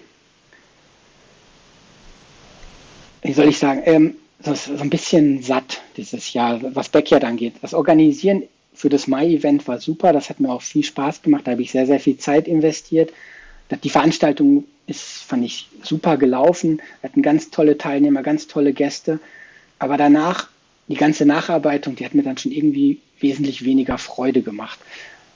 wie 3.21 3.33
soll 3.33 3.49
ich 3.49 3.57
sagen, 3.57 3.81
ähm, 3.85 4.15
so, 4.43 4.53
so 4.55 4.81
ein 4.81 4.89
bisschen 4.89 5.41
satt 5.41 5.81
dieses 5.97 6.33
Jahr, 6.33 6.59
was 6.75 6.89
Backyard 6.89 7.23
angeht. 7.23 7.55
Das 7.61 7.73
Organisieren 7.73 8.43
für 8.73 8.89
das 8.89 9.07
Mai-Event 9.07 9.67
war 9.67 9.79
super, 9.79 10.13
das 10.13 10.29
hat 10.29 10.39
mir 10.39 10.49
auch 10.49 10.61
viel 10.61 10.83
Spaß 10.83 11.21
gemacht, 11.21 11.45
da 11.45 11.51
habe 11.51 11.61
ich 11.61 11.71
sehr, 11.71 11.85
sehr 11.85 11.99
viel 11.99 12.17
Zeit 12.17 12.47
investiert. 12.47 13.11
Die 13.83 13.89
Veranstaltung 13.89 14.65
ist, 14.87 15.23
fand 15.23 15.45
ich, 15.45 15.69
super 15.83 16.17
gelaufen, 16.17 16.81
wir 17.01 17.09
hatten 17.09 17.21
ganz 17.21 17.51
tolle 17.51 17.77
Teilnehmer, 17.77 18.23
ganz 18.23 18.47
tolle 18.47 18.73
Gäste, 18.73 19.19
aber 19.79 19.97
danach, 19.97 20.49
die 20.87 20.95
ganze 20.95 21.25
Nacharbeitung, 21.25 21.95
die 21.95 22.05
hat 22.05 22.15
mir 22.15 22.23
dann 22.23 22.37
schon 22.37 22.51
irgendwie 22.51 22.99
wesentlich 23.19 23.63
weniger 23.63 23.97
Freude 23.97 24.41
gemacht. 24.41 24.79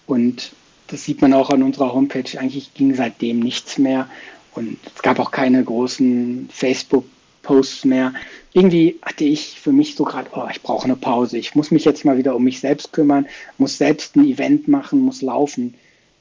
Und 0.07 0.51
das 0.87 1.05
sieht 1.05 1.21
man 1.21 1.33
auch 1.33 1.49
an 1.49 1.63
unserer 1.63 1.93
Homepage, 1.93 2.37
eigentlich 2.37 2.73
ging 2.73 2.93
seitdem 2.95 3.39
nichts 3.39 3.77
mehr 3.77 4.09
und 4.53 4.77
es 4.95 5.01
gab 5.01 5.19
auch 5.19 5.31
keine 5.31 5.63
großen 5.63 6.49
Facebook- 6.51 7.05
Posts 7.45 7.85
mehr. 7.85 8.13
Irgendwie 8.53 8.99
hatte 9.01 9.23
ich 9.23 9.59
für 9.59 9.71
mich 9.71 9.95
so 9.95 10.03
gerade, 10.03 10.29
oh, 10.33 10.47
ich 10.51 10.61
brauche 10.61 10.85
eine 10.85 10.95
Pause. 10.95 11.37
Ich 11.37 11.55
muss 11.55 11.71
mich 11.71 11.85
jetzt 11.85 12.03
mal 12.03 12.17
wieder 12.17 12.35
um 12.35 12.43
mich 12.43 12.59
selbst 12.59 12.91
kümmern, 12.91 13.27
muss 13.57 13.77
selbst 13.77 14.15
ein 14.15 14.25
Event 14.25 14.67
machen, 14.67 14.99
muss 14.99 15.21
laufen 15.21 15.75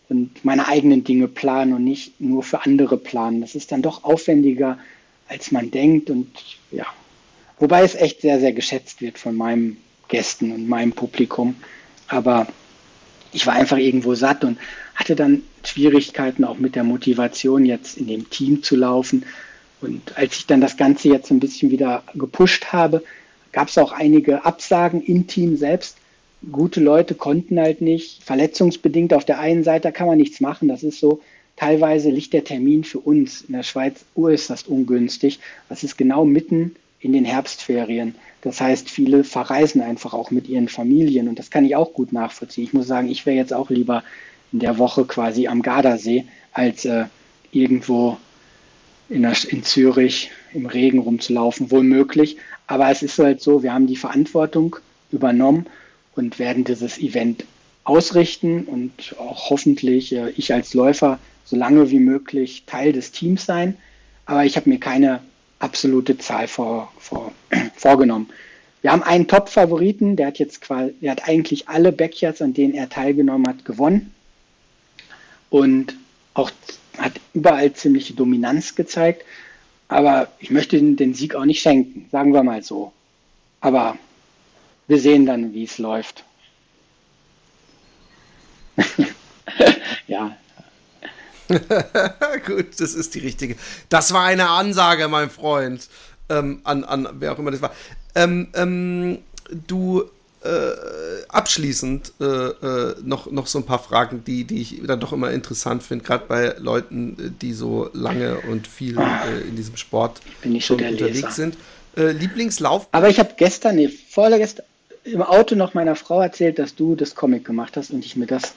und 0.08 0.44
meine 0.44 0.68
eigenen 0.68 1.02
Dinge 1.02 1.28
planen 1.28 1.72
und 1.72 1.84
nicht 1.84 2.20
nur 2.20 2.42
für 2.42 2.64
andere 2.64 2.98
planen. 2.98 3.40
Das 3.40 3.54
ist 3.54 3.72
dann 3.72 3.82
doch 3.82 4.04
aufwendiger, 4.04 4.78
als 5.28 5.50
man 5.50 5.70
denkt 5.70 6.10
und 6.10 6.28
ja. 6.70 6.86
Wobei 7.58 7.82
es 7.82 7.94
echt 7.94 8.20
sehr, 8.20 8.40
sehr 8.40 8.52
geschätzt 8.52 9.00
wird 9.00 9.18
von 9.18 9.36
meinen 9.36 9.78
Gästen 10.08 10.52
und 10.52 10.68
meinem 10.68 10.92
Publikum. 10.92 11.54
Aber 12.08 12.46
ich 13.32 13.46
war 13.46 13.54
einfach 13.54 13.78
irgendwo 13.78 14.14
satt 14.14 14.44
und 14.44 14.58
hatte 14.94 15.16
dann 15.16 15.42
Schwierigkeiten 15.64 16.44
auch 16.44 16.58
mit 16.58 16.74
der 16.74 16.84
Motivation, 16.84 17.64
jetzt 17.64 17.96
in 17.96 18.06
dem 18.06 18.28
Team 18.28 18.62
zu 18.62 18.76
laufen. 18.76 19.24
Und 19.84 20.16
als 20.16 20.38
ich 20.38 20.46
dann 20.46 20.62
das 20.62 20.78
Ganze 20.78 21.08
jetzt 21.08 21.30
ein 21.30 21.40
bisschen 21.40 21.70
wieder 21.70 22.02
gepusht 22.14 22.72
habe, 22.72 23.04
gab 23.52 23.68
es 23.68 23.76
auch 23.76 23.92
einige 23.92 24.44
Absagen 24.44 25.02
im 25.02 25.26
Team 25.26 25.56
selbst. 25.56 25.98
Gute 26.50 26.80
Leute 26.80 27.14
konnten 27.14 27.60
halt 27.60 27.82
nicht, 27.82 28.22
verletzungsbedingt 28.24 29.12
auf 29.12 29.24
der 29.24 29.40
einen 29.40 29.62
Seite 29.62 29.92
kann 29.92 30.06
man 30.06 30.16
nichts 30.16 30.40
machen. 30.40 30.68
Das 30.68 30.82
ist 30.82 31.00
so, 31.00 31.20
teilweise 31.56 32.10
liegt 32.10 32.32
der 32.32 32.44
Termin 32.44 32.84
für 32.84 32.98
uns 32.98 33.42
in 33.42 33.52
der 33.52 33.62
Schweiz 33.62 34.04
äußerst 34.16 34.68
ungünstig. 34.68 35.38
Das 35.68 35.84
ist 35.84 35.98
genau 35.98 36.24
mitten 36.24 36.76
in 37.00 37.12
den 37.12 37.26
Herbstferien. 37.26 38.14
Das 38.40 38.62
heißt, 38.62 38.88
viele 38.88 39.22
verreisen 39.22 39.82
einfach 39.82 40.14
auch 40.14 40.30
mit 40.30 40.48
ihren 40.48 40.68
Familien 40.68 41.28
und 41.28 41.38
das 41.38 41.50
kann 41.50 41.64
ich 41.66 41.76
auch 41.76 41.92
gut 41.92 42.12
nachvollziehen. 42.12 42.64
Ich 42.64 42.72
muss 42.72 42.86
sagen, 42.86 43.10
ich 43.10 43.26
wäre 43.26 43.36
jetzt 43.36 43.52
auch 43.52 43.68
lieber 43.68 44.02
in 44.50 44.60
der 44.60 44.78
Woche 44.78 45.04
quasi 45.04 45.46
am 45.46 45.60
Gardasee 45.60 46.24
als 46.52 46.86
äh, 46.86 47.04
irgendwo 47.52 48.16
in, 49.08 49.24
in 49.24 49.62
Zürich 49.64 50.30
im 50.52 50.66
Regen 50.66 50.98
rumzulaufen, 50.98 51.70
wohl 51.70 51.82
möglich. 51.82 52.36
Aber 52.66 52.90
es 52.90 53.02
ist 53.02 53.18
halt 53.18 53.40
so, 53.40 53.62
wir 53.62 53.72
haben 53.72 53.86
die 53.86 53.96
Verantwortung 53.96 54.76
übernommen 55.10 55.66
und 56.14 56.38
werden 56.38 56.64
dieses 56.64 56.98
Event 56.98 57.44
ausrichten 57.84 58.64
und 58.64 59.14
auch 59.18 59.50
hoffentlich 59.50 60.14
äh, 60.14 60.30
ich 60.30 60.52
als 60.52 60.72
Läufer 60.74 61.18
so 61.44 61.56
lange 61.56 61.90
wie 61.90 61.98
möglich 61.98 62.64
Teil 62.66 62.92
des 62.92 63.12
Teams 63.12 63.44
sein. 63.44 63.76
Aber 64.24 64.44
ich 64.44 64.56
habe 64.56 64.70
mir 64.70 64.80
keine 64.80 65.20
absolute 65.58 66.16
Zahl 66.16 66.48
vor, 66.48 66.92
vor, 66.98 67.32
vorgenommen. 67.76 68.30
Wir 68.80 68.92
haben 68.92 69.02
einen 69.02 69.28
Top-Favoriten, 69.28 70.16
der 70.16 70.28
hat 70.28 70.38
jetzt 70.38 70.60
quasi, 70.60 70.94
der 71.00 71.12
hat 71.12 71.28
eigentlich 71.28 71.68
alle 71.68 71.92
Backyards, 71.92 72.42
an 72.42 72.54
denen 72.54 72.74
er 72.74 72.88
teilgenommen 72.88 73.46
hat, 73.46 73.64
gewonnen. 73.64 74.14
Und 75.48 75.96
auch 76.34 76.50
hat 76.98 77.20
überall 77.32 77.72
ziemliche 77.72 78.14
Dominanz 78.14 78.74
gezeigt. 78.74 79.24
Aber 79.88 80.28
ich 80.38 80.50
möchte 80.50 80.80
den 80.80 81.14
Sieg 81.14 81.34
auch 81.34 81.44
nicht 81.44 81.60
schenken, 81.60 82.08
sagen 82.10 82.32
wir 82.32 82.42
mal 82.42 82.62
so. 82.62 82.92
Aber 83.60 83.98
wir 84.86 84.98
sehen 84.98 85.26
dann, 85.26 85.52
wie 85.52 85.64
es 85.64 85.78
läuft. 85.78 86.24
ja. 90.06 90.36
Gut, 92.46 92.80
das 92.80 92.94
ist 92.94 93.14
die 93.14 93.20
richtige. 93.20 93.56
Das 93.88 94.12
war 94.12 94.24
eine 94.24 94.48
Ansage, 94.48 95.08
mein 95.08 95.30
Freund. 95.30 95.88
Ähm, 96.30 96.60
an, 96.64 96.84
an 96.84 97.08
wer 97.18 97.32
auch 97.32 97.38
immer 97.38 97.50
das 97.50 97.60
war. 97.60 97.74
Ähm, 98.14 98.48
ähm, 98.54 99.18
du 99.66 100.04
äh, 100.44 101.24
abschließend 101.28 102.12
äh, 102.20 102.24
äh, 102.24 102.94
noch, 103.02 103.30
noch 103.30 103.46
so 103.46 103.58
ein 103.58 103.64
paar 103.64 103.78
Fragen, 103.78 104.24
die, 104.24 104.44
die 104.44 104.60
ich 104.60 104.82
dann 104.86 105.00
doch 105.00 105.12
immer 105.12 105.30
interessant 105.30 105.82
finde, 105.82 106.04
gerade 106.04 106.24
bei 106.26 106.54
Leuten, 106.58 107.36
die 107.40 107.52
so 107.52 107.90
lange 107.92 108.38
und 108.40 108.66
viel 108.66 108.98
äh, 108.98 109.40
in 109.48 109.56
diesem 109.56 109.76
Sport 109.76 110.20
schon 110.60 110.80
unterwegs 110.80 111.36
sind. 111.36 111.56
Äh, 111.96 112.12
Lieblingslauf. 112.12 112.88
Aber 112.92 113.08
ich 113.08 113.18
habe 113.18 113.34
gestern, 113.36 113.76
nee, 113.76 113.88
vorgestern 113.88 114.64
im 115.04 115.22
Auto 115.22 115.54
noch 115.54 115.74
meiner 115.74 115.96
Frau 115.96 116.20
erzählt, 116.20 116.58
dass 116.58 116.74
du 116.74 116.94
das 116.94 117.14
Comic 117.14 117.44
gemacht 117.44 117.76
hast 117.76 117.90
und 117.90 118.04
ich 118.04 118.16
mir 118.16 118.26
das 118.26 118.54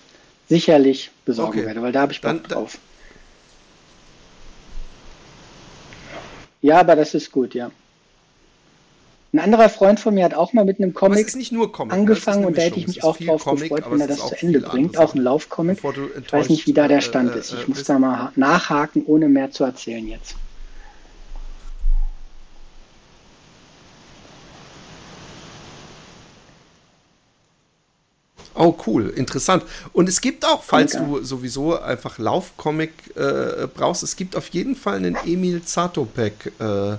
sicherlich 0.49 1.11
besorgen 1.26 1.59
okay. 1.59 1.68
werde, 1.68 1.81
weil 1.81 1.91
da 1.91 2.01
habe 2.01 2.14
ich 2.14 2.22
Bock 2.22 2.31
dann, 2.31 2.43
drauf. 2.43 2.77
Ja, 6.61 6.80
aber 6.80 6.95
das 6.95 7.14
ist 7.14 7.31
gut, 7.31 7.53
ja. 7.53 7.72
Ein 9.38 9.43
anderer 9.43 9.69
Freund 9.69 9.99
von 9.99 10.15
mir 10.15 10.23
hat 10.26 10.34
auch 10.34 10.53
mal 10.53 10.65
mit 10.65 10.80
einem 10.80 10.95
Comic 10.95 11.31
Comic 11.31 11.93
angefangen 11.93 12.45
und 12.45 12.57
da 12.57 12.64
hätte 12.64 12.80
ich 12.80 12.88
mich 12.88 13.03
auch 13.03 13.18
drauf 13.18 13.43
Comic, 13.43 13.69
gefreut, 13.69 13.84
wenn 13.88 14.01
er 14.01 14.07
das 14.07 14.30
zu 14.30 14.35
Ende 14.35 14.61
bringt. 14.61 14.97
Auch 14.97 15.14
ein 15.14 15.22
Laufcomic. 15.22 15.77
Ich 15.77 16.34
weiß 16.34 16.49
nicht, 16.49 16.65
wie 16.65 16.73
da 16.73 16.88
der 16.88 17.01
Stand 17.01 17.35
äh, 17.35 17.39
ist. 17.39 17.53
Ich 17.53 17.65
äh, 17.65 17.68
muss 17.68 17.84
da 17.84 17.99
mal 17.99 18.31
nachhaken, 18.35 19.03
ohne 19.05 19.30
mehr 19.30 19.51
zu 19.51 19.64
erzählen 19.64 20.07
jetzt. 20.07 20.35
Oh, 28.57 28.75
cool, 28.88 29.09
interessant. 29.09 29.63
Und 29.93 30.09
es 30.09 30.19
gibt 30.19 30.43
auch, 30.43 30.63
falls 30.63 30.93
du 30.93 31.23
sowieso 31.23 31.79
einfach 31.79 32.17
Laufcomic 32.17 32.91
äh, 33.15 33.67
brauchst, 33.67 34.01
es 34.01 34.15
gibt 34.15 34.35
auf 34.35 34.47
jeden 34.49 34.75
Fall 34.75 34.95
einen 34.97 35.15
Emil 35.25 35.61
Zatopek. 35.63 36.53
Äh, 36.59 36.93
äh, 36.93 36.97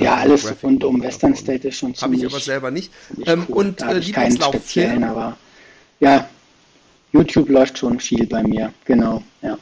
ja, 0.00 0.16
alles 0.16 0.42
Graphic 0.42 0.64
rund 0.64 0.84
um 0.84 1.00
Western 1.00 1.36
State 1.36 1.68
ist 1.68 1.76
schon 1.76 1.94
ziemlich. 1.94 2.22
Habe 2.22 2.26
ich 2.28 2.34
aber 2.34 2.42
selber 2.42 2.70
nicht. 2.72 2.92
Ähm, 3.24 3.46
cool. 3.48 3.56
Und 3.56 3.82
äh, 3.82 3.98
Lieblingslauffilm? 3.98 5.04
aber 5.04 5.36
ja, 6.00 6.28
YouTube 7.12 7.48
läuft 7.50 7.78
schon 7.78 8.00
viel 8.00 8.26
bei 8.26 8.42
mir, 8.42 8.72
genau, 8.84 9.22
ja. 9.42 9.56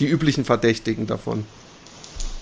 Die 0.00 0.06
üblichen 0.06 0.44
Verdächtigen 0.44 1.06
davon. 1.06 1.46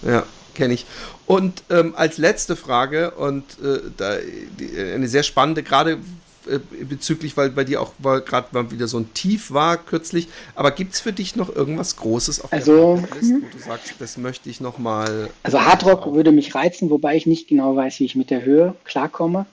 Ja 0.01 0.25
kenne 0.55 0.75
ich. 0.75 0.87
Und 1.27 1.63
ähm, 1.71 1.95
als 1.97 2.19
letzte 2.19 2.57
Frage, 2.57 3.13
und 3.13 3.45
äh, 3.63 3.81
da, 3.97 4.17
die, 4.59 4.79
eine 4.79 5.09
sehr 5.09 5.23
spannende, 5.23 5.63
gerade 5.63 5.99
äh, 6.47 6.59
bezüglich, 6.85 7.37
weil 7.37 7.51
bei 7.51 7.65
dir 7.65 7.81
auch 7.81 7.93
gerade 8.01 8.49
mal 8.51 8.71
wieder 8.71 8.89
so 8.89 8.99
ein 8.99 9.15
Tief 9.15 9.53
war 9.53 9.77
kürzlich, 9.77 10.29
aber 10.55 10.73
gibt 10.73 10.95
es 10.95 11.01
für 11.01 11.13
dich 11.13 11.37
noch 11.37 11.55
irgendwas 11.55 11.97
Großes 11.97 12.41
auf 12.41 12.53
also, 12.53 12.97
der 12.97 13.21
Liste, 13.21 13.37
wo 13.43 13.57
du 13.57 13.63
sagst, 13.63 13.95
das 13.99 14.17
möchte 14.17 14.51
ich 14.51 14.61
noch 14.61 14.79
mal... 14.79 15.31
Also 15.45 15.61
Hardrock 15.61 16.07
auf. 16.07 16.15
würde 16.15 16.33
mich 16.33 16.55
reizen, 16.55 16.91
wobei 16.91 17.17
ich 17.17 17.27
nicht 17.27 17.49
genau 17.49 17.77
weiß, 17.77 18.01
wie 18.01 18.07
ich 18.07 18.17
mit 18.17 18.31
der 18.31 18.45
Höhe 18.45 18.75
klarkomme. 18.85 19.47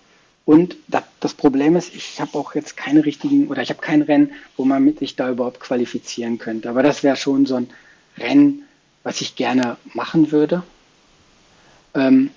Und 0.45 0.77
das 1.19 1.35
Problem 1.35 1.75
ist, 1.75 1.93
ich 1.93 2.19
habe 2.19 2.35
auch 2.35 2.55
jetzt 2.55 2.75
keine 2.75 3.05
richtigen, 3.05 3.49
oder 3.49 3.61
ich 3.61 3.69
habe 3.69 3.81
kein 3.81 4.01
Rennen, 4.01 4.31
wo 4.57 4.65
man 4.65 4.83
mit 4.83 4.97
sich 4.97 5.15
da 5.15 5.29
überhaupt 5.29 5.59
qualifizieren 5.59 6.39
könnte. 6.39 6.71
Aber 6.71 6.81
das 6.81 7.03
wäre 7.03 7.17
schon 7.17 7.45
so 7.45 7.53
ein 7.53 7.69
Rennen, 8.17 8.63
was 9.03 9.21
ich 9.21 9.35
gerne 9.35 9.77
machen 9.93 10.31
würde. 10.31 10.63
Ähm, 11.93 12.31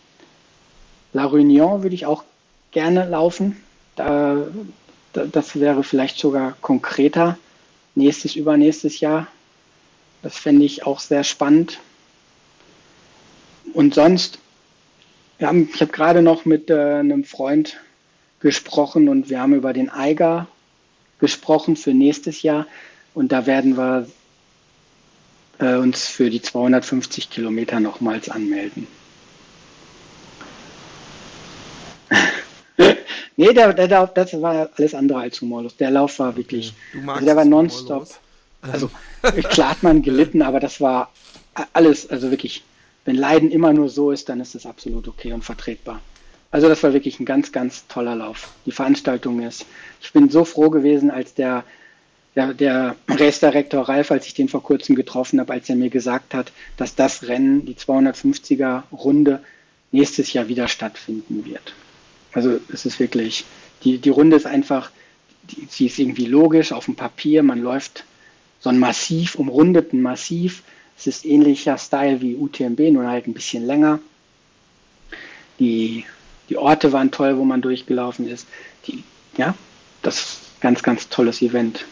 La 1.12 1.27
Réunion 1.27 1.83
würde 1.83 1.95
ich 1.95 2.07
auch 2.07 2.24
gerne 2.70 3.09
laufen. 3.09 3.57
Da, 3.97 4.47
da, 5.12 5.24
das 5.27 5.61
wäre 5.61 5.85
vielleicht 5.85 6.19
sogar 6.19 6.57
konkreter. 6.61 7.39
Nächstes, 7.95 8.37
übernächstes 8.37 9.01
Jahr. 9.01 9.27
Das 10.23 10.37
fände 10.39 10.65
ich 10.65 10.87
auch 10.87 11.01
sehr 11.01 11.24
spannend. 11.24 11.79
Und 13.74 13.95
sonst, 13.95 14.39
haben, 15.41 15.69
ich 15.74 15.81
habe 15.81 15.93
gerade 15.93 16.23
noch 16.23 16.45
mit 16.45 16.70
äh, 16.70 16.74
einem 16.74 17.24
Freund 17.24 17.79
gesprochen 18.41 19.09
und 19.09 19.31
wir 19.31 19.41
haben 19.41 19.55
über 19.55 19.73
den 19.73 19.91
Eiger 19.91 20.47
gesprochen 21.19 21.77
für 21.77 21.93
nächstes 21.93 22.43
Jahr. 22.43 22.66
Und 23.15 23.33
da 23.33 23.47
werden 23.47 23.77
wir 23.77 24.09
äh, 25.59 25.77
uns 25.77 26.07
für 26.07 26.31
die 26.31 26.41
250 26.41 27.31
Kilometer 27.31 27.81
nochmals 27.81 28.29
anmelden. 28.29 28.87
Nee, 33.43 33.55
der, 33.55 33.73
der, 33.73 33.89
der, 33.89 34.06
das 34.06 34.40
war 34.40 34.70
alles 34.77 34.94
andere 34.94 35.19
als 35.19 35.40
humorlos. 35.40 35.77
Der 35.77 35.90
Lauf 35.90 36.20
war 36.20 36.36
wirklich, 36.36 36.74
also 37.05 37.24
der 37.24 37.35
war 37.35 37.44
nonstop. 37.44 38.06
Also 38.60 38.89
klar 39.51 39.70
hat 39.70 39.82
man 39.82 40.02
gelitten, 40.02 40.43
aber 40.43 40.60
das 40.60 40.81
war 40.81 41.10
alles, 41.73 42.09
also 42.09 42.31
wirklich, 42.31 42.62
wenn 43.05 43.16
Leiden 43.16 43.51
immer 43.51 43.73
nur 43.73 43.89
so 43.89 44.12
ist, 44.12 44.28
dann 44.28 44.40
ist 44.40 44.55
das 44.55 44.64
absolut 44.64 45.09
okay 45.09 45.32
und 45.32 45.44
vertretbar. 45.44 46.01
Also 46.52 46.69
das 46.69 46.85
war 46.85 46.93
wirklich 46.93 47.19
ein 47.19 47.24
ganz, 47.24 47.51
ganz 47.51 47.89
toller 47.89 48.14
Lauf. 48.14 48.52
Die 48.64 48.70
Veranstaltung 48.70 49.43
ist, 49.43 49.66
ich 50.01 50.12
bin 50.12 50.31
so 50.31 50.44
froh 50.44 50.70
gewesen, 50.70 51.10
als 51.10 51.35
der, 51.35 51.64
der, 52.36 52.55
der 52.55 52.94
Race-Direktor 53.09 53.89
Ralf, 53.89 54.12
als 54.12 54.27
ich 54.27 54.35
den 54.35 54.48
vor 54.48 54.62
kurzem 54.62 54.94
getroffen 54.94 55.40
habe, 55.40 55.52
als 55.52 55.69
er 55.69 55.74
mir 55.74 55.90
gesagt 55.90 56.32
hat, 56.32 56.52
dass 56.77 56.94
das 56.94 57.27
Rennen, 57.27 57.66
die 57.66 57.74
250er 57.74 58.85
Runde, 58.93 59.43
nächstes 59.90 60.32
Jahr 60.32 60.47
wieder 60.47 60.69
stattfinden 60.69 61.44
wird. 61.44 61.74
Also 62.33 62.61
es 62.73 62.87
ist 62.87 62.99
wirklich, 62.99 63.45
die, 63.85 63.99
die 63.99 64.11
Runde 64.11 64.37
ist 64.37 64.47
einfach, 64.47 64.91
die, 65.45 65.67
sie 65.69 65.87
ist 65.87 65.99
irgendwie 65.99 66.27
logisch 66.27 66.73
auf 66.73 66.87
dem 66.87 66.97
Papier, 66.97 67.43
man 67.43 67.61
läuft 67.61 68.05
so 68.61 68.71
ein 68.71 68.79
Massiv, 68.79 69.35
umrundeten 69.35 70.01
Massiv. 70.01 70.63
Es 70.97 71.07
ist 71.07 71.25
ähnlicher 71.25 71.79
Style 71.79 72.21
wie 72.21 72.37
UTMB, 72.37 72.81
nur 72.93 73.09
halt 73.09 73.27
ein 73.27 73.35
bisschen 73.35 73.67
länger. 73.67 73.99
Die, 75.59 76.05
die 76.49 76.57
Orte 76.57 76.93
waren 76.93 77.11
toll, 77.11 77.37
wo 77.39 77.45
man 77.45 77.61
durchgelaufen 77.61 78.29
ist. 78.29 78.47
Die, 78.87 79.03
ja, 79.37 79.55
das 80.03 80.19
ist 80.19 80.41
ein 80.59 80.61
ganz, 80.61 80.83
ganz 80.83 81.09
tolles 81.09 81.43
Event. 81.43 81.85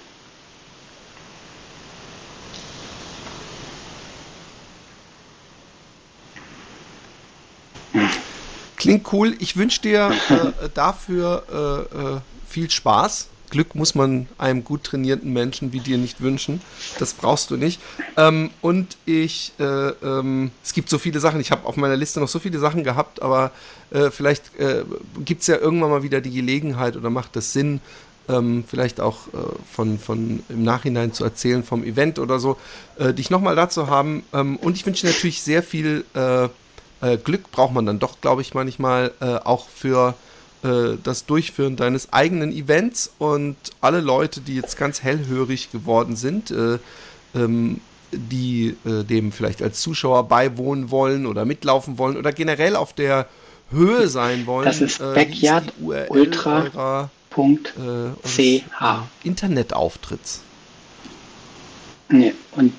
Klingt 8.81 9.12
cool. 9.12 9.36
Ich 9.40 9.59
wünsche 9.59 9.82
dir 9.82 10.11
äh, 10.31 10.69
dafür 10.73 11.43
äh, 11.93 12.15
äh, 12.16 12.20
viel 12.48 12.70
Spaß. 12.70 13.28
Glück 13.51 13.74
muss 13.74 13.94
man 13.94 14.27
einem 14.39 14.65
gut 14.65 14.85
trainierten 14.85 15.35
Menschen 15.35 15.74
wie 15.74 15.81
dir 15.81 15.98
nicht 15.98 16.23
wünschen. 16.23 16.62
Das 16.98 17.12
brauchst 17.12 17.51
du 17.51 17.59
nicht. 17.59 17.78
Ähm, 18.16 18.48
und 18.62 18.97
ich, 19.05 19.52
äh, 19.59 19.65
ähm, 19.65 20.51
es 20.65 20.73
gibt 20.73 20.89
so 20.89 20.97
viele 20.97 21.20
Sachen. 21.20 21.40
Ich 21.40 21.51
habe 21.51 21.66
auf 21.66 21.77
meiner 21.77 21.97
Liste 21.97 22.20
noch 22.20 22.28
so 22.28 22.39
viele 22.39 22.59
Sachen 22.59 22.82
gehabt, 22.82 23.20
aber 23.20 23.51
äh, 23.90 24.11
vielleicht 24.11 24.59
äh, 24.59 24.85
gibt 25.27 25.43
es 25.43 25.48
ja 25.48 25.59
irgendwann 25.59 25.90
mal 25.90 26.02
wieder 26.02 26.23
die 26.23 26.31
Gelegenheit 26.31 26.97
oder 26.97 27.11
macht 27.11 27.36
es 27.36 27.52
Sinn, 27.52 27.82
ähm, 28.31 28.65
vielleicht 28.66 28.98
auch 28.98 29.27
äh, 29.28 29.39
von, 29.70 29.98
von 29.98 30.43
im 30.48 30.62
Nachhinein 30.62 31.12
zu 31.12 31.24
erzählen 31.24 31.65
vom 31.65 31.85
Event 31.85 32.19
oder 32.19 32.39
so, 32.39 32.57
äh, 32.98 33.12
dich 33.12 33.28
nochmal 33.28 33.57
dazu 33.57 33.89
haben. 33.89 34.23
Ähm, 34.32 34.57
und 34.57 34.74
ich 34.74 34.86
wünsche 34.86 35.05
natürlich 35.05 35.43
sehr 35.43 35.62
viel 35.62 36.07
äh, 37.01 37.16
Glück 37.16 37.51
braucht 37.51 37.72
man 37.72 37.86
dann 37.86 37.98
doch, 37.98 38.20
glaube 38.20 38.43
ich, 38.43 38.55
manchmal 38.55 39.12
äh, 39.20 39.36
auch 39.36 39.68
für 39.68 40.14
äh, 40.62 40.98
das 41.02 41.24
Durchführen 41.24 41.77
deines 41.77 42.12
eigenen 42.12 42.52
Events 42.52 43.10
und 43.18 43.56
alle 43.81 44.01
Leute, 44.01 44.40
die 44.40 44.56
jetzt 44.56 44.77
ganz 44.77 45.02
hellhörig 45.02 45.72
geworden 45.72 46.16
sind, 46.16 46.51
äh, 46.51 46.78
ähm, 47.35 47.81
die 48.12 48.77
äh, 48.85 49.05
dem 49.05 49.32
vielleicht 49.32 49.62
als 49.62 49.81
Zuschauer 49.81 50.28
beiwohnen 50.28 50.90
wollen 50.90 51.27
oder 51.27 51.44
mitlaufen 51.44 51.97
wollen 51.97 52.16
oder 52.16 52.32
generell 52.32 52.77
auf 52.77 52.93
der 52.93 53.27
Höhe 53.70 54.09
sein 54.09 54.47
wollen. 54.47 54.66
Das 54.66 54.81
ist 54.81 55.01
äh, 55.01 55.14
Backyard 55.14 55.72
Ultra. 55.81 57.10
Punkt 57.31 57.72
CH. 58.24 59.05
Internetauftritts. 59.22 60.43
Nee, 62.09 62.35
und 62.56 62.72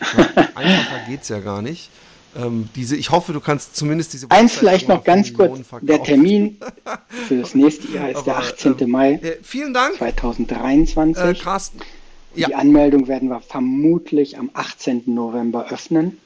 einfacher 0.54 1.06
geht 1.08 1.22
es 1.22 1.28
ja 1.28 1.40
gar 1.40 1.62
nicht. 1.62 1.90
Ähm, 2.36 2.68
diese, 2.76 2.96
ich 2.96 3.10
hoffe, 3.10 3.32
du 3.32 3.40
kannst 3.40 3.74
zumindest 3.76 4.12
diese. 4.12 4.30
Eins 4.30 4.54
vielleicht 4.54 4.88
noch 4.88 5.02
ganz 5.02 5.34
kurz: 5.34 5.58
Der 5.82 6.02
Termin 6.02 6.58
für 7.08 7.40
das 7.40 7.54
nächste 7.54 7.88
Jahr 7.92 8.08
ist 8.10 8.18
Aber, 8.18 8.24
der 8.24 8.36
18. 8.38 8.76
Ähm, 8.80 8.90
Mai. 8.90 9.12
Äh, 9.14 9.38
vielen 9.42 9.74
Dank. 9.74 9.96
2023. 9.96 11.22
Äh, 11.22 11.34
Carsten. 11.34 11.80
Ja. 12.36 12.48
Die 12.48 12.54
Anmeldung 12.54 13.08
werden 13.08 13.28
wir 13.28 13.40
vermutlich 13.40 14.38
am 14.38 14.50
18. 14.54 15.02
November 15.06 15.70
öffnen. 15.70 16.18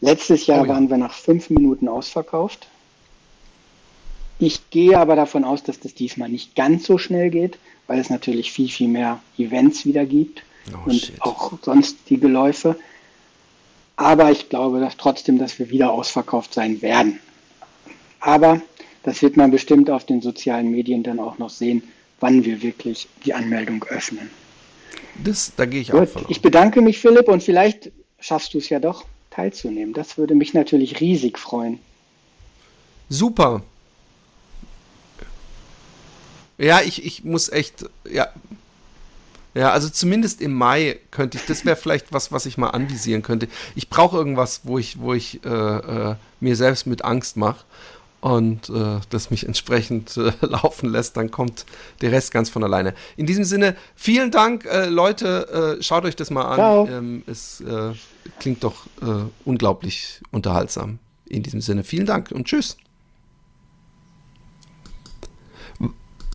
Letztes 0.00 0.46
Jahr 0.46 0.62
oh, 0.62 0.64
ja. 0.64 0.70
waren 0.70 0.88
wir 0.88 0.96
nach 0.96 1.12
fünf 1.12 1.50
Minuten 1.50 1.88
ausverkauft. 1.88 2.68
Ich 4.38 4.70
gehe 4.70 4.98
aber 4.98 5.16
davon 5.16 5.44
aus, 5.44 5.62
dass 5.62 5.80
das 5.80 5.94
diesmal 5.94 6.28
nicht 6.28 6.54
ganz 6.54 6.86
so 6.86 6.98
schnell 6.98 7.30
geht, 7.30 7.58
weil 7.86 7.98
es 7.98 8.10
natürlich 8.10 8.52
viel, 8.52 8.68
viel 8.68 8.88
mehr 8.88 9.20
Events 9.38 9.86
wieder 9.86 10.04
gibt 10.04 10.42
oh, 10.72 10.90
und 10.90 11.00
shit. 11.00 11.22
auch 11.22 11.52
sonstige 11.62 12.28
Läufe. 12.28 12.76
Aber 13.96 14.30
ich 14.30 14.48
glaube 14.48 14.80
dass 14.80 14.96
trotzdem, 14.96 15.38
dass 15.38 15.58
wir 15.58 15.70
wieder 15.70 15.90
ausverkauft 15.90 16.52
sein 16.54 16.82
werden. 16.82 17.18
Aber 18.20 18.60
das 19.02 19.22
wird 19.22 19.36
man 19.36 19.50
bestimmt 19.50 19.90
auf 19.90 20.04
den 20.04 20.20
sozialen 20.20 20.70
Medien 20.70 21.02
dann 21.02 21.18
auch 21.18 21.38
noch 21.38 21.50
sehen, 21.50 21.82
wann 22.20 22.44
wir 22.44 22.62
wirklich 22.62 23.08
die 23.24 23.34
Anmeldung 23.34 23.84
öffnen. 23.84 24.30
Das, 25.22 25.52
da 25.56 25.64
gehe 25.64 25.80
ich 25.80 25.90
Gut, 25.90 26.02
auch 26.02 26.08
von. 26.08 26.24
Ich 26.28 26.42
bedanke 26.42 26.82
mich, 26.82 26.98
Philipp, 26.98 27.28
und 27.28 27.42
vielleicht 27.42 27.90
schaffst 28.20 28.52
du 28.54 28.58
es 28.58 28.68
ja 28.68 28.80
doch 28.80 29.04
teilzunehmen. 29.30 29.94
Das 29.94 30.18
würde 30.18 30.34
mich 30.34 30.54
natürlich 30.54 31.00
riesig 31.00 31.38
freuen. 31.38 31.78
Super. 33.08 33.62
Ja, 36.58 36.80
ich, 36.80 37.04
ich 37.04 37.22
muss 37.24 37.50
echt, 37.50 37.84
ja, 38.10 38.28
ja, 39.56 39.70
also 39.72 39.88
zumindest 39.88 40.42
im 40.42 40.52
Mai 40.52 40.98
könnte 41.10 41.38
ich, 41.38 41.46
das 41.46 41.64
wäre 41.64 41.76
vielleicht 41.76 42.12
was, 42.12 42.30
was 42.30 42.44
ich 42.44 42.58
mal 42.58 42.70
anvisieren 42.70 43.22
könnte. 43.22 43.48
Ich 43.74 43.88
brauche 43.88 44.16
irgendwas, 44.16 44.60
wo 44.64 44.78
ich, 44.78 45.00
wo 45.00 45.14
ich 45.14 45.42
äh, 45.46 45.48
äh, 45.48 46.14
mir 46.40 46.56
selbst 46.56 46.86
mit 46.86 47.04
Angst 47.04 47.38
mache. 47.38 47.64
und 48.20 48.68
äh, 48.68 49.00
das 49.08 49.30
mich 49.30 49.46
entsprechend 49.46 50.16
äh, 50.18 50.32
laufen 50.40 50.90
lässt, 50.90 51.16
dann 51.16 51.30
kommt 51.30 51.64
der 52.02 52.12
Rest 52.12 52.32
ganz 52.32 52.50
von 52.50 52.64
alleine. 52.64 52.92
In 53.16 53.24
diesem 53.24 53.44
Sinne, 53.44 53.76
vielen 53.94 54.30
Dank, 54.30 54.66
äh, 54.66 54.86
Leute, 54.86 55.76
äh, 55.78 55.82
schaut 55.82 56.04
euch 56.04 56.16
das 56.16 56.30
mal 56.30 56.44
an. 56.44 56.58
Ähm, 56.92 57.22
es 57.26 57.62
äh, 57.62 57.92
klingt 58.38 58.62
doch 58.62 58.86
äh, 59.00 59.24
unglaublich 59.46 60.20
unterhaltsam. 60.32 60.98
In 61.24 61.42
diesem 61.42 61.62
Sinne, 61.62 61.82
vielen 61.82 62.06
Dank 62.06 62.30
und 62.30 62.46
tschüss. 62.46 62.76